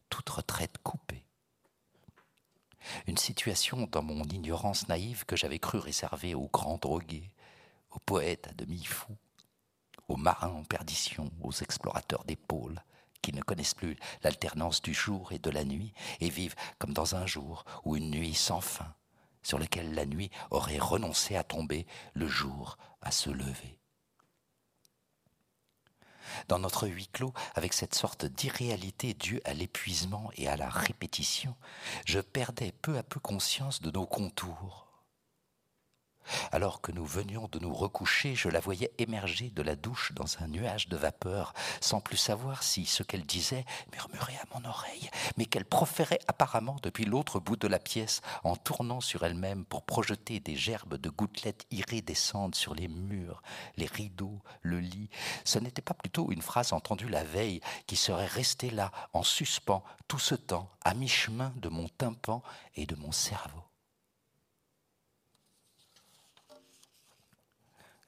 toute 0.09 0.29
retraite 0.29 0.77
coupée. 0.81 1.25
Une 3.07 3.17
situation 3.17 3.87
dans 3.91 4.03
mon 4.03 4.23
ignorance 4.23 4.87
naïve 4.87 5.25
que 5.25 5.35
j'avais 5.35 5.59
cru 5.59 5.79
réservée 5.79 6.33
aux 6.33 6.47
grands 6.47 6.77
drogués, 6.77 7.29
aux 7.91 7.99
poètes 7.99 8.47
à 8.47 8.53
demi 8.53 8.83
fous, 8.85 9.17
aux 10.07 10.15
marins 10.15 10.53
en 10.53 10.63
perdition, 10.63 11.29
aux 11.41 11.51
explorateurs 11.51 12.23
des 12.23 12.37
pôles, 12.37 12.81
qui 13.21 13.33
ne 13.33 13.41
connaissent 13.41 13.73
plus 13.73 13.97
l'alternance 14.23 14.81
du 14.81 14.93
jour 14.93 15.31
et 15.31 15.39
de 15.39 15.49
la 15.49 15.63
nuit, 15.63 15.93
et 16.19 16.29
vivent 16.29 16.55
comme 16.77 16.93
dans 16.93 17.15
un 17.15 17.25
jour 17.25 17.65
ou 17.83 17.95
une 17.95 18.11
nuit 18.11 18.33
sans 18.33 18.61
fin, 18.61 18.93
sur 19.43 19.59
lequel 19.59 19.93
la 19.93 20.05
nuit 20.05 20.31
aurait 20.51 20.77
renoncé 20.77 21.35
à 21.35 21.43
tomber, 21.43 21.85
le 22.13 22.27
jour 22.27 22.77
à 23.01 23.11
se 23.11 23.29
lever. 23.29 23.79
Dans 26.47 26.59
notre 26.59 26.87
huis 26.87 27.07
clos, 27.07 27.33
avec 27.55 27.73
cette 27.73 27.95
sorte 27.95 28.25
d'irréalité 28.25 29.13
due 29.13 29.41
à 29.45 29.53
l'épuisement 29.53 30.29
et 30.35 30.47
à 30.47 30.57
la 30.57 30.69
répétition, 30.69 31.55
je 32.05 32.19
perdais 32.19 32.71
peu 32.71 32.97
à 32.97 33.03
peu 33.03 33.19
conscience 33.19 33.81
de 33.81 33.91
nos 33.91 34.05
contours, 34.05 34.88
alors 36.51 36.81
que 36.81 36.91
nous 36.91 37.05
venions 37.05 37.47
de 37.51 37.59
nous 37.59 37.73
recoucher, 37.73 38.35
je 38.35 38.49
la 38.49 38.59
voyais 38.59 38.91
émerger 38.97 39.49
de 39.49 39.61
la 39.61 39.75
douche 39.75 40.11
dans 40.13 40.41
un 40.41 40.47
nuage 40.47 40.89
de 40.89 40.97
vapeur, 40.97 41.53
sans 41.81 42.01
plus 42.01 42.17
savoir 42.17 42.63
si 42.63 42.85
ce 42.85 43.03
qu'elle 43.03 43.25
disait 43.25 43.65
murmurait 43.93 44.39
à 44.41 44.59
mon 44.59 44.67
oreille, 44.67 45.09
mais 45.37 45.45
qu'elle 45.45 45.65
proférait 45.65 46.19
apparemment 46.27 46.77
depuis 46.83 47.05
l'autre 47.05 47.39
bout 47.39 47.55
de 47.55 47.67
la 47.67 47.79
pièce, 47.79 48.21
en 48.43 48.55
tournant 48.55 49.01
sur 49.01 49.23
elle-même 49.23 49.65
pour 49.65 49.83
projeter 49.83 50.39
des 50.39 50.55
gerbes 50.55 50.95
de 50.95 51.09
gouttelettes 51.09 51.65
iridescentes 51.71 52.55
sur 52.55 52.75
les 52.75 52.87
murs, 52.87 53.41
les 53.77 53.87
rideaux, 53.87 54.39
le 54.61 54.79
lit. 54.79 55.09
Ce 55.45 55.59
n'était 55.59 55.81
pas 55.81 55.93
plutôt 55.93 56.31
une 56.31 56.41
phrase 56.41 56.73
entendue 56.73 57.09
la 57.09 57.23
veille 57.23 57.61
qui 57.87 57.95
serait 57.95 58.25
restée 58.25 58.69
là, 58.69 58.91
en 59.13 59.23
suspens, 59.23 59.83
tout 60.07 60.19
ce 60.19 60.35
temps, 60.35 60.69
à 60.83 60.93
mi-chemin 60.93 61.53
de 61.57 61.69
mon 61.69 61.87
tympan 61.87 62.41
et 62.75 62.85
de 62.85 62.95
mon 62.95 63.11
cerveau. 63.11 63.68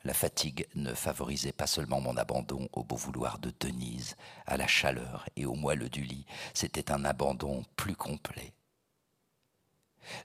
La 0.04 0.14
fatigue 0.16 0.68
ne 0.74 0.95
favorisait 0.95 1.52
pas 1.52 1.68
seulement 1.68 2.02
mon 2.02 2.18
abandon 2.18 2.68
au 2.74 2.84
beau 2.84 2.95
vouloir 2.95 3.38
de 3.38 3.54
Denise, 3.60 4.16
à 4.47 4.58
la 4.58 4.66
chaleur 4.66 5.28
et 5.36 5.45
au 5.45 5.54
moelleux 5.54 5.89
du 5.89 6.02
lit, 6.02 6.26
c'était 6.56 6.91
un 6.91 7.06
abandon 7.06 7.64
plus 7.76 7.95
complet. 7.95 8.52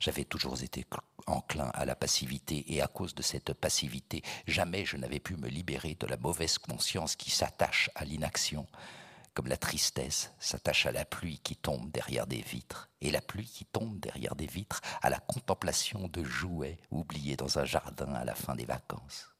J'avais 0.00 0.24
toujours 0.24 0.62
été 0.62 0.86
enclin 1.26 1.70
à 1.74 1.84
la 1.84 1.94
passivité 1.94 2.64
et 2.72 2.80
à 2.80 2.86
cause 2.86 3.14
de 3.14 3.20
cette 3.20 3.52
passivité, 3.52 4.22
jamais 4.46 4.86
je 4.86 4.96
n'avais 4.96 5.20
pu 5.20 5.36
me 5.36 5.48
libérer 5.48 5.94
de 5.94 6.06
la 6.06 6.16
mauvaise 6.16 6.56
conscience 6.56 7.14
qui 7.14 7.30
s'attache 7.30 7.90
à 7.94 8.06
l'inaction, 8.06 8.66
comme 9.34 9.48
la 9.48 9.58
tristesse 9.58 10.32
s'attache 10.38 10.86
à 10.86 10.92
la 10.92 11.04
pluie 11.04 11.40
qui 11.40 11.54
tombe 11.54 11.90
derrière 11.90 12.26
des 12.26 12.40
vitres, 12.40 12.88
et 13.02 13.10
la 13.10 13.20
pluie 13.20 13.46
qui 13.46 13.66
tombe 13.66 14.00
derrière 14.00 14.36
des 14.36 14.46
vitres 14.46 14.80
à 15.02 15.10
la 15.10 15.18
contemplation 15.18 16.08
de 16.08 16.24
jouets 16.24 16.78
oubliés 16.90 17.36
dans 17.36 17.58
un 17.58 17.66
jardin 17.66 18.14
à 18.14 18.24
la 18.24 18.34
fin 18.34 18.54
des 18.54 18.64
vacances. 18.64 19.35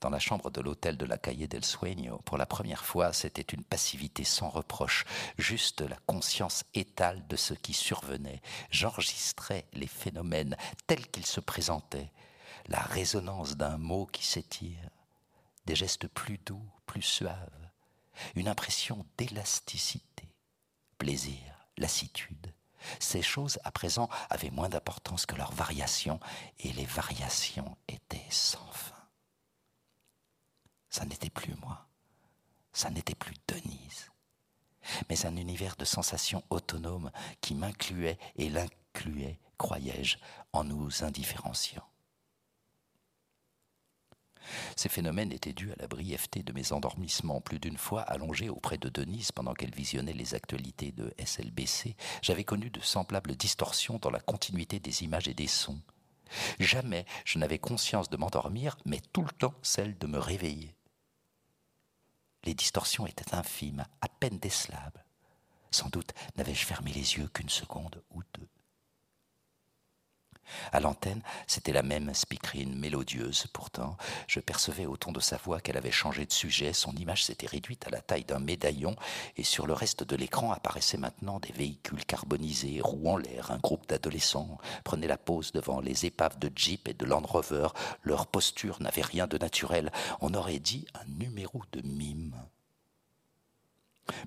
Dans 0.00 0.10
la 0.10 0.18
chambre 0.18 0.50
de 0.50 0.60
l'hôtel 0.60 0.96
de 0.96 1.04
la 1.04 1.18
Calle 1.18 1.46
del 1.46 1.64
Sueño, 1.64 2.18
pour 2.24 2.38
la 2.38 2.46
première 2.46 2.84
fois, 2.84 3.12
c'était 3.12 3.42
une 3.42 3.64
passivité 3.64 4.24
sans 4.24 4.48
reproche, 4.48 5.04
juste 5.38 5.82
la 5.82 5.96
conscience 6.06 6.64
étale 6.74 7.26
de 7.28 7.36
ce 7.36 7.54
qui 7.54 7.74
survenait. 7.74 8.40
J'enregistrais 8.70 9.66
les 9.72 9.86
phénomènes 9.86 10.56
tels 10.86 11.06
qu'ils 11.08 11.26
se 11.26 11.40
présentaient, 11.40 12.10
la 12.66 12.80
résonance 12.80 13.56
d'un 13.56 13.76
mot 13.76 14.06
qui 14.06 14.24
s'étire, 14.26 14.90
des 15.66 15.76
gestes 15.76 16.08
plus 16.08 16.38
doux, 16.38 16.66
plus 16.86 17.02
suaves, 17.02 17.68
une 18.34 18.48
impression 18.48 19.04
d'élasticité, 19.18 20.28
plaisir, 20.98 21.38
lassitude. 21.76 22.54
Ces 22.98 23.20
choses, 23.20 23.58
à 23.64 23.70
présent, 23.70 24.08
avaient 24.30 24.50
moins 24.50 24.70
d'importance 24.70 25.26
que 25.26 25.36
leurs 25.36 25.52
variations, 25.52 26.20
et 26.60 26.72
les 26.72 26.86
variations 26.86 27.76
étaient 27.88 28.24
sans 28.30 28.70
fin. 28.72 28.99
Ça 30.90 31.04
n'était 31.04 31.30
plus 31.30 31.54
moi, 31.62 31.86
ça 32.72 32.90
n'était 32.90 33.14
plus 33.14 33.36
Denise, 33.48 34.10
mais 35.08 35.24
un 35.24 35.36
univers 35.36 35.76
de 35.76 35.84
sensations 35.84 36.42
autonomes 36.50 37.10
qui 37.40 37.54
m'incluait 37.54 38.18
et 38.36 38.50
l'incluait, 38.50 39.38
croyais-je, 39.56 40.18
en 40.52 40.64
nous 40.64 41.04
indifférenciant. 41.04 41.86
Ces 44.74 44.88
phénomènes 44.88 45.32
étaient 45.32 45.52
dus 45.52 45.70
à 45.72 45.76
la 45.78 45.86
brièveté 45.86 46.42
de 46.42 46.52
mes 46.52 46.72
endormissements. 46.72 47.40
Plus 47.40 47.60
d'une 47.60 47.76
fois, 47.76 48.02
allongé 48.02 48.48
auprès 48.48 48.78
de 48.78 48.88
Denise 48.88 49.32
pendant 49.32 49.54
qu'elle 49.54 49.74
visionnait 49.74 50.12
les 50.12 50.34
actualités 50.34 50.92
de 50.92 51.12
SLBC, 51.18 51.94
j'avais 52.22 52.44
connu 52.44 52.70
de 52.70 52.80
semblables 52.80 53.36
distorsions 53.36 53.98
dans 53.98 54.10
la 54.10 54.20
continuité 54.20 54.80
des 54.80 55.04
images 55.04 55.28
et 55.28 55.34
des 55.34 55.46
sons. 55.46 55.80
Jamais 56.58 57.06
je 57.24 57.38
n'avais 57.38 57.58
conscience 57.58 58.08
de 58.08 58.16
m'endormir, 58.16 58.76
mais 58.84 59.00
tout 59.12 59.22
le 59.22 59.32
temps 59.32 59.54
celle 59.62 59.96
de 59.98 60.06
me 60.06 60.18
réveiller. 60.18 60.74
Les 62.44 62.54
distorsions 62.54 63.06
étaient 63.06 63.34
infimes, 63.34 63.84
à 64.00 64.08
peine 64.08 64.38
décelables. 64.38 65.04
Sans 65.70 65.88
doute 65.88 66.12
n'avais-je 66.36 66.64
fermé 66.64 66.92
les 66.92 67.16
yeux 67.16 67.28
qu'une 67.28 67.48
seconde 67.48 68.02
ou 68.10 68.22
deux. 68.34 68.48
À 70.72 70.80
l'antenne, 70.80 71.22
c'était 71.46 71.72
la 71.72 71.82
même 71.82 72.14
speakerine 72.14 72.78
mélodieuse, 72.78 73.46
pourtant. 73.52 73.96
Je 74.26 74.40
percevais 74.40 74.86
au 74.86 74.96
ton 74.96 75.12
de 75.12 75.20
sa 75.20 75.36
voix 75.36 75.60
qu'elle 75.60 75.76
avait 75.76 75.90
changé 75.90 76.26
de 76.26 76.32
sujet, 76.32 76.72
son 76.72 76.94
image 76.96 77.24
s'était 77.24 77.46
réduite 77.46 77.86
à 77.86 77.90
la 77.90 78.00
taille 78.00 78.24
d'un 78.24 78.38
médaillon, 78.38 78.96
et 79.36 79.44
sur 79.44 79.66
le 79.66 79.72
reste 79.72 80.04
de 80.04 80.16
l'écran 80.16 80.52
apparaissaient 80.52 80.98
maintenant 80.98 81.40
des 81.40 81.52
véhicules 81.52 82.04
carbonisés, 82.04 82.80
rouant 82.82 83.16
l'air. 83.16 83.50
Un 83.50 83.58
groupe 83.58 83.88
d'adolescents 83.88 84.58
prenait 84.84 85.06
la 85.06 85.18
pose 85.18 85.52
devant 85.52 85.80
les 85.80 86.06
épaves 86.06 86.38
de 86.38 86.50
Jeep 86.54 86.88
et 86.88 86.94
de 86.94 87.04
Land 87.04 87.22
Rover. 87.24 87.68
Leur 88.02 88.26
posture 88.26 88.80
n'avait 88.80 89.02
rien 89.02 89.26
de 89.26 89.38
naturel. 89.38 89.92
On 90.20 90.34
aurait 90.34 90.58
dit 90.58 90.86
un 90.94 91.04
numéro 91.06 91.62
de 91.72 91.82
mime. 91.86 92.34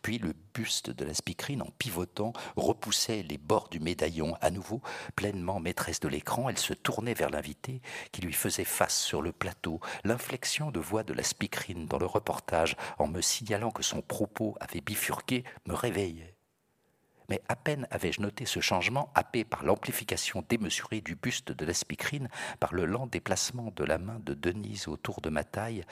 Puis 0.04 0.20
le 0.20 0.34
buste 0.54 0.92
de 0.92 1.06
la 1.06 1.14
speakerine, 1.14 1.62
en 1.62 1.72
pivotant, 1.80 2.34
repoussait 2.58 3.24
les 3.24 3.38
bords 3.38 3.70
du 3.70 3.80
médaillon. 3.80 4.36
À 4.42 4.52
nouveau, 4.52 4.82
pleinement 5.16 5.62
maîtresse 5.62 6.02
de 6.02 6.10
l'écran, 6.10 6.50
elle 6.50 6.58
se 6.60 6.74
tournait 6.74 7.14
vers 7.14 7.30
l'invité 7.30 7.82
qui 8.12 8.22
lui 8.22 8.34
faisait 8.34 8.66
face 8.66 9.02
sur 9.02 9.22
le 9.22 9.32
plateau. 9.32 9.80
L'inflexion 10.04 10.72
de 10.72 10.80
voix 10.82 11.04
de 11.04 11.14
la 11.14 11.24
speakerine 11.24 11.88
dans 11.88 12.00
le 12.00 12.06
reportage, 12.06 12.76
en 13.00 13.08
me 13.08 13.22
signalant 13.22 13.72
que 13.72 13.82
son 13.82 14.02
propos 14.02 14.56
avait 14.60 14.82
bifurqué, 14.82 15.46
me 15.66 15.74
réveillait. 15.74 16.36
Mais 17.30 17.42
à 17.48 17.56
peine 17.56 17.88
avais-je 17.90 18.20
noté 18.20 18.46
ce 18.46 18.60
changement, 18.60 19.10
happé 19.16 19.46
par 19.46 19.64
l'amplification 19.64 20.44
démesurée 20.50 21.00
du 21.00 21.16
buste 21.16 21.54
de 21.54 21.66
la 21.66 21.74
speakerine, 21.74 22.28
par 22.60 22.74
le 22.74 22.86
lent 22.86 23.08
déplacement 23.08 23.72
de 23.74 23.86
la 23.86 23.98
main 23.98 24.20
de 24.20 24.34
Denise 24.34 24.90
autour 24.90 25.22
de 25.22 25.30
ma 25.30 25.46
taille, 25.46 25.86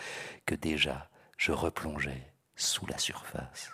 que 0.45 0.55
déjà 0.55 1.09
je 1.37 1.53
replongeais 1.53 2.33
sous 2.57 2.85
la 2.85 2.97
surface. 2.97 3.71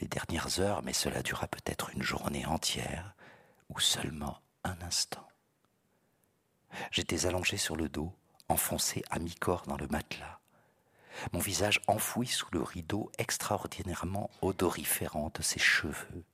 Les 0.00 0.08
dernières 0.08 0.60
heures, 0.60 0.82
mais 0.82 0.92
cela 0.92 1.22
dura 1.22 1.46
peut-être 1.48 1.90
une 1.90 2.02
journée 2.02 2.46
entière, 2.46 3.14
ou 3.68 3.78
seulement 3.78 4.40
un 4.64 4.80
instant. 4.82 5.26
J'étais 6.90 7.26
allongé 7.26 7.56
sur 7.56 7.76
le 7.76 7.88
dos, 7.88 8.12
enfoncé 8.48 9.04
à 9.10 9.18
mi-corps 9.18 9.66
dans 9.66 9.76
le 9.76 9.86
matelas, 9.88 10.40
mon 11.32 11.40
visage 11.40 11.80
enfoui 11.86 12.26
sous 12.26 12.48
le 12.52 12.62
rideau 12.62 13.10
extraordinairement 13.18 14.30
odoriférant 14.42 15.30
de 15.34 15.42
ses 15.42 15.58
cheveux. 15.58 16.24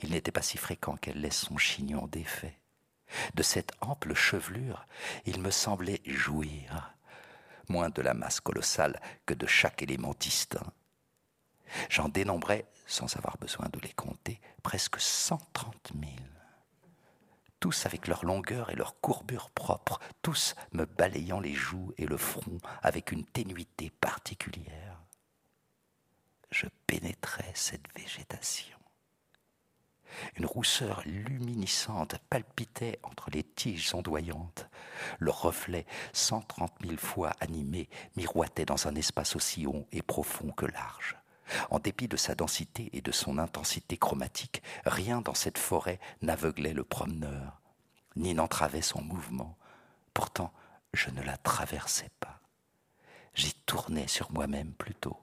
Il 0.00 0.10
n'était 0.10 0.32
pas 0.32 0.42
si 0.42 0.56
fréquent 0.56 0.96
qu'elle 0.96 1.20
laisse 1.20 1.40
son 1.40 1.56
chignon 1.56 2.06
défait. 2.06 2.58
De 3.34 3.42
cette 3.42 3.72
ample 3.80 4.14
chevelure, 4.14 4.86
il 5.26 5.40
me 5.40 5.50
semblait 5.50 6.00
jouir, 6.06 6.94
moins 7.68 7.90
de 7.90 8.02
la 8.02 8.14
masse 8.14 8.40
colossale 8.40 9.00
que 9.26 9.34
de 9.34 9.46
chaque 9.46 9.82
élément 9.82 10.14
distinct. 10.18 10.72
J'en 11.90 12.08
dénombrais, 12.08 12.66
sans 12.86 13.16
avoir 13.16 13.36
besoin 13.38 13.68
de 13.72 13.80
les 13.80 13.92
compter, 13.92 14.40
presque 14.62 15.00
130 15.00 15.92
000. 15.98 16.12
Tous 17.60 17.86
avec 17.86 18.08
leur 18.08 18.24
longueur 18.24 18.70
et 18.70 18.76
leur 18.76 19.00
courbure 19.00 19.50
propre, 19.50 19.98
tous 20.22 20.54
me 20.72 20.84
balayant 20.84 21.40
les 21.40 21.54
joues 21.54 21.92
et 21.96 22.06
le 22.06 22.18
front 22.18 22.58
avec 22.82 23.10
une 23.10 23.24
ténuité 23.24 23.90
particulière. 24.00 25.00
Je 26.50 26.66
pénétrais 26.86 27.52
cette 27.54 27.86
végétation. 27.96 28.78
Une 30.36 30.46
rousseur 30.46 31.02
luminescente 31.04 32.16
palpitait 32.30 33.00
entre 33.02 33.30
les 33.30 33.42
tiges 33.42 33.94
ondoyantes. 33.94 34.68
Le 35.18 35.30
reflet, 35.30 35.86
cent 36.12 36.42
trente 36.42 36.78
mille 36.80 36.98
fois 36.98 37.32
animé, 37.40 37.88
miroitait 38.16 38.64
dans 38.64 38.86
un 38.86 38.94
espace 38.94 39.36
aussi 39.36 39.66
haut 39.66 39.86
et 39.90 40.02
profond 40.02 40.52
que 40.52 40.66
large. 40.66 41.16
En 41.70 41.78
dépit 41.78 42.08
de 42.08 42.16
sa 42.16 42.34
densité 42.34 42.90
et 42.92 43.00
de 43.00 43.12
son 43.12 43.38
intensité 43.38 43.96
chromatique, 43.96 44.62
rien 44.84 45.20
dans 45.20 45.34
cette 45.34 45.58
forêt 45.58 46.00
n'aveuglait 46.22 46.72
le 46.72 46.84
promeneur, 46.84 47.60
ni 48.16 48.34
n'entravait 48.34 48.82
son 48.82 49.02
mouvement. 49.02 49.56
Pourtant, 50.14 50.52
je 50.92 51.10
ne 51.10 51.22
la 51.22 51.36
traversais 51.36 52.10
pas. 52.20 52.40
J'y 53.34 53.54
tournais 53.66 54.08
sur 54.08 54.30
moi-même 54.30 54.72
plutôt, 54.72 55.18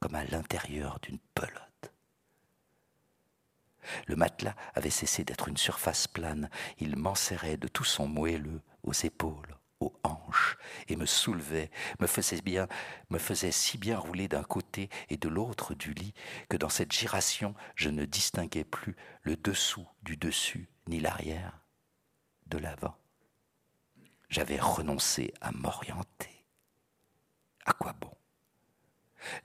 comme 0.00 0.16
à 0.16 0.24
l'intérieur 0.24 0.98
d'une 1.00 1.20
pelote. 1.34 1.60
Le 4.06 4.16
matelas 4.16 4.56
avait 4.74 4.90
cessé 4.90 5.24
d'être 5.24 5.48
une 5.48 5.56
surface 5.56 6.08
plane, 6.08 6.50
il 6.78 6.96
m'enserrait 6.96 7.56
de 7.56 7.68
tout 7.68 7.84
son 7.84 8.08
moelleux 8.08 8.62
aux 8.82 8.92
épaules, 8.92 9.56
hanches, 10.02 10.56
et 10.88 10.96
me 10.96 11.06
soulevait, 11.06 11.70
me 12.00 12.06
faisait 12.06 12.40
bien, 12.40 12.68
me 13.10 13.18
faisait 13.18 13.52
si 13.52 13.78
bien 13.78 13.98
rouler 13.98 14.28
d'un 14.28 14.42
côté 14.42 14.88
et 15.08 15.16
de 15.16 15.28
l'autre 15.28 15.74
du 15.74 15.92
lit 15.92 16.14
que 16.48 16.56
dans 16.56 16.68
cette 16.68 16.92
giration 16.92 17.54
je 17.74 17.88
ne 17.88 18.04
distinguais 18.04 18.64
plus 18.64 18.96
le 19.22 19.36
dessous 19.36 19.86
du 20.02 20.16
dessus, 20.16 20.68
ni 20.86 21.00
l'arrière 21.00 21.60
de 22.46 22.58
l'avant. 22.58 22.96
J'avais 24.28 24.58
renoncé 24.58 25.32
à 25.40 25.52
m'orienter. 25.52 26.44
À 27.64 27.72
quoi 27.72 27.92
bon? 27.92 28.10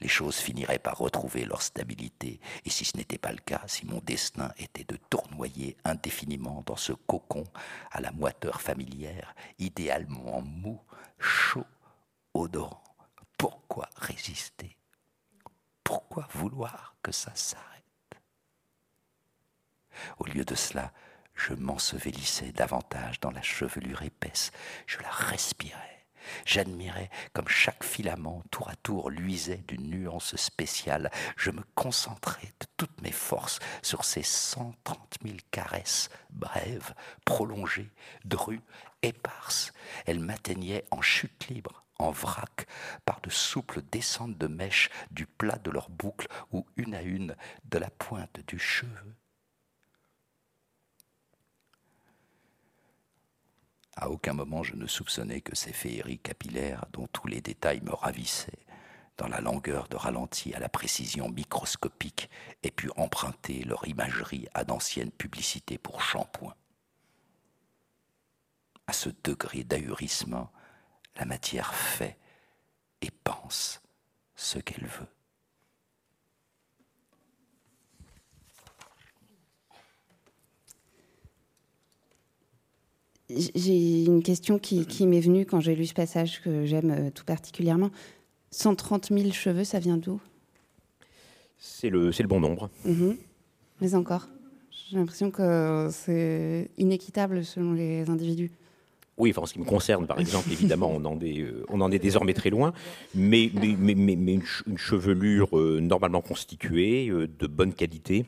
Les 0.02 0.08
choses 0.08 0.38
finiraient 0.38 0.80
par 0.80 0.98
retrouver 0.98 1.46
leur 1.46 1.62
stabilité, 1.62 2.40
et 2.66 2.70
si 2.70 2.86
ce 2.86 2.98
n'était 2.98 3.18
pas 3.18 3.32
le 3.32 3.40
cas, 3.40 3.62
si 3.68 3.86
mon 3.86 4.00
destin 4.00 4.52
était 4.58 4.84
de 4.84 4.98
tournoyer 5.10 5.78
indéfiniment 5.84 6.64
dans 6.66 6.76
ce 6.76 6.94
cocon 6.94 7.44
à 7.92 8.02
la 8.02 8.12
moiteur 8.12 8.62
familière, 8.62 9.36
idéalement 9.58 10.42
mou, 10.42 10.82
chaud, 11.20 11.66
odorant, 12.34 12.84
pourquoi 13.38 13.90
résister? 13.96 14.76
Pourquoi 15.84 16.28
vouloir 16.34 16.96
que 17.02 17.12
ça 17.12 17.34
s'arrête? 17.36 17.66
Au 20.20 20.26
lieu 20.26 20.46
de 20.46 20.56
cela, 20.56 20.94
je 21.36 21.54
m'ensevelissais 21.54 22.52
davantage 22.52 23.20
dans 23.20 23.32
la 23.32 23.42
chevelure 23.42 24.02
épaisse, 24.02 24.52
je 24.86 25.00
la 25.00 25.10
respirais 25.10 25.99
J'admirais 26.46 27.10
comme 27.34 27.48
chaque 27.48 27.84
filament 27.84 28.44
tour 28.52 28.70
à 28.70 28.76
tour 28.76 29.10
luisait 29.10 29.64
d'une 29.68 29.90
nuance 29.90 30.36
spéciale. 30.36 31.12
Je 31.38 31.52
me 31.52 31.64
concentrais 31.76 32.54
de 32.60 32.66
toutes 32.78 33.02
mes 33.02 33.12
forces 33.12 33.60
sur 33.82 34.06
ces 34.06 34.24
cent 34.24 34.74
trente 34.84 35.18
mille 35.24 35.42
caresses 35.52 36.10
brèves, 36.30 36.94
prolongées, 37.26 37.92
drues, 38.26 38.62
éparses. 39.02 39.74
Elles 40.06 40.20
m'atteignaient 40.20 40.86
en 40.92 41.02
chute 41.02 41.48
libre, 41.50 41.84
en 41.98 42.12
vrac, 42.12 42.68
par 43.06 43.22
de 43.22 43.30
souples 43.30 43.82
descentes 43.92 44.38
de 44.38 44.48
mèches 44.48 44.90
du 45.12 45.26
plat 45.26 45.58
de 45.58 45.72
leurs 45.72 45.90
boucles 45.90 46.28
ou 46.52 46.66
une 46.78 46.96
à 46.96 47.02
une 47.02 47.36
de 47.66 47.78
la 47.78 47.90
pointe 47.90 48.40
du 48.48 48.60
cheveu. 48.60 49.16
À 54.02 54.10
aucun 54.10 54.32
moment 54.32 54.64
je 54.64 54.78
ne 54.78 54.88
soupçonnais 54.88 55.42
que 55.42 55.58
ces 55.58 55.74
féeries 55.74 56.20
capillaires, 56.20 56.86
dont 56.94 57.08
tous 57.08 57.28
les 57.28 57.42
détails 57.42 57.82
me 57.82 57.94
ravissaient, 57.94 58.66
dans 59.18 59.28
la 59.28 59.42
longueur 59.42 59.90
de 59.90 59.98
ralenti 59.98 60.54
à 60.54 60.60
la 60.60 60.70
précision 60.70 61.28
microscopique, 61.28 62.30
aient 62.64 62.72
pu 62.72 62.90
emprunter 62.96 63.62
leur 63.66 63.86
imagerie 63.90 64.48
à 64.54 64.64
d'anciennes 64.64 65.12
publicités 65.12 65.78
pour 65.78 66.02
shampoing. 66.02 66.56
À 68.88 68.94
ce 68.94 69.10
degré 69.26 69.66
d'ahurissement, 69.66 70.50
la 71.18 71.26
matière 71.26 71.74
fait 71.74 72.18
et 73.02 73.12
pense 73.12 73.82
ce 74.38 74.60
qu'elle 74.60 74.88
veut. 74.88 75.19
J'ai 83.30 84.06
une 84.06 84.24
question 84.24 84.58
qui, 84.58 85.06
m'est 85.06 85.20
venue 85.20 85.46
quand 85.46 85.60
j'ai 85.60 85.76
lu 85.76 85.86
ce 85.86 85.94
passage 85.94 86.42
que 86.42 86.66
j'aime 86.66 86.92
euh, 86.92 87.10
tout 87.12 87.26
particulièrement. 87.26 87.92
130 88.52 89.10
000 89.12 89.32
cheveux, 89.32 89.64
ça 89.64 89.78
vient 89.78 89.98
d'où? 89.98 90.20
C'est 91.60 91.90
le, 91.90 92.10
le 92.10 92.28
bon 92.28 92.40
nombre. 92.40 92.70
Mhm. 92.86 93.18
Mais 93.82 93.94
encore 93.94 94.28
J'ai 94.72 94.98
l'impression 94.98 95.30
que 95.30 95.90
c'est 95.92 96.72
inéquitable 96.78 97.46
selon 97.46 97.74
les 97.74 98.10
individus. 98.10 98.52
Oui, 99.18 99.30
enfin, 99.32 99.42
en 99.42 99.46
ce 99.46 99.54
qui 99.54 99.60
me 99.60 99.66
concerne, 99.66 100.08
par 100.08 100.20
exemple, 100.20 100.50
évidemment, 100.52 100.92
on 100.92 101.04
en 101.06 101.20
est, 101.20 101.40
euh, 101.42 101.66
on 101.70 101.82
en 101.82 101.92
est 101.92 102.00
désormais 102.00 102.34
très 102.34 102.50
loin, 102.50 102.74
mais, 103.14 103.52
mais, 103.54 103.76
mais, 103.78 104.16
mais 104.16 104.34
une, 104.34 104.78
chevelure 104.78 105.56
euh, 105.58 105.80
normalement 105.82 106.22
constituée, 106.22 107.10
de 107.10 107.48
bonne 107.48 107.74
qualité, 107.74 108.26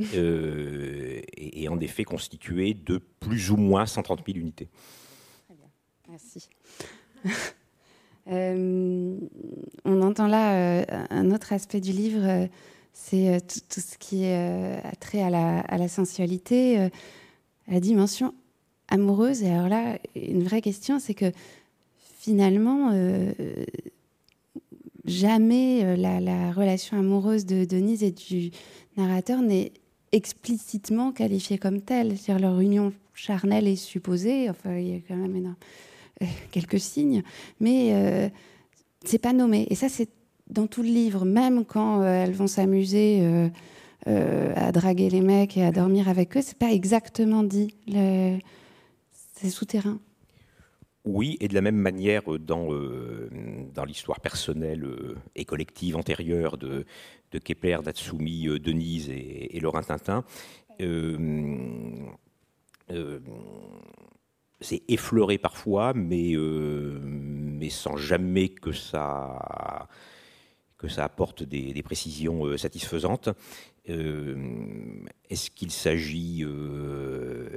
euh, 0.14 1.20
et, 1.36 1.68
en 1.68 1.78
effet 1.78 2.04
constitué 2.04 2.74
de 2.74 2.98
plus 3.20 3.50
ou 3.50 3.56
moins 3.56 3.86
130 3.86 4.22
000 4.26 4.38
unités. 4.38 4.68
Très 5.46 5.54
bien, 5.54 5.68
merci. 6.08 6.48
Euh, 8.30 9.18
on 9.84 10.00
entend 10.00 10.26
là 10.26 10.54
euh, 10.54 10.84
un 11.10 11.30
autre 11.30 11.52
aspect 11.52 11.82
du 11.82 11.92
livre, 11.92 12.48
c'est 12.94 13.38
tout, 13.68 13.80
ce 13.82 13.98
qui 13.98 14.24
a 14.24 14.80
trait 14.98 15.20
à 15.20 15.28
la, 15.28 15.88
sensualité, 15.88 16.78
à 16.78 16.90
la 17.68 17.80
dimension 17.80 18.32
amoureuse. 18.88 19.42
Et 19.42 19.50
alors 19.50 19.68
là, 19.68 19.98
une 20.16 20.42
vraie 20.42 20.62
question, 20.62 20.98
c'est 20.98 21.12
que 21.12 21.30
finalement, 22.00 22.92
jamais 25.04 25.94
la, 25.94 26.50
relation 26.50 26.98
amoureuse 26.98 27.44
de 27.44 27.66
Denise 27.66 28.02
et 28.02 28.12
du 28.12 28.52
narrateur 28.96 29.42
n'est 29.42 29.74
explicitement 30.14 31.12
qualifiée 31.12 31.58
comme 31.58 31.80
telle. 31.80 32.16
C'est-à-dire 32.16 32.48
leur 32.48 32.60
union 32.60 32.92
charnelle 33.14 33.66
est 33.66 33.76
supposée, 33.76 34.48
enfin 34.48 34.76
il 34.76 34.88
y 34.88 34.94
a 34.94 35.00
quand 35.06 35.16
même 35.16 35.54
euh, 36.22 36.26
quelques 36.50 36.80
signes, 36.80 37.22
mais 37.60 37.90
euh, 37.92 38.28
c'est 39.04 39.18
pas 39.18 39.32
nommé. 39.32 39.66
Et 39.70 39.74
ça, 39.74 39.88
c'est 39.88 40.08
dans 40.48 40.66
tout 40.66 40.82
le 40.82 40.88
livre, 40.88 41.24
même 41.24 41.64
quand 41.64 42.00
euh, 42.00 42.24
elles 42.24 42.32
vont 42.32 42.46
s'amuser 42.46 43.50
à 44.06 44.70
draguer 44.70 45.08
les 45.08 45.22
mecs 45.22 45.56
et 45.56 45.64
à 45.64 45.72
dormir 45.72 46.08
avec 46.10 46.36
eux, 46.36 46.42
c'est 46.42 46.58
pas 46.58 46.70
exactement 46.70 47.42
dit. 47.42 47.74
C'est 49.34 49.48
souterrain. 49.48 49.98
Oui, 51.04 51.36
et 51.40 51.48
de 51.48 51.54
la 51.54 51.60
même 51.60 51.76
manière, 51.76 52.22
dans, 52.38 52.68
dans 53.74 53.84
l'histoire 53.84 54.20
personnelle 54.20 54.88
et 55.34 55.44
collective 55.44 55.96
antérieure 55.96 56.56
de, 56.56 56.86
Kepler, 57.38 57.78
Natsumi, 57.84 58.48
euh, 58.48 58.58
Denise 58.58 59.10
et, 59.10 59.58
Laurent 59.60 59.82
Tintin. 59.82 60.24
Euh, 60.80 62.06
euh, 62.90 63.20
c'est 64.60 64.82
effleuré 64.88 65.38
parfois, 65.38 65.92
mais, 65.94 66.34
sans 67.70 67.96
jamais 67.96 68.48
que 68.48 68.72
ça, 68.72 69.88
que 70.78 70.88
ça 70.88 71.04
apporte 71.04 71.42
des, 71.42 71.82
précisions 71.82 72.56
satisfaisantes. 72.56 73.28
est-ce 73.86 75.50
qu'il 75.50 75.70
s'agit, 75.70 76.44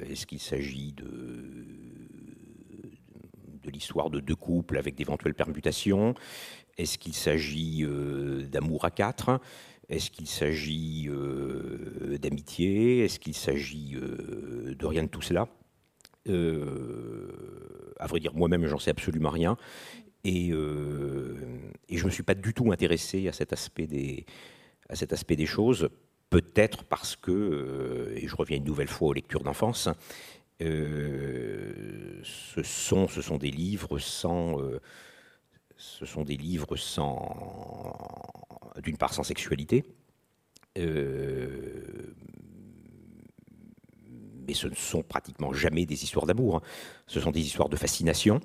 est-ce 0.10 0.26
qu'il 0.26 0.39
s'agit 0.39 0.91
de 0.91 1.78
l'histoire 3.78 4.09
de 4.09 4.19
deux 4.19 4.36
couples 4.36 4.78
avec 4.78 4.95
d'éventuelles 4.95 5.36
permutations 5.36 6.13
Est-ce 6.78 6.97
qu'il 6.97 7.13
s'agit 7.13 7.86
d'amour 8.51 8.86
à 8.86 8.91
quatre? 8.91 9.39
Est-ce 9.89 10.11
qu'il 10.11 10.28
s'agit 10.28 11.07
euh, 11.07 12.17
d'amitié? 12.17 13.05
Est-ce 13.05 13.19
qu'il 13.19 13.36
s'agit 13.36 13.95
euh, 13.95 14.75
de 14.78 14.86
rien 14.86 15.03
de 15.03 15.07
tout 15.07 15.21
cela? 15.21 15.47
Euh, 16.28 17.93
À 17.99 18.07
vrai 18.07 18.19
dire, 18.19 18.34
moi-même, 18.34 18.65
j'en 18.67 18.80
sais 18.80 18.91
absolument 18.91 19.30
rien. 19.30 19.57
Et, 20.25 20.49
je 20.49 22.01
ne 22.01 22.03
me 22.03 22.09
suis 22.09 22.23
pas 22.23 22.36
du 22.36 22.53
tout 22.53 22.71
intéressé 22.73 23.30
à 23.30 23.32
cet 23.32 23.53
aspect 23.53 23.88
des 23.88 24.25
choses. 25.45 25.89
Peut-être 26.30 26.84
parce 26.84 27.15
que, 27.15 28.13
et 28.17 28.28
je 28.28 28.36
reviens 28.36 28.57
une 28.57 28.65
nouvelle 28.65 28.89
fois 28.89 29.07
aux 29.07 29.13
lectures 29.13 29.43
d'enfance, 29.43 29.88
ce, 30.60 32.24
sont, 32.64 33.08
ce 33.08 33.22
sont 33.22 33.38
des 33.38 33.51
livres 33.51 33.99
sans 33.99 34.58
ce 35.78 36.05
sont 36.05 36.24
des 36.24 36.38
livres 36.38 36.76
sans, 36.76 37.36
d'une 38.84 38.97
part 38.97 39.14
sans 39.14 39.24
sexualité, 39.24 39.86
euh, 40.78 42.16
mais 44.47 44.53
ce 44.53 44.68
ne 44.68 44.76
sont 44.76 45.03
pratiquement 45.03 45.53
jamais 45.53 45.86
des 45.86 46.03
histoires 46.03 46.26
d'amour. 46.26 46.58
Hein. 46.58 46.62
Ce 47.05 47.20
sont 47.20 47.32
des 47.32 47.41
histoires 47.41 47.70
de 47.70 47.76
fascination. 47.76 48.39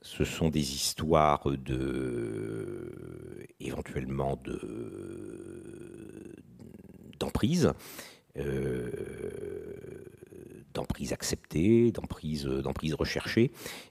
Ce 0.00 0.24
sont 0.24 0.48
des 0.48 0.74
histoires 0.74 1.50
de, 1.50 3.46
éventuellement 3.58 4.36
de, 4.36 6.36
d'emprise, 7.18 7.72
euh, 8.36 8.90
d'emprise 10.78 11.12
acceptée, 11.12 11.90
d'emprise, 11.92 12.44
d'emprise 12.44 12.94
recherchée. 12.94 13.50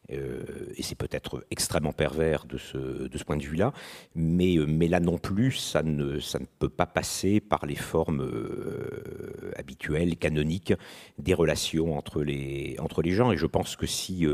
et 0.10 0.84
c'est 0.84 0.96
peut-être 0.96 1.46
extrêmement 1.52 1.92
pervers 1.92 2.46
de 2.46 2.58
ce, 2.58 2.78
de 3.08 3.18
ce 3.18 3.24
point 3.24 3.38
de 3.38 3.44
vue-là. 3.44 3.74
Mais, 4.16 4.56
mais 4.68 4.88
là 4.88 5.00
non 5.00 5.18
plus, 5.18 5.52
ça 5.52 5.84
ne, 5.84 6.20
ça 6.20 6.40
ne 6.40 6.46
peut 6.60 6.70
pas 6.70 6.86
passer 6.86 7.40
par 7.40 7.66
les 7.66 7.76
formes 7.76 8.26
habituelles, 9.56 10.16
canoniques 10.16 10.74
des 11.18 11.34
relations 11.34 11.98
entre 11.98 12.24
les, 12.24 12.78
entre 12.80 13.02
les 13.02 13.12
gens. 13.12 13.32
Et 13.32 13.38
je 13.38 13.48
pense 13.48 13.76
que 13.76 13.86
si, 13.86 14.26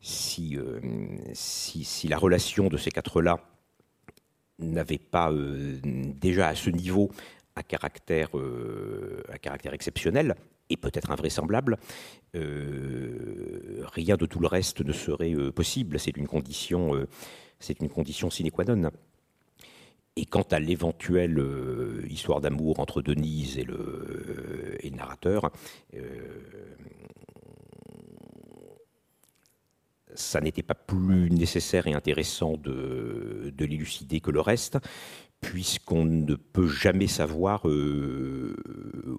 si, 0.00 0.58
si, 1.32 1.84
si 1.84 2.08
la 2.08 2.18
relation 2.18 2.68
de 2.68 2.76
ces 2.76 2.90
quatre-là 2.90 3.38
n'avait 4.58 4.98
pas 4.98 5.32
déjà 5.32 6.48
à 6.48 6.54
ce 6.54 6.70
niveau 6.70 7.10
à 7.54 7.62
caractère, 7.62 8.36
euh, 8.38 9.22
caractère 9.40 9.74
exceptionnel 9.74 10.34
et 10.72 10.76
peut-être 10.76 11.10
invraisemblable, 11.10 11.78
euh, 12.34 13.84
rien 13.92 14.16
de 14.16 14.26
tout 14.26 14.40
le 14.40 14.46
reste 14.46 14.80
ne 14.80 14.92
serait 14.92 15.34
euh, 15.34 15.52
possible. 15.52 15.98
C'est 15.98 16.16
une 16.16 16.26
condition, 16.26 17.06
c'est 17.60 17.80
une 17.80 17.88
condition 17.88 18.30
sine 18.30 18.50
qua 18.50 18.64
non. 18.64 18.90
Et 20.16 20.26
quant 20.26 20.46
à 20.50 20.58
l'éventuelle 20.58 21.42
histoire 22.10 22.42
d'amour 22.42 22.80
entre 22.80 23.00
Denise 23.00 23.56
et 23.58 23.64
le, 23.64 24.78
narrateur, 24.94 25.50
ça 30.14 30.42
n'était 30.42 30.62
pas 30.62 30.74
plus 30.74 31.30
nécessaire 31.30 31.86
et 31.86 31.94
intéressant 31.94 32.58
de 32.58 33.54
l'élucider 33.58 34.20
que 34.20 34.30
le 34.30 34.42
reste, 34.42 34.76
puisqu'on 35.42 36.04
ne 36.04 36.34
peut 36.36 36.68
jamais 36.68 37.08
savoir 37.08 37.68
euh, 37.68 38.54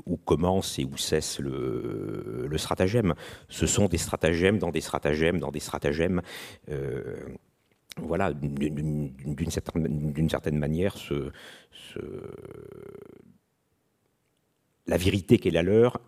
où 0.06 0.18
commence 0.18 0.80
et 0.80 0.86
où 0.86 0.98
cesse 0.98 1.40
le, 1.40 2.50
stratagème. 2.58 3.14
Ce 3.50 3.68
sont 3.68 3.88
des 3.88 3.98
stratagèmes 3.98 4.58
dans 4.58 4.72
des 4.72 4.82
stratagèmes 4.82 5.40
dans 5.40 5.52
des 5.52 5.60
stratagèmes. 5.60 6.22
Euh, 6.70 7.18
voilà, 7.98 8.34
d'une 8.34 9.52
certaine, 9.52 10.58
manière, 10.58 10.96
la 14.88 14.98
vérité 14.98 15.38
qui 15.38 15.50
est 15.50 15.52
la 15.52 15.62
leur 15.62 16.00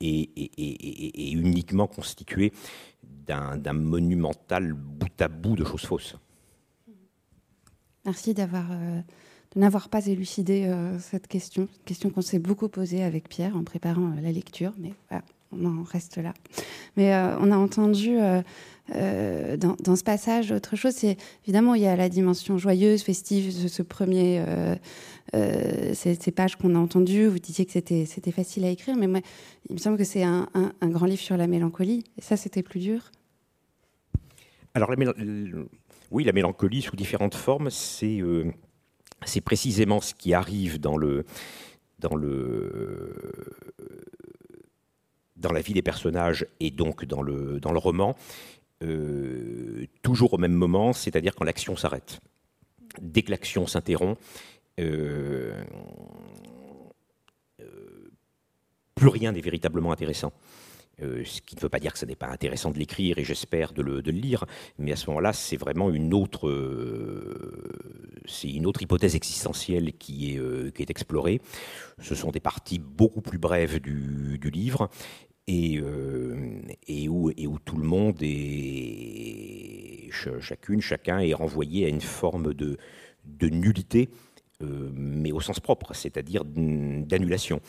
est 0.00 1.32
uniquement 1.32 1.86
constituée 1.86 2.52
d'un 3.02 3.72
monumental 3.72 4.74
bout 4.74 5.20
à 5.20 5.28
bout 5.28 5.56
de 5.56 5.64
choses 5.64 5.86
fausses. 5.86 6.16
Merci 8.04 8.34
d'avoir 8.34 8.64
euh, 8.72 9.00
de 9.54 9.60
n'avoir 9.60 9.88
pas 9.88 10.06
élucidé 10.06 10.64
euh, 10.64 10.98
cette 10.98 11.28
question, 11.28 11.62
une 11.62 11.84
question 11.84 12.10
qu'on 12.10 12.22
s'est 12.22 12.38
beaucoup 12.38 12.68
posée 12.68 13.02
avec 13.04 13.28
Pierre 13.28 13.56
en 13.56 13.62
préparant 13.62 14.10
euh, 14.10 14.20
la 14.20 14.32
lecture, 14.32 14.72
mais 14.78 14.92
on 15.52 15.66
en 15.66 15.82
reste 15.82 16.16
là. 16.16 16.32
Mais 16.96 17.14
on 17.14 17.50
a 17.50 17.56
entendu 17.56 18.16
dans, 18.88 19.96
ce 19.96 20.02
passage 20.02 20.50
autre 20.50 20.76
chose, 20.76 20.94
c'est 20.94 21.18
évidemment 21.44 21.74
il 21.74 21.82
y 21.82 21.86
a 21.86 21.94
la 21.94 22.08
dimension 22.08 22.56
joyeuse, 22.56 23.02
festive 23.02 23.62
de 23.62 23.68
ce 23.68 23.82
premier, 23.82 24.42
ces, 25.34 26.32
pages 26.34 26.56
qu'on 26.56 26.74
a 26.74 26.78
entendues. 26.78 27.26
Vous 27.26 27.38
disiez 27.38 27.66
que 27.66 27.72
c'était 27.72 28.06
c'était 28.06 28.32
facile 28.32 28.64
à 28.64 28.70
écrire, 28.70 28.96
mais 28.96 29.08
moi, 29.08 29.20
il 29.68 29.74
me 29.74 29.78
semble 29.78 29.98
que 29.98 30.04
c'est 30.04 30.22
un, 30.22 30.48
un, 30.54 30.88
grand 30.88 31.04
livre 31.04 31.20
sur 31.20 31.36
la 31.36 31.46
mélancolie. 31.46 32.02
Et 32.16 32.22
ça, 32.22 32.38
c'était 32.38 32.62
plus 32.62 32.80
dur? 32.80 33.10
Alors 34.74 34.90
oui, 36.12 36.24
la 36.24 36.32
mélancolie 36.32 36.82
sous 36.82 36.94
différentes 36.94 37.34
formes, 37.34 37.70
euh, 38.02 38.52
c'est 39.24 39.40
précisément 39.40 40.00
ce 40.00 40.14
qui 40.14 40.34
arrive 40.34 40.78
dans 40.78 40.96
le 40.96 41.24
dans 41.98 42.14
le 42.14 43.14
dans 45.36 45.52
la 45.52 45.60
vie 45.60 45.72
des 45.72 45.82
personnages 45.82 46.46
et 46.60 46.70
donc 46.70 47.04
dans 47.06 47.22
le 47.22 47.58
dans 47.60 47.72
le 47.72 47.78
roman, 47.78 48.14
euh, 48.82 49.86
toujours 50.02 50.34
au 50.34 50.38
même 50.38 50.52
moment, 50.52 50.92
c'est-à-dire 50.92 51.34
quand 51.34 51.44
l'action 51.44 51.76
s'arrête. 51.76 52.20
Dès 53.00 53.22
que 53.22 53.30
l'action 53.30 53.66
s'interrompt, 53.66 54.20
euh, 54.80 55.64
plus 58.94 59.08
rien 59.08 59.32
n'est 59.32 59.40
véritablement 59.40 59.92
intéressant. 59.92 60.32
Euh, 61.00 61.22
ce 61.24 61.40
qui 61.40 61.56
ne 61.56 61.60
veut 61.60 61.70
pas 61.70 61.80
dire 61.80 61.92
que 61.92 61.98
ce 61.98 62.04
n'est 62.04 62.16
pas 62.16 62.28
intéressant 62.28 62.70
de 62.70 62.78
l'écrire 62.78 63.18
et 63.18 63.24
j'espère 63.24 63.72
de 63.72 63.80
le, 63.82 64.00
lire, 64.00 64.44
mais 64.78 64.92
à 64.92 64.96
ce 64.96 65.06
moment-là, 65.08 65.32
c'est 65.32 65.56
vraiment 65.56 65.90
une 65.90 66.12
autre, 66.12 66.48
euh, 66.48 67.72
une 68.44 68.66
autre 68.66 68.82
hypothèse 68.82 69.16
existentielle 69.16 69.94
qui 69.94 70.34
est, 70.34 70.38
euh, 70.38 70.70
qui 70.70 70.82
est 70.82 70.90
explorée. 70.90 71.40
Ce 71.98 72.14
sont 72.14 72.30
des 72.30 72.40
parties 72.40 72.78
beaucoup 72.78 73.22
plus 73.22 73.38
brèves 73.38 73.80
du, 73.80 74.38
livre 74.52 74.90
et, 75.46 75.80
où, 77.08 77.58
tout 77.64 77.76
le 77.78 77.84
monde 77.84 78.18
est, 78.20 80.10
chacune, 80.40 80.82
chacun 80.82 81.20
est 81.20 81.34
renvoyé 81.34 81.86
à 81.86 81.88
une 81.88 82.02
forme 82.02 82.52
de 82.54 82.78
nullité, 83.40 84.10
mais 84.60 85.32
au 85.32 85.40
sens 85.40 85.58
propre, 85.58 85.94
c'est-à-dire 85.94 86.44
d'annulation. 86.44 87.60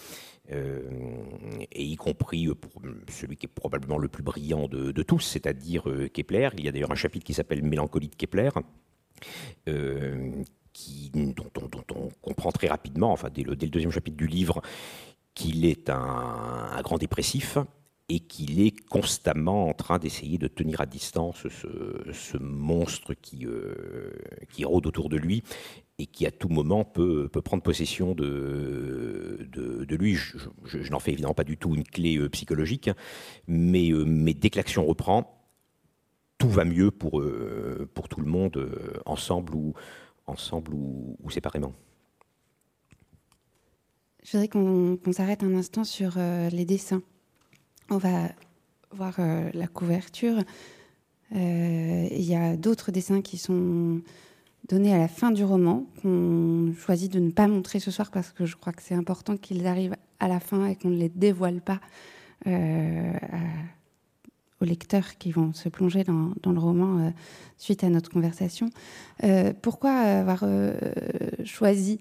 Euh, 0.52 0.82
et 1.72 1.86
y 1.86 1.96
compris 1.96 2.48
euh, 2.48 2.56
celui 3.10 3.38
qui 3.38 3.46
est 3.46 3.50
probablement 3.50 3.98
le 3.98 4.10
plus 4.10 4.24
brillant 4.24 4.68
de, 4.68 5.04
tous, 5.04 5.22
c'est-à-dire 5.22 5.90
euh, 5.90 6.10
Kepler. 6.10 6.50
Il 6.58 6.66
y 6.66 6.68
a 6.68 6.72
d'ailleurs 6.72 6.92
un 6.92 6.96
chapitre 6.96 7.26
qui 7.26 7.34
s'appelle 7.34 7.64
Mélancolie 7.64 8.10
de 8.10 8.16
Kepler. 8.16 8.50
Qui, 10.74 11.12
dont, 11.14 11.52
on 11.96 12.10
comprend 12.22 12.52
très 12.52 12.68
rapidement, 12.68 13.12
enfin 13.12 13.30
dès 13.32 13.44
le, 13.44 13.56
deuxième 13.56 13.92
chapitre 13.92 14.18
du 14.18 14.26
livre, 14.26 14.62
qu'il 15.36 15.66
est 15.66 15.90
un, 15.90 16.82
grand 16.82 16.98
dépressif 16.98 17.60
et 18.10 18.20
qu'il 18.20 18.60
est 18.60 18.76
constamment 18.88 19.70
en 19.70 19.74
train 19.74 20.00
d'essayer 20.00 20.40
de 20.40 20.48
tenir 20.48 20.82
à 20.82 20.88
distance 20.88 21.48
ce, 21.48 22.38
monstre 22.38 23.14
qui 23.14 23.46
rôde 24.66 24.88
autour 24.88 25.10
de 25.10 25.18
lui 25.18 25.44
et 26.00 26.08
qui 26.08 26.26
à 26.26 26.32
tout 26.32 26.50
moment 26.50 26.84
peut, 26.84 27.30
peut 27.30 27.42
prendre 27.42 27.62
possession 27.62 28.16
de, 28.16 29.48
de, 29.52 29.96
lui. 29.96 30.16
Je, 30.16 30.92
n'en 30.92 31.00
fais 31.00 31.12
évidemment 31.12 31.36
pas 31.36 31.44
du 31.44 31.58
tout 31.58 31.76
une 31.76 31.84
clé 31.84 32.18
euh, 32.18 32.30
psychologique, 32.30 32.90
mais, 33.48 33.92
euh, 33.92 34.04
mais 34.06 34.34
dès 34.34 34.50
que 34.50 34.58
l'action 34.58 34.86
reprend, 34.86 35.40
tout 36.40 36.50
va 36.50 36.66
mieux 36.66 36.90
pour, 36.90 37.20
euh, 37.20 37.88
pour 37.94 38.10
tout 38.10 38.22
le 38.22 38.28
monde, 38.28 39.02
ensemble 39.06 39.56
ou, 39.56 39.74
ensemble 40.26 40.74
ou, 40.74 41.18
séparément. 41.30 41.74
Je 44.24 44.32
voudrais 44.32 44.48
qu'on 44.48 45.12
s'arrête 45.12 45.44
un 45.44 45.54
instant 45.54 45.84
sur 45.84 46.18
les 46.18 46.66
dessins. 46.66 47.02
On 47.90 47.98
va 47.98 48.30
voir 48.92 49.20
la 49.54 49.68
couverture. 49.68 50.38
Il 51.32 52.22
y 52.22 52.36
a 52.36 52.56
d'autres 52.56 52.92
dessins 52.92 53.22
qui 53.22 53.38
sont 53.38 54.02
donné 54.68 54.94
à 54.94 54.98
la 54.98 55.08
fin 55.08 55.32
du 55.32 55.44
roman, 55.44 55.86
qu'on 56.02 56.74
choisit 56.78 57.12
de 57.12 57.20
ne 57.20 57.32
pas 57.32 57.48
montrer 57.48 57.80
ce 57.80 57.92
soir 57.92 58.12
parce 58.12 58.32
que 58.32 58.46
je 58.46 58.56
crois 58.56 58.74
que 58.74 58.82
c'est 58.82 58.96
important 58.96 59.38
qu'ils 59.38 59.68
arrivent 59.68 59.96
à 60.20 60.28
la 60.28 60.40
fin 60.40 60.68
et 60.68 60.76
qu'on 60.76 60.90
ne 60.90 60.98
les 60.98 61.10
dévoile 61.10 61.62
pas 61.62 61.80
euh, 62.48 63.14
aux 64.62 64.66
lecteurs 64.66 65.18
qui 65.18 65.32
vont 65.32 65.54
se 65.54 65.68
plonger 65.68 66.04
dans, 66.06 66.34
le 66.46 66.60
roman 66.60 67.00
euh, 67.00 67.10
suite 67.58 67.84
à 67.84 67.90
notre 67.90 68.10
conversation. 68.10 68.70
Euh, 69.24 69.54
pourquoi 69.62 69.92
avoir 69.92 70.46
choisi 71.44 72.00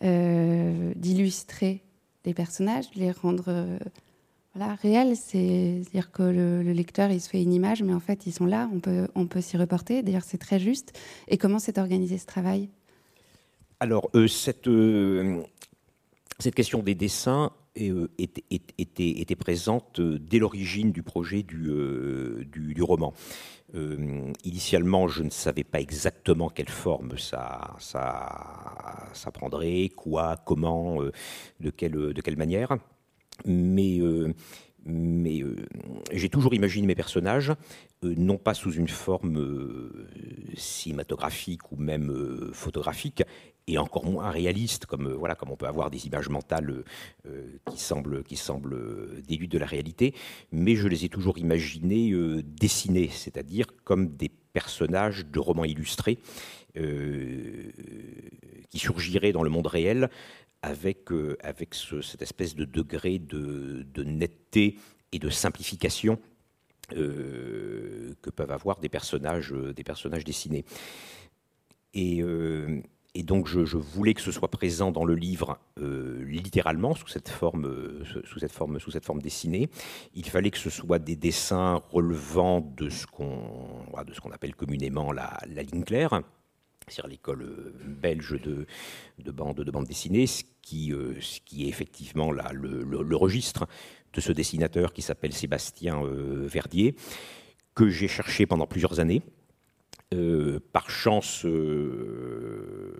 d'illustrer 0.00 1.82
les 2.24 2.32
personnages, 2.32 2.90
de 2.92 3.00
les 3.00 3.10
rendre 3.10 3.78
voilà, 4.54 4.74
réel, 4.76 5.14
c'est-à-dire 5.16 6.10
que 6.10 6.22
le, 6.22 6.72
lecteur, 6.72 7.10
il 7.10 7.20
se 7.20 7.28
fait 7.28 7.42
une 7.42 7.52
image, 7.52 7.82
mais 7.82 7.94
en 7.94 8.00
fait, 8.00 8.26
ils 8.26 8.32
sont 8.32 8.46
là, 8.46 8.68
on 8.72 8.80
peut, 8.80 9.08
on 9.14 9.26
peut 9.26 9.40
s'y 9.40 9.56
reporter. 9.56 10.02
D'ailleurs, 10.02 10.24
c'est 10.24 10.38
très 10.38 10.58
juste. 10.58 10.98
Et 11.28 11.38
comment 11.38 11.58
s'est 11.58 11.78
organisé 11.78 12.18
ce 12.18 12.26
travail? 12.26 12.68
Alors, 13.80 14.10
euh, 14.14 14.26
cette, 14.26 14.66
euh, 14.66 15.42
cette 16.38 16.54
question 16.54 16.82
des 16.82 16.96
dessins 16.96 17.52
euh, 17.80 18.08
était, 18.18 19.36
présente 19.36 20.00
dès 20.00 20.40
l'origine 20.40 20.90
du 20.90 21.04
projet 21.04 21.44
du, 21.44 22.82
roman. 22.82 23.14
initialement, 24.44 25.06
je 25.06 25.22
ne 25.22 25.30
savais 25.30 25.62
pas 25.62 25.80
exactement 25.80 26.48
quelle 26.48 26.70
forme 26.70 27.16
ça, 27.18 27.76
prendrait, 29.32 29.90
quoi, 29.94 30.36
comment, 30.44 31.00
de 31.60 31.70
quelle 31.70 32.36
manière 32.36 32.76
mais, 33.44 33.98
euh, 34.00 34.32
euh, 34.88 35.56
j'ai 36.12 36.28
toujours 36.28 36.54
imaginé 36.54 36.86
mes 36.86 36.94
personnages, 36.94 37.50
euh, 38.04 38.14
non 38.16 38.38
pas 38.38 38.54
sous 38.54 38.72
une 38.72 38.88
forme 38.88 39.90
cinématographique 40.56 41.72
ou 41.72 41.76
même 41.76 42.50
photographique, 42.52 43.22
et 43.66 43.76
encore 43.76 44.06
moins 44.06 44.30
réaliste, 44.30 44.86
comme, 44.86 45.12
voilà, 45.12 45.34
comme 45.34 45.50
on 45.50 45.56
peut 45.56 45.66
avoir 45.66 45.90
des 45.90 46.06
images 46.06 46.30
mentales 46.30 46.84
qui, 47.70 47.78
semblent, 47.78 48.22
qui 48.22 48.36
semblent 48.36 49.20
déduites 49.26 49.52
de 49.52 49.58
la 49.58 49.66
réalité, 49.66 50.14
mais 50.52 50.74
je 50.74 50.88
les 50.88 51.04
ai 51.04 51.10
toujours 51.10 51.36
imaginés 51.36 52.14
dessinés, 52.42 53.10
c'est-à-dire 53.12 53.66
comme 53.84 54.16
des 54.16 54.30
personnages 54.54 55.26
de 55.26 55.38
romans 55.38 55.66
illustrés 55.66 56.18
qui 56.74 58.78
surgiraient 58.78 59.32
dans 59.32 59.42
le 59.42 59.50
monde 59.50 59.66
réel 59.66 60.08
avec, 60.62 61.12
euh, 61.12 61.36
cette 62.02 62.22
espèce 62.22 62.54
de 62.54 62.64
degré 62.64 63.18
de, 63.18 63.84
netteté 64.02 64.76
et 65.12 65.18
de 65.18 65.30
simplification 65.30 66.18
que 66.90 68.30
peuvent 68.34 68.50
avoir 68.50 68.80
des 68.80 68.88
personnages, 68.88 69.52
des 69.52 69.84
personnages 69.84 70.24
dessinés. 70.24 70.64
Et, 71.94 72.22
donc 73.24 73.48
je, 73.48 73.76
voulais 73.76 74.14
que 74.14 74.20
ce 74.20 74.30
soit 74.30 74.48
présent 74.48 74.92
dans 74.92 75.04
le 75.04 75.14
livre 75.14 75.58
euh, 75.80 76.22
littéralement 76.24 76.94
sous 76.94 77.08
cette 77.08 77.28
forme, 77.28 77.66
euh, 77.66 79.20
dessinée. 79.20 79.68
Il 80.14 80.28
fallait 80.28 80.50
que 80.50 80.58
ce 80.58 80.70
soit 80.70 80.98
des 80.98 81.16
dessins 81.16 81.82
relevant 81.90 82.60
de 82.60 82.88
ce 82.88 83.06
qu'on 83.06 84.30
appelle 84.32 84.54
communément 84.54 85.10
la, 85.12 85.40
ligne 85.46 85.82
claire, 85.82 86.22
c'est-à-dire 86.90 87.10
l'école 87.10 87.42
euh, 87.42 87.72
belge 87.84 88.40
de, 88.40 88.66
de 89.18 89.30
bande 89.30 89.56
de 89.56 89.70
bande 89.70 89.86
dessinée, 89.86 90.26
ce 90.26 90.44
qui, 90.62 90.92
qui 91.44 91.64
est 91.64 91.68
effectivement 91.68 92.30
là, 92.32 92.50
le, 92.52 93.16
registre 93.16 93.66
de 94.12 94.20
ce 94.20 94.32
dessinateur 94.32 94.92
qui 94.92 95.02
s'appelle 95.02 95.32
Sébastien 95.32 96.02
Verdier, 96.04 96.94
que 97.74 97.88
j'ai 97.88 98.08
cherché 98.08 98.46
pendant 98.46 98.66
plusieurs 98.66 99.00
années. 99.00 99.22
Euh, 100.14 100.58
par 100.72 100.88
chance, 100.88 101.44
euh, 101.44 102.96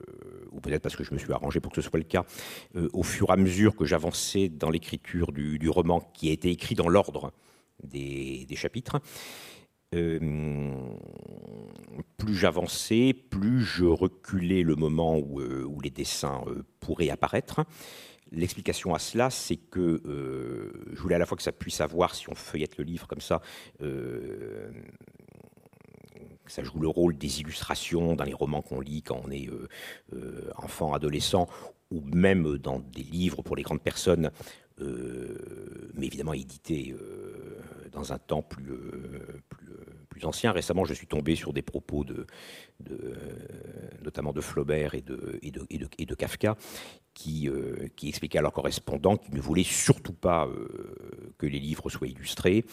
ou 0.53 0.61
peut-être 0.61 0.83
parce 0.83 0.95
que 0.95 1.05
je 1.05 1.15
me 1.15 1.19
suis 1.19 1.33
arrangé 1.33 1.59
pour 1.59 1.73
que 1.73 1.81
ce 1.81 1.89
soit 1.89 1.99
le 1.99 2.05
cas, 2.05 2.27
euh, 2.77 2.91
au 2.93 3.03
fur 3.03 3.31
et 3.31 3.33
à 3.33 3.37
mesure 3.37 3.75
que 3.77 3.87
j'avançais 3.87 4.51
dans 4.51 4.69
l'écriture 4.69 5.33
du, 5.33 5.71
roman 5.71 6.01
qui 6.13 6.29
a 6.29 6.33
été 6.33 6.51
écrit 6.51 6.75
dans 6.75 6.91
l'ordre 6.91 7.33
des, 7.83 8.47
chapitres, 8.57 9.01
plus 9.91 10.85
j'avançais, 12.35 13.15
plus 13.15 13.63
je 13.63 13.85
reculais 13.85 14.63
le 14.63 14.77
moment 14.77 15.19
où, 15.19 15.41
où 15.41 15.81
les 15.81 15.91
dessins 15.91 16.45
pourraient 16.81 17.11
apparaître. 17.11 17.65
L'explication 18.31 18.95
à 18.95 18.99
cela, 18.99 19.31
c'est 19.31 19.57
que 19.57 20.03
je 20.93 21.01
voulais 21.01 21.15
à 21.15 21.19
la 21.19 21.27
fois 21.27 21.37
que 21.37 21.43
ça 21.43 21.53
puisse 21.53 21.81
avoir, 21.81 22.15
si 22.15 22.29
on 22.29 22.35
feuillette 22.35 22.77
le 22.77 22.85
livre 22.85 23.07
comme 23.07 23.23
ça, 23.23 23.41
ça 26.49 26.63
joue 26.63 26.81
le 26.81 26.89
rôle 26.89 27.17
des 27.17 27.41
illustrations 27.41 28.15
dans 28.15 28.25
les 28.25 28.35
romans 28.35 28.63
qu'on 28.63 28.81
lit 28.81 29.03
quand 29.03 29.21
on 29.25 29.31
est 29.31 29.49
euh, 29.49 29.69
euh, 30.15 30.51
enfant, 30.57 30.93
adolescent, 30.93 31.47
ou 31.91 32.03
même 32.03 32.59
dans 32.59 32.81
des 32.81 33.03
livres 33.03 33.43
pour 33.43 33.57
les 33.57 33.63
grandes 33.63 33.83
personnes, 33.83 34.27
euh, 34.27 34.31
mais 34.81 36.07
évidemment 36.07 36.33
édités 36.33 36.95
dans 37.93 38.13
un 38.13 38.19
temps 38.19 38.43
plus, 38.43 38.65
plus, 39.49 39.69
plus, 40.09 40.25
ancien. 40.25 40.53
Récemment, 40.53 40.85
je 40.85 40.95
suis 40.95 41.07
tombé 41.07 41.35
sur 41.35 41.53
des 41.53 41.63
propos 41.63 42.05
de, 42.05 42.27
notamment 44.03 44.33
de 44.33 44.41
Flaubert 44.41 44.95
et 44.95 45.03
de, 45.03 45.39
et 45.43 45.51
de, 45.51 45.67
et 45.99 46.07
de 46.07 46.15
Kafka, 46.15 46.57
qui, 47.19 47.49
euh, 47.49 47.89
qui, 47.97 48.09
expliquait 48.09 48.39
à 48.39 48.43
leurs 48.43 48.53
correspondants 48.53 49.17
qu'ils 49.17 49.35
ne 49.35 49.41
voulaient 49.41 49.65
surtout 49.65 50.13
pas 50.13 50.47
euh, 50.47 51.33
que 51.37 51.47
les 51.47 51.59
livres 51.59 51.91
soient 51.91 52.07
illustrés, 52.07 52.65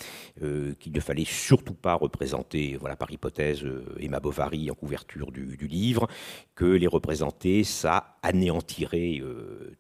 euh, 0.43 0.75
qu'il 0.75 0.93
ne 0.93 0.99
fallait 0.99 1.25
surtout 1.25 1.73
pas 1.73 1.95
représenter, 1.95 2.77
voilà 2.79 2.95
par 2.95 3.09
hypothèse, 3.09 3.65
Emma 3.99 4.19
Bovary 4.19 4.69
en 4.69 4.75
couverture 4.75 5.31
du, 5.31 5.57
du, 5.57 5.67
livre, 5.67 6.07
que 6.53 6.65
les 6.65 6.85
représenter, 6.85 7.63
ça 7.63 8.17
anéantirait 8.21 9.19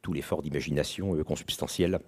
tout 0.01 0.13
l'effort 0.13 0.41
d'imagination 0.41 1.23
consubstantielle 1.23 1.99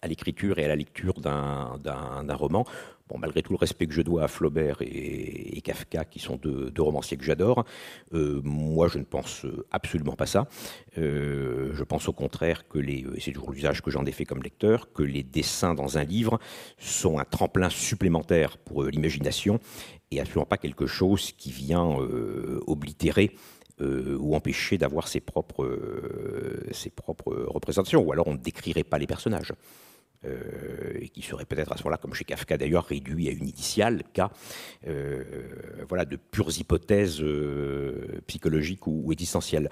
à 0.00 0.08
l'écriture 0.08 0.58
et 0.58 0.64
à 0.64 0.68
la 0.68 0.76
lecture 0.76 1.20
d'un 1.20 2.34
roman. 2.34 2.64
Bon, 3.08 3.18
malgré 3.18 3.42
tout 3.42 3.52
le 3.52 3.58
respect 3.58 3.86
que 3.86 3.92
je 3.92 4.00
dois 4.00 4.24
à 4.24 4.28
Flaubert 4.28 4.78
et, 4.80 5.60
Kafka, 5.62 6.04
qui 6.04 6.18
sont 6.18 6.36
deux, 6.36 6.72
romanciers 6.78 7.16
que 7.16 7.24
j'adore, 7.24 7.64
euh, 8.14 8.40
moi 8.42 8.88
je 8.88 8.98
ne 8.98 9.04
pense 9.04 9.44
absolument 9.70 10.14
pas 10.14 10.26
ça. 10.26 10.46
Euh, 10.98 11.72
je 11.74 11.84
pense 11.84 12.08
au 12.08 12.12
contraire 12.12 12.66
que 12.68 12.78
les, 12.78 13.04
c'est 13.20 13.32
toujours 13.32 13.52
l'usage 13.52 13.82
que 13.82 13.90
j'en 13.90 14.06
ai 14.06 14.12
fait 14.12 14.24
comme 14.24 14.42
lecteur, 14.42 14.92
que 14.92 15.02
les 15.02 15.22
dessins 15.22 15.74
dans 15.74 15.98
un 15.98 16.04
livre 16.04 16.38
sont 16.78 17.18
un 17.18 17.24
tremplin 17.24 17.68
supplémentaire 17.68 18.56
pour 18.56 18.84
euh, 18.84 18.90
l'imagination 18.90 19.58
et 20.10 20.20
absolument 20.20 20.46
pas 20.46 20.58
quelque 20.58 20.86
chose 20.86 21.32
qui 21.32 21.50
vient 21.50 21.96
oblitérer 22.66 23.34
ou 23.82 24.34
empêcher 24.34 24.78
d'avoir 24.78 25.08
ses 25.08 25.20
propres, 25.20 25.68
ses 26.70 26.90
propres 26.90 27.46
représentations, 27.48 28.02
ou 28.02 28.12
alors 28.12 28.28
on 28.28 28.34
ne 28.34 28.38
décrirait 28.38 28.84
pas 28.84 28.98
les 28.98 29.06
personnages. 29.06 29.52
Euh, 30.24 31.00
et 31.00 31.08
qui 31.08 31.20
serait 31.20 31.44
peut-être 31.44 31.72
à 31.72 31.76
ce 31.76 31.82
moment-là, 31.82 31.96
comme 31.96 32.14
chez 32.14 32.24
Kafka 32.24 32.56
d'ailleurs, 32.56 32.84
réduit 32.84 33.28
à 33.28 33.32
une 33.32 33.48
initiale, 33.48 34.04
cas 34.12 34.30
euh, 34.86 35.24
voilà, 35.88 36.04
de 36.04 36.14
pures 36.14 36.56
hypothèses 36.56 37.20
euh, 37.20 38.20
psychologiques 38.28 38.86
ou, 38.86 39.10
existentielles. 39.10 39.68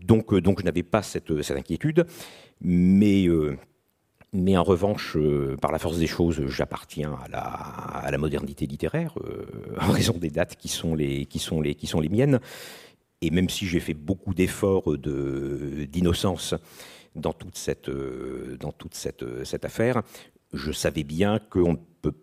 Donc, 0.00 0.34
donc 0.34 0.58
je 0.58 0.64
n'avais 0.64 0.82
pas 0.82 1.02
cette, 1.02 1.42
cette, 1.42 1.56
inquiétude, 1.56 2.06
mais... 2.60 3.26
Mais 4.36 4.56
en 4.56 4.64
revanche, 4.64 5.16
par 5.60 5.70
la 5.70 5.78
force 5.78 5.98
des 5.98 6.08
choses, 6.08 6.44
j'appartiens 6.48 7.16
à 7.24 7.28
la, 7.28 7.38
à 7.38 8.10
la, 8.10 8.18
modernité 8.18 8.66
littéraire, 8.66 9.16
en 9.80 9.92
raison 9.92 10.18
des 10.18 10.30
dates 10.30 10.56
qui 10.56 10.66
sont 10.66 10.96
les, 10.96 11.24
qui 11.26 11.38
sont 11.38 11.60
les, 11.60 11.76
qui 11.76 11.86
sont 11.86 12.00
les 12.00 12.08
miennes. 12.08 12.40
Et 13.24 13.30
même 13.30 13.48
si 13.48 13.66
j'ai 13.66 13.80
fait 13.80 13.94
beaucoup 13.94 14.34
d'efforts 14.34 14.98
d'innocence 14.98 16.54
dans 17.14 17.32
toute 17.32 17.56
cette, 17.56 17.88
euh, 17.88 18.58
euh, 19.22 19.44
cette 19.44 19.64
affaire. 19.64 20.02
Je 20.52 20.72
savais 20.72 21.04
bien 21.04 21.38
qu'on 21.38 21.72
ne 21.72 21.78
peut 22.02 22.14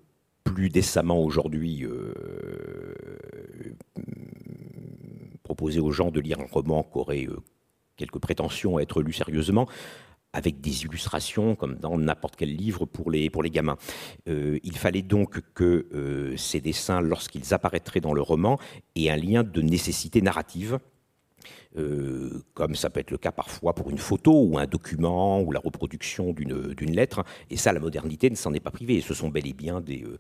plus 0.43 0.69
décemment 0.69 1.19
aujourd'hui 1.19 1.85
euh, 1.85 2.13
proposer 5.43 5.79
aux 5.79 5.91
gens 5.91 6.11
de 6.11 6.19
lire 6.19 6.39
un 6.39 6.47
roman 6.51 6.83
qui 6.83 6.97
aurait 6.97 7.27
quelques 7.97 8.19
prétentions 8.19 8.77
à 8.77 8.81
être 8.81 9.01
lu 9.01 9.13
sérieusement 9.13 9.67
avec 10.33 10.61
des 10.61 10.83
illustrations 10.83 11.55
comme 11.55 11.75
dans 11.75 11.97
n'importe 11.97 12.37
quel 12.37 12.55
livre 12.55 12.85
pour 12.85 13.11
les 13.11 13.29
gamins. 13.49 13.75
il 14.27 14.77
fallait 14.77 15.01
donc 15.01 15.41
que 15.53 16.33
ces 16.37 16.61
dessins, 16.61 17.01
lorsqu'ils 17.01 17.53
apparaîtraient 17.53 17.99
dans 17.99 18.13
le 18.13 18.21
roman, 18.21 18.57
aient 18.95 19.09
un 19.09 19.17
lien 19.17 19.43
de 19.43 19.61
nécessité 19.61 20.21
narrative 20.21 20.79
euh, 21.77 22.43
comme 22.53 22.75
ça 22.75 22.89
peut 22.89 22.99
être 22.99 23.11
le 23.11 23.17
cas 23.17 23.31
parfois 23.31 23.73
pour 23.73 23.89
une 23.89 23.97
photo 23.97 24.43
ou 24.43 24.57
un 24.57 24.65
document 24.65 25.41
ou 25.41 25.51
la 25.51 25.59
reproduction 25.59 26.33
d'une 26.33 26.91
lettre. 26.91 27.23
Et 27.49 27.57
ça, 27.57 27.71
la 27.71 27.79
modernité 27.79 28.29
ne 28.29 28.35
s'en 28.35 28.53
est 28.53 28.59
pas 28.59 28.71
privée. 28.71 29.01
Ce 29.01 29.13
sont 29.13 29.29
bel 29.29 29.47
et 29.47 29.53
bien 29.53 29.81
des, 29.81 30.03
euh, 30.03 30.17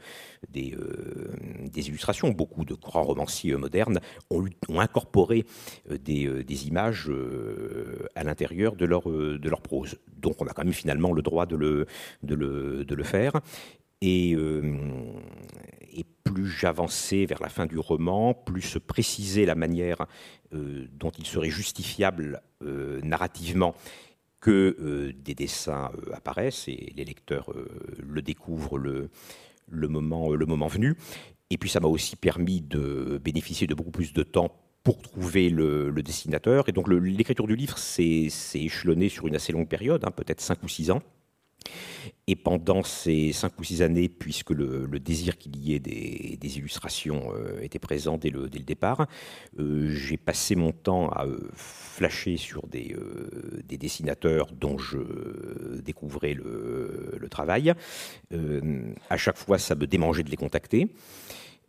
euh, 0.55 1.27
des, 1.65 1.87
illustrations. 1.89 2.29
Beaucoup 2.29 2.65
de 2.65 2.73
grands 2.73 3.03
romanciers 3.03 3.55
modernes 3.55 3.99
ont, 4.29 4.45
incorporé 4.79 5.45
des, 5.89 6.67
images 6.67 7.11
à 8.15 8.23
l'intérieur 8.23 8.75
de 8.75 8.85
leur, 8.85 9.61
prose. 9.61 9.97
Donc 10.17 10.41
on 10.41 10.47
a 10.47 10.53
quand 10.53 10.63
même 10.63 10.73
finalement 10.73 11.11
le 11.11 11.21
droit 11.21 11.45
de 11.45 11.55
le, 11.55 11.85
de 12.23 12.35
le, 12.35 12.85
de 12.85 12.95
le 12.95 13.03
faire. 13.03 13.39
Et, 14.01 14.35
et, 15.93 16.05
plus 16.23 16.47
j'avançais 16.47 17.25
vers 17.25 17.41
la 17.41 17.49
fin 17.49 17.65
du 17.65 17.77
roman, 17.77 18.33
plus 18.33 18.61
se 18.61 18.79
précisait 18.79 19.45
la 19.45 19.55
manière 19.55 20.05
euh, 20.53 20.87
dont 20.93 21.09
il 21.09 21.25
serait 21.25 21.49
justifiable 21.49 22.41
euh, 22.63 23.01
narrativement 23.01 23.75
que 24.39 24.77
euh, 24.79 25.13
des 25.13 25.35
dessins 25.35 25.91
apparaissent 26.13 26.67
et 26.67 26.93
les 26.95 27.03
lecteurs 27.03 27.53
le 28.01 28.21
découvrent 28.21 28.77
le, 28.77 29.09
moment 29.87 30.67
venu. 30.67 30.95
Et 31.49 31.57
puis 31.57 31.69
ça 31.69 31.79
m'a 31.81 31.89
aussi 31.89 32.15
permis 32.15 32.61
de 32.61 33.19
bénéficier 33.21 33.67
de 33.67 33.75
beaucoup 33.75 33.91
plus 33.91 34.13
de 34.13 34.23
temps 34.23 34.55
pour 34.83 35.01
trouver 35.01 35.49
le, 35.49 35.91
dessinateur. 36.01 36.69
Et 36.69 36.71
donc 36.71 36.87
l'écriture 36.87 37.47
du 37.47 37.55
livre 37.55 37.77
s'est 37.77 38.29
échelonnée 38.55 39.09
sur 39.09 39.27
une 39.27 39.35
assez 39.35 39.51
longue 39.51 39.67
période, 39.67 40.03
hein, 40.05 40.11
peut-être 40.11 40.41
5 40.41 40.63
ou 40.63 40.67
6 40.67 40.91
ans. 40.91 41.01
Et 42.27 42.35
pendant 42.35 42.83
ces 42.83 43.33
cinq 43.33 43.59
ou 43.59 43.63
six 43.63 43.81
années, 43.81 44.07
puisque 44.07 44.51
le, 44.51 44.87
désir 44.99 45.37
qu'il 45.37 45.57
y 45.57 45.73
ait 45.73 45.79
des, 45.79 46.57
illustrations 46.57 47.33
euh, 47.35 47.59
était 47.61 47.79
présent 47.79 48.17
dès 48.17 48.29
le, 48.29 48.47
départ, 48.47 49.07
euh, 49.59 49.89
j'ai 49.89 50.17
passé 50.17 50.55
mon 50.55 50.71
temps 50.71 51.09
à 51.09 51.25
euh, 51.25 51.49
flasher 51.53 52.37
sur 52.37 52.67
des, 52.67 52.95
dessinateurs 53.77 54.47
dont 54.53 54.77
je 54.77 54.99
découvrais 55.81 56.33
le, 56.33 57.27
travail. 57.29 57.73
à 59.09 59.17
chaque 59.17 59.37
fois, 59.37 59.57
ça 59.57 59.73
me 59.75 59.87
démangeait 59.87 60.23
de 60.23 60.29
les 60.29 60.37
contacter. 60.37 60.89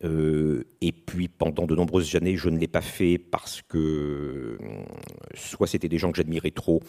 et 0.03 0.93
puis 0.93 1.29
pendant 1.29 1.67
de 1.67 1.75
nombreuses 1.75 2.15
années, 2.17 2.37
je 2.37 2.49
ne 2.49 2.59
l'ai 2.59 2.69
pas 2.69 2.83
fait 2.83 3.19
parce 3.19 3.63
que 3.63 4.59
soit 5.35 5.67
c'était 5.67 5.89
des 5.89 5.99
gens 5.99 6.11
que 6.11 6.17
j'admirais 6.17 6.51
trop, 6.51 6.83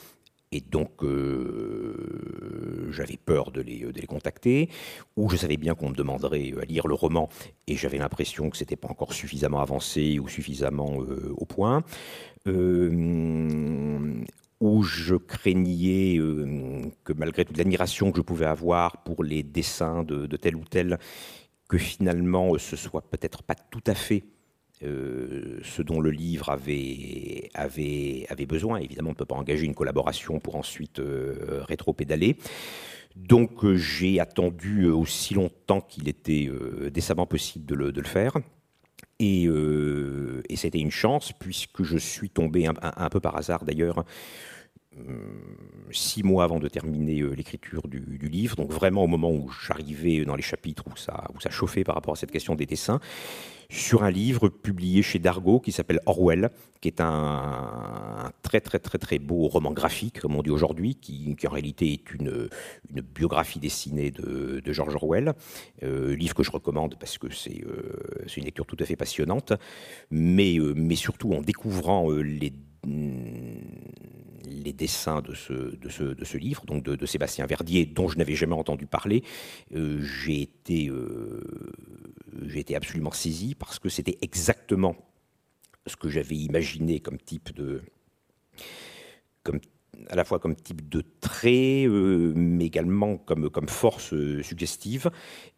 et 0.53 0.61
donc 0.61 1.03
euh, 1.03 2.87
j'avais 2.91 3.17
peur 3.17 3.51
de 3.51 3.59
les, 3.61 3.79
de 3.79 3.99
les, 3.99 4.05
contacter, 4.05 4.69
ou 5.17 5.27
je 5.29 5.35
savais 5.35 5.57
bien 5.57 5.73
qu'on 5.73 5.89
me 5.89 5.95
demanderait 5.95 6.53
à 6.61 6.65
lire 6.65 6.87
le 6.87 6.93
roman, 6.93 7.27
et 7.65 7.75
j'avais 7.75 7.97
l'impression 7.97 8.51
que 8.51 8.57
c'était 8.57 8.75
pas 8.75 8.87
encore 8.87 9.13
suffisamment 9.13 9.61
avancé 9.61 10.19
ou 10.19 10.27
suffisamment 10.27 11.01
euh, 11.01 11.33
au 11.35 11.45
point, 11.45 11.83
euh, 12.47 14.23
où 14.59 14.83
je 14.83 15.15
craignais 15.15 16.19
que 17.03 17.13
malgré 17.13 17.45
toute 17.45 17.57
l'admiration 17.57 18.11
que 18.11 18.17
je 18.17 18.21
pouvais 18.21 18.45
avoir 18.45 19.03
pour 19.03 19.23
les 19.23 19.41
dessins 19.41 20.03
de, 20.03 20.27
de 20.27 20.37
tel 20.37 20.55
ou 20.55 20.63
tel, 20.69 20.99
que 21.67 21.77
finalement 21.79 22.57
ce 22.59 22.75
soit 22.75 23.01
peut-être 23.01 23.41
pas 23.41 23.55
tout 23.55 23.83
à 23.87 23.95
fait 23.95 24.23
euh, 24.83 25.59
ce 25.63 25.81
dont 25.81 25.99
le 26.01 26.11
livre 26.11 26.49
avait, 26.49 27.49
avait, 27.53 28.25
avait 28.29 28.45
besoin. 28.45 28.77
Évidemment, 28.77 29.09
on 29.09 29.13
ne 29.13 29.17
peut 29.17 29.25
pas 29.25 29.35
engager 29.35 29.65
une 29.65 29.75
collaboration 29.75 30.39
pour 30.39 30.55
ensuite 30.55 30.99
euh, 30.99 31.63
rétro-pédaler. 31.67 32.37
Donc 33.15 33.71
j'ai 33.73 34.19
attendu 34.19 34.87
aussi 34.87 35.35
longtemps 35.35 35.81
qu'il 35.81 36.09
était 36.09 36.49
décemment 36.91 37.27
possible 37.27 37.65
de 37.65 37.75
le, 37.75 38.03
faire. 38.03 38.37
Et, 39.19 39.47
c'était 40.55 40.79
une 40.79 40.89
chance 40.89 41.31
puisque 41.31 41.83
je 41.83 41.97
suis 41.99 42.31
tombé 42.31 42.65
un 42.65 43.09
peu 43.09 43.19
par 43.19 43.37
hasard 43.37 43.65
d'ailleurs 43.65 44.03
six 45.91 46.23
mois 46.23 46.43
avant 46.43 46.59
de 46.59 46.67
terminer 46.67 47.21
euh, 47.21 47.33
l'écriture 47.33 47.87
du, 47.87 48.17
livre, 48.21 48.55
donc 48.55 48.71
vraiment 48.71 49.03
au 49.03 49.07
moment 49.07 49.31
où 49.31 49.49
j'arrivais 49.49 50.25
dans 50.25 50.35
les 50.35 50.41
chapitres 50.41 50.83
où 50.91 50.95
ça, 50.97 51.25
où 51.35 51.41
ça 51.41 51.49
chauffait 51.49 51.83
par 51.83 51.95
rapport 51.95 52.13
à 52.13 52.15
cette 52.15 52.31
question 52.31 52.55
des 52.55 52.65
dessins, 52.65 52.99
sur 53.73 54.03
un 54.03 54.11
livre 54.11 54.49
publié 54.49 55.01
chez 55.01 55.17
Dargaud 55.17 55.59
qui 55.59 55.71
s'appelle 55.71 55.99
Orwell, 56.05 56.51
qui 56.79 56.89
est 56.89 57.01
un, 57.01 58.31
très 58.43 58.61
très 58.61 58.77
très 58.77 58.99
très 58.99 59.17
beau 59.17 59.47
roman 59.47 59.71
graphique, 59.71 60.19
comme 60.19 60.35
on 60.35 60.43
dit 60.43 60.51
aujourd'hui, 60.51 60.93
qui, 60.93 61.35
en 61.47 61.49
réalité 61.49 61.91
est 61.91 62.13
une, 62.13 62.49
biographie 63.15 63.59
dessinée 63.59 64.11
de, 64.11 64.61
de 64.63 64.73
George 64.73 64.93
Orwell, 64.93 65.33
euh, 65.81 66.15
livre 66.15 66.35
que 66.35 66.43
je 66.43 66.51
recommande 66.51 66.97
parce 66.99 67.17
que 67.17 67.33
c'est 67.33 67.63
euh, 67.65 68.27
une 68.37 68.45
lecture 68.45 68.67
tout 68.67 68.77
à 68.79 68.85
fait 68.85 68.95
passionnante, 68.95 69.53
mais, 70.11 70.59
mais 70.75 70.95
surtout 70.95 71.33
en 71.33 71.41
découvrant 71.41 72.11
les 72.11 72.53
les 74.63 74.73
dessins 74.73 75.21
de 75.21 75.33
ce, 75.33 76.37
livre, 76.37 76.65
donc 76.65 76.83
de, 76.83 77.05
Sébastien 77.05 77.45
Verdier, 77.45 77.85
dont 77.85 78.07
je 78.07 78.17
n'avais 78.17 78.35
jamais 78.35 78.55
entendu 78.55 78.85
parler, 78.85 79.23
euh, 79.75 80.01
j'ai 80.01 80.41
été, 80.41 80.89
euh, 80.89 81.41
été 82.55 82.75
absolument 82.75 83.11
saisi 83.11 83.55
parce 83.55 83.79
que 83.79 83.89
c'était 83.89 84.17
exactement 84.21 84.95
ce 85.87 85.95
que 85.95 86.09
j'avais 86.09 86.35
imaginé 86.35 86.99
comme 86.99 87.17
type 87.17 87.53
de, 87.53 87.81
comme 89.43 89.59
à 90.09 90.15
la 90.15 90.23
fois 90.23 90.39
comme 90.39 90.55
type 90.55 90.89
de 90.89 91.03
trait, 91.21 91.85
euh, 91.85 92.33
mais 92.35 92.65
également 92.65 93.17
comme, 93.17 93.49
comme 93.49 93.67
force 93.67 94.13
euh, 94.13 94.41
suggestive. 94.43 95.11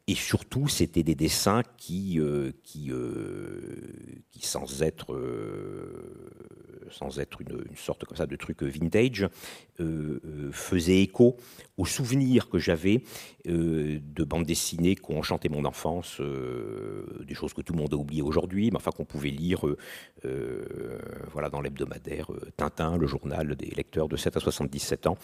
Et 0.07 0.15
surtout, 0.15 0.68
c'était 0.68 1.02
des 1.02 1.15
dessins 1.15 1.64
qui, 1.77 2.19
euh, 2.19 2.52
qui, 2.64 2.91
qui, 4.32 4.45
sans 4.45 4.84
être, 4.84 5.19
sans 6.91 7.19
être 7.19 7.41
une, 7.41 7.65
sorte 7.76 8.06
comme 8.06 8.15
ça 8.15 8.27
de 8.27 8.36
truc 8.36 8.61
vintage, 8.61 9.27
faisaient 10.52 11.02
écho 11.02 11.38
aux 11.77 11.86
souvenirs 11.86 12.49
que 12.49 12.60
j'avais 12.60 13.03
de 13.45 14.23
bandes 14.23 14.45
dessinées 14.45 14.95
qui 14.95 15.11
ont 15.11 15.18
enchanté 15.18 15.49
mon 15.49 15.65
enfance, 15.65 16.22
des 16.22 17.34
choses 17.34 17.53
que 17.53 17.61
tout 17.61 17.73
le 17.73 17.80
monde 17.80 17.94
a 17.94 17.98
oubliées 17.98 18.22
aujourd'hui, 18.22 18.69
mais 18.69 18.77
enfin 18.77 18.91
qu'on 18.91 19.06
pouvait 19.06 19.32
lire 19.32 19.65
voilà, 21.34 21.49
dans 21.49 21.61
l'hebdomadaire 21.61 22.30
Tintin, 22.57 22.98
le 22.98 23.07
journal 23.07 23.56
des 23.56 23.72
lecteurs 23.72 24.07
de 24.07 24.18
7 24.18 24.38
à 24.38 24.40
77 24.40 25.07
ans, 25.07 25.18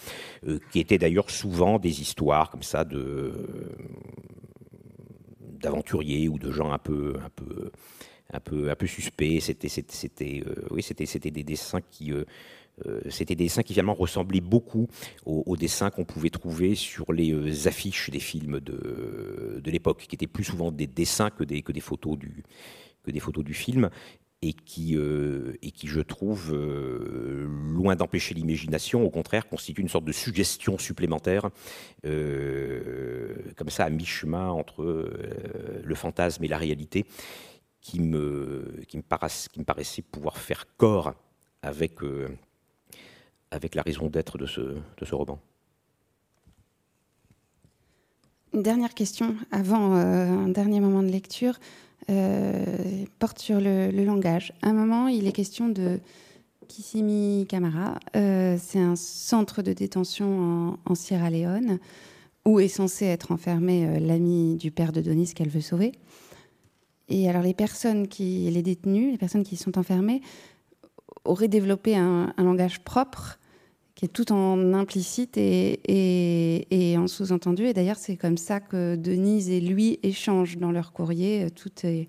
euh, 0.46 0.58
qui 0.70 0.80
étaient 0.80 0.98
d'ailleurs 0.98 1.30
souvent 1.30 1.78
des 1.78 2.00
histoires 2.00 2.50
comme 2.50 2.62
ça 2.62 2.84
de 2.84 3.32
d'aventuriers 5.62 6.28
ou 6.28 6.38
de 6.38 6.50
gens 6.50 6.72
un 6.72 6.78
peu 6.78 7.14
un 7.24 7.30
peu 7.30 7.70
un 8.32 8.40
peu 8.40 8.70
un 8.70 8.74
peu 8.74 8.86
suspects. 8.86 9.40
C'était 9.40 9.68
c'était 9.68 10.42
euh, 10.46 10.54
oui 10.70 10.82
c'était 10.82 11.06
c'était 11.06 11.30
des 11.30 11.44
dessins 11.44 11.80
qui 11.80 12.12
euh, 12.12 12.24
c'était 13.10 13.34
des 13.34 13.44
dessins 13.44 13.62
qui 13.62 13.74
finalement 13.74 13.94
ressemblaient 13.94 14.40
beaucoup 14.40 14.88
aux, 15.26 15.56
dessins 15.56 15.90
qu'on 15.90 16.06
pouvait 16.06 16.30
trouver 16.30 16.74
sur 16.74 17.12
les 17.12 17.68
affiches 17.68 18.08
des 18.10 18.18
films 18.18 18.60
de, 18.60 19.60
de 19.62 19.70
l'époque, 19.70 20.06
qui 20.08 20.16
étaient 20.16 20.26
plus 20.26 20.44
souvent 20.44 20.72
des 20.72 20.86
dessins 20.86 21.28
que 21.30 21.44
des, 21.44 21.60
que 21.60 21.70
des 21.70 21.80
photos 21.80 22.18
du, 22.18 22.42
que 23.04 23.10
des 23.10 23.20
photos 23.20 23.44
du 23.44 23.52
film 23.52 23.90
et 24.42 24.52
qui, 24.52 24.96
euh, 24.96 25.56
et 25.62 25.70
qui 25.70 25.86
je 25.86 26.00
trouve, 26.00 26.52
euh, 26.52 27.46
loin 27.72 27.94
d'empêcher 27.94 28.34
l'imagination, 28.34 29.04
au 29.04 29.10
contraire, 29.10 29.48
constitue 29.48 29.80
une 29.80 29.88
sorte 29.88 30.04
de 30.04 30.10
suggestion 30.10 30.78
supplémentaire, 30.78 31.48
euh, 32.04 33.34
comme 33.56 33.70
ça, 33.70 33.84
à 33.84 33.90
mi-chemin 33.90 34.50
entre 34.50 35.12
le 35.84 35.94
fantasme 35.94 36.42
et 36.42 36.48
la 36.48 36.58
réalité, 36.58 37.06
qui 37.80 38.00
me, 38.00 38.82
qui 38.88 38.96
me, 38.96 39.02
paraissait, 39.02 39.48
qui 39.48 39.60
me 39.60 39.64
paraissait 39.64 40.02
pouvoir 40.02 40.36
faire 40.36 40.66
corps 40.76 41.14
avec, 41.62 41.98
avec 43.52 43.76
la 43.76 43.82
raison 43.82 44.08
d'être 44.08 44.38
de 44.38 44.46
ce, 44.46 44.60
de 44.60 45.04
ce 45.04 45.14
roman. 45.14 45.40
Une 48.52 48.62
dernière 48.62 48.94
question 48.94 49.36
avant 49.52 49.94
un 49.94 50.48
dernier 50.48 50.80
moment 50.80 51.02
de 51.02 51.08
lecture. 51.08 51.58
Euh, 52.10 53.04
porte 53.18 53.38
sur 53.38 53.60
le, 53.60 53.90
langage. 54.04 54.52
À 54.62 54.68
un 54.68 54.72
moment, 54.72 55.08
il 55.08 55.26
est 55.26 55.32
question 55.32 55.68
de 55.68 56.00
Kissimi 56.68 57.46
Camara. 57.48 57.98
Euh, 58.16 58.56
c'est 58.60 58.80
un 58.80 58.96
centre 58.96 59.62
de 59.62 59.72
détention 59.72 60.78
en, 60.84 60.94
Sierra 60.94 61.30
Leone 61.30 61.78
où 62.44 62.58
est 62.58 62.68
censé 62.68 63.04
être 63.04 63.30
enfermé 63.30 63.86
euh, 63.86 64.00
l'ami 64.00 64.56
du 64.56 64.72
père 64.72 64.90
de 64.90 65.00
Donis 65.00 65.32
qu'elle 65.32 65.48
veut 65.48 65.60
sauver. 65.60 65.92
Et 67.08 67.28
alors 67.28 67.42
les 67.42 67.54
personnes 67.54 68.08
qui, 68.08 68.50
les 68.50 68.62
détenus, 68.62 69.12
les 69.12 69.18
personnes 69.18 69.44
qui 69.44 69.56
sont 69.56 69.78
enfermées, 69.78 70.22
auraient 71.24 71.46
développé 71.46 71.94
un 71.94 72.32
langage 72.38 72.82
propre 72.82 73.38
qui 74.02 74.06
est 74.06 74.08
tout 74.08 74.32
en 74.32 74.74
implicite 74.74 75.36
et, 75.36 76.96
en 76.98 77.06
sous-entendu. 77.06 77.66
Et 77.66 77.72
d'ailleurs, 77.72 77.98
c'est 77.98 78.16
comme 78.16 78.36
ça 78.36 78.58
que 78.58 78.96
Denise 78.96 79.48
et 79.48 79.60
lui 79.60 80.00
échangent 80.02 80.58
dans 80.58 80.72
leur 80.72 80.92
courrier. 80.92 81.46
Tout 81.52 81.70
est 81.84 82.08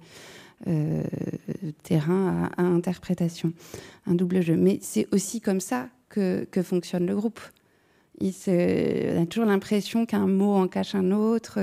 euh, 0.65 1.03
terrain 1.83 2.49
à, 2.57 2.63
interprétation, 2.63 3.53
un 4.07 4.15
double 4.15 4.41
jeu. 4.41 4.55
Mais 4.55 4.79
c'est 4.81 5.07
aussi 5.13 5.39
comme 5.39 5.59
ça 5.59 5.87
que, 6.09 6.47
fonctionne 6.63 7.05
le 7.05 7.15
groupe. 7.15 7.39
Il 8.19 8.33
on 8.47 9.21
a 9.21 9.25
toujours 9.27 9.45
l'impression 9.45 10.07
qu'un 10.07 10.25
mot 10.25 10.55
en 10.55 10.67
cache 10.67 10.95
un 10.95 11.11
autre, 11.11 11.59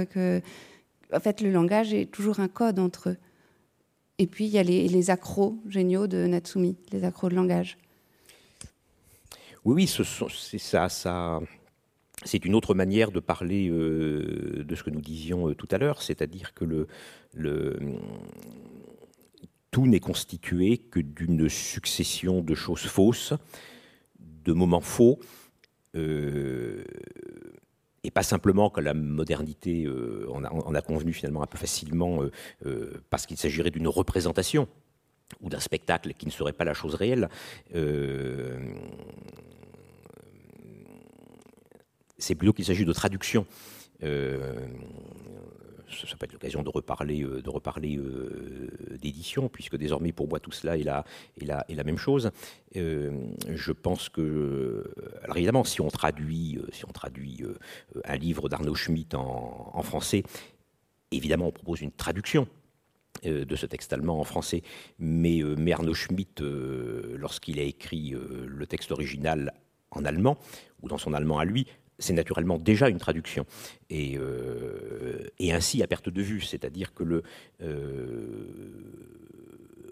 en 1.13 1.19
fait, 1.19 1.41
le 1.41 1.51
langage 1.51 1.93
est 1.93 2.09
toujours 2.09 2.39
un 2.39 2.47
code 2.47 2.79
entre 2.79 3.09
eux. 3.09 3.17
Et 4.19 4.29
puis, 4.29 4.45
il 4.45 4.53
y 4.53 4.59
a 4.59 4.63
les, 4.63 4.87
les 4.87 5.11
accros 5.11 5.59
géniaux 5.69 6.07
de 6.07 6.29
Natsumi, 6.29 6.77
les 6.93 7.03
accros 7.03 7.31
de 7.31 7.35
langage. 7.35 7.79
Oui, 9.65 9.87
ça 9.87 10.89
c'est 12.25 12.45
une 12.45 12.55
autre 12.55 12.75
manière 12.75 13.13
de 13.13 13.21
parler 13.21 13.69
euh, 13.69 14.65
de 14.65 14.75
ce 14.75 14.83
que 14.83 14.91
nous 14.91 15.01
disions 15.01 15.49
euh, 15.49 15.55
tout 15.55 15.69
à 15.71 15.79
l'heure, 15.79 16.03
c'est-à-dire 16.03 16.53
que 16.55 16.87
tout 19.71 19.87
n'est 19.87 20.01
constitué 20.01 20.79
que 20.79 21.01
d'une 21.01 21.49
succession 21.49 22.43
de 22.43 22.55
choses 22.55 22.87
fausses, 22.87 23.33
de 24.19 24.53
moments 24.53 24.81
faux, 24.81 25.19
euh, 25.97 26.85
et 28.03 28.11
pas 28.11 28.23
simplement 28.23 28.71
que 28.71 28.81
la 28.81 28.95
modernité 28.95 29.87
en 30.29 30.75
a, 30.75 30.81
convenu 30.81 31.13
finalement 31.13 31.43
un 31.43 31.47
peu 31.47 31.59
facilement 31.59 32.23
parce 33.11 33.27
qu'il 33.27 33.37
s'agirait 33.37 33.71
d'une 33.71 33.89
représentation 33.89 34.69
ou 35.41 35.49
d'un 35.49 35.61
spectacle 35.61 36.13
qui 36.15 36.27
ne 36.27 36.31
serait 36.31 36.53
pas 36.53 36.65
la 36.65 36.75
chose 36.75 36.95
réelle. 36.95 37.29
Euh, 37.75 38.59
c'est 42.19 42.35
plutôt 42.35 42.53
qu'il 42.53 42.65
s'agit 42.65 42.85
de 42.85 42.93
traduction. 42.93 43.47
Euh, 44.03 44.67
ça 46.07 46.17
peut 46.17 46.25
être 46.25 46.33
l'occasion 46.33 46.63
de 46.63 46.69
reparler, 46.69 47.23
euh, 47.23 47.43
de 47.43 47.51
reparler 47.51 47.99
d'édition, 49.01 49.49
puisque 49.49 49.77
désormais 49.77 50.13
pour 50.13 50.29
moi 50.29 50.39
tout 50.39 50.53
cela 50.53 50.77
est 50.77 50.85
la, 50.85 51.05
est 51.41 51.45
la, 51.45 51.65
est 51.69 51.75
la 51.75 51.85
même 51.85 51.99
chose. 51.99 52.31
je 52.75 53.73
pense 53.73 54.09
que, 54.09 54.85
alors 55.23 55.37
évidemment, 55.37 55.65
si 55.65 55.81
on 55.81 55.89
traduit, 55.89 56.59
si 56.73 56.85
on 56.85 56.93
traduit 56.93 57.43
un 58.05 58.17
livre 58.17 58.49
d'Arnaud 58.49 58.75
Schmitt 58.75 59.15
en, 59.15 59.73
en, 59.75 59.83
français, 59.83 60.23
évidemment 61.11 61.49
on 61.49 61.53
propose 61.53 61.81
une 61.81 61.93
traduction. 61.93 62.47
Euh, 63.27 63.45
de 63.45 63.55
ce 63.55 63.67
texte 63.67 63.93
allemand 63.93 64.19
en 64.19 64.25
français, 64.25 64.63
mais, 64.99 65.43
euh, 65.43 65.73
Arnaud 65.73 65.93
Schmitt, 65.93 66.41
euh, 66.41 67.17
lorsqu'il 67.19 67.59
a 67.59 67.63
écrit 67.63 68.15
le 68.15 68.67
texte 68.67 68.93
original 68.93 69.53
en 69.91 70.07
allemand, 70.07 70.39
ou 70.81 70.89
dans 70.89 70.97
son 70.97 71.13
allemand 71.13 71.39
à 71.39 71.45
lui, 71.45 71.67
c'est 71.99 72.15
naturellement 72.15 72.57
déjà 72.57 72.89
une 72.89 72.97
traduction. 72.97 73.45
Et, 73.91 74.17
et, 75.39 75.53
ainsi 75.53 75.83
à 75.83 75.87
perte 75.87 76.09
de 76.09 76.23
vue, 76.23 76.41
c'est-à-dire 76.41 76.95
que 76.95 77.05
le, 77.05 77.23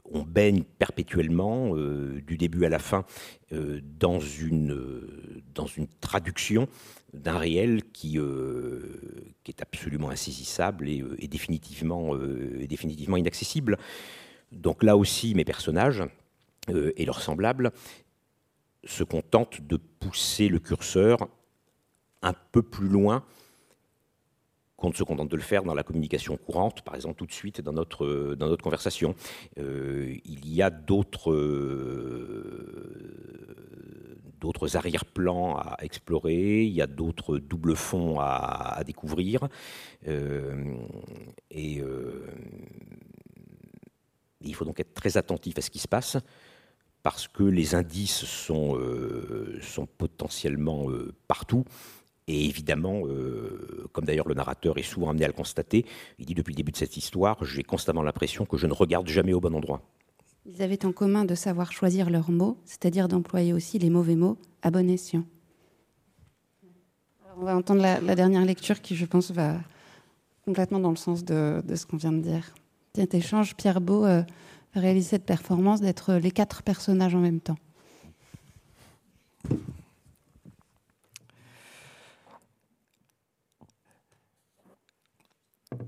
on 0.07 0.23
baigne 0.23 0.63
perpétuellement, 0.79 1.77
du 1.77 2.39
début 2.39 2.65
à 2.65 2.71
la 2.71 2.79
fin, 2.79 3.05
dans, 3.51 4.21
une, 4.21 5.43
dans 5.55 5.67
une 5.67 5.87
traduction 6.01 6.67
d'un 7.13 7.39
réel 7.39 7.83
qui, 7.93 8.19
euh, 8.19 8.83
qui, 9.45 9.51
est 9.51 9.63
absolument 9.63 10.11
insaisissable 10.11 10.89
et, 10.89 11.01
euh, 11.01 11.17
euh, 11.17 12.67
définitivement 12.67 13.17
inaccessible. 13.17 13.79
Donc 14.53 14.83
là 14.83 14.97
aussi, 14.97 15.35
mes 15.35 15.45
personnages 15.45 16.03
et 16.69 17.07
leurs 17.07 17.23
semblables 17.23 17.73
se 18.85 19.03
contentent 19.03 19.63
de 19.67 19.79
pousser 19.79 20.49
le 20.49 20.59
curseur 20.59 21.29
un 22.21 22.35
peu 22.53 22.63
plus 22.63 22.89
loin 22.89 23.25
qu'on 24.79 24.89
ne 24.89 24.95
se 24.95 25.03
contente 25.03 25.29
de 25.29 25.37
le 25.37 25.43
faire 25.43 25.65
dans 25.65 25.75
la 25.75 25.83
communication 25.83 26.39
courante, 26.39 26.81
par 26.81 26.95
exemple 26.95 27.17
tout 27.17 27.27
de 27.27 27.33
suite 27.33 27.61
dans 27.61 27.75
notre, 27.75 28.35
dans 28.35 28.49
notre 28.49 28.65
conversation. 28.65 29.15
il 29.57 30.49
y 30.49 30.63
a 30.63 30.71
d'autres 30.71 31.35
d'autres 34.41 34.77
arrière-plans 34.77 35.57
à 35.57 35.77
explorer, 35.83 36.63
il 36.63 36.73
y 36.73 36.81
a 36.81 36.87
d'autres 36.87 37.39
doubles 37.39 37.75
fonds 37.75 38.21
à, 38.21 38.81
découvrir. 38.87 39.49
et 40.07 41.83
il 44.41 44.55
faut 44.55 44.65
donc 44.65 44.81
être 44.81 44.95
très 44.95 45.17
attentif 45.17 45.59
à 45.59 45.61
ce 45.61 45.71
qui 45.71 45.81
se 45.81 45.89
passe 45.89 46.17
parce 47.03 47.29
que 47.29 47.43
les 47.43 47.75
indices 47.75 48.25
sont, 48.25 48.77
euh, 48.77 49.59
sont 49.63 49.87
potentiellement 49.87 50.91
euh, 50.91 51.15
partout. 51.27 51.65
Et 52.29 52.45
évidemment, 52.45 53.07
euh, 53.07 53.89
comme 53.93 54.05
d'ailleurs 54.05 54.29
le 54.29 54.35
narrateur 54.35 54.77
est 54.77 54.83
souvent 54.83 55.09
amené 55.09 55.25
à 55.25 55.29
le 55.29 55.33
constater, 55.33 55.87
il 56.19 56.27
dit 56.27 56.35
depuis 56.35 56.53
le 56.53 56.57
début 56.57 56.73
de 56.73 56.77
cette 56.77 56.97
histoire, 56.99 57.43
j'ai 57.43 57.63
constamment 57.63 58.03
l'impression 58.03 58.45
que 58.45 58.59
je 58.59 58.67
ne 58.67 58.75
regarde 58.75 59.09
jamais 59.09 59.33
au 59.33 59.41
bon 59.41 59.55
endroit. 59.55 59.81
Ils 60.45 60.63
avaient 60.63 60.85
en 60.85 60.93
commun 60.93 61.25
de 61.25 61.35
savoir 61.35 61.73
choisir 61.73 62.11
leurs 62.11 62.31
mots, 62.31 62.59
c'est-à-dire 62.67 63.09
d'employer 63.09 63.55
aussi 63.55 63.79
les 63.79 63.89
mauvais 63.89 64.15
mots 64.15 64.37
à 64.63 64.71
bon 64.71 64.89
escient. 64.91 65.25
on 67.39 67.45
va 67.45 67.57
entendre 67.57 67.81
la, 67.81 68.15
dernière 68.15 68.45
lecture 68.45 68.83
qui, 68.83 68.95
je 68.95 69.07
pense, 69.07 69.31
va 69.31 69.57
complètement 70.45 70.81
dans 70.81 70.91
le 70.91 70.97
sens 70.97 71.25
de, 71.25 71.63
de 71.67 71.75
ce 71.77 71.87
qu'on 71.87 71.97
vient 71.97 72.13
de 72.13 72.21
dire. 72.21 72.55
Tiens, 72.93 73.07
échange, 73.13 73.57
Pierre 73.57 73.81
Beau 73.81 74.07
réaliser 74.75 75.09
cette 75.09 75.25
performance 75.25 75.81
d'être 75.81 76.15
les 76.15 76.31
quatre 76.31 76.63
personnages 76.63 77.15
en 77.15 77.21
même 77.21 77.41
temps 77.41 77.57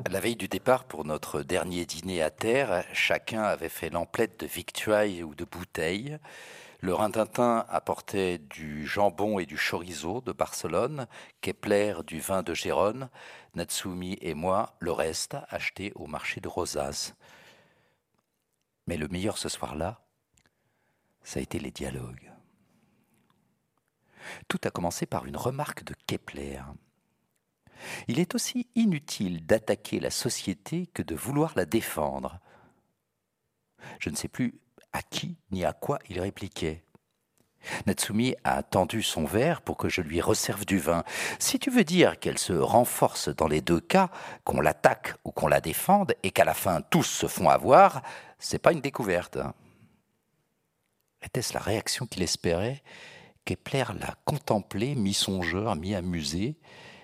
La 0.09 0.19
veille 0.19 0.37
du 0.37 0.49
départ 0.49 0.85
pour 0.85 1.05
notre 1.05 1.43
dernier 1.43 1.85
dîner 1.85 2.23
à 2.23 2.31
terre, 2.31 2.85
chacun 2.93 3.43
avait 3.43 3.69
fait 3.69 3.91
l'emplette 3.91 4.41
de 4.41 4.47
victuailles 4.47 5.23
ou 5.23 5.35
de 5.35 5.45
bouteilles. 5.45 6.19
Le 6.81 6.95
Rintintin 6.95 7.67
apportait 7.69 8.39
du 8.39 8.87
jambon 8.87 9.39
et 9.39 9.47
du 9.47 9.59
chorizo 9.59 10.23
de 10.23 10.33
Barcelone, 10.33 11.07
Kepler 11.43 11.97
du 12.07 12.19
vin 12.19 12.43
de 12.43 12.55
Gérone, 12.55 13.11
Natsumi 13.55 14.17
et 14.23 14.35
moi 14.35 14.75
le 14.79 14.91
reste 14.91 15.37
acheté 15.49 15.93
au 15.95 16.07
marché 16.07 16.41
de 16.41 16.49
Rosas. 16.49 17.13
Mais 18.87 18.97
le 18.97 19.09
meilleur 19.09 19.37
ce 19.37 19.51
soir-là, 19.51 20.01
ça 21.23 21.41
a 21.41 21.43
été 21.43 21.59
les 21.59 21.71
dialogues. 21.71 22.33
Tout 24.49 24.61
a 24.65 24.71
commencé 24.71 25.05
par 25.05 25.27
une 25.27 25.37
remarque 25.37 25.85
de 25.85 25.95
Kepler. 26.07 26.61
Il 28.09 28.19
est 28.19 28.35
aussi 28.35 28.69
inutile 28.75 29.45
d'attaquer 29.47 30.01
la 30.01 30.11
société 30.11 30.87
que 30.89 31.03
de 31.03 31.15
vouloir 31.15 31.53
la 31.57 31.65
défendre. 31.65 32.39
Je 33.99 34.11
ne 34.11 34.17
sais 34.17 34.29
plus 34.29 34.55
à 34.93 35.03
qui 35.03 35.37
ni 35.51 35.65
à 35.65 35.73
quoi 35.73 35.99
il 36.09 36.21
répliquait. 36.21 36.83
Natsumi 37.87 38.35
a 38.45 38.63
tendu 38.63 39.03
son 39.03 39.25
verre 39.25 39.61
pour 39.61 39.77
que 39.77 39.89
je 39.89 40.01
lui 40.01 40.21
resserve 40.21 40.65
du 40.65 40.79
vin. 40.79 41.05
Si 41.39 41.59
tu 41.59 41.71
veux 41.71 41.85
dire 41.85 42.19
qu'elle 42.19 42.39
se 42.39 42.55
renforce 42.55 43.29
dans 43.29 43.49
les 43.49 43.61
deux 43.61 43.81
cas, 43.81 44.11
qu'on 44.45 44.61
l'attaque 44.61 45.15
ou 45.25 45.31
qu'on 45.31 45.49
la 45.49 45.61
défende, 45.61 46.15
et 46.23 46.31
qu'à 46.31 46.45
la 46.45 46.55
fin 46.55 46.81
tous 46.81 47.05
se 47.05 47.27
font 47.27 47.51
avoir, 47.51 48.03
c'est 48.39 48.59
pas 48.59 48.73
une 48.73 48.81
découverte. 48.81 49.39
Était-ce 51.23 51.53
la 51.53 51.61
réaction 51.61 52.07
qu'il 52.07 52.23
espérait? 52.23 52.83
Kepler 53.45 53.85
l'a 53.99 54.15
contemplé, 54.25 54.95
mi-songeur, 54.95 55.77
mi-amusé. 55.77 56.57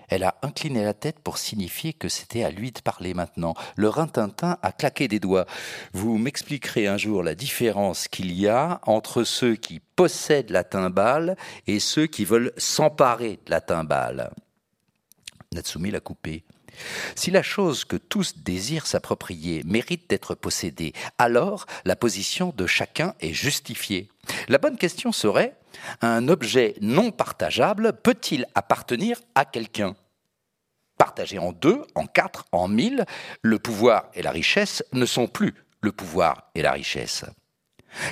Elle 0.07 0.23
a 0.23 0.35
incliné 0.41 0.83
la 0.83 0.93
tête 0.93 1.19
pour 1.19 1.37
signifier 1.37 1.91
que 1.91 2.07
c'était 2.07 2.43
à 2.43 2.49
lui 2.49 2.71
de 2.71 2.79
parler 2.79 3.13
maintenant. 3.13 3.55
Le 3.75 3.89
rintintin 3.89 4.57
a 4.61 4.71
claqué 4.71 5.07
des 5.07 5.19
doigts. 5.19 5.45
Vous 5.91 6.17
m'expliquerez 6.17 6.87
un 6.87 6.97
jour 6.97 7.23
la 7.23 7.35
différence 7.35 8.07
qu'il 8.07 8.31
y 8.31 8.47
a 8.47 8.79
entre 8.83 9.23
ceux 9.23 9.55
qui 9.55 9.81
possèdent 9.97 10.51
la 10.51 10.63
timbale 10.63 11.35
et 11.67 11.79
ceux 11.79 12.07
qui 12.07 12.23
veulent 12.23 12.53
s'emparer 12.55 13.39
de 13.45 13.51
la 13.51 13.59
timbale. 13.59 14.31
Natsumi 15.53 15.91
l'a 15.91 15.99
coupé. 15.99 16.43
Si 17.15 17.31
la 17.31 17.41
chose 17.41 17.83
que 17.83 17.97
tous 17.97 18.37
désirent 18.37 18.87
s'approprier 18.87 19.63
mérite 19.65 20.09
d'être 20.09 20.35
possédée, 20.35 20.93
alors 21.17 21.65
la 21.85 21.95
position 21.95 22.53
de 22.55 22.67
chacun 22.67 23.15
est 23.19 23.33
justifiée. 23.33 24.09
La 24.47 24.57
bonne 24.57 24.77
question 24.77 25.11
serait, 25.11 25.56
un 26.01 26.27
objet 26.27 26.75
non 26.81 27.11
partageable 27.11 27.93
peut-il 27.93 28.45
appartenir 28.55 29.19
à 29.35 29.45
quelqu'un? 29.45 29.95
Partagé 30.97 31.37
en 31.37 31.51
deux, 31.51 31.83
en 31.95 32.07
quatre, 32.07 32.45
en 32.51 32.67
mille, 32.67 33.05
le 33.41 33.59
pouvoir 33.59 34.09
et 34.13 34.21
la 34.21 34.31
richesse 34.31 34.83
ne 34.93 35.05
sont 35.05 35.27
plus 35.27 35.53
le 35.81 35.91
pouvoir 35.91 36.49
et 36.55 36.61
la 36.61 36.71
richesse. 36.71 37.25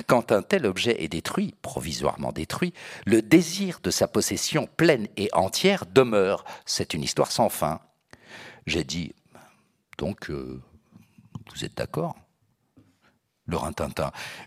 Quand 0.08 0.32
un 0.32 0.42
tel 0.42 0.66
objet 0.66 1.04
est 1.04 1.08
détruit, 1.08 1.56
provisoirement 1.62 2.32
détruit, 2.32 2.74
le 3.06 3.22
désir 3.22 3.80
de 3.84 3.92
sa 3.92 4.08
possession 4.08 4.68
pleine 4.78 5.08
et 5.18 5.30
entière 5.34 5.86
demeure. 5.86 6.46
C'est 6.66 6.94
une 6.94 7.04
histoire 7.04 7.32
sans 7.32 7.50
fin. 7.50 7.82
J'ai 8.66 8.84
dit, 8.84 9.14
donc, 9.98 10.30
euh, 10.30 10.62
vous 11.54 11.66
êtes 11.66 11.76
d'accord. 11.76 12.16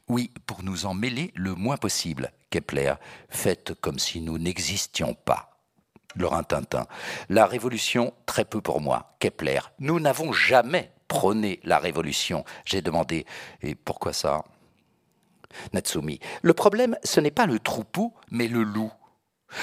Oui, 0.09 0.32
pour 0.47 0.62
nous 0.62 0.86
en 0.86 0.95
mêler 0.95 1.32
le 1.35 1.55
moins 1.55 1.77
possible. 1.77 2.32
Kepler, 2.51 2.95
faites 3.29 3.75
comme 3.75 3.99
si 3.99 4.20
nous 4.20 4.39
n'existions 4.39 5.15
pas. 5.15 5.59
Le 6.15 6.27
Rintintin. 6.27 6.87
La 7.29 7.47
révolution, 7.47 8.15
très 8.27 8.45
peu 8.45 8.61
pour 8.61 8.81
moi. 8.81 9.15
Kepler, 9.20 9.61
nous 9.79 10.01
n'avons 10.01 10.33
jamais 10.33 10.91
prôné 11.07 11.61
la 11.65 11.79
révolution. 11.79 12.45
J'ai 12.65 12.83
demandé, 12.83 13.27
et 13.62 13.75
pourquoi 13.75 14.12
ça? 14.12 14.45
Natsumi, 15.73 16.20
le 16.43 16.55
problème, 16.55 16.97
ce 17.05 17.20
n'est 17.20 17.31
pas 17.31 17.47
le 17.47 17.59
troupeau, 17.59 18.15
mais 18.31 18.49
le 18.49 18.62
loup. 18.62 18.93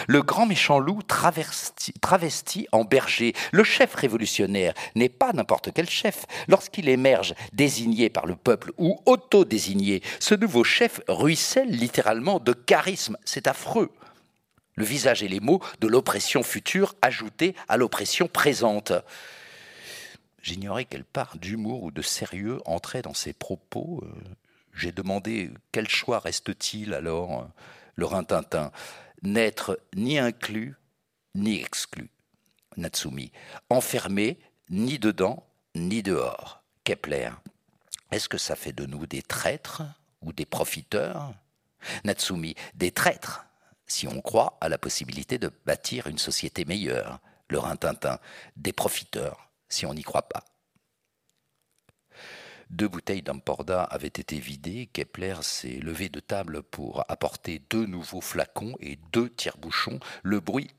Le 0.08 0.22
grand 0.24 0.46
méchant 0.46 0.80
loup 0.80 1.02
travesti, 1.04 2.68
en 2.72 2.84
berger, 2.84 3.34
le 3.52 3.64
chef 3.64 3.94
révolutionnaire 3.96 4.74
n'est 4.96 5.10
pas 5.10 5.34
n'importe 5.34 5.72
quel 5.74 5.90
chef. 5.90 6.26
Lorsqu'il 6.48 6.90
émerge 6.90 7.36
désigné 7.54 8.10
par 8.10 8.26
le 8.26 8.36
peuple 8.36 8.72
ou 8.78 9.00
auto-désigné, 9.06 10.02
ce 10.20 10.36
nouveau 10.36 10.64
chef 10.64 11.02
ruisselle 11.08 11.70
littéralement 11.70 12.40
de 12.40 12.54
charisme. 12.54 13.18
C'est 13.26 13.48
affreux. 13.48 13.92
Le 14.76 14.86
visage 14.86 15.24
et 15.24 15.28
les 15.28 15.40
mots 15.40 15.62
de 15.80 15.88
l'oppression 15.88 16.44
future 16.44 16.96
ajoutés 17.02 17.56
à 17.70 17.78
l'oppression 17.78 18.28
présente. 18.28 18.92
J'ignorais 20.42 20.86
quelle 20.86 21.06
part 21.06 21.38
d'humour 21.38 21.84
ou 21.84 21.92
de 21.92 22.02
sérieux 22.02 22.60
entrait 22.66 23.02
dans 23.02 23.14
ses 23.14 23.34
propos. 23.34 24.04
J'ai 24.74 24.92
demandé 24.92 25.50
quel 25.72 25.88
choix 25.88 26.20
reste-t-il 26.20 26.94
alors 26.94 27.48
Le 27.96 28.06
rintintin 28.06 28.72
n'être 29.26 29.80
ni 29.96 30.18
inclus 30.20 30.76
ni 31.34 31.62
exclu. 31.62 32.10
Natsumi, 32.78 33.32
enfermé 33.70 34.40
ni 34.70 35.00
dedans 35.00 35.46
ni 35.76 36.04
dehors. 36.04 36.64
Kepler, 36.84 37.30
est-ce 38.12 38.30
que 38.30 38.38
ça 38.38 38.56
fait 38.56 38.74
de 38.74 38.86
nous 38.86 39.06
des 39.06 39.22
traîtres 39.22 39.84
ou 40.22 40.34
des 40.34 40.46
profiteurs? 40.46 41.34
Natsumi, 42.04 42.56
des 42.74 42.92
traîtres, 42.92 43.46
si 43.88 44.08
on 44.08 44.22
croit 44.22 44.58
à 44.62 44.70
la 44.70 44.78
possibilité 44.78 45.38
de 45.38 45.52
bâtir 45.66 46.08
une 46.08 46.18
société 46.18 46.66
meilleure. 46.66 47.20
Le 47.50 47.60
Rintintin, 47.60 48.20
des 48.56 48.74
profiteurs, 48.74 49.52
si 49.70 49.86
on 49.86 49.94
n'y 49.94 50.02
croit 50.02 50.28
pas. 50.28 50.44
Deux 52.70 52.88
bouteilles 52.88 53.22
d'Amporda 53.22 53.84
avaient 53.84 54.08
été 54.08 54.40
vidées. 54.40 54.90
Kepler 54.92 55.36
s'est 55.42 55.80
levé 55.82 56.10
de 56.10 56.20
table 56.20 56.64
pour 56.64 57.04
apporter 57.10 57.62
deux 57.70 57.86
nouveaux 57.86 58.22
flacons 58.22 58.76
et 58.80 58.98
deux 59.14 59.30
tire-bouchons. 59.30 60.00
Le 60.24 60.40
bruit 60.40 60.72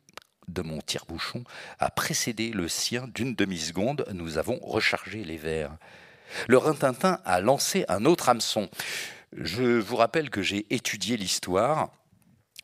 de 0.48 0.62
mon 0.62 0.80
tire-bouchon 0.80 1.44
a 1.78 1.90
précédé 1.90 2.50
le 2.50 2.68
sien 2.68 3.08
d'une 3.14 3.34
demi-seconde. 3.34 4.04
Nous 4.12 4.38
avons 4.38 4.58
rechargé 4.62 5.24
les 5.24 5.36
verres. 5.36 5.76
Le 6.48 6.58
Rintintin 6.58 7.20
a 7.24 7.40
lancé 7.40 7.84
un 7.88 8.04
autre 8.04 8.28
hameçon. 8.28 8.68
Je 9.32 9.78
vous 9.78 9.96
rappelle 9.96 10.30
que 10.30 10.42
j'ai 10.42 10.66
étudié 10.74 11.16
l'histoire 11.16 11.92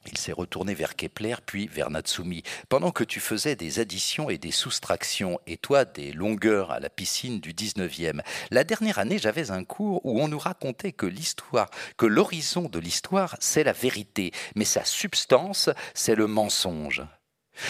il 0.07 0.19
s'est 0.19 0.33
retourné 0.33 0.75
vers 0.75 0.97
Kepler, 0.97 1.37
puis 1.45 1.69
vers 1.69 1.91
Natsumi. 1.91 2.43
Pendant 2.69 2.91
que 2.91 3.05
tu 3.05 3.21
faisais 3.21 3.55
des 3.55 3.79
additions 3.79 4.31
et 4.31 4.39
des 4.39 4.51
soustractions, 4.51 5.39
et 5.47 5.57
toi 5.57 5.85
des 5.85 6.13
longueurs 6.13 6.71
à 6.73 6.81
la 6.81 6.91
piscine 6.91 7.41
du 7.41 7.53
19e, 7.53 8.21
la 8.51 8.65
dernière 8.65 8.99
année, 8.99 9.19
j'avais 9.19 9.51
un 9.51 9.65
cours 9.65 10.05
où 10.05 10.21
on 10.21 10.29
nous 10.29 10.39
racontait 10.39 10.93
que 10.93 11.07
l'histoire, 11.07 11.71
que 11.97 12.07
l'horizon 12.07 12.69
de 12.69 12.79
l'histoire, 12.79 13.37
c'est 13.41 13.65
la 13.65 13.73
vérité, 13.73 14.33
mais 14.57 14.65
sa 14.65 14.85
substance, 14.85 15.71
c'est 15.95 16.17
le 16.17 16.27
mensonge. 16.27 17.03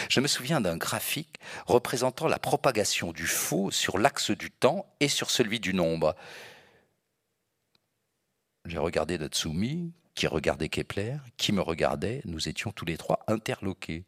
Je 0.08 0.20
me 0.20 0.28
souviens 0.28 0.60
d'un 0.60 0.76
graphique 0.76 1.38
représentant 1.66 2.28
la 2.28 2.38
propagation 2.38 3.12
du 3.12 3.26
faux 3.26 3.70
sur 3.70 3.98
l'axe 3.98 4.30
du 4.30 4.50
temps 4.50 4.86
et 5.00 5.08
sur 5.08 5.30
celui 5.30 5.60
du 5.60 5.74
nombre. 5.74 6.14
J'ai 8.64 8.78
regardé 8.78 9.18
Natsumi, 9.18 9.92
qui 10.14 10.26
regardait 10.26 10.68
Kepler, 10.68 11.16
qui 11.36 11.52
me 11.52 11.60
regardait, 11.60 12.22
nous 12.24 12.48
étions 12.48 12.72
tous 12.72 12.84
les 12.84 12.96
trois 12.96 13.20
interloqués. 13.26 14.04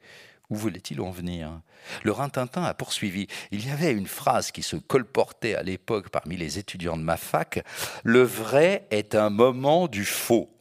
Où 0.50 0.56
voulait-il 0.56 1.00
en 1.00 1.10
venir? 1.10 1.60
Le 2.02 2.12
Rintintin 2.12 2.62
a 2.62 2.74
poursuivi. 2.74 3.26
Il 3.50 3.66
y 3.66 3.70
avait 3.70 3.92
une 3.92 4.06
phrase 4.06 4.52
qui 4.52 4.62
se 4.62 4.76
colportait 4.76 5.54
à 5.54 5.62
l'époque 5.62 6.10
parmi 6.10 6.36
les 6.36 6.58
étudiants 6.58 6.98
de 6.98 7.02
ma 7.02 7.16
fac. 7.16 7.64
Le 8.02 8.22
vrai 8.22 8.86
est 8.90 9.14
un 9.14 9.30
moment 9.30 9.88
du 9.88 10.04
faux 10.04 10.53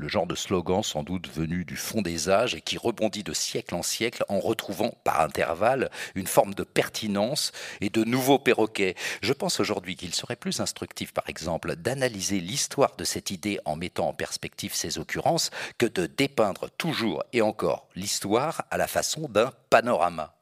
le 0.00 0.08
genre 0.08 0.26
de 0.26 0.34
slogan 0.34 0.82
sans 0.82 1.02
doute 1.02 1.28
venu 1.28 1.64
du 1.64 1.76
fond 1.76 2.00
des 2.00 2.30
âges 2.30 2.54
et 2.54 2.62
qui 2.62 2.78
rebondit 2.78 3.22
de 3.22 3.34
siècle 3.34 3.74
en 3.74 3.82
siècle 3.82 4.24
en 4.28 4.40
retrouvant 4.40 4.94
par 5.04 5.20
intervalle 5.20 5.90
une 6.14 6.26
forme 6.26 6.54
de 6.54 6.64
pertinence 6.64 7.52
et 7.82 7.90
de 7.90 8.02
nouveaux 8.02 8.38
perroquets. 8.38 8.94
Je 9.20 9.34
pense 9.34 9.60
aujourd'hui 9.60 9.96
qu'il 9.96 10.14
serait 10.14 10.36
plus 10.36 10.60
instructif, 10.60 11.12
par 11.12 11.28
exemple, 11.28 11.76
d'analyser 11.76 12.40
l'histoire 12.40 12.96
de 12.96 13.04
cette 13.04 13.30
idée 13.30 13.60
en 13.66 13.76
mettant 13.76 14.08
en 14.08 14.14
perspective 14.14 14.74
ses 14.74 14.98
occurrences 14.98 15.50
que 15.76 15.86
de 15.86 16.06
dépeindre 16.06 16.70
toujours 16.78 17.22
et 17.34 17.42
encore 17.42 17.86
l'histoire 17.94 18.64
à 18.70 18.78
la 18.78 18.86
façon 18.86 19.28
d'un 19.28 19.52
panorama. 19.68 20.39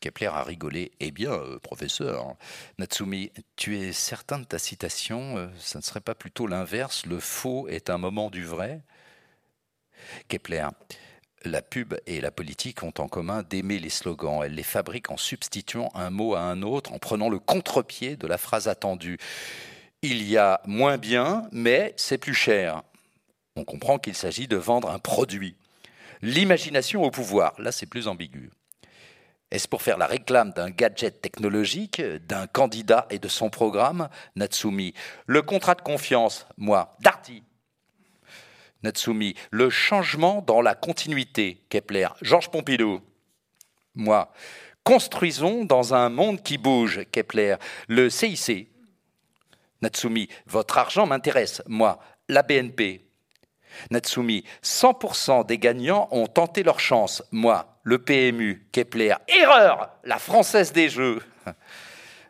Kepler 0.00 0.26
a 0.26 0.42
rigolé. 0.42 0.92
Eh 1.00 1.10
bien, 1.10 1.32
euh, 1.32 1.58
professeur, 1.58 2.34
Natsumi, 2.78 3.30
tu 3.56 3.78
es 3.78 3.92
certain 3.92 4.38
de 4.38 4.44
ta 4.44 4.58
citation 4.58 5.36
euh, 5.36 5.48
Ça 5.58 5.78
ne 5.78 5.84
serait 5.84 6.00
pas 6.00 6.14
plutôt 6.14 6.46
l'inverse 6.46 7.06
Le 7.06 7.20
faux 7.20 7.68
est 7.68 7.90
un 7.90 7.98
moment 7.98 8.30
du 8.30 8.44
vrai? 8.44 8.80
Kepler, 10.28 10.68
la 11.44 11.62
pub 11.62 11.94
et 12.06 12.20
la 12.20 12.30
politique 12.30 12.82
ont 12.82 12.92
en 12.98 13.08
commun 13.08 13.42
d'aimer 13.42 13.78
les 13.78 13.90
slogans. 13.90 14.42
Elles 14.44 14.54
les 14.54 14.62
fabriquent 14.62 15.10
en 15.10 15.16
substituant 15.16 15.90
un 15.94 16.10
mot 16.10 16.34
à 16.34 16.40
un 16.40 16.62
autre, 16.62 16.92
en 16.92 16.98
prenant 16.98 17.28
le 17.28 17.38
contre-pied 17.38 18.16
de 18.16 18.26
la 18.26 18.38
phrase 18.38 18.68
attendue. 18.68 19.18
Il 20.02 20.22
y 20.22 20.38
a 20.38 20.62
moins 20.66 20.96
bien, 20.96 21.48
mais 21.52 21.92
c'est 21.96 22.18
plus 22.18 22.34
cher. 22.34 22.82
On 23.56 23.64
comprend 23.64 23.98
qu'il 23.98 24.14
s'agit 24.14 24.48
de 24.48 24.56
vendre 24.56 24.90
un 24.90 24.98
produit. 24.98 25.56
L'imagination 26.22 27.02
au 27.02 27.10
pouvoir, 27.10 27.54
là 27.58 27.72
c'est 27.72 27.86
plus 27.86 28.08
ambigu. 28.08 28.50
Est-ce 29.50 29.66
pour 29.66 29.82
faire 29.82 29.98
la 29.98 30.06
réclame 30.06 30.52
d'un 30.52 30.70
gadget 30.70 31.20
technologique, 31.20 32.00
d'un 32.00 32.46
candidat 32.46 33.06
et 33.10 33.18
de 33.18 33.26
son 33.26 33.50
programme 33.50 34.08
Natsumi? 34.36 34.94
Le 35.26 35.42
contrat 35.42 35.74
de 35.74 35.82
confiance, 35.82 36.46
moi. 36.56 36.96
Darty. 37.00 37.42
Natsumi. 38.84 39.34
Le 39.50 39.68
changement 39.68 40.40
dans 40.42 40.62
la 40.62 40.76
continuité, 40.76 41.64
Kepler. 41.68 42.08
Georges 42.22 42.50
Pompidou. 42.50 43.00
Moi. 43.96 44.32
Construisons 44.84 45.64
dans 45.64 45.94
un 45.94 46.08
monde 46.10 46.42
qui 46.42 46.56
bouge, 46.56 47.04
Kepler. 47.10 47.56
Le 47.88 48.08
CIC. 48.08 48.70
Natsumi. 49.82 50.28
Votre 50.46 50.78
argent 50.78 51.06
m'intéresse, 51.06 51.60
moi. 51.66 51.98
La 52.28 52.42
BNP. 52.42 53.04
Natsumi. 53.90 54.44
100% 54.62 55.44
des 55.44 55.58
gagnants 55.58 56.06
ont 56.12 56.28
tenté 56.28 56.62
leur 56.62 56.78
chance, 56.78 57.24
moi 57.32 57.79
le 57.90 57.98
PMU, 57.98 58.64
Kepler, 58.70 59.14
erreur, 59.26 59.90
la 60.04 60.20
française 60.20 60.72
des 60.72 60.88
jeux. 60.88 61.20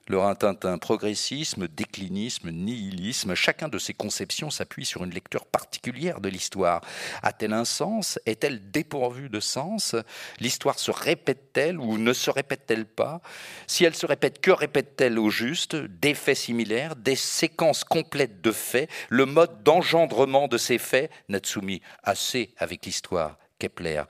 Le 0.09 0.17
Rintintin, 0.17 0.79
progressisme, 0.79 1.69
déclinisme, 1.69 2.51
nihilisme, 2.51 3.35
chacun 3.35 3.69
de 3.69 3.79
ces 3.79 3.93
conceptions 3.93 4.49
s'appuie 4.49 4.87
sur 4.87 5.05
une 5.05 5.11
lecture 5.11 5.45
particulière 5.45 6.23
de 6.23 6.31
l'histoire. 6.31 6.81
A-t-elle 7.23 7.53
un 7.53 7.67
sens? 7.67 8.19
Est-elle 8.25 8.71
dépourvue 8.71 9.29
de 9.29 9.39
sens? 9.39 9.95
L'histoire 10.39 10.79
se 10.79 10.91
répète-t-elle 10.91 11.79
ou 11.79 11.99
ne 11.99 12.15
se 12.15 12.31
répète-t-elle 12.31 12.87
pas? 12.87 13.21
Si 13.67 13.85
elle 13.85 13.95
se 13.95 14.07
répète, 14.07 14.41
que 14.41 14.51
répète-t-elle 14.51 15.19
au 15.19 15.29
juste? 15.29 15.77
Des 15.77 16.15
faits 16.15 16.39
similaires, 16.39 16.97
des 16.97 17.17
séquences 17.17 17.85
complètes 17.85 18.41
de 18.41 18.51
faits, 18.51 18.89
le 19.11 19.27
mode 19.27 19.63
d'engendrement 19.63 20.49
de 20.49 20.57
ces 20.57 20.79
faits 20.79 21.11
Natsumi, 21.29 21.83
assez 22.03 22.55
avec 22.57 22.87
l'histoire. 22.87 23.37
Kepler. 23.61 24.03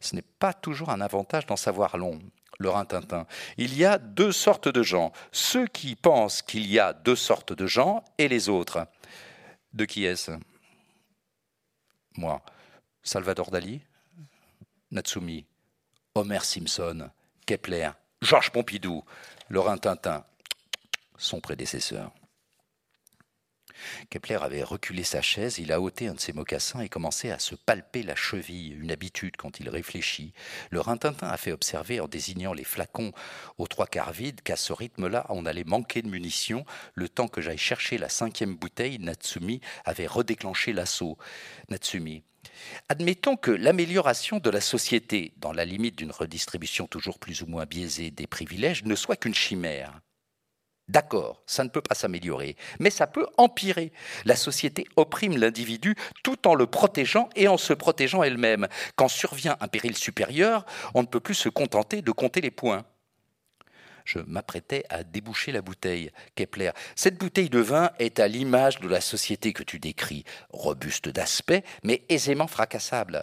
Ce 0.00 0.14
n'est 0.14 0.22
pas 0.22 0.54
toujours 0.54 0.88
un 0.88 1.02
avantage 1.02 1.44
d'en 1.44 1.56
savoir 1.56 1.98
long. 1.98 2.18
Le 2.58 2.70
Rintintin. 2.70 3.26
Il 3.58 3.76
y 3.76 3.84
a 3.84 3.98
deux 3.98 4.30
sortes 4.30 4.68
de 4.68 4.82
gens. 4.82 5.12
Ceux 5.32 5.66
qui 5.66 5.96
pensent 5.96 6.42
qu'il 6.42 6.66
y 6.66 6.78
a 6.78 6.92
deux 6.92 7.16
sortes 7.16 7.52
de 7.52 7.66
gens 7.66 8.04
et 8.18 8.28
les 8.28 8.48
autres. 8.48 8.86
De 9.72 9.84
qui 9.84 10.04
est-ce? 10.04 10.30
Moi. 12.16 12.40
Salvador 13.02 13.50
Dali? 13.50 13.80
Natsumi. 14.90 15.44
Homer 16.14 16.44
Simpson. 16.44 17.10
Kepler. 17.46 17.90
Georges 18.20 18.50
Pompidou. 18.50 19.02
Le 19.48 19.58
Rintintin. 19.58 20.24
Son 21.16 21.40
prédécesseur. 21.40 22.12
Kepler 24.10 24.38
avait 24.42 24.62
reculé 24.62 25.02
sa 25.02 25.22
chaise, 25.22 25.58
il 25.58 25.72
a 25.72 25.80
ôté 25.80 26.08
un 26.08 26.14
de 26.14 26.20
ses 26.20 26.32
mocassins 26.32 26.80
et 26.80 26.88
commencé 26.88 27.30
à 27.30 27.38
se 27.38 27.54
palper 27.54 28.02
la 28.02 28.16
cheville, 28.16 28.76
une 28.78 28.90
habitude 28.90 29.36
quand 29.36 29.60
il 29.60 29.68
réfléchit. 29.68 30.32
Le 30.70 30.80
Rintintin 30.80 31.28
a 31.28 31.36
fait 31.36 31.52
observer 31.52 32.00
en 32.00 32.08
désignant 32.08 32.52
les 32.52 32.64
flacons 32.64 33.12
aux 33.58 33.66
trois 33.66 33.86
quarts 33.86 34.12
vides 34.12 34.42
qu'à 34.42 34.56
ce 34.56 34.72
rythme-là, 34.72 35.26
on 35.28 35.46
allait 35.46 35.64
manquer 35.64 36.02
de 36.02 36.08
munitions. 36.08 36.64
Le 36.94 37.08
temps 37.08 37.28
que 37.28 37.40
j'aille 37.40 37.58
chercher 37.58 37.98
la 37.98 38.08
cinquième 38.08 38.56
bouteille, 38.56 38.98
Natsumi 38.98 39.60
avait 39.84 40.06
redéclenché 40.06 40.72
l'assaut. 40.72 41.18
Natsumi. 41.68 42.22
Admettons 42.88 43.36
que 43.36 43.50
l'amélioration 43.50 44.38
de 44.38 44.50
la 44.50 44.60
société, 44.60 45.32
dans 45.36 45.52
la 45.52 45.64
limite 45.64 45.96
d'une 45.96 46.10
redistribution 46.10 46.86
toujours 46.86 47.18
plus 47.18 47.42
ou 47.42 47.46
moins 47.46 47.66
biaisée 47.66 48.10
des 48.10 48.26
privilèges, 48.26 48.84
ne 48.84 48.94
soit 48.94 49.16
qu'une 49.16 49.34
chimère. 49.34 50.00
D'accord, 50.92 51.42
ça 51.46 51.64
ne 51.64 51.70
peut 51.70 51.80
pas 51.80 51.94
s'améliorer, 51.94 52.54
mais 52.78 52.90
ça 52.90 53.06
peut 53.06 53.26
empirer. 53.38 53.92
La 54.26 54.36
société 54.36 54.86
opprime 54.96 55.38
l'individu 55.38 55.94
tout 56.22 56.46
en 56.46 56.54
le 56.54 56.66
protégeant 56.66 57.30
et 57.34 57.48
en 57.48 57.56
se 57.56 57.72
protégeant 57.72 58.22
elle-même. 58.22 58.68
Quand 58.94 59.08
survient 59.08 59.56
un 59.60 59.68
péril 59.68 59.96
supérieur, 59.96 60.66
on 60.92 61.00
ne 61.00 61.06
peut 61.06 61.18
plus 61.18 61.34
se 61.34 61.48
contenter 61.48 62.02
de 62.02 62.10
compter 62.10 62.42
les 62.42 62.50
points. 62.50 62.84
Je 64.04 64.18
m'apprêtais 64.18 64.84
à 64.90 65.02
déboucher 65.02 65.50
la 65.50 65.62
bouteille. 65.62 66.10
Kepler, 66.34 66.72
cette 66.94 67.16
bouteille 67.16 67.48
de 67.48 67.60
vin 67.60 67.90
est 67.98 68.20
à 68.20 68.28
l'image 68.28 68.78
de 68.80 68.88
la 68.88 69.00
société 69.00 69.54
que 69.54 69.62
tu 69.62 69.78
décris, 69.78 70.24
robuste 70.50 71.08
d'aspect, 71.08 71.64
mais 71.84 72.02
aisément 72.10 72.48
fracassable. 72.48 73.22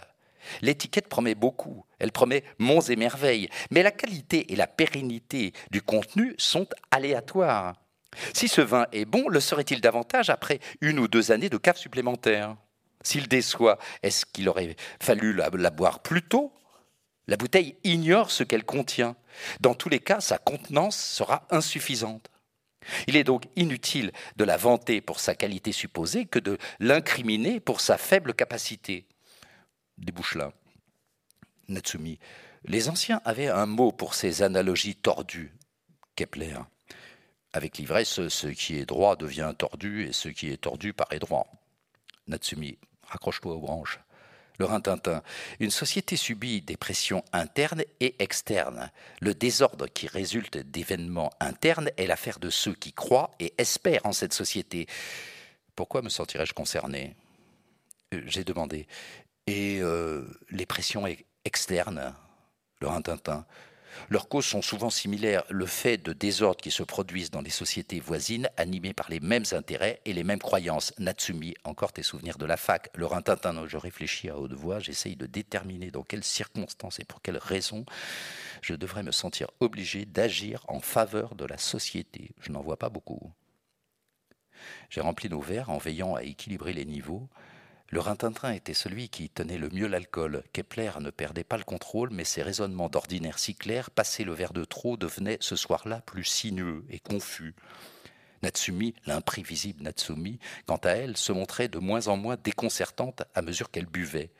L'étiquette 0.62 1.08
promet 1.08 1.34
beaucoup, 1.34 1.84
elle 1.98 2.12
promet 2.12 2.44
monts 2.58 2.80
et 2.80 2.96
merveilles, 2.96 3.48
mais 3.70 3.82
la 3.82 3.90
qualité 3.90 4.52
et 4.52 4.56
la 4.56 4.66
pérennité 4.66 5.52
du 5.70 5.82
contenu 5.82 6.34
sont 6.38 6.66
aléatoires. 6.90 7.74
Si 8.34 8.48
ce 8.48 8.60
vin 8.60 8.86
est 8.92 9.04
bon, 9.04 9.28
le 9.28 9.40
serait-il 9.40 9.80
davantage 9.80 10.30
après 10.30 10.60
une 10.80 10.98
ou 10.98 11.08
deux 11.08 11.30
années 11.30 11.48
de 11.48 11.58
cave 11.58 11.76
supplémentaire? 11.76 12.56
S'il 13.02 13.28
déçoit, 13.28 13.78
est-ce 14.02 14.26
qu'il 14.26 14.48
aurait 14.48 14.76
fallu 15.00 15.32
la, 15.32 15.48
la 15.52 15.70
boire 15.70 16.00
plus 16.00 16.22
tôt? 16.22 16.52
La 17.28 17.36
bouteille 17.36 17.76
ignore 17.84 18.30
ce 18.30 18.42
qu'elle 18.42 18.64
contient. 18.64 19.14
Dans 19.60 19.74
tous 19.74 19.88
les 19.88 20.00
cas, 20.00 20.20
sa 20.20 20.38
contenance 20.38 20.96
sera 20.96 21.46
insuffisante. 21.50 22.28
Il 23.06 23.16
est 23.16 23.24
donc 23.24 23.44
inutile 23.56 24.10
de 24.36 24.44
la 24.44 24.56
vanter 24.56 25.00
pour 25.00 25.20
sa 25.20 25.34
qualité 25.34 25.70
supposée 25.70 26.26
que 26.26 26.38
de 26.38 26.58
l'incriminer 26.80 27.60
pour 27.60 27.80
sa 27.80 27.98
faible 27.98 28.34
capacité 28.34 29.06
débouche 30.00 30.34
là. 30.34 30.52
Natsumi. 31.68 32.18
Les 32.64 32.88
anciens 32.88 33.20
avaient 33.24 33.48
un 33.48 33.66
mot 33.66 33.92
pour 33.92 34.14
ces 34.14 34.42
analogies 34.42 34.96
tordues. 34.96 35.54
Kepler. 36.16 36.58
Avec 37.52 37.78
l'ivresse, 37.78 38.28
ce 38.28 38.48
qui 38.48 38.76
est 38.76 38.86
droit 38.86 39.16
devient 39.16 39.54
tordu 39.56 40.04
et 40.04 40.12
ce 40.12 40.28
qui 40.28 40.50
est 40.50 40.60
tordu 40.60 40.92
paraît 40.92 41.18
droit. 41.18 41.50
Natsumi. 42.26 42.78
Raccroche-toi 43.08 43.54
aux 43.54 43.60
branches. 43.60 44.00
Le 44.58 44.66
Rintintin. 44.66 45.22
Une 45.58 45.70
société 45.70 46.16
subit 46.16 46.60
des 46.60 46.76
pressions 46.76 47.24
internes 47.32 47.82
et 48.00 48.14
externes. 48.18 48.90
Le 49.20 49.34
désordre 49.34 49.86
qui 49.86 50.06
résulte 50.06 50.58
d'événements 50.58 51.32
internes 51.40 51.90
est 51.96 52.06
l'affaire 52.06 52.38
de 52.38 52.50
ceux 52.50 52.74
qui 52.74 52.92
croient 52.92 53.30
et 53.40 53.54
espèrent 53.56 54.04
en 54.04 54.12
cette 54.12 54.34
société. 54.34 54.86
Pourquoi 55.74 56.02
me 56.02 56.10
sentirais-je 56.10 56.52
concerné? 56.52 57.16
Euh, 58.12 58.20
J'ai 58.26 58.44
demandé 58.44 58.86
et 59.46 59.80
euh, 59.80 60.24
les 60.50 60.66
pressions 60.66 61.06
externes, 61.44 62.14
le 62.80 62.88
rintintin. 62.88 63.46
Leurs 64.08 64.28
causes 64.28 64.46
sont 64.46 64.62
souvent 64.62 64.90
similaires. 64.90 65.42
Le 65.50 65.66
fait 65.66 65.98
de 65.98 66.12
désordres 66.12 66.60
qui 66.60 66.70
se 66.70 66.82
produisent 66.82 67.30
dans 67.30 67.40
les 67.40 67.50
sociétés 67.50 68.00
voisines, 68.00 68.48
animées 68.56 68.92
par 68.92 69.10
les 69.10 69.20
mêmes 69.20 69.44
intérêts 69.52 70.00
et 70.04 70.12
les 70.12 70.24
mêmes 70.24 70.38
croyances. 70.38 70.92
Natsumi, 70.98 71.54
encore 71.64 71.92
tes 71.92 72.02
souvenirs 72.02 72.38
de 72.38 72.46
la 72.46 72.56
fac. 72.56 72.90
Le 72.94 73.06
rintintin, 73.06 73.66
je 73.66 73.76
réfléchis 73.76 74.28
à 74.28 74.38
haute 74.38 74.52
voix, 74.52 74.78
j'essaye 74.78 75.16
de 75.16 75.26
déterminer 75.26 75.90
dans 75.90 76.02
quelles 76.02 76.24
circonstances 76.24 77.00
et 77.00 77.04
pour 77.04 77.20
quelles 77.20 77.38
raisons 77.38 77.84
je 78.62 78.74
devrais 78.74 79.02
me 79.02 79.12
sentir 79.12 79.48
obligé 79.60 80.04
d'agir 80.04 80.64
en 80.68 80.80
faveur 80.80 81.34
de 81.34 81.44
la 81.44 81.58
société. 81.58 82.30
Je 82.40 82.52
n'en 82.52 82.62
vois 82.62 82.76
pas 82.76 82.90
beaucoup. 82.90 83.32
J'ai 84.90 85.00
rempli 85.00 85.28
nos 85.28 85.40
verres 85.40 85.70
en 85.70 85.78
veillant 85.78 86.14
à 86.14 86.22
équilibrer 86.22 86.72
les 86.72 86.84
niveaux. 86.84 87.28
Le 87.90 87.98
Rintintin 87.98 88.52
était 88.52 88.72
celui 88.72 89.08
qui 89.08 89.28
tenait 89.30 89.58
le 89.58 89.68
mieux 89.68 89.88
l'alcool. 89.88 90.44
Kepler 90.52 90.92
ne 91.00 91.10
perdait 91.10 91.42
pas 91.42 91.56
le 91.56 91.64
contrôle, 91.64 92.10
mais 92.12 92.22
ses 92.22 92.42
raisonnements 92.42 92.88
d'ordinaire 92.88 93.40
si 93.40 93.56
clairs, 93.56 93.90
passé 93.90 94.22
le 94.22 94.32
verre 94.32 94.52
de 94.52 94.64
trop, 94.64 94.96
devenaient 94.96 95.38
ce 95.40 95.56
soir-là 95.56 96.00
plus 96.02 96.22
sinueux 96.22 96.84
et 96.88 97.00
confus. 97.00 97.56
Natsumi, 98.42 98.94
l'imprévisible 99.06 99.82
Natsumi, 99.82 100.38
quant 100.66 100.76
à 100.76 100.90
elle, 100.90 101.16
se 101.16 101.32
montrait 101.32 101.66
de 101.66 101.80
moins 101.80 102.06
en 102.06 102.16
moins 102.16 102.36
déconcertante 102.36 103.24
à 103.34 103.42
mesure 103.42 103.72
qu'elle 103.72 103.86
buvait. 103.86 104.30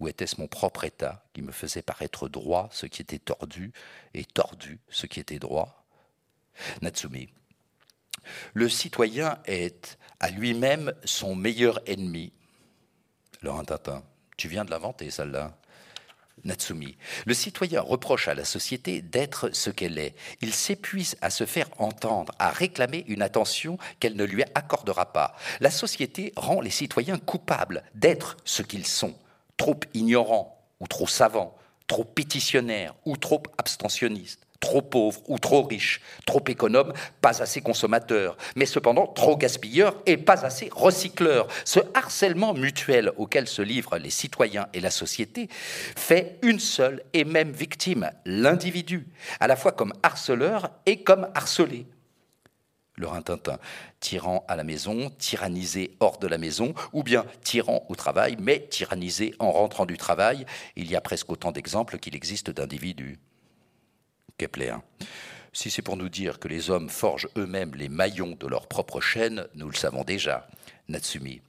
Ou 0.00 0.08
était-ce 0.08 0.40
mon 0.40 0.48
propre 0.48 0.82
état 0.82 1.24
qui 1.34 1.42
me 1.42 1.52
faisait 1.52 1.82
paraître 1.82 2.28
droit 2.28 2.68
ce 2.72 2.86
qui 2.86 3.02
était 3.02 3.20
tordu 3.20 3.72
et 4.14 4.24
tordu 4.24 4.80
ce 4.88 5.06
qui 5.06 5.20
était 5.20 5.38
droit? 5.38 5.86
Natsumi. 6.82 7.28
Le 8.52 8.68
citoyen 8.68 9.38
est 9.46 9.96
à 10.18 10.30
lui-même 10.30 10.92
son 11.04 11.36
meilleur 11.36 11.80
ennemi. 11.86 12.32
Laurent 13.42 13.64
Tatin, 13.64 14.02
tu 14.36 14.48
viens 14.48 14.64
de 14.64 14.70
l'inventer, 14.70 15.10
celle-là. 15.10 15.56
Natsumi. 16.44 16.96
Le 17.26 17.34
citoyen 17.34 17.80
reproche 17.80 18.28
à 18.28 18.34
la 18.34 18.44
société 18.44 19.02
d'être 19.02 19.50
ce 19.52 19.70
qu'elle 19.70 19.98
est. 19.98 20.14
Il 20.40 20.54
s'épuise 20.54 21.16
à 21.20 21.30
se 21.30 21.44
faire 21.46 21.68
entendre, 21.78 22.32
à 22.38 22.50
réclamer 22.50 23.04
une 23.08 23.22
attention 23.22 23.76
qu'elle 23.98 24.14
ne 24.14 24.24
lui 24.24 24.44
accordera 24.54 25.12
pas. 25.12 25.34
La 25.60 25.70
société 25.70 26.32
rend 26.36 26.60
les 26.60 26.70
citoyens 26.70 27.18
coupables 27.18 27.82
d'être 27.94 28.36
ce 28.44 28.62
qu'ils 28.62 28.86
sont, 28.86 29.14
trop 29.56 29.78
ignorants 29.94 30.64
ou 30.80 30.86
trop 30.86 31.08
savants, 31.08 31.56
trop 31.88 32.04
pétitionnaires 32.04 32.94
ou 33.04 33.16
trop 33.16 33.42
abstentionnistes 33.58 34.47
trop 34.60 34.82
pauvre 34.82 35.20
ou 35.28 35.38
trop 35.38 35.62
riche, 35.62 36.00
trop 36.26 36.42
économe, 36.48 36.92
pas 37.20 37.42
assez 37.42 37.60
consommateur, 37.60 38.36
mais 38.56 38.66
cependant 38.66 39.06
trop 39.06 39.36
gaspilleur 39.36 39.96
et 40.06 40.16
pas 40.16 40.44
assez 40.44 40.68
recycleur. 40.72 41.46
Ce 41.64 41.80
harcèlement 41.94 42.54
mutuel 42.54 43.12
auquel 43.16 43.46
se 43.46 43.62
livrent 43.62 43.98
les 43.98 44.10
citoyens 44.10 44.66
et 44.74 44.80
la 44.80 44.90
société 44.90 45.48
fait 45.50 46.38
une 46.42 46.60
seule 46.60 47.02
et 47.12 47.24
même 47.24 47.52
victime, 47.52 48.10
l'individu, 48.24 49.06
à 49.40 49.46
la 49.46 49.56
fois 49.56 49.72
comme 49.72 49.92
harceleur 50.02 50.70
et 50.86 51.02
comme 51.02 51.28
harcelé. 51.34 51.86
Le 52.96 53.06
rintintin, 53.06 53.58
tyran 54.00 54.44
à 54.48 54.56
la 54.56 54.64
maison, 54.64 55.10
tyrannisé 55.18 55.96
hors 56.00 56.18
de 56.18 56.26
la 56.26 56.36
maison, 56.36 56.74
ou 56.92 57.04
bien 57.04 57.24
tyran 57.44 57.84
au 57.88 57.94
travail, 57.94 58.36
mais 58.40 58.66
tyrannisé 58.68 59.36
en 59.38 59.52
rentrant 59.52 59.86
du 59.86 59.96
travail. 59.96 60.44
Il 60.74 60.90
y 60.90 60.96
a 60.96 61.00
presque 61.00 61.30
autant 61.30 61.52
d'exemples 61.52 61.98
qu'il 61.98 62.16
existe 62.16 62.50
d'individus. 62.50 63.20
Kepler. 64.38 64.76
Si 65.52 65.70
c'est 65.70 65.82
pour 65.82 65.96
nous 65.96 66.08
dire 66.08 66.38
que 66.38 66.48
les 66.48 66.70
hommes 66.70 66.88
forgent 66.88 67.28
eux-mêmes 67.36 67.74
les 67.74 67.88
maillons 67.88 68.36
de 68.38 68.46
leur 68.46 68.68
propre 68.68 69.00
chaîne, 69.00 69.46
nous 69.54 69.68
le 69.68 69.74
savons 69.74 70.04
déjà. 70.04 70.48
Natsumi. 70.88 71.42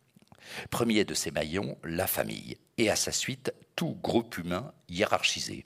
Premier 0.72 1.06
de 1.06 1.14
ces 1.14 1.32
maillons, 1.32 1.78
la 1.84 2.07
famille, 2.07 2.57
et 2.78 2.90
à 2.90 2.95
sa 2.95 3.11
suite, 3.11 3.53
tout 3.76 3.98
groupe 4.02 4.38
humain 4.38 4.74
hiérarchisé. 4.90 5.66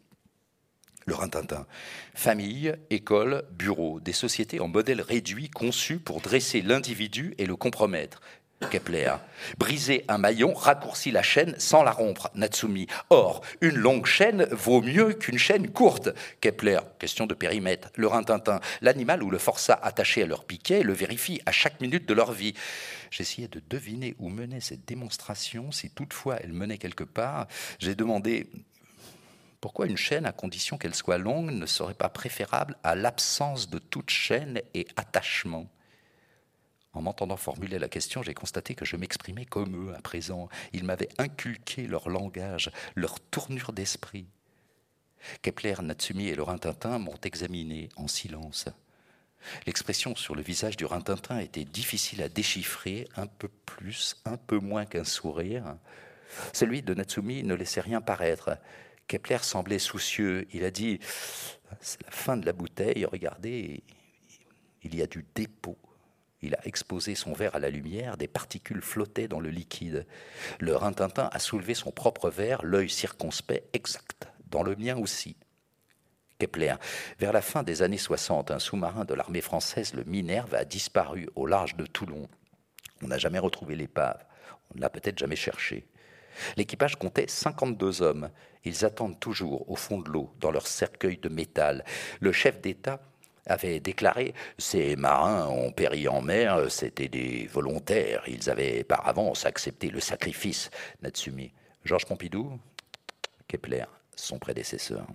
Le 1.05 1.15
Rintintin. 1.15 1.65
Famille, 2.13 2.75
école, 2.89 3.45
bureau, 3.51 3.99
des 3.99 4.13
sociétés 4.13 4.59
en 4.59 4.67
modèle 4.67 5.01
réduit 5.01 5.49
conçues 5.49 5.99
pour 5.99 6.21
dresser 6.21 6.61
l'individu 6.61 7.33
et 7.37 7.45
le 7.45 7.55
compromettre. 7.55 8.21
Kepler. 8.69 9.15
Briser 9.57 10.05
un 10.07 10.17
maillon 10.17 10.53
raccourcit 10.53 11.11
la 11.11 11.23
chaîne 11.23 11.55
sans 11.57 11.83
la 11.83 11.91
rompre, 11.91 12.29
Natsumi. 12.35 12.87
Or, 13.09 13.41
une 13.61 13.75
longue 13.75 14.05
chaîne 14.05 14.45
vaut 14.51 14.81
mieux 14.81 15.13
qu'une 15.13 15.37
chaîne 15.37 15.69
courte. 15.69 16.09
Kepler. 16.41 16.79
Question 16.99 17.25
de 17.25 17.33
périmètre. 17.33 17.89
Le 17.95 18.07
rintintin. 18.07 18.59
L'animal 18.81 19.23
ou 19.23 19.29
le 19.29 19.37
forçat 19.37 19.79
attaché 19.81 20.23
à 20.23 20.25
leur 20.25 20.45
piquet 20.45 20.83
le 20.83 20.93
vérifie 20.93 21.41
à 21.45 21.51
chaque 21.51 21.81
minute 21.81 22.07
de 22.07 22.13
leur 22.13 22.31
vie. 22.31 22.53
J'essayais 23.11 23.47
de 23.47 23.61
deviner 23.69 24.15
où 24.19 24.29
menait 24.29 24.61
cette 24.61 24.85
démonstration, 24.85 25.71
si 25.71 25.89
toutefois 25.89 26.37
elle 26.41 26.53
menait 26.53 26.77
quelque 26.77 27.03
part. 27.03 27.47
J'ai 27.79 27.95
demandé 27.95 28.47
pourquoi 29.61 29.85
une 29.85 29.97
chaîne, 29.97 30.25
à 30.25 30.33
condition 30.33 30.77
qu'elle 30.77 30.95
soit 30.95 31.17
longue, 31.17 31.51
ne 31.51 31.65
serait 31.65 31.93
pas 31.93 32.09
préférable 32.09 32.75
à 32.83 32.95
l'absence 32.95 33.69
de 33.69 33.79
toute 33.79 34.09
chaîne 34.09 34.61
et 34.73 34.87
attachement 34.97 35.69
en 36.93 37.01
m'entendant 37.01 37.37
formuler 37.37 37.79
la 37.79 37.89
question, 37.89 38.21
j'ai 38.21 38.33
constaté 38.33 38.75
que 38.75 38.85
je 38.85 38.95
m'exprimais 38.95 39.45
comme 39.45 39.89
eux 39.89 39.95
à 39.95 40.01
présent. 40.01 40.47
Ils 40.73 40.83
m'avaient 40.83 41.09
inculqué 41.17 41.87
leur 41.87 42.09
langage, 42.09 42.71
leur 42.95 43.19
tournure 43.19 43.73
d'esprit. 43.73 44.27
Kepler, 45.41 45.75
Natsumi 45.81 46.27
et 46.27 46.35
le 46.35 46.43
Rintintin 46.43 46.99
m'ont 46.99 47.19
examiné 47.23 47.89
en 47.95 48.07
silence. 48.07 48.67
L'expression 49.65 50.15
sur 50.15 50.35
le 50.35 50.41
visage 50.41 50.77
du 50.77 50.85
Rintintin 50.85 51.39
était 51.39 51.65
difficile 51.65 52.21
à 52.21 52.29
déchiffrer, 52.29 53.07
un 53.15 53.27
peu 53.27 53.49
plus, 53.65 54.15
un 54.25 54.37
peu 54.37 54.59
moins 54.59 54.85
qu'un 54.85 55.03
sourire. 55.03 55.77
Celui 56.53 56.81
de 56.81 56.93
Natsumi 56.93 57.43
ne 57.43 57.53
laissait 57.53 57.81
rien 57.81 58.01
paraître. 58.01 58.57
Kepler 59.07 59.39
semblait 59.41 59.79
soucieux. 59.79 60.47
Il 60.53 60.63
a 60.63 60.71
dit 60.71 60.99
C'est 61.81 62.03
la 62.03 62.11
fin 62.11 62.37
de 62.37 62.45
la 62.45 62.53
bouteille, 62.53 63.05
regardez, 63.05 63.83
il 64.83 64.95
y 64.95 65.01
a 65.01 65.07
du 65.07 65.25
dépôt. 65.35 65.77
Il 66.43 66.55
a 66.55 66.67
exposé 66.67 67.15
son 67.15 67.31
verre 67.31 67.55
à 67.55 67.59
la 67.59 67.69
lumière, 67.69 68.17
des 68.17 68.27
particules 68.27 68.81
flottaient 68.81 69.29
dans 69.29 69.39
le 69.39 69.49
liquide. 69.49 70.05
Le 70.59 70.75
Rintintin 70.75 71.29
a 71.31 71.39
soulevé 71.39 71.73
son 71.73 71.91
propre 71.91 72.29
verre, 72.29 72.63
l'œil 72.65 72.89
circonspect, 72.89 73.65
exact, 73.73 74.27
dans 74.47 74.61
le 74.61 74.75
mien 74.75 74.97
aussi. 74.97 75.37
Kepler. 76.39 76.75
Vers 77.17 77.31
la 77.31 77.41
fin 77.41 77.63
des 77.63 77.81
années 77.81 77.97
60, 77.97 78.51
un 78.51 78.59
sous-marin 78.59 79.05
de 79.05 79.13
l'armée 79.13 79.39
française, 79.39 79.93
le 79.93 80.03
Minerve, 80.03 80.53
a 80.53 80.65
disparu 80.65 81.29
au 81.35 81.45
large 81.45 81.77
de 81.77 81.85
Toulon. 81.85 82.27
On 83.01 83.07
n'a 83.07 83.17
jamais 83.17 83.39
retrouvé 83.39 83.77
l'épave. 83.77 84.25
On 84.69 84.75
ne 84.75 84.81
l'a 84.81 84.89
peut-être 84.89 85.17
jamais 85.17 85.37
cherché. 85.37 85.87
L'équipage 86.57 86.97
comptait 86.97 87.27
52 87.27 88.01
hommes. 88.01 88.29
Ils 88.65 88.83
attendent 88.83 89.19
toujours 89.19 89.69
au 89.71 89.77
fond 89.77 90.01
de 90.01 90.09
l'eau, 90.09 90.33
dans 90.41 90.51
leur 90.51 90.67
cercueil 90.67 91.17
de 91.17 91.29
métal. 91.29 91.85
Le 92.19 92.33
chef 92.33 92.59
d'État 92.59 92.99
avait 93.45 93.79
déclaré 93.79 94.33
Ces 94.57 94.95
marins 94.95 95.47
ont 95.47 95.71
péri 95.71 96.07
en 96.07 96.21
mer, 96.21 96.71
c'était 96.71 97.07
des 97.07 97.47
volontaires, 97.47 98.23
ils 98.27 98.49
avaient 98.49 98.83
par 98.83 99.07
avance 99.07 99.45
accepté 99.45 99.89
le 99.89 99.99
sacrifice. 99.99 100.69
Natsumi. 101.01 101.53
Georges 101.83 102.05
Pompidou 102.05 102.59
Kepler, 103.47 103.85
son 104.15 104.39
prédécesseur. 104.39 105.05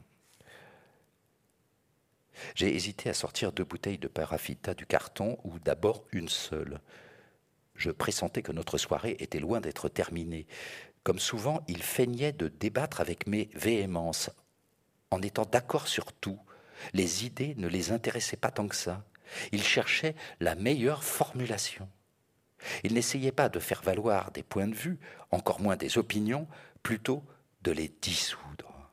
J'ai 2.55 2.75
hésité 2.75 3.11
à 3.11 3.15
sortir 3.15 3.53
deux 3.53 3.65
bouteilles 3.65 3.99
de 3.99 4.09
parafita 4.09 4.75
du 4.75 4.87
carton 4.87 5.39
ou 5.45 5.59
d'abord 5.59 6.05
une 6.13 6.29
seule. 6.29 6.81
Je 7.75 7.91
pressentais 7.91 8.43
que 8.43 8.53
notre 8.53 8.79
soirée 8.79 9.17
était 9.21 9.41
loin 9.41 9.61
d'être 9.61 9.89
terminée. 9.89 10.47
Comme 11.05 11.19
souvent, 11.19 11.63
il 11.69 11.83
feignait 11.83 12.33
de 12.33 12.49
débattre 12.49 13.01
avec 13.01 13.27
mes 13.27 13.49
véhémences, 13.55 14.31
en 15.11 15.23
étant 15.23 15.45
d'accord 15.45 15.89
sur 15.89 16.13
tout, 16.13 16.41
les 16.93 17.25
idées 17.25 17.55
ne 17.57 17.69
les 17.69 17.93
intéressaient 17.93 18.37
pas 18.37 18.51
tant 18.51 18.69
que 18.69 18.77
ça. 18.77 19.05
Il 19.53 19.63
cherchait 19.63 20.15
la 20.41 20.55
meilleure 20.55 21.05
formulation. 21.05 21.89
Il 22.83 22.95
n'essayait 22.95 23.33
pas 23.33 23.49
de 23.49 23.61
faire 23.61 23.83
valoir 23.83 24.31
des 24.33 24.43
points 24.43 24.69
de 24.69 24.75
vue, 24.75 24.99
encore 25.31 25.61
moins 25.61 25.77
des 25.77 25.99
opinions, 25.99 26.49
plutôt 26.83 27.23
de 27.63 27.73
les 27.73 27.89
dissoudre. 28.01 28.91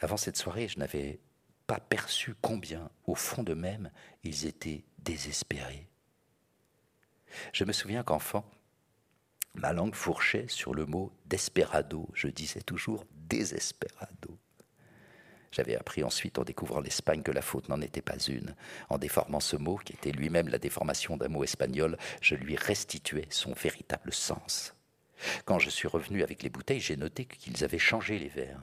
Avant 0.00 0.16
cette 0.16 0.36
soirée, 0.36 0.68
je 0.68 0.78
n'avais 0.78 1.20
pas 1.66 1.78
perçu 1.78 2.34
combien, 2.40 2.90
au 3.06 3.14
fond 3.14 3.42
d'eux-mêmes, 3.42 3.90
ils 4.24 4.46
étaient 4.46 4.84
désespérés. 4.98 5.86
Je 7.52 7.64
me 7.64 7.72
souviens 7.72 8.02
qu'enfant, 8.02 8.44
ma 9.54 9.72
langue 9.72 9.94
fourchait 9.94 10.48
sur 10.48 10.74
le 10.74 10.86
mot 10.86 11.12
desperado. 11.26 12.08
Je 12.12 12.28
disais 12.28 12.62
toujours 12.62 13.04
désespérado. 13.14 14.39
J'avais 15.52 15.76
appris 15.76 16.04
ensuite 16.04 16.38
en 16.38 16.44
découvrant 16.44 16.80
l'Espagne 16.80 17.22
que 17.22 17.32
la 17.32 17.42
faute 17.42 17.68
n'en 17.68 17.80
était 17.80 18.02
pas 18.02 18.18
une. 18.28 18.54
En 18.88 18.98
déformant 18.98 19.40
ce 19.40 19.56
mot, 19.56 19.76
qui 19.76 19.92
était 19.92 20.12
lui-même 20.12 20.48
la 20.48 20.58
déformation 20.58 21.16
d'un 21.16 21.28
mot 21.28 21.42
espagnol, 21.42 21.98
je 22.20 22.36
lui 22.36 22.56
restituais 22.56 23.26
son 23.30 23.52
véritable 23.52 24.12
sens. 24.12 24.74
Quand 25.44 25.58
je 25.58 25.70
suis 25.70 25.88
revenu 25.88 26.22
avec 26.22 26.42
les 26.42 26.50
bouteilles, 26.50 26.80
j'ai 26.80 26.96
noté 26.96 27.24
qu'ils 27.24 27.64
avaient 27.64 27.78
changé 27.78 28.18
les 28.18 28.28
verres. 28.28 28.60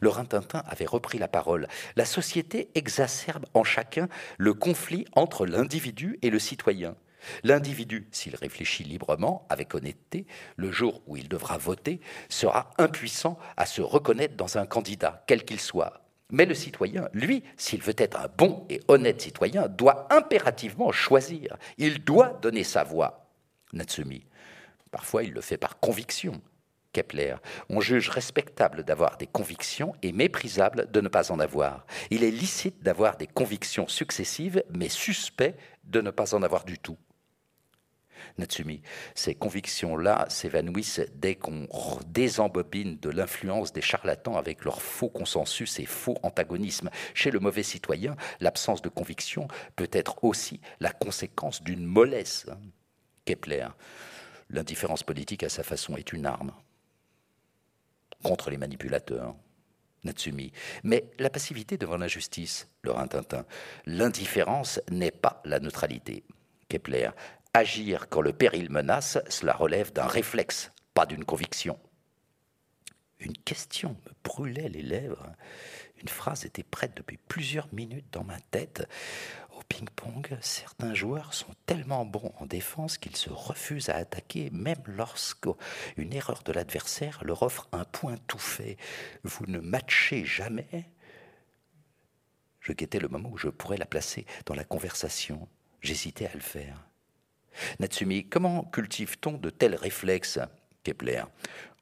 Le 0.00 0.08
Rintintin 0.08 0.62
avait 0.66 0.86
repris 0.86 1.18
la 1.18 1.28
parole. 1.28 1.68
La 1.96 2.04
société 2.04 2.70
exacerbe 2.74 3.46
en 3.54 3.64
chacun 3.64 4.08
le 4.36 4.54
conflit 4.54 5.04
entre 5.12 5.46
l'individu 5.46 6.18
et 6.22 6.30
le 6.30 6.38
citoyen. 6.38 6.96
L'individu, 7.42 8.08
s'il 8.12 8.36
réfléchit 8.36 8.84
librement, 8.84 9.46
avec 9.48 9.74
honnêteté, 9.74 10.26
le 10.56 10.70
jour 10.70 11.02
où 11.06 11.16
il 11.16 11.28
devra 11.28 11.58
voter, 11.58 12.00
sera 12.28 12.70
impuissant 12.78 13.38
à 13.56 13.66
se 13.66 13.82
reconnaître 13.82 14.36
dans 14.36 14.58
un 14.58 14.66
candidat, 14.66 15.24
quel 15.26 15.44
qu'il 15.44 15.60
soit. 15.60 16.02
Mais 16.30 16.44
le 16.44 16.54
citoyen, 16.54 17.08
lui, 17.14 17.42
s'il 17.56 17.82
veut 17.82 17.94
être 17.96 18.20
un 18.20 18.28
bon 18.36 18.66
et 18.68 18.80
honnête 18.88 19.20
citoyen, 19.20 19.66
doit 19.66 20.12
impérativement 20.12 20.92
choisir. 20.92 21.56
Il 21.78 22.04
doit 22.04 22.38
donner 22.42 22.64
sa 22.64 22.84
voix. 22.84 23.30
Natsumi. 23.72 24.26
Parfois, 24.90 25.22
il 25.22 25.32
le 25.32 25.40
fait 25.40 25.56
par 25.56 25.80
conviction. 25.80 26.40
Kepler. 26.92 27.36
On 27.68 27.80
juge 27.80 28.08
respectable 28.08 28.82
d'avoir 28.82 29.18
des 29.18 29.26
convictions 29.26 29.94
et 30.02 30.12
méprisable 30.12 30.90
de 30.90 31.00
ne 31.00 31.08
pas 31.08 31.30
en 31.30 31.38
avoir. 31.38 31.86
Il 32.10 32.24
est 32.24 32.30
licite 32.30 32.82
d'avoir 32.82 33.16
des 33.16 33.26
convictions 33.26 33.88
successives, 33.88 34.62
mais 34.70 34.88
suspect 34.88 35.56
de 35.84 36.00
ne 36.00 36.10
pas 36.10 36.34
en 36.34 36.42
avoir 36.42 36.64
du 36.64 36.78
tout. 36.78 36.96
Natsumi. 38.38 38.82
Ces 39.14 39.34
convictions-là 39.34 40.26
s'évanouissent 40.28 41.00
dès 41.14 41.34
qu'on 41.34 41.66
désembobine 42.06 42.98
de 42.98 43.10
l'influence 43.10 43.72
des 43.72 43.80
charlatans 43.80 44.36
avec 44.36 44.64
leurs 44.64 44.82
faux 44.82 45.08
consensus 45.08 45.78
et 45.78 45.86
faux 45.86 46.16
antagonismes. 46.22 46.90
Chez 47.14 47.30
le 47.30 47.40
mauvais 47.40 47.62
citoyen, 47.62 48.16
l'absence 48.40 48.82
de 48.82 48.88
conviction 48.88 49.48
peut 49.76 49.90
être 49.92 50.24
aussi 50.24 50.60
la 50.80 50.90
conséquence 50.90 51.62
d'une 51.62 51.84
mollesse. 51.84 52.46
Kepler. 53.24 53.68
L'indifférence 54.50 55.02
politique 55.02 55.42
à 55.42 55.48
sa 55.48 55.62
façon 55.62 55.96
est 55.96 56.12
une 56.12 56.26
arme. 56.26 56.52
contre 58.22 58.50
les 58.50 58.56
manipulateurs. 58.56 59.36
Natsumi. 60.04 60.52
Mais 60.84 61.10
la 61.18 61.30
passivité 61.30 61.76
devant 61.76 61.96
l'injustice, 61.96 62.68
le 62.82 62.92
Tintin. 63.08 63.44
L'indifférence 63.86 64.80
n'est 64.90 65.10
pas 65.10 65.40
la 65.44 65.60
neutralité. 65.60 66.24
Kepler. 66.68 67.10
Agir 67.58 68.08
quand 68.08 68.20
le 68.20 68.32
péril 68.32 68.70
menace, 68.70 69.18
cela 69.28 69.52
relève 69.52 69.92
d'un 69.92 70.06
réflexe, 70.06 70.70
pas 70.94 71.06
d'une 71.06 71.24
conviction. 71.24 71.76
Une 73.18 73.36
question 73.36 73.96
me 74.06 74.12
brûlait 74.22 74.68
les 74.68 74.80
lèvres. 74.80 75.34
Une 76.00 76.08
phrase 76.08 76.44
était 76.44 76.62
prête 76.62 76.96
depuis 76.96 77.16
plusieurs 77.16 77.66
minutes 77.74 78.06
dans 78.12 78.22
ma 78.22 78.38
tête. 78.38 78.88
Au 79.58 79.62
ping-pong, 79.68 80.38
certains 80.40 80.94
joueurs 80.94 81.34
sont 81.34 81.52
tellement 81.66 82.04
bons 82.04 82.32
en 82.38 82.46
défense 82.46 82.96
qu'ils 82.96 83.16
se 83.16 83.30
refusent 83.30 83.88
à 83.88 83.96
attaquer, 83.96 84.50
même 84.52 84.84
lorsqu'une 84.86 86.12
erreur 86.12 86.44
de 86.44 86.52
l'adversaire 86.52 87.24
leur 87.24 87.42
offre 87.42 87.68
un 87.72 87.82
point 87.82 88.18
tout 88.28 88.38
fait. 88.38 88.76
Vous 89.24 89.46
ne 89.46 89.58
matchez 89.58 90.24
jamais? 90.24 90.88
Je 92.60 92.72
guettais 92.72 93.00
le 93.00 93.08
moment 93.08 93.30
où 93.30 93.36
je 93.36 93.48
pourrais 93.48 93.78
la 93.78 93.84
placer 93.84 94.26
dans 94.46 94.54
la 94.54 94.62
conversation. 94.62 95.48
J'hésitais 95.80 96.26
à 96.28 96.34
le 96.34 96.40
faire. 96.40 96.87
Natsumi, 97.80 98.28
comment 98.28 98.64
cultive-t-on 98.64 99.32
de 99.32 99.50
tels 99.50 99.74
réflexes 99.74 100.38
Kepler, 100.84 101.22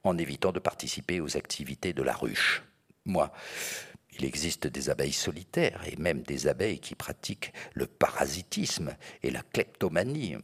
en 0.04 0.18
évitant 0.18 0.52
de 0.52 0.58
participer 0.58 1.20
aux 1.20 1.36
activités 1.36 1.92
de 1.92 2.02
la 2.02 2.14
ruche? 2.14 2.62
Moi, 3.04 3.32
il 4.18 4.24
existe 4.24 4.66
des 4.66 4.90
abeilles 4.90 5.12
solitaires 5.12 5.82
et 5.86 5.96
même 5.96 6.22
des 6.22 6.48
abeilles 6.48 6.80
qui 6.80 6.94
pratiquent 6.94 7.52
le 7.74 7.86
parasitisme 7.86 8.96
et 9.22 9.30
la 9.30 9.42
kleptomanie. 9.42 10.36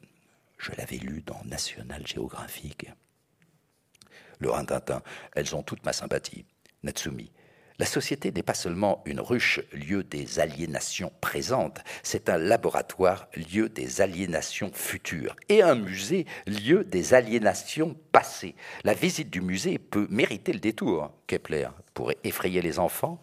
Je 0.59 0.73
l'avais 0.77 0.99
lu 0.99 1.23
dans 1.23 1.43
National 1.45 2.07
Geographic. 2.07 2.87
Le 4.39 4.51
rintintin, 4.51 5.03
elles 5.35 5.55
ont 5.57 5.63
toute 5.63 5.85
ma 5.85 5.93
sympathie. 5.93 6.45
Natsumi, 6.83 7.31
la 7.83 7.87
société 7.87 8.31
n'est 8.31 8.45
pas 8.45 8.55
seulement 8.55 9.03
une 9.07 9.19
ruche, 9.19 9.59
lieu 9.73 10.05
des 10.05 10.39
aliénations 10.39 11.11
présentes, 11.21 11.81
c'est 12.05 12.29
un 12.29 12.39
laboratoire, 12.39 13.27
lieu 13.53 13.69
des 13.69 14.01
aliénations 14.01 14.71
futures, 14.73 15.35
et 15.49 15.63
un 15.63 15.75
musée, 15.75 16.27
lieu 16.47 16.85
des 16.85 17.13
aliénations 17.13 17.97
passées. 18.13 18.55
La 18.85 18.95
visite 18.95 19.31
du 19.31 19.41
musée 19.41 19.81
peut 19.81 20.07
mériter 20.11 20.53
le 20.53 20.61
détour, 20.61 21.11
Kepler, 21.27 21.71
pour 21.93 22.13
effrayer 22.23 22.63
les 22.63 22.79
enfants, 22.79 23.21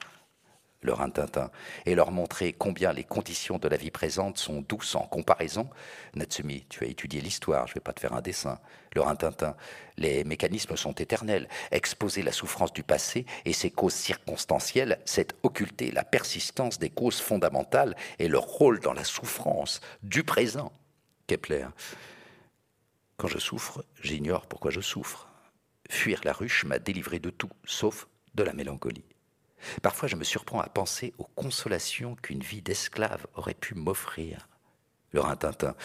leur 0.81 0.99
Tintin, 1.11 1.51
et 1.85 1.95
leur 1.95 2.11
montrer 2.11 2.53
combien 2.53 2.93
les 2.93 3.03
conditions 3.03 3.57
de 3.57 3.68
la 3.68 3.77
vie 3.77 3.91
présente 3.91 4.38
sont 4.38 4.61
douces 4.61 4.95
en 4.95 5.01
comparaison. 5.01 5.69
Natsumi, 6.15 6.65
tu 6.69 6.84
as 6.84 6.88
étudié 6.88 7.22
l'histoire, 7.22 7.68
je 7.68 7.72
ne 7.72 7.76
vais 7.76 7.81
pas 7.81 7.93
te 7.93 7.99
faire 7.99 8.14
un 8.14 8.22
dessin. 8.22 8.60
Leur 8.95 9.15
Tintin, 9.18 9.56
les 9.97 10.23
mécanismes 10.23 10.77
sont 10.77 10.93
éternels. 10.93 11.49
Exposer 11.72 12.22
la 12.22 12.31
souffrance 12.31 12.72
du 12.72 12.84
passé 12.84 13.26
et 13.45 13.53
ses 13.53 13.72
causes 13.72 13.93
circonstancielles, 13.93 14.99
c'est 15.06 15.35
occulter 15.43 15.91
la 15.91 16.03
persistance 16.03 16.80
des 16.80 16.89
causes 16.89 17.19
fondamentales 17.19 17.95
et 18.18 18.27
leur 18.27 18.45
rôle 18.45 18.80
dans 18.80 18.93
la 18.93 19.03
souffrance 19.03 19.81
du 20.01 20.23
présent. 20.23 20.72
Kepler, 21.27 21.68
quand 23.18 23.27
je 23.27 23.38
souffre, 23.38 23.84
j'ignore 24.01 24.47
pourquoi 24.47 24.72
je 24.72 24.80
souffre. 24.80 25.27
Fuir 25.89 26.22
la 26.23 26.31
ruche 26.31 26.64
m'a 26.64 26.80
délivré 26.80 27.19
de 27.19 27.30
tout, 27.30 27.49
sauf 27.65 28.07
de 28.35 28.43
la 28.43 28.53
mélancolie. 28.53 29.09
Parfois, 29.81 30.07
je 30.07 30.15
me 30.15 30.23
surprends 30.23 30.61
à 30.61 30.69
penser 30.69 31.14
aux 31.18 31.27
consolations 31.36 32.15
qu'une 32.15 32.41
vie 32.41 32.61
d'esclave 32.61 33.27
aurait 33.36 33.53
pu 33.53 33.76
m'offrir. 33.76 34.48
Le 35.11 35.22
Rintintin, 35.22 35.76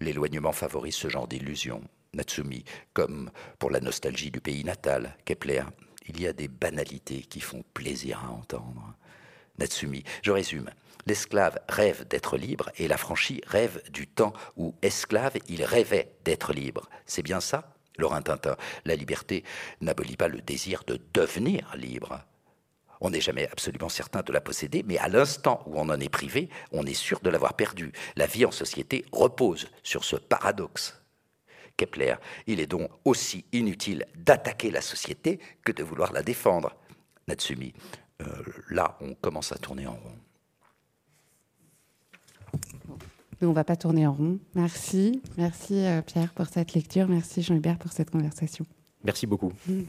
l'éloignement 0.00 0.52
favorise 0.52 0.94
ce 0.94 1.08
genre 1.08 1.28
d'illusion. 1.28 1.82
Natsumi, 2.14 2.64
comme 2.94 3.30
pour 3.58 3.70
la 3.70 3.80
nostalgie 3.80 4.30
du 4.30 4.40
pays 4.40 4.64
natal, 4.64 5.16
Kepler, 5.24 5.62
il 6.08 6.20
y 6.20 6.26
a 6.26 6.32
des 6.32 6.48
banalités 6.48 7.22
qui 7.22 7.40
font 7.40 7.62
plaisir 7.74 8.24
à 8.24 8.32
entendre. 8.32 8.94
Natsumi, 9.58 10.04
je 10.22 10.30
résume. 10.30 10.70
L'esclave 11.06 11.58
rêve 11.68 12.06
d'être 12.08 12.36
libre 12.36 12.70
et 12.76 12.88
l'affranchi 12.88 13.40
rêve 13.46 13.82
du 13.90 14.06
temps 14.06 14.32
où, 14.56 14.74
esclave, 14.82 15.38
il 15.48 15.64
rêvait 15.64 16.12
d'être 16.24 16.52
libre. 16.52 16.88
C'est 17.06 17.22
bien 17.22 17.40
ça, 17.40 17.74
Laurent 17.98 18.22
Tintin 18.22 18.56
La 18.84 18.94
liberté 18.94 19.44
n'abolit 19.80 20.16
pas 20.16 20.28
le 20.28 20.40
désir 20.40 20.82
de 20.86 21.00
devenir 21.14 21.74
libre. 21.76 22.24
On 23.00 23.10
n'est 23.10 23.20
jamais 23.20 23.48
absolument 23.50 23.88
certain 23.88 24.22
de 24.22 24.32
la 24.32 24.40
posséder, 24.40 24.82
mais 24.86 24.98
à 24.98 25.08
l'instant 25.08 25.62
où 25.66 25.78
on 25.78 25.88
en 25.88 26.00
est 26.00 26.08
privé, 26.08 26.48
on 26.72 26.84
est 26.84 26.94
sûr 26.94 27.20
de 27.20 27.30
l'avoir 27.30 27.54
perdue. 27.54 27.92
La 28.16 28.26
vie 28.26 28.44
en 28.44 28.50
société 28.50 29.04
repose 29.12 29.68
sur 29.82 30.04
ce 30.04 30.16
paradoxe. 30.16 31.00
Kepler, 31.76 32.16
il 32.46 32.60
est 32.60 32.66
donc 32.66 32.90
aussi 33.04 33.44
inutile 33.52 34.04
d'attaquer 34.16 34.70
la 34.70 34.80
société 34.80 35.38
que 35.64 35.72
de 35.72 35.84
vouloir 35.84 36.12
la 36.12 36.22
défendre. 36.22 36.74
Natsumi, 37.28 37.72
euh, 38.20 38.26
là, 38.70 38.98
on 39.00 39.14
commence 39.14 39.52
à 39.52 39.58
tourner 39.58 39.86
en 39.86 39.94
rond. 39.94 40.18
Nous, 43.40 43.46
on 43.46 43.50
ne 43.50 43.54
va 43.54 43.64
pas 43.64 43.76
tourner 43.76 44.06
en 44.06 44.12
rond. 44.12 44.40
Merci. 44.54 45.22
Merci 45.36 45.86
euh, 45.86 46.02
Pierre 46.02 46.32
pour 46.32 46.46
cette 46.46 46.72
lecture. 46.72 47.06
Merci 47.06 47.42
Jean-Hubert 47.42 47.78
pour 47.78 47.92
cette 47.92 48.10
conversation. 48.10 48.66
Merci 49.04 49.26
beaucoup. 49.26 49.52
Mm. 49.68 49.82